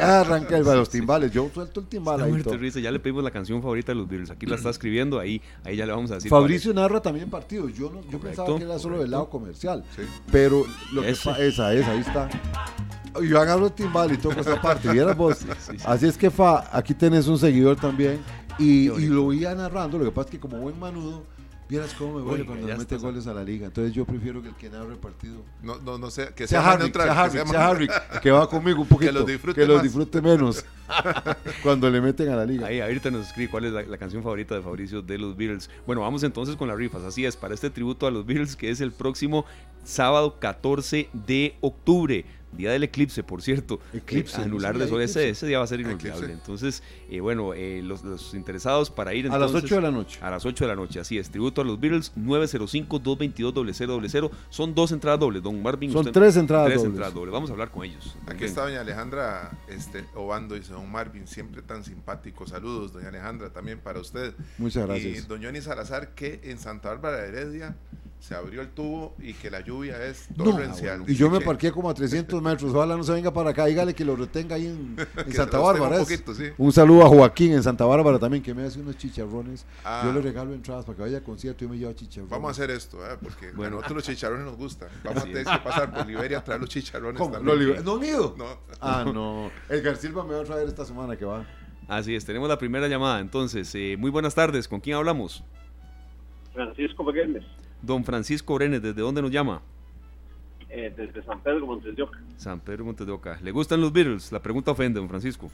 arranca 0.00 0.56
el, 0.56 0.64
los 0.64 0.88
timbales. 0.88 1.30
Yo 1.32 1.50
suelto 1.52 1.80
el 1.80 1.86
timbal 1.86 2.22
ahí. 2.22 2.82
ya 2.82 2.90
le 2.90 2.98
pedimos 2.98 3.22
la 3.22 3.30
canción 3.30 3.60
favorita 3.60 3.92
de 3.92 3.96
los 3.96 4.08
Beatles. 4.08 4.30
Aquí 4.30 4.46
la 4.46 4.56
está 4.56 4.70
escribiendo, 4.70 5.18
ahí, 5.18 5.40
ahí 5.64 5.76
ya 5.76 5.86
le 5.86 5.92
vamos 5.92 6.10
a 6.10 6.14
decir. 6.14 6.30
Fabricio 6.30 6.72
narra 6.72 7.00
también 7.00 7.28
partidos. 7.28 7.74
Yo, 7.74 7.90
no, 7.90 8.00
yo 8.10 8.18
pensaba 8.18 8.56
que 8.56 8.64
era 8.64 8.78
solo 8.78 9.00
del 9.00 9.10
lado 9.10 9.28
comercial. 9.28 9.84
Pero 10.30 10.64
lo 10.92 11.02
que 11.02 11.10
esa, 11.10 11.38
esa, 11.38 11.68
ahí 11.68 12.00
está. 12.00 12.28
Yo 13.22 13.40
agarro 13.40 13.66
el 13.66 13.72
timbal 13.72 14.12
y 14.12 14.16
toco 14.16 14.40
esa 14.40 14.60
parte. 14.60 14.90
¿Vieras 14.92 15.16
vos? 15.16 15.38
Así 15.84 16.06
es 16.06 16.16
que, 16.16 16.30
Fa, 16.30 16.76
aquí 16.76 16.94
tenés 16.94 17.26
un 17.26 17.38
seguidor 17.38 17.76
también. 17.76 18.20
Y, 18.58 18.90
y 18.90 19.06
lo 19.06 19.32
iba 19.32 19.54
narrando. 19.54 19.98
Lo 19.98 20.04
que 20.04 20.10
pasa 20.10 20.28
es 20.28 20.30
que, 20.32 20.40
como 20.40 20.58
buen 20.58 20.78
manudo 20.78 21.24
Vieras 21.70 21.94
cómo 21.94 22.16
me 22.16 22.22
vuelve 22.22 22.44
cuando 22.44 22.66
me 22.66 22.76
mete 22.76 22.96
goles 22.96 23.28
a 23.28 23.32
la 23.32 23.44
liga. 23.44 23.68
Entonces 23.68 23.94
yo 23.94 24.04
prefiero 24.04 24.42
que 24.42 24.48
el 24.48 24.56
que 24.56 24.68
narre 24.68 24.90
el 24.90 24.98
partido. 24.98 25.36
No, 25.62 25.78
no, 25.78 25.98
no 25.98 26.10
sea, 26.10 26.34
que 26.34 26.48
sea, 26.48 26.68
Harry, 26.68 26.90
sea, 26.90 27.22
Harry, 27.22 27.38
sea, 27.46 27.68
Harry, 27.68 27.88
que 28.20 28.32
va 28.32 28.48
conmigo 28.48 28.82
un 28.82 28.88
poquito. 28.88 29.12
Que 29.12 29.18
los 29.18 29.26
disfrute, 29.26 29.60
que 29.60 29.66
los 29.68 29.80
disfrute 29.80 30.20
menos 30.20 30.64
cuando 31.62 31.88
le 31.88 32.00
meten 32.00 32.28
a 32.28 32.34
la 32.34 32.44
liga. 32.44 32.66
Ahí, 32.66 32.80
ahorita 32.80 33.12
nos 33.12 33.28
escribe 33.28 33.52
cuál 33.52 33.66
es 33.66 33.72
la, 33.72 33.98
canción 33.98 34.20
favorita 34.24 34.56
de 34.56 34.62
Fabricio 34.62 35.00
de 35.00 35.16
los 35.16 35.36
Beatles. 35.36 35.70
Bueno, 35.86 36.00
vamos 36.00 36.24
entonces 36.24 36.56
con 36.56 36.66
las 36.66 36.76
rifas. 36.76 37.04
Así 37.04 37.24
es, 37.24 37.36
para 37.36 37.54
este 37.54 37.70
tributo 37.70 38.08
a 38.08 38.10
los 38.10 38.26
Beatles, 38.26 38.56
que 38.56 38.70
es 38.70 38.80
el 38.80 38.90
próximo 38.90 39.44
sábado 39.84 40.40
14 40.40 41.08
de 41.12 41.54
octubre. 41.60 42.24
Día 42.52 42.72
del 42.72 42.82
eclipse, 42.82 43.22
por 43.22 43.42
cierto. 43.42 43.80
Eclipse. 43.92 44.42
anular 44.42 44.76
de 44.76 44.88
sol, 44.88 45.00
ese, 45.02 45.28
ese, 45.28 45.46
día 45.46 45.58
va 45.58 45.64
a 45.64 45.68
ser 45.68 45.80
inolvidable. 45.80 46.32
Entonces, 46.32 46.82
eh, 47.08 47.20
bueno, 47.20 47.54
eh, 47.54 47.80
los, 47.82 48.02
los, 48.02 48.34
interesados 48.34 48.90
para 48.90 49.14
ir. 49.14 49.26
Entonces, 49.26 49.50
a 49.50 49.52
las 49.52 49.64
8 49.64 49.74
de 49.76 49.80
la 49.80 49.90
noche. 49.90 50.18
A 50.22 50.30
las 50.30 50.44
8 50.44 50.64
de 50.64 50.68
la 50.68 50.76
noche, 50.76 51.00
así 51.00 51.18
es. 51.18 51.30
Tributo 51.30 51.60
a 51.60 51.64
los 51.64 51.78
Beatles, 51.78 52.12
905-222-0000. 52.16 54.30
Son 54.48 54.74
dos 54.74 54.92
entradas 54.92 55.20
dobles, 55.20 55.42
don 55.42 55.62
Marvin. 55.62 55.92
Son 55.92 56.10
tres 56.10 56.36
entradas 56.36 56.72
tres 56.72 56.84
Entradas 56.84 57.14
dobles. 57.14 57.32
Vamos 57.32 57.50
a 57.50 57.52
hablar 57.52 57.70
con 57.70 57.84
ellos. 57.84 58.16
Aquí 58.26 58.44
está 58.44 58.62
doña 58.62 58.80
Alejandra 58.80 59.50
este, 59.68 60.04
Obando, 60.14 60.54
dice 60.54 60.72
don 60.72 60.90
Marvin, 60.90 61.26
siempre 61.26 61.62
tan 61.62 61.84
simpático. 61.84 62.46
Saludos, 62.46 62.92
doña 62.92 63.08
Alejandra, 63.08 63.50
también 63.50 63.78
para 63.78 64.00
usted. 64.00 64.34
Muchas 64.58 64.86
gracias. 64.86 65.24
Y 65.24 65.26
don 65.26 65.42
Johnny 65.42 65.60
Salazar, 65.60 66.14
que 66.14 66.40
en 66.44 66.58
Santa 66.58 66.90
Bárbara 66.90 67.18
de 67.18 67.28
Heredia 67.28 67.76
se 68.20 68.34
abrió 68.34 68.60
el 68.60 68.68
tubo 68.68 69.14
y 69.18 69.32
que 69.32 69.50
la 69.50 69.60
lluvia 69.60 70.04
es 70.04 70.28
torrencial. 70.36 71.04
y 71.08 71.14
yo 71.14 71.30
me 71.30 71.40
parqué 71.40 71.72
como 71.72 71.88
a 71.88 71.94
300 71.94 72.40
metros. 72.42 72.72
Ojalá 72.74 72.94
no 72.94 73.02
se 73.02 73.12
venga 73.12 73.32
para 73.32 73.50
acá. 73.50 73.64
Dígale 73.64 73.94
que 73.94 74.04
lo 74.04 74.14
retenga 74.14 74.56
ahí 74.56 74.66
en, 74.66 74.96
Santa 75.32 75.58
Bárbara. 75.58 76.04
Un, 76.58 76.70
saludo 76.70 77.06
a 77.06 77.08
Joaquín 77.08 77.52
en 77.52 77.62
Santa 77.62 77.86
Bárbara 77.86 78.18
también, 78.18 78.42
que 78.42 78.52
me 78.52 78.64
hace 78.64 78.78
unos 78.78 78.98
chicharrones. 78.98 79.64
Ah. 79.84 80.02
Yo 80.04 80.12
le 80.12 80.20
regalo 80.20 80.52
entradas 80.52 80.84
para 80.84 80.96
que 80.96 81.02
vaya 81.02 81.18
a 81.18 81.20
concierto 81.22 81.64
y 81.64 81.68
me 81.68 81.78
lleva 81.78 81.94
chicharrones. 81.94 82.30
Vamos 82.30 82.48
a 82.48 82.50
hacer 82.52 82.70
esto, 82.70 82.98
¿eh? 83.04 83.16
porque 83.20 83.52
bueno. 83.52 83.78
a 83.78 83.80
nosotros 83.80 83.96
los 83.96 84.04
chicharrones 84.04 84.44
nos 84.44 84.56
gustan. 84.56 84.90
Vamos 85.04 85.22
a 85.22 85.26
tener 85.26 85.44
que 85.44 85.58
pasar 85.64 85.90
por 85.90 86.06
Liberia 86.06 86.38
a 86.38 86.44
traer 86.44 86.60
los 86.60 86.68
chicharrones 86.68 87.18
¿Cómo? 87.18 87.32
también. 87.32 87.84
¿No, 87.84 88.04
ido? 88.04 88.34
No. 88.36 88.44
Ah, 88.82 89.04
no. 89.12 89.50
Edgar 89.70 89.96
Silva 89.96 90.24
me 90.24 90.34
va 90.34 90.42
a 90.42 90.44
traer 90.44 90.68
esta 90.68 90.84
semana 90.84 91.16
que 91.16 91.24
va. 91.24 91.46
Así 91.88 92.14
es, 92.14 92.24
tenemos 92.26 92.50
la 92.50 92.58
primera 92.58 92.86
llamada. 92.86 93.20
Entonces, 93.20 93.74
eh, 93.74 93.96
muy 93.98 94.10
buenas 94.10 94.34
tardes. 94.34 94.68
¿Con 94.68 94.80
quién 94.80 94.96
hablamos? 94.96 95.42
Francisco 96.52 97.04
Pequeñez. 97.06 97.44
Don 97.82 98.04
Francisco 98.04 98.54
Brenes, 98.54 98.82
¿desde 98.82 99.00
dónde 99.00 99.22
nos 99.22 99.30
llama? 99.30 99.62
Eh, 100.68 100.92
desde 100.96 101.22
San 101.24 101.40
Pedro, 101.40 101.66
Montes 101.66 101.96
de 101.96 102.02
Oca. 102.02 102.20
San 102.36 102.60
Pedro, 102.60 102.84
Montes 102.84 103.06
de 103.06 103.12
Oca. 103.12 103.38
¿Le 103.42 103.50
gustan 103.50 103.80
los 103.80 103.92
Beatles? 103.92 104.30
La 104.30 104.40
pregunta 104.40 104.70
ofende, 104.70 105.00
don 105.00 105.08
Francisco. 105.08 105.50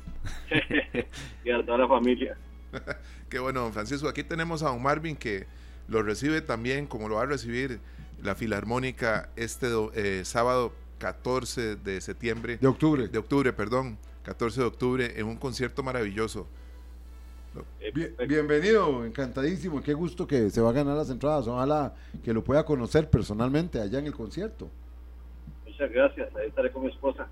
y 1.45 1.51
a 1.51 1.64
toda 1.64 1.79
la 1.79 1.89
familia. 1.89 2.37
Qué 3.31 3.39
bueno, 3.39 3.61
don 3.62 3.72
Francisco. 3.72 4.09
Aquí 4.09 4.22
tenemos 4.22 4.62
a 4.62 4.68
don 4.68 4.83
Marvin 4.83 5.16
que 5.16 5.47
lo 5.89 6.03
recibe 6.03 6.43
también, 6.43 6.87
como 6.87 7.09
lo 7.09 7.16
va 7.16 7.22
a 7.22 7.27
recibir 7.27 7.81
la 8.22 8.35
Filarmónica 8.35 9.31
este 9.37 9.68
eh, 9.95 10.24
sábado 10.24 10.72
14 10.99 11.77
de 11.77 12.01
septiembre. 12.01 12.59
De 12.59 12.66
octubre. 12.66 13.09
De 13.09 13.18
octubre, 13.18 13.53
perdón. 13.53 13.99
14 14.24 14.61
de 14.61 14.66
octubre 14.66 15.20
en 15.20 15.27
un 15.27 15.37
concierto 15.37 15.83
maravilloso. 15.83 16.49
Eh, 17.80 18.26
bienvenido, 18.26 19.04
encantadísimo. 19.04 19.82
Qué 19.82 19.94
gusto 19.94 20.26
que 20.26 20.50
se 20.50 20.61
va 20.61 20.70
a 20.70 20.72
ganar 20.72 20.96
las 20.96 21.11
entradas. 21.11 21.46
Ojalá 21.46 21.94
que 22.24 22.32
lo 22.32 22.42
pueda 22.42 22.64
conocer 22.64 23.09
personalmente 23.09 23.80
allá 23.80 23.98
en 23.98 24.07
el 24.07 24.14
concierto. 24.14 24.68
Muchas 25.66 25.90
gracias. 25.90 26.34
Ahí 26.36 26.48
estaré 26.48 26.70
con 26.72 26.82
mi 26.82 26.90
esposa. 26.90 27.28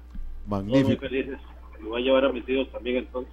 Magnífico. 0.46 0.88
muy 0.88 0.96
felices. 0.96 1.38
Me 1.80 1.88
voy 1.88 2.02
a 2.02 2.04
llevar 2.04 2.24
a 2.26 2.32
mis 2.32 2.48
hijos 2.48 2.70
también 2.70 2.98
entonces. 2.98 3.32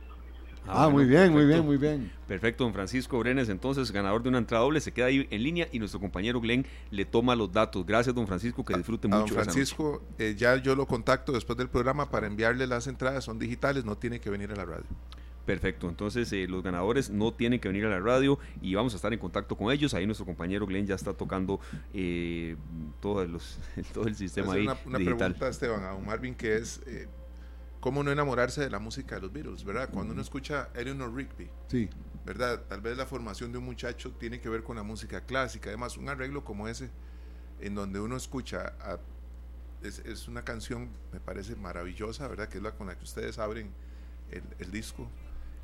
Ah, 0.68 0.90
muy 0.90 1.06
bien, 1.06 1.32
muy 1.32 1.46
bien, 1.46 1.66
muy 1.66 1.78
bien. 1.78 2.12
Perfecto, 2.28 2.64
don 2.64 2.74
Francisco 2.74 3.18
Brenes, 3.18 3.50
entonces 3.50 3.92
ganador 3.92 4.22
de 4.22 4.30
una 4.30 4.38
entrada 4.38 4.64
doble, 4.64 4.80
se 4.80 4.92
queda 4.92 5.08
ahí 5.08 5.28
en 5.30 5.44
línea 5.44 5.68
y 5.72 5.80
nuestro 5.80 6.00
compañero 6.00 6.40
Glenn 6.40 6.66
le 6.92 7.04
toma 7.04 7.36
los 7.36 7.52
datos. 7.52 7.86
Gracias, 7.86 8.14
don 8.14 8.28
Francisco, 8.28 8.64
que 8.64 8.76
disfrute 8.76 9.08
mucho. 9.08 9.34
Don 9.34 9.44
Francisco, 9.44 10.04
eh, 10.20 10.36
ya 10.38 10.56
yo 10.58 10.76
lo 10.76 10.86
contacto 10.86 11.32
después 11.32 11.58
del 11.58 11.68
programa 11.68 12.10
para 12.10 12.28
enviarle 12.28 12.68
las 12.68 12.88
entradas, 12.88 13.24
son 13.24 13.40
digitales, 13.40 13.86
no 13.86 13.98
tiene 13.98 14.20
que 14.20 14.30
venir 14.30 14.52
a 14.52 14.56
la 14.56 14.66
radio. 14.66 14.86
Perfecto, 15.46 15.90
entonces 15.90 16.32
eh, 16.34 16.48
los 16.48 16.62
ganadores 16.62 17.10
no 17.10 17.34
tienen 17.34 17.60
que 17.60 17.68
venir 17.68 17.86
a 17.86 17.90
la 17.90 18.00
radio 18.00 18.38
y 18.62 18.76
vamos 18.76 18.94
a 18.94 18.98
estar 18.98 19.12
en 19.12 19.20
contacto 19.20 19.58
con 19.58 19.72
ellos. 19.72 19.94
Ahí 19.94 20.06
nuestro 20.06 20.26
compañero 20.26 20.68
Glenn 20.68 20.86
ya 20.86 20.96
está 20.96 21.14
tocando 21.14 21.60
eh, 21.94 22.56
todo, 23.00 23.26
los, 23.26 23.58
todo 23.94 24.08
el 24.08 24.16
sistema 24.16 24.54
ahí. 24.54 24.64
Una, 24.64 24.78
una 24.86 25.00
pregunta, 25.00 25.48
Esteban, 25.48 25.84
a 25.84 25.98
Marvin, 25.98 26.36
que 26.36 26.58
es 26.58 26.82
eh, 26.86 27.08
cómo 27.80 28.04
no 28.04 28.12
enamorarse 28.12 28.62
de 28.62 28.70
la 28.70 28.78
música 28.78 29.16
de 29.16 29.22
los 29.22 29.34
Beatles, 29.34 29.64
¿verdad? 29.64 29.90
Cuando 29.92 30.14
uno 30.14 30.22
escucha 30.22 30.70
Eleanor 30.76 31.14
Rigby, 31.14 31.50
sí. 31.68 31.90
¿verdad? 32.24 32.62
Tal 32.70 32.82
vez 32.82 32.96
la 32.96 33.08
formación 33.08 33.52
de 33.52 33.58
un 33.58 33.66
muchacho 33.66 34.12
tiene 34.12 34.40
que 34.40 34.48
ver 34.48 34.62
con 34.62 34.76
la 34.76 34.84
música 34.84 35.22
clásica. 35.22 35.70
Además, 35.70 35.98
un 35.98 36.08
arreglo 36.08 36.44
como 36.44 36.68
ese, 36.68 36.92
en 37.60 37.74
donde 37.74 38.00
uno 38.00 38.16
escucha, 38.16 38.74
es, 39.82 40.00
es, 40.00 40.28
una 40.28 40.44
canción, 40.44 40.90
me 41.12 41.20
parece 41.20 41.56
maravillosa, 41.56 42.28
¿verdad? 42.28 42.48
Que 42.48 42.60
es 42.60 42.64
la 42.64 42.74
con 42.74 42.86
la 42.86 42.96
que 42.96 43.04
ustedes 43.04 43.40
abren 43.40 43.72
el, 44.30 44.44
el 44.60 44.72
disco. 44.72 45.10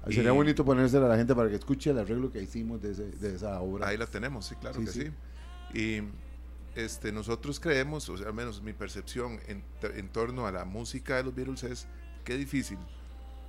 Sería 0.09 0.31
bonito 0.31 0.63
ponérsela 0.65 1.05
a 1.05 1.09
la 1.09 1.17
gente 1.17 1.35
para 1.35 1.49
que 1.49 1.55
escuche 1.55 1.91
el 1.91 1.99
arreglo 1.99 2.31
que 2.31 2.41
hicimos 2.41 2.81
de, 2.81 2.93
de 2.93 3.35
esa 3.35 3.59
obra. 3.61 3.88
Ahí 3.88 3.97
la 3.97 4.07
tenemos, 4.07 4.45
sí, 4.45 4.55
claro 4.55 4.79
que 4.79 4.88
sí. 4.88 5.11
Y 5.73 6.01
este, 6.75 7.11
nosotros 7.11 7.59
creemos, 7.59 8.07
o 8.09 8.17
sea, 8.17 8.27
al 8.27 8.34
menos 8.34 8.61
mi 8.61 8.73
percepción 8.73 9.39
en, 9.47 9.63
en, 9.95 10.09
torno 10.09 10.45
a 10.45 10.51
la 10.51 10.63
música 10.63 11.17
de 11.17 11.23
los 11.23 11.35
Beatles 11.35 11.63
es 11.63 11.88
qué 12.23 12.38
difícil 12.38 12.77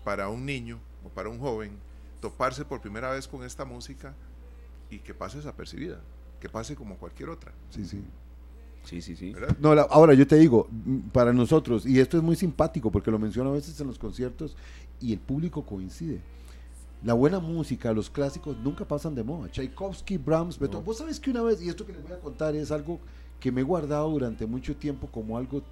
para 0.04 0.28
un 0.28 0.46
niño 0.46 0.80
o 1.04 1.10
para 1.10 1.28
un 1.28 1.38
joven 1.38 1.78
toparse 2.20 2.64
por 2.64 2.80
primera 2.80 3.10
vez 3.10 3.28
con 3.28 3.44
esta 3.44 3.64
música 3.64 4.14
y 4.90 4.98
que 5.00 5.14
pase 5.14 5.36
desapercibida, 5.36 6.00
que 6.40 6.48
pase 6.48 6.74
como 6.74 6.96
cualquier 6.96 7.28
otra. 7.28 7.52
Sí, 7.70 7.84
sí. 7.84 8.02
Sí, 8.84 9.02
sí, 9.02 9.16
sí. 9.16 9.34
No, 9.58 9.72
ahora 9.72 10.14
yo 10.14 10.26
te 10.26 10.36
digo, 10.36 10.66
para 11.12 11.32
nosotros, 11.32 11.84
y 11.84 12.00
esto 12.00 12.16
es 12.16 12.22
muy 12.22 12.36
simpático 12.36 12.90
porque 12.90 13.10
lo 13.10 13.18
menciono 13.18 13.50
a 13.50 13.54
veces 13.54 13.78
en 13.80 13.86
los 13.86 13.98
conciertos 13.98 14.56
y 15.00 15.12
el 15.12 15.18
público 15.18 15.66
coincide. 15.66 16.22
La 17.04 17.14
buena 17.14 17.38
música, 17.38 17.92
los 17.92 18.10
clásicos 18.10 18.56
nunca 18.58 18.84
pasan 18.84 19.14
de 19.14 19.22
moda. 19.22 19.48
Tchaikovsky, 19.50 20.16
Brahms, 20.16 20.58
Beethoven. 20.58 20.84
Vos 20.84 20.98
sabes 20.98 21.20
que 21.20 21.30
una 21.30 21.42
vez, 21.42 21.62
y 21.62 21.68
esto 21.68 21.86
que 21.86 21.92
les 21.92 22.02
voy 22.02 22.12
a 22.12 22.18
contar 22.18 22.56
es 22.56 22.72
algo 22.72 22.98
que 23.38 23.52
me 23.52 23.60
he 23.60 23.64
guardado 23.64 24.10
durante 24.10 24.46
mucho 24.46 24.74
tiempo 24.74 25.06
como 25.06 25.38
algo. 25.38 25.62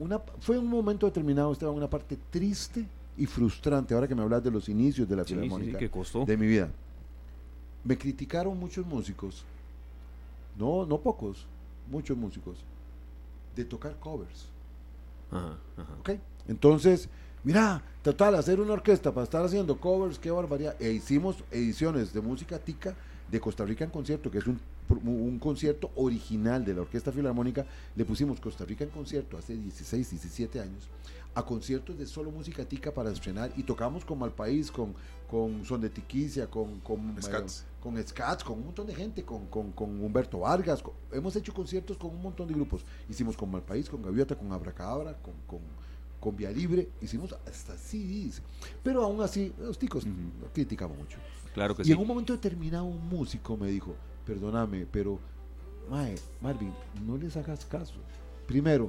Una, 0.00 0.18
fue 0.40 0.58
un 0.58 0.66
momento 0.66 1.06
determinado, 1.06 1.52
estaba 1.52 1.70
en 1.70 1.78
una 1.78 1.88
parte 1.88 2.18
triste 2.30 2.86
y 3.16 3.26
frustrante, 3.26 3.94
ahora 3.94 4.08
que 4.08 4.14
me 4.14 4.22
hablas 4.22 4.42
de 4.42 4.50
los 4.50 4.68
inicios 4.68 5.08
de 5.08 5.16
la 5.16 5.24
filarmónica 5.24 5.78
de 5.78 6.36
mi 6.36 6.46
vida. 6.46 6.70
Me 7.84 7.96
criticaron 7.96 8.58
muchos 8.58 8.84
músicos, 8.84 9.44
no, 10.56 10.84
no 10.86 10.98
pocos, 10.98 11.46
muchos 11.90 12.16
músicos, 12.16 12.58
de 13.54 13.64
tocar 13.64 13.96
covers. 13.98 14.46
Ajá, 15.30 15.56
Entonces, 16.46 17.08
mira, 17.44 17.82
total, 18.02 18.34
hacer 18.34 18.60
una 18.60 18.72
orquesta 18.72 19.12
para 19.12 19.24
estar 19.24 19.44
haciendo 19.44 19.78
covers, 19.78 20.18
qué 20.18 20.30
barbaridad. 20.30 20.76
E 20.80 20.90
hicimos 20.90 21.36
ediciones 21.50 22.12
de 22.12 22.20
música 22.20 22.58
tica 22.58 22.94
de 23.30 23.40
Costa 23.40 23.64
Rica 23.64 23.84
en 23.84 23.90
concierto, 23.90 24.30
que 24.30 24.38
es 24.38 24.46
un, 24.46 24.60
un 24.88 25.38
concierto 25.38 25.90
original 25.96 26.64
de 26.64 26.74
la 26.74 26.82
Orquesta 26.82 27.12
Filarmónica. 27.12 27.66
Le 27.94 28.04
pusimos 28.04 28.40
Costa 28.40 28.64
Rica 28.64 28.84
en 28.84 28.90
concierto 28.90 29.36
hace 29.36 29.56
16, 29.56 30.10
17 30.10 30.60
años 30.60 30.88
a 31.38 31.44
conciertos 31.44 31.96
de 31.96 32.04
solo 32.04 32.32
música 32.32 32.64
tica 32.64 32.92
para 32.92 33.12
estrenar 33.12 33.52
y 33.56 33.62
tocamos 33.62 34.04
con 34.04 34.18
Malpaís, 34.18 34.72
con, 34.72 34.94
con 35.30 35.64
Son 35.64 35.80
de 35.80 35.88
Tiquicia, 35.88 36.48
con, 36.48 36.80
con 36.80 37.16
Scats. 37.22 37.64
con 37.80 38.02
Scats, 38.02 38.42
con 38.42 38.58
un 38.58 38.64
montón 38.66 38.88
de 38.88 38.94
gente, 38.94 39.22
con, 39.24 39.46
con, 39.46 39.70
con 39.70 40.02
Humberto 40.02 40.40
Vargas. 40.40 40.82
hemos 41.12 41.36
hecho 41.36 41.54
conciertos 41.54 41.96
con 41.96 42.10
un 42.10 42.22
montón 42.22 42.48
de 42.48 42.54
grupos. 42.54 42.84
Hicimos 43.08 43.36
con 43.36 43.50
Malpaís, 43.52 43.88
con 43.88 44.02
Gaviota, 44.02 44.34
con 44.34 44.52
Abracadabra, 44.52 45.16
con, 45.46 45.60
con, 46.20 46.36
Vía 46.36 46.50
Libre. 46.50 46.88
Hicimos 47.00 47.34
hasta 47.46 47.76
CDs. 47.76 48.42
Pero 48.82 49.04
aún 49.04 49.20
así, 49.22 49.52
los 49.58 49.78
ticos 49.78 50.04
criticaban 50.52 50.96
mucho. 50.96 51.18
Claro 51.54 51.74
que 51.74 51.82
y 51.84 51.92
en 51.92 51.98
un 51.98 52.06
momento 52.06 52.32
determinado 52.32 52.84
un 52.84 53.08
músico 53.08 53.56
me 53.56 53.68
dijo, 53.68 53.94
perdóname, 54.24 54.86
pero 54.90 55.18
Mae, 55.90 56.14
Marvin, 56.40 56.72
no 57.06 57.16
les 57.16 57.36
hagas 57.36 57.64
caso. 57.64 57.94
Primero, 58.46 58.86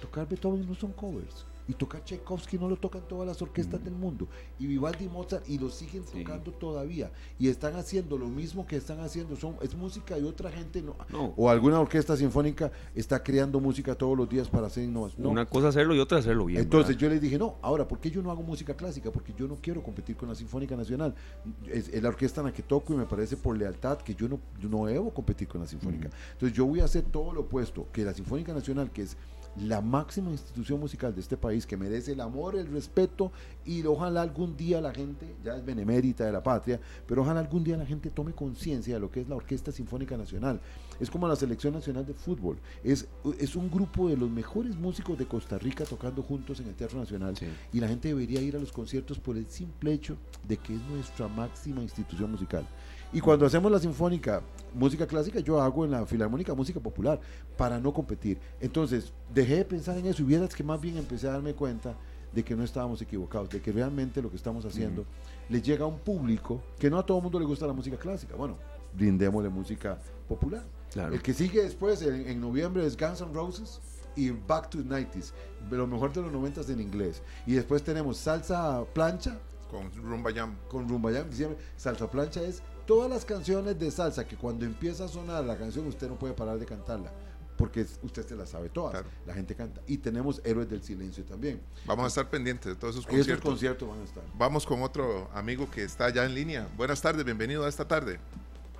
tocar 0.00 0.28
Beethoven 0.28 0.66
no 0.66 0.74
son 0.74 0.92
covers 0.92 1.46
y 1.70 1.74
tocar 1.74 2.02
Tchaikovsky 2.04 2.58
no 2.58 2.68
lo 2.68 2.76
tocan 2.76 3.02
todas 3.06 3.28
las 3.28 3.40
orquestas 3.40 3.82
del 3.84 3.94
mundo. 3.94 4.26
Y 4.58 4.66
Vivaldi 4.66 5.04
y 5.04 5.08
Mozart 5.08 5.48
y 5.48 5.56
lo 5.56 5.70
siguen 5.70 6.02
tocando 6.04 6.50
todavía. 6.50 7.12
Y 7.38 7.46
están 7.46 7.76
haciendo 7.76 8.18
lo 8.18 8.26
mismo 8.26 8.66
que 8.66 8.74
están 8.74 8.98
haciendo. 8.98 9.36
Son 9.36 9.54
es 9.62 9.76
música 9.76 10.18
y 10.18 10.24
otra 10.24 10.50
gente 10.50 10.82
no, 10.82 10.96
o 11.36 11.48
alguna 11.48 11.78
orquesta 11.78 12.16
sinfónica 12.16 12.72
está 12.94 13.22
creando 13.22 13.60
música 13.60 13.94
todos 13.94 14.16
los 14.16 14.28
días 14.28 14.48
para 14.48 14.66
hacer 14.66 14.82
innovación. 14.82 15.26
Una 15.26 15.46
cosa 15.46 15.68
hacerlo 15.68 15.94
y 15.94 16.00
otra 16.00 16.18
hacerlo 16.18 16.46
bien 16.46 16.60
entonces 16.60 16.96
yo 16.96 17.08
les 17.08 17.20
dije 17.20 17.38
no 17.38 17.56
ahora 17.62 17.86
¿por 17.86 18.00
qué 18.00 18.10
yo 18.10 18.22
no 18.22 18.30
hago 18.30 18.42
música 18.42 18.74
clásica? 18.74 19.12
porque 19.12 19.32
yo 19.36 19.46
no 19.46 19.56
quiero 19.56 19.82
competir 19.82 20.16
con 20.16 20.28
la 20.28 20.34
sinfónica 20.34 20.76
nacional. 20.76 21.14
Es, 21.66 22.02
la 22.02 22.08
orquesta 22.08 22.40
en 22.40 22.48
la 22.48 22.52
que 22.52 22.62
toco 22.62 22.94
y 22.94 22.96
me 22.96 23.06
parece 23.06 23.36
por 23.36 23.56
lealtad 23.56 23.98
que 23.98 24.14
yo 24.14 24.28
no, 24.28 24.40
no 24.68 24.86
debo 24.86 25.10
competir 25.10 25.46
con 25.46 25.60
la 25.60 25.68
sinfónica. 25.68 26.10
Entonces 26.32 26.56
yo 26.56 26.66
voy 26.66 26.80
a 26.80 26.84
hacer 26.84 27.02
todo 27.04 27.32
lo 27.32 27.42
opuesto 27.42 27.86
que 27.92 28.04
la 28.04 28.12
sinfónica 28.12 28.52
nacional 28.52 28.90
que 28.90 29.02
es 29.02 29.16
la 29.56 29.80
máxima 29.80 30.30
institución 30.30 30.80
musical 30.80 31.14
de 31.14 31.20
este 31.20 31.36
país 31.36 31.66
que 31.66 31.76
merece 31.76 32.12
el 32.12 32.20
amor, 32.20 32.56
el 32.56 32.68
respeto 32.68 33.32
y 33.64 33.84
ojalá 33.84 34.22
algún 34.22 34.56
día 34.56 34.80
la 34.80 34.94
gente, 34.94 35.34
ya 35.44 35.56
es 35.56 35.64
benemérita 35.64 36.24
de 36.24 36.32
la 36.32 36.42
patria, 36.42 36.80
pero 37.06 37.22
ojalá 37.22 37.40
algún 37.40 37.64
día 37.64 37.76
la 37.76 37.86
gente 37.86 38.10
tome 38.10 38.32
conciencia 38.32 38.94
de 38.94 39.00
lo 39.00 39.10
que 39.10 39.20
es 39.20 39.28
la 39.28 39.36
Orquesta 39.36 39.72
Sinfónica 39.72 40.16
Nacional. 40.16 40.60
Es 41.00 41.10
como 41.10 41.26
la 41.26 41.36
Selección 41.36 41.74
Nacional 41.74 42.06
de 42.06 42.14
Fútbol, 42.14 42.58
es, 42.84 43.08
es 43.38 43.56
un 43.56 43.70
grupo 43.70 44.08
de 44.08 44.16
los 44.16 44.30
mejores 44.30 44.76
músicos 44.76 45.18
de 45.18 45.26
Costa 45.26 45.58
Rica 45.58 45.84
tocando 45.84 46.22
juntos 46.22 46.60
en 46.60 46.68
el 46.68 46.74
Teatro 46.74 46.98
Nacional 46.98 47.34
y 47.72 47.80
la 47.80 47.88
gente 47.88 48.08
debería 48.08 48.40
ir 48.40 48.56
a 48.56 48.60
los 48.60 48.72
conciertos 48.72 49.18
por 49.18 49.36
el 49.36 49.46
simple 49.48 49.92
hecho 49.92 50.16
de 50.46 50.58
que 50.58 50.74
es 50.74 50.82
nuestra 50.82 51.26
máxima 51.28 51.82
institución 51.82 52.30
musical. 52.30 52.66
Y 53.12 53.20
cuando 53.20 53.44
hacemos 53.44 53.72
la 53.72 53.78
sinfónica, 53.78 54.40
música 54.72 55.06
clásica, 55.06 55.40
yo 55.40 55.60
hago 55.60 55.84
en 55.84 55.90
la 55.90 56.06
filarmónica 56.06 56.54
música 56.54 56.78
popular 56.78 57.20
para 57.56 57.80
no 57.80 57.92
competir. 57.92 58.38
Entonces, 58.60 59.12
dejé 59.34 59.56
de 59.56 59.64
pensar 59.64 59.98
en 59.98 60.06
eso 60.06 60.22
y 60.22 60.26
vieras 60.26 60.54
que 60.54 60.62
más 60.62 60.80
bien 60.80 60.96
empecé 60.96 61.28
a 61.28 61.32
darme 61.32 61.54
cuenta 61.54 61.96
de 62.32 62.44
que 62.44 62.54
no 62.54 62.62
estábamos 62.62 63.02
equivocados, 63.02 63.50
de 63.50 63.60
que 63.60 63.72
realmente 63.72 64.22
lo 64.22 64.30
que 64.30 64.36
estamos 64.36 64.64
haciendo 64.64 65.04
le 65.48 65.60
llega 65.60 65.84
a 65.84 65.88
un 65.88 65.98
público 65.98 66.62
que 66.78 66.88
no 66.88 66.98
a 66.98 67.04
todo 67.04 67.18
el 67.18 67.24
mundo 67.24 67.40
le 67.40 67.46
gusta 67.46 67.66
la 67.66 67.72
música 67.72 67.96
clásica. 67.96 68.36
Bueno, 68.36 68.56
brindémosle 68.94 69.48
música 69.48 69.98
popular. 70.28 70.62
El 70.94 71.22
que 71.22 71.34
sigue 71.34 71.62
después, 71.62 72.02
en, 72.02 72.40
noviembre, 72.40 72.84
es 72.84 72.96
Guns 72.96 73.20
N' 73.20 73.32
Roses 73.32 73.80
y 74.16 74.30
Back 74.30 74.70
to 74.70 74.78
the 74.78 74.84
90s, 74.84 75.32
lo 75.70 75.86
mejor 75.86 76.12
de 76.12 76.22
los 76.22 76.32
90s 76.32 76.68
en 76.70 76.80
inglés. 76.80 77.22
Y 77.46 77.54
después 77.54 77.82
tenemos 77.82 78.18
Salsa 78.18 78.84
Plancha. 78.92 79.38
Con 79.70 79.90
Rumba 79.92 80.32
Jam. 80.32 80.56
Con 80.68 80.88
Rumba 80.88 81.12
Jam. 81.12 81.28
Salsa 81.76 82.10
Plancha 82.10 82.42
es 82.42 82.62
todas 82.86 83.08
las 83.08 83.24
canciones 83.24 83.78
de 83.78 83.90
salsa 83.90 84.26
que 84.26 84.36
cuando 84.36 84.64
empieza 84.64 85.04
a 85.04 85.08
sonar 85.08 85.44
la 85.44 85.56
canción 85.56 85.86
usted 85.86 86.08
no 86.08 86.16
puede 86.16 86.34
parar 86.34 86.58
de 86.58 86.66
cantarla 86.66 87.12
porque 87.60 87.82
usted 88.02 88.26
se 88.26 88.34
la 88.34 88.46
sabe 88.46 88.70
todas. 88.70 89.04
La 89.26 89.34
gente 89.34 89.54
canta. 89.54 89.82
Y 89.86 89.98
tenemos 89.98 90.40
Héroes 90.46 90.70
del 90.70 90.82
Silencio 90.82 91.24
también. 91.24 91.60
Vamos 91.84 92.06
a 92.06 92.08
estar 92.08 92.30
pendientes 92.30 92.72
de 92.72 92.74
todos 92.74 92.94
esos 92.94 93.06
conciertos. 93.06 93.34
Esos 93.34 93.44
conciertos 93.44 93.86
van 93.86 94.00
a 94.00 94.04
estar. 94.04 94.24
Vamos 94.34 94.64
con 94.64 94.82
otro 94.82 95.28
amigo 95.34 95.70
que 95.70 95.84
está 95.84 96.08
ya 96.08 96.24
en 96.24 96.34
línea. 96.34 96.68
Buenas 96.78 97.02
tardes, 97.02 97.22
bienvenido 97.22 97.66
a 97.66 97.68
esta 97.68 97.86
tarde. 97.86 98.18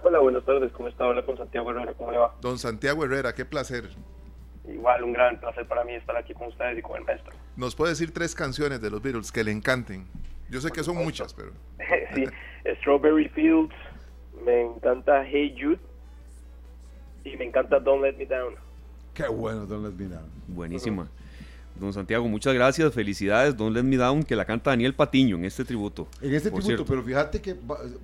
Hola, 0.02 0.18
buenas 0.20 0.42
tardes, 0.46 0.72
¿cómo 0.72 0.88
está? 0.88 1.04
Habla 1.04 1.26
con 1.26 1.36
Santiago 1.36 1.70
Herrera, 1.70 1.92
¿cómo 1.92 2.10
le 2.10 2.16
va? 2.16 2.34
Don 2.40 2.58
Santiago 2.58 3.04
Herrera, 3.04 3.34
qué 3.34 3.44
placer. 3.44 3.90
Igual, 4.66 5.04
un 5.04 5.12
gran 5.12 5.38
placer 5.38 5.68
para 5.68 5.84
mí 5.84 5.92
estar 5.92 6.16
aquí 6.16 6.32
con 6.32 6.48
ustedes 6.48 6.78
y 6.78 6.82
con 6.82 6.96
el 6.96 7.04
maestro. 7.04 7.34
¿Nos 7.56 7.74
puede 7.74 7.90
decir 7.90 8.14
tres 8.14 8.34
canciones 8.34 8.80
de 8.80 8.88
los 8.88 9.02
Beatles 9.02 9.30
que 9.30 9.44
le 9.44 9.52
encanten? 9.52 10.06
Yo 10.50 10.60
sé 10.60 10.70
que 10.70 10.82
son 10.82 10.96
muchas, 10.96 11.32
pero... 11.32 11.52
sí, 12.14 12.24
Strawberry 12.80 13.28
Fields, 13.28 13.74
me 14.44 14.62
encanta 14.62 15.24
Hey 15.24 15.54
Jude 15.58 15.78
y 17.24 17.36
me 17.36 17.44
encanta 17.46 17.78
Don't 17.78 18.02
Let 18.02 18.14
Me 18.14 18.26
Down. 18.26 18.54
Qué 19.14 19.28
bueno, 19.28 19.64
Don't 19.66 19.84
Let 19.84 19.92
Me 19.92 20.12
Down. 20.12 20.28
Buenísima. 20.48 21.08
Don 21.80 21.94
Santiago, 21.94 22.28
muchas 22.28 22.52
gracias, 22.52 22.92
felicidades, 22.92 23.56
Don't 23.56 23.74
Let 23.74 23.84
Me 23.84 23.96
Down, 23.96 24.22
que 24.22 24.36
la 24.36 24.44
canta 24.44 24.70
Daniel 24.70 24.94
Patiño 24.94 25.36
en 25.36 25.46
este 25.46 25.64
tributo. 25.64 26.08
En 26.20 26.34
este 26.34 26.50
tributo, 26.50 26.84
pero 26.84 27.02
fíjate 27.02 27.40
que 27.40 27.56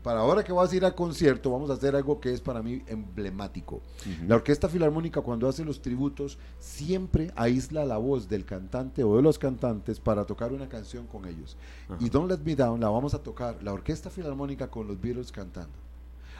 para 0.03 0.21
ahora 0.21 0.43
que 0.43 0.51
vas 0.51 0.73
a 0.73 0.77
ir 0.77 0.85
al 0.87 0.95
concierto, 0.95 1.51
vamos 1.51 1.69
a 1.69 1.75
hacer 1.75 1.95
algo 1.95 2.19
que 2.19 2.33
es 2.33 2.41
para 2.41 2.63
mí 2.63 2.83
emblemático. 2.87 3.83
La 4.27 4.37
Orquesta 4.37 4.71
Filarmónica 4.71 5.21
cuando 5.21 5.47
hace 5.47 5.63
los 5.63 5.83
tributos 5.83 6.39
siempre 6.59 7.31
aísla 7.37 7.85
la 7.85 7.99
voz 7.99 8.29
del 8.31 8.47
cantante 8.47 9.05
o 9.05 9.15
de 9.17 9.23
los 9.23 9.39
cantantes 9.39 10.01
para 10.01 10.25
tocar 10.25 10.53
una 10.53 10.71
canción 10.71 11.07
con 11.07 11.27
ellos. 11.27 11.59
Y 12.01 12.09
Don't 12.09 12.31
Let 12.31 12.39
Me 12.45 12.57
Down 12.57 12.81
la 12.81 12.89
vamos 12.89 13.13
a 13.13 13.23
tocar 13.23 13.63
la 13.63 13.75
Orquesta 13.75 14.09
Filarmónica 14.09 14.69
con 14.69 14.87
los 14.87 14.99
Beatles 14.99 15.31
cantando 15.31 15.87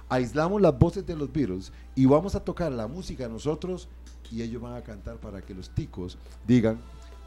aislamos 0.09 0.63
las 0.63 0.79
voces 0.79 1.05
de 1.05 1.17
los 1.17 1.33
Beatles 1.33 1.73
y 1.95 2.07
vamos 2.07 2.35
a 2.37 2.41
tocar 2.45 2.71
la 2.71 2.87
música 2.87 3.29
nosotros 3.29 3.89
y 4.31 4.43
ellos 4.43 4.63
van 4.63 4.75
a 4.75 4.83
cantar 4.83 5.17
para 5.17 5.43
que 5.43 5.55
los 5.55 5.71
ticos 5.71 6.19
digan, 6.47 6.79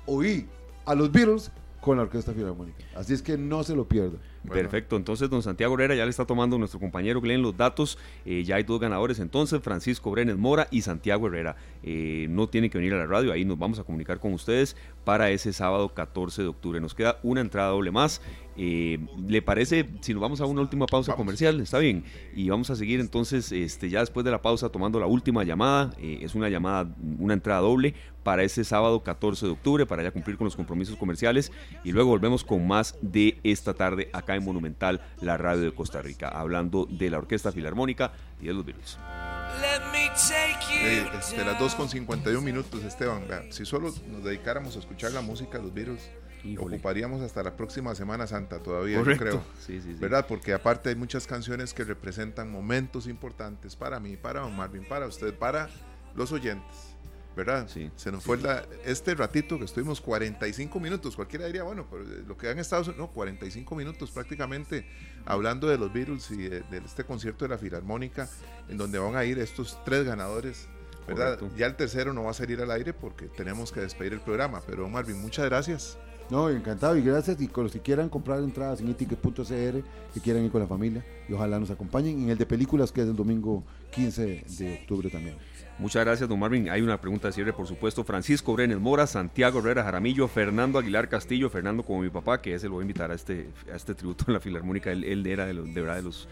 oí 0.09 0.47
a 0.85 0.95
los 0.95 1.11
Beatles 1.11 1.51
con 1.79 1.97
la 1.97 2.03
Orquesta 2.03 2.33
Filarmónica. 2.33 2.83
Así 2.95 3.13
es 3.13 3.21
que 3.21 3.37
no 3.37 3.63
se 3.63 3.75
lo 3.75 3.87
pierdan. 3.87 4.19
Perfecto, 4.47 4.95
entonces 4.95 5.29
don 5.29 5.43
Santiago 5.43 5.75
Herrera 5.75 5.95
ya 5.95 6.05
le 6.05 6.09
está 6.09 6.25
tomando 6.25 6.57
nuestro 6.57 6.79
compañero 6.79 7.21
Glenn 7.21 7.41
los 7.41 7.55
datos. 7.55 7.97
Eh, 8.25 8.43
ya 8.43 8.55
hay 8.55 8.63
dos 8.63 8.79
ganadores 8.79 9.19
entonces, 9.19 9.61
Francisco 9.61 10.11
Brenes 10.11 10.37
Mora 10.37 10.67
y 10.71 10.81
Santiago 10.81 11.27
Herrera. 11.27 11.55
Eh, 11.83 12.27
no 12.29 12.47
tienen 12.47 12.69
que 12.69 12.77
venir 12.77 12.93
a 12.93 12.97
la 12.97 13.05
radio, 13.05 13.31
ahí 13.31 13.45
nos 13.45 13.59
vamos 13.59 13.79
a 13.79 13.83
comunicar 13.83 14.19
con 14.19 14.33
ustedes 14.33 14.75
para 15.03 15.29
ese 15.29 15.53
sábado 15.53 15.93
14 15.93 16.41
de 16.41 16.47
octubre. 16.47 16.79
Nos 16.79 16.95
queda 16.95 17.19
una 17.23 17.41
entrada 17.41 17.69
doble 17.69 17.91
más. 17.91 18.21
Eh, 18.61 18.99
¿Le 19.25 19.41
parece 19.41 19.87
si 20.01 20.13
nos 20.13 20.21
vamos 20.21 20.41
a 20.41 20.45
una 20.45 20.59
última 20.59 20.85
pausa 20.85 21.15
comercial? 21.15 21.61
Está 21.61 21.79
bien. 21.79 22.03
Y 22.35 22.49
vamos 22.49 22.69
a 22.69 22.75
seguir 22.75 22.99
entonces 22.99 23.53
este, 23.53 23.89
ya 23.89 24.01
después 24.01 24.25
de 24.25 24.31
la 24.31 24.41
pausa 24.41 24.67
tomando 24.67 24.99
la 24.99 25.05
última 25.05 25.45
llamada. 25.45 25.93
es 25.97 26.35
una 26.35 26.49
llamada, 26.49 26.93
una 27.19 27.33
entrada 27.33 27.61
doble 27.61 27.95
para 28.23 28.43
ese 28.43 28.63
sábado 28.63 29.01
14 29.01 29.45
de 29.45 29.51
octubre 29.53 29.85
para 29.85 30.03
ya 30.03 30.11
cumplir 30.11 30.37
con 30.37 30.45
los 30.45 30.55
compromisos 30.55 30.97
comerciales. 30.97 31.51
Y 31.83 31.93
luego 31.93 32.09
volvemos 32.09 32.43
con 32.43 32.67
más 32.67 32.97
de 33.01 33.39
esta 33.43 33.73
tarde 33.73 34.09
acá 34.13 34.35
en 34.35 34.43
Monumental, 34.43 35.01
la 35.21 35.37
radio 35.37 35.61
de 35.61 35.73
Costa 35.73 36.01
Rica, 36.01 36.27
hablando 36.27 36.85
de 36.89 37.09
la 37.09 37.17
Orquesta 37.17 37.51
Filarmónica 37.51 38.11
y 38.41 38.47
de 38.47 38.53
los 38.53 38.65
Beatles. 38.65 38.97
Eh, 40.81 41.09
este, 41.17 41.43
las 41.43 41.59
2 41.59 41.75
con 41.75 41.89
51 41.89 42.41
minutos, 42.41 42.83
Esteban. 42.83 43.23
si 43.49 43.65
solo 43.65 43.91
nos 44.11 44.23
dedicáramos 44.23 44.75
a 44.75 44.79
escuchar 44.79 45.11
la 45.11 45.21
música 45.21 45.57
de 45.57 45.63
los 45.63 45.73
Beatles, 45.73 46.09
ocuparíamos 46.57 47.21
hasta 47.21 47.43
la 47.43 47.55
próxima 47.55 47.95
Semana 47.95 48.27
Santa 48.27 48.59
todavía, 48.59 48.97
yo 48.97 49.17
creo. 49.17 49.43
¿Verdad? 49.99 50.25
Porque 50.27 50.53
aparte 50.53 50.89
hay 50.89 50.95
muchas 50.95 51.27
canciones 51.27 51.73
que 51.73 51.83
representan 51.83 52.51
momentos 52.51 53.07
importantes 53.07 53.75
para 53.75 53.99
mí, 53.99 54.17
para 54.17 54.45
Marvin, 54.47 54.85
para 54.87 55.07
usted, 55.07 55.33
para 55.33 55.69
los 56.15 56.31
oyentes. 56.31 56.89
¿verdad? 57.35 57.69
Sí. 57.69 57.89
Se 57.95 58.11
nos 58.11 58.23
fue 58.23 58.37
este 58.83 59.15
ratito 59.15 59.57
que 59.57 59.63
estuvimos 59.63 60.01
45 60.01 60.77
minutos, 60.79 61.15
cualquiera 61.15 61.45
diría, 61.45 61.63
bueno, 61.63 61.87
pero 61.89 62.03
lo 62.03 62.37
que 62.37 62.49
han 62.49 62.59
estado, 62.59 62.93
no, 62.97 63.07
45 63.07 63.75
minutos 63.75 64.11
prácticamente 64.11 64.85
hablando 65.25 65.67
de 65.67 65.77
los 65.77 65.93
Beatles 65.93 66.29
y 66.31 66.49
de, 66.49 66.63
este 66.83 67.05
concierto 67.05 67.45
de 67.45 67.49
la 67.49 67.57
Filarmónica, 67.57 68.27
en 68.67 68.77
donde 68.77 68.99
van 68.99 69.15
a 69.15 69.23
ir 69.23 69.39
estos 69.39 69.79
tres 69.85 70.05
ganadores 70.05 70.67
¿verdad? 71.09 71.39
Ya 71.57 71.65
el 71.65 71.75
tercero 71.75 72.13
no 72.13 72.23
va 72.23 72.31
a 72.31 72.33
salir 72.33 72.61
al 72.61 72.71
aire 72.71 72.93
porque 72.93 73.25
tenemos 73.25 73.71
que 73.71 73.81
despedir 73.81 74.13
el 74.13 74.21
programa. 74.21 74.61
Pero 74.65 74.87
Marvin, 74.89 75.21
muchas 75.21 75.45
gracias. 75.45 75.97
No, 76.29 76.49
encantado 76.49 76.95
y 76.95 77.01
gracias. 77.01 77.41
Y 77.41 77.47
con 77.47 77.63
los 77.63 77.73
que 77.73 77.79
quieran 77.79 78.09
comprar 78.09 78.39
entradas 78.39 78.81
en 78.81 78.89
iticket.cr, 78.89 79.83
que 80.13 80.21
quieran 80.21 80.43
ir 80.43 80.51
con 80.51 80.61
la 80.61 80.67
familia, 80.67 81.03
y 81.27 81.33
ojalá 81.33 81.59
nos 81.59 81.71
acompañen 81.71 82.23
en 82.23 82.29
el 82.29 82.37
de 82.37 82.45
películas 82.45 82.91
que 82.91 83.01
es 83.01 83.07
el 83.07 83.15
domingo 83.15 83.63
15 83.91 84.45
de 84.47 84.79
octubre 84.81 85.09
también. 85.09 85.35
Muchas 85.79 86.03
gracias, 86.03 86.27
don 86.27 86.37
Marvin. 86.37 86.69
Hay 86.69 86.81
una 86.81 86.99
pregunta 86.99 87.29
de 87.29 87.33
cierre, 87.33 87.53
por 87.53 87.65
supuesto. 87.65 88.03
Francisco 88.03 88.53
Brenes 88.53 88.79
Mora, 88.79 89.07
Santiago 89.07 89.59
Herrera 89.59 89.81
Jaramillo, 89.81 90.27
Fernando 90.27 90.77
Aguilar 90.77 91.07
Castillo, 91.07 91.49
Fernando 91.49 91.83
como 91.83 92.01
mi 92.01 92.09
papá, 92.09 92.41
que 92.41 92.53
ese 92.53 92.67
lo 92.67 92.73
voy 92.73 92.81
a 92.81 92.83
invitar 92.83 93.11
a 93.11 93.15
este, 93.15 93.49
a 93.71 93.77
este 93.77 93.95
tributo 93.95 94.25
en 94.27 94.33
la 94.33 94.41
Filarmónica. 94.41 94.91
Él, 94.91 95.25
era 95.25 95.45
de, 95.45 95.53
los, 95.53 95.73
de 95.73 95.79
verdad 95.79 95.95
de 95.95 96.01
los, 96.01 96.27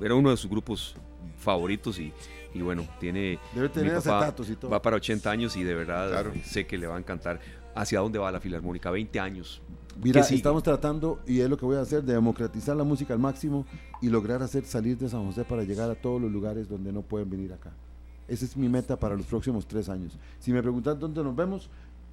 era, 0.00 0.14
uno 0.14 0.30
de 0.30 0.38
sus 0.38 0.50
grupos 0.50 0.96
favoritos 1.36 1.98
y, 1.98 2.14
y 2.54 2.60
bueno, 2.62 2.86
tiene... 3.00 3.38
Debe 3.54 3.68
tener 3.68 4.02
papá, 4.02 4.34
y 4.48 4.56
todo. 4.56 4.70
Va 4.70 4.82
para 4.82 4.96
80 4.96 5.30
años 5.30 5.56
y 5.56 5.64
de 5.64 5.74
verdad 5.74 6.32
sé 6.44 6.66
que 6.66 6.78
le 6.78 6.86
va 6.86 6.96
a 6.96 6.98
encantar. 6.98 7.40
¿Hacia 7.74 8.00
dónde 8.00 8.18
va 8.18 8.32
la 8.32 8.40
Filarmónica? 8.40 8.90
20 8.90 9.20
años. 9.20 9.62
Mira, 10.02 10.20
estamos 10.20 10.62
tratando, 10.62 11.20
y 11.26 11.40
es 11.40 11.50
lo 11.50 11.56
que 11.56 11.66
voy 11.66 11.76
a 11.76 11.80
hacer, 11.80 12.04
de 12.04 12.12
democratizar 12.12 12.76
la 12.76 12.84
música 12.84 13.14
al 13.14 13.18
máximo 13.18 13.66
y 14.00 14.08
lograr 14.08 14.42
hacer 14.42 14.64
salir 14.64 14.96
de 14.96 15.08
San 15.08 15.26
José 15.26 15.44
para 15.44 15.64
llegar 15.64 15.90
a 15.90 15.96
todos 15.96 16.20
los 16.22 16.30
lugares 16.30 16.68
donde 16.68 16.92
no 16.92 17.02
pueden 17.02 17.28
venir 17.28 17.52
acá. 17.52 17.72
Esa 18.28 18.44
es 18.44 18.56
mi 18.56 18.68
meta 18.68 18.98
para 18.98 19.16
los 19.16 19.26
próximos 19.26 19.66
tres 19.66 19.88
años. 19.88 20.16
Si 20.38 20.52
me 20.52 20.62
preguntan 20.62 21.00
dónde 21.00 21.24
nos 21.24 21.34
vemos, 21.34 21.68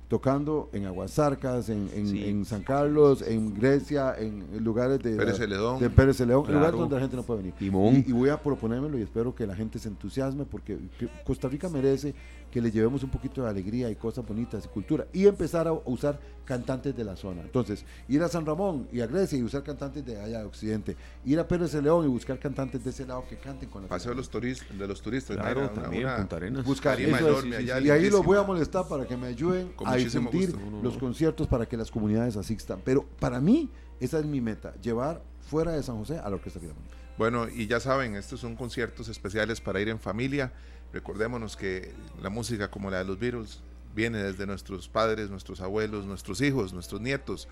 tocando 0.07 0.69
en 0.73 0.85
Aguasarcas, 0.85 1.69
en, 1.69 1.89
en, 1.93 2.45
San 2.45 2.63
Carlos, 2.63 3.23
en 3.23 3.53
Grecia, 3.53 4.15
en 4.17 4.63
lugares 4.63 4.99
de 4.99 5.15
Pérez 5.15 5.37
Celedón, 5.37 5.79
de 5.79 5.89
Pérez 5.89 6.19
León, 6.19 6.45
lugares 6.47 6.79
donde 6.79 6.95
la 6.95 7.01
gente 7.01 7.15
no 7.15 7.23
puede 7.23 7.41
venir. 7.41 7.53
Y, 7.59 7.65
y, 8.09 8.11
voy 8.11 8.29
a 8.29 8.37
proponérmelo 8.41 8.97
y 8.97 9.01
espero 9.01 9.33
que 9.33 9.47
la 9.47 9.55
gente 9.55 9.79
se 9.79 9.87
entusiasme 9.89 10.45
porque 10.45 10.77
Costa 11.23 11.47
Rica 11.47 11.69
merece 11.69 12.13
que 12.51 12.61
le 12.61 12.71
llevemos 12.71 13.03
un 13.03 13.09
poquito 13.09 13.43
de 13.43 13.49
alegría 13.49 13.89
y 13.89 13.95
cosas 13.95 14.25
bonitas 14.25 14.65
y 14.65 14.67
cultura 14.69 15.07
y 15.11 15.25
empezar 15.25 15.67
a 15.67 15.73
usar 15.73 16.19
cantantes 16.45 16.95
de 16.95 17.03
la 17.03 17.15
zona. 17.15 17.41
Entonces, 17.41 17.83
ir 18.07 18.21
a 18.23 18.29
San 18.29 18.45
Ramón 18.45 18.87
y 18.91 19.01
a 19.01 19.07
Grecia 19.07 19.37
y 19.37 19.43
usar 19.43 19.63
cantantes 19.63 20.05
de 20.05 20.19
allá 20.19 20.39
de 20.39 20.45
Occidente, 20.45 20.95
ir 21.25 21.39
a 21.39 21.47
Pérez 21.47 21.71
de 21.71 21.81
León 21.81 22.05
y 22.05 22.07
buscar 22.07 22.39
cantantes 22.39 22.83
de 22.83 22.91
ese 22.91 23.05
lado 23.05 23.25
que 23.27 23.37
canten 23.37 23.69
con 23.69 23.83
la 23.83 23.89
Paseo 23.89 24.11
de 24.11 24.17
los, 24.17 24.29
turistas, 24.29 24.77
de 24.77 24.87
los 24.87 25.01
turistas, 25.01 25.35
claro, 25.35 25.69
también, 25.71 26.07
Punta 26.15 26.35
Arenas. 26.37 26.63
Buscar 26.63 26.99
enorme, 27.01 27.61
y 27.61 27.69
ahí 27.69 28.09
los 28.09 28.23
voy 28.23 28.37
a 28.37 28.43
molestar 28.43 28.87
para 28.87 29.05
que 29.05 29.17
me 29.17 29.27
ayuden 29.27 29.73
a 29.83 29.95
difundir 29.95 30.55
los 30.81 30.97
conciertos 30.97 31.47
para 31.47 31.65
que 31.65 31.75
las 31.75 31.91
comunidades 31.91 32.37
asistan. 32.37 32.79
Pero 32.83 33.03
para 33.19 33.41
mí, 33.41 33.69
esa 33.99 34.19
es 34.19 34.25
mi 34.25 34.41
meta, 34.41 34.73
llevar 34.81 35.21
fuera 35.41 35.71
de 35.71 35.83
San 35.83 35.97
José 35.97 36.19
a 36.19 36.29
la 36.29 36.35
Orquesta 36.35 36.59
Filarmónica. 36.59 36.95
Bueno, 37.17 37.47
y 37.47 37.67
ya 37.67 37.79
saben, 37.79 38.15
estos 38.15 38.41
son 38.41 38.55
conciertos 38.55 39.07
especiales 39.07 39.61
para 39.61 39.79
ir 39.79 39.89
en 39.89 39.99
familia. 39.99 40.51
Recordémonos 40.91 41.55
que 41.55 41.93
la 42.21 42.29
música 42.29 42.69
como 42.69 42.91
la 42.91 42.99
de 42.99 43.05
los 43.05 43.19
Beatles 43.19 43.61
viene 43.95 44.19
desde 44.19 44.45
nuestros 44.45 44.89
padres, 44.89 45.29
nuestros 45.29 45.61
abuelos, 45.61 46.05
nuestros 46.05 46.41
hijos, 46.41 46.73
nuestros 46.73 47.01
nietos. 47.01 47.47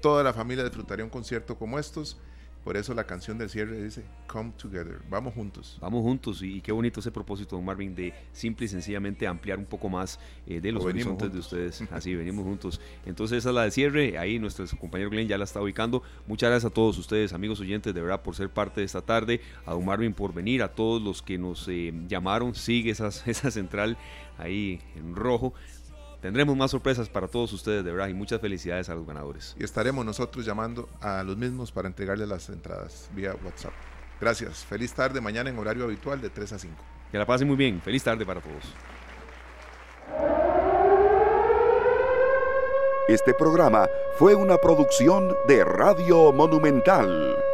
Toda 0.00 0.22
la 0.22 0.32
familia 0.32 0.62
disfrutaría 0.62 1.04
un 1.04 1.10
concierto 1.10 1.56
como 1.56 1.78
estos 1.78 2.18
por 2.68 2.76
eso 2.76 2.92
la 2.92 3.04
canción 3.04 3.38
del 3.38 3.48
cierre 3.48 3.82
dice 3.82 4.04
Come 4.26 4.52
Together, 4.58 5.00
vamos 5.08 5.32
juntos. 5.32 5.78
Vamos 5.80 6.02
juntos 6.02 6.42
y, 6.42 6.60
qué 6.60 6.70
bonito 6.70 7.00
ese 7.00 7.10
propósito, 7.10 7.56
don 7.56 7.64
Marvin, 7.64 7.94
de 7.94 8.12
simple 8.32 8.66
y 8.66 8.68
sencillamente 8.68 9.26
ampliar 9.26 9.58
un 9.58 9.64
poco 9.64 9.88
más 9.88 10.20
eh, 10.46 10.60
de 10.60 10.70
los 10.70 10.84
horizontes 10.84 11.32
de 11.32 11.38
ustedes. 11.38 11.82
Así, 11.90 12.14
venimos 12.14 12.44
juntos. 12.44 12.78
Entonces 13.06 13.38
esa 13.38 13.48
es 13.48 13.54
la 13.54 13.62
de 13.62 13.70
cierre, 13.70 14.18
ahí 14.18 14.38
nuestro 14.38 14.66
compañero 14.78 15.08
Glenn 15.08 15.28
ya 15.28 15.38
la 15.38 15.44
está 15.44 15.62
ubicando. 15.62 16.02
Muchas 16.26 16.50
gracias 16.50 16.70
a 16.70 16.74
todos 16.74 16.98
ustedes, 16.98 17.32
amigos 17.32 17.58
oyentes, 17.60 17.94
de 17.94 18.02
verdad 18.02 18.20
por 18.22 18.34
ser 18.34 18.50
parte 18.50 18.82
de 18.82 18.84
esta 18.84 19.00
tarde, 19.00 19.40
a 19.64 19.72
don 19.72 19.86
Marvin 19.86 20.12
por 20.12 20.34
venir, 20.34 20.62
a 20.62 20.68
todos 20.68 21.00
los 21.00 21.22
que 21.22 21.38
nos 21.38 21.66
eh, 21.68 21.94
llamaron, 22.06 22.54
sigue 22.54 22.90
esa 22.90 23.10
central 23.50 23.96
ahí 24.36 24.80
en 24.94 25.16
rojo. 25.16 25.54
Tendremos 26.20 26.56
más 26.56 26.72
sorpresas 26.72 27.08
para 27.08 27.28
todos 27.28 27.52
ustedes, 27.52 27.84
de 27.84 27.92
verdad, 27.92 28.08
y 28.08 28.14
muchas 28.14 28.40
felicidades 28.40 28.88
a 28.88 28.94
los 28.94 29.06
ganadores. 29.06 29.54
Y 29.58 29.64
estaremos 29.64 30.04
nosotros 30.04 30.44
llamando 30.44 30.88
a 31.00 31.22
los 31.22 31.36
mismos 31.36 31.70
para 31.70 31.86
entregarles 31.86 32.28
las 32.28 32.48
entradas 32.48 33.08
vía 33.14 33.36
WhatsApp. 33.44 33.72
Gracias. 34.20 34.64
Feliz 34.64 34.92
tarde 34.92 35.20
mañana 35.20 35.48
en 35.50 35.58
horario 35.58 35.84
habitual 35.84 36.20
de 36.20 36.30
3 36.30 36.52
a 36.52 36.58
5. 36.58 36.74
Que 37.12 37.18
la 37.18 37.26
pasen 37.26 37.46
muy 37.46 37.56
bien. 37.56 37.80
Feliz 37.80 38.02
tarde 38.02 38.26
para 38.26 38.40
todos. 38.40 38.64
Este 43.06 43.32
programa 43.32 43.88
fue 44.18 44.34
una 44.34 44.58
producción 44.58 45.34
de 45.46 45.64
Radio 45.64 46.32
Monumental. 46.32 47.47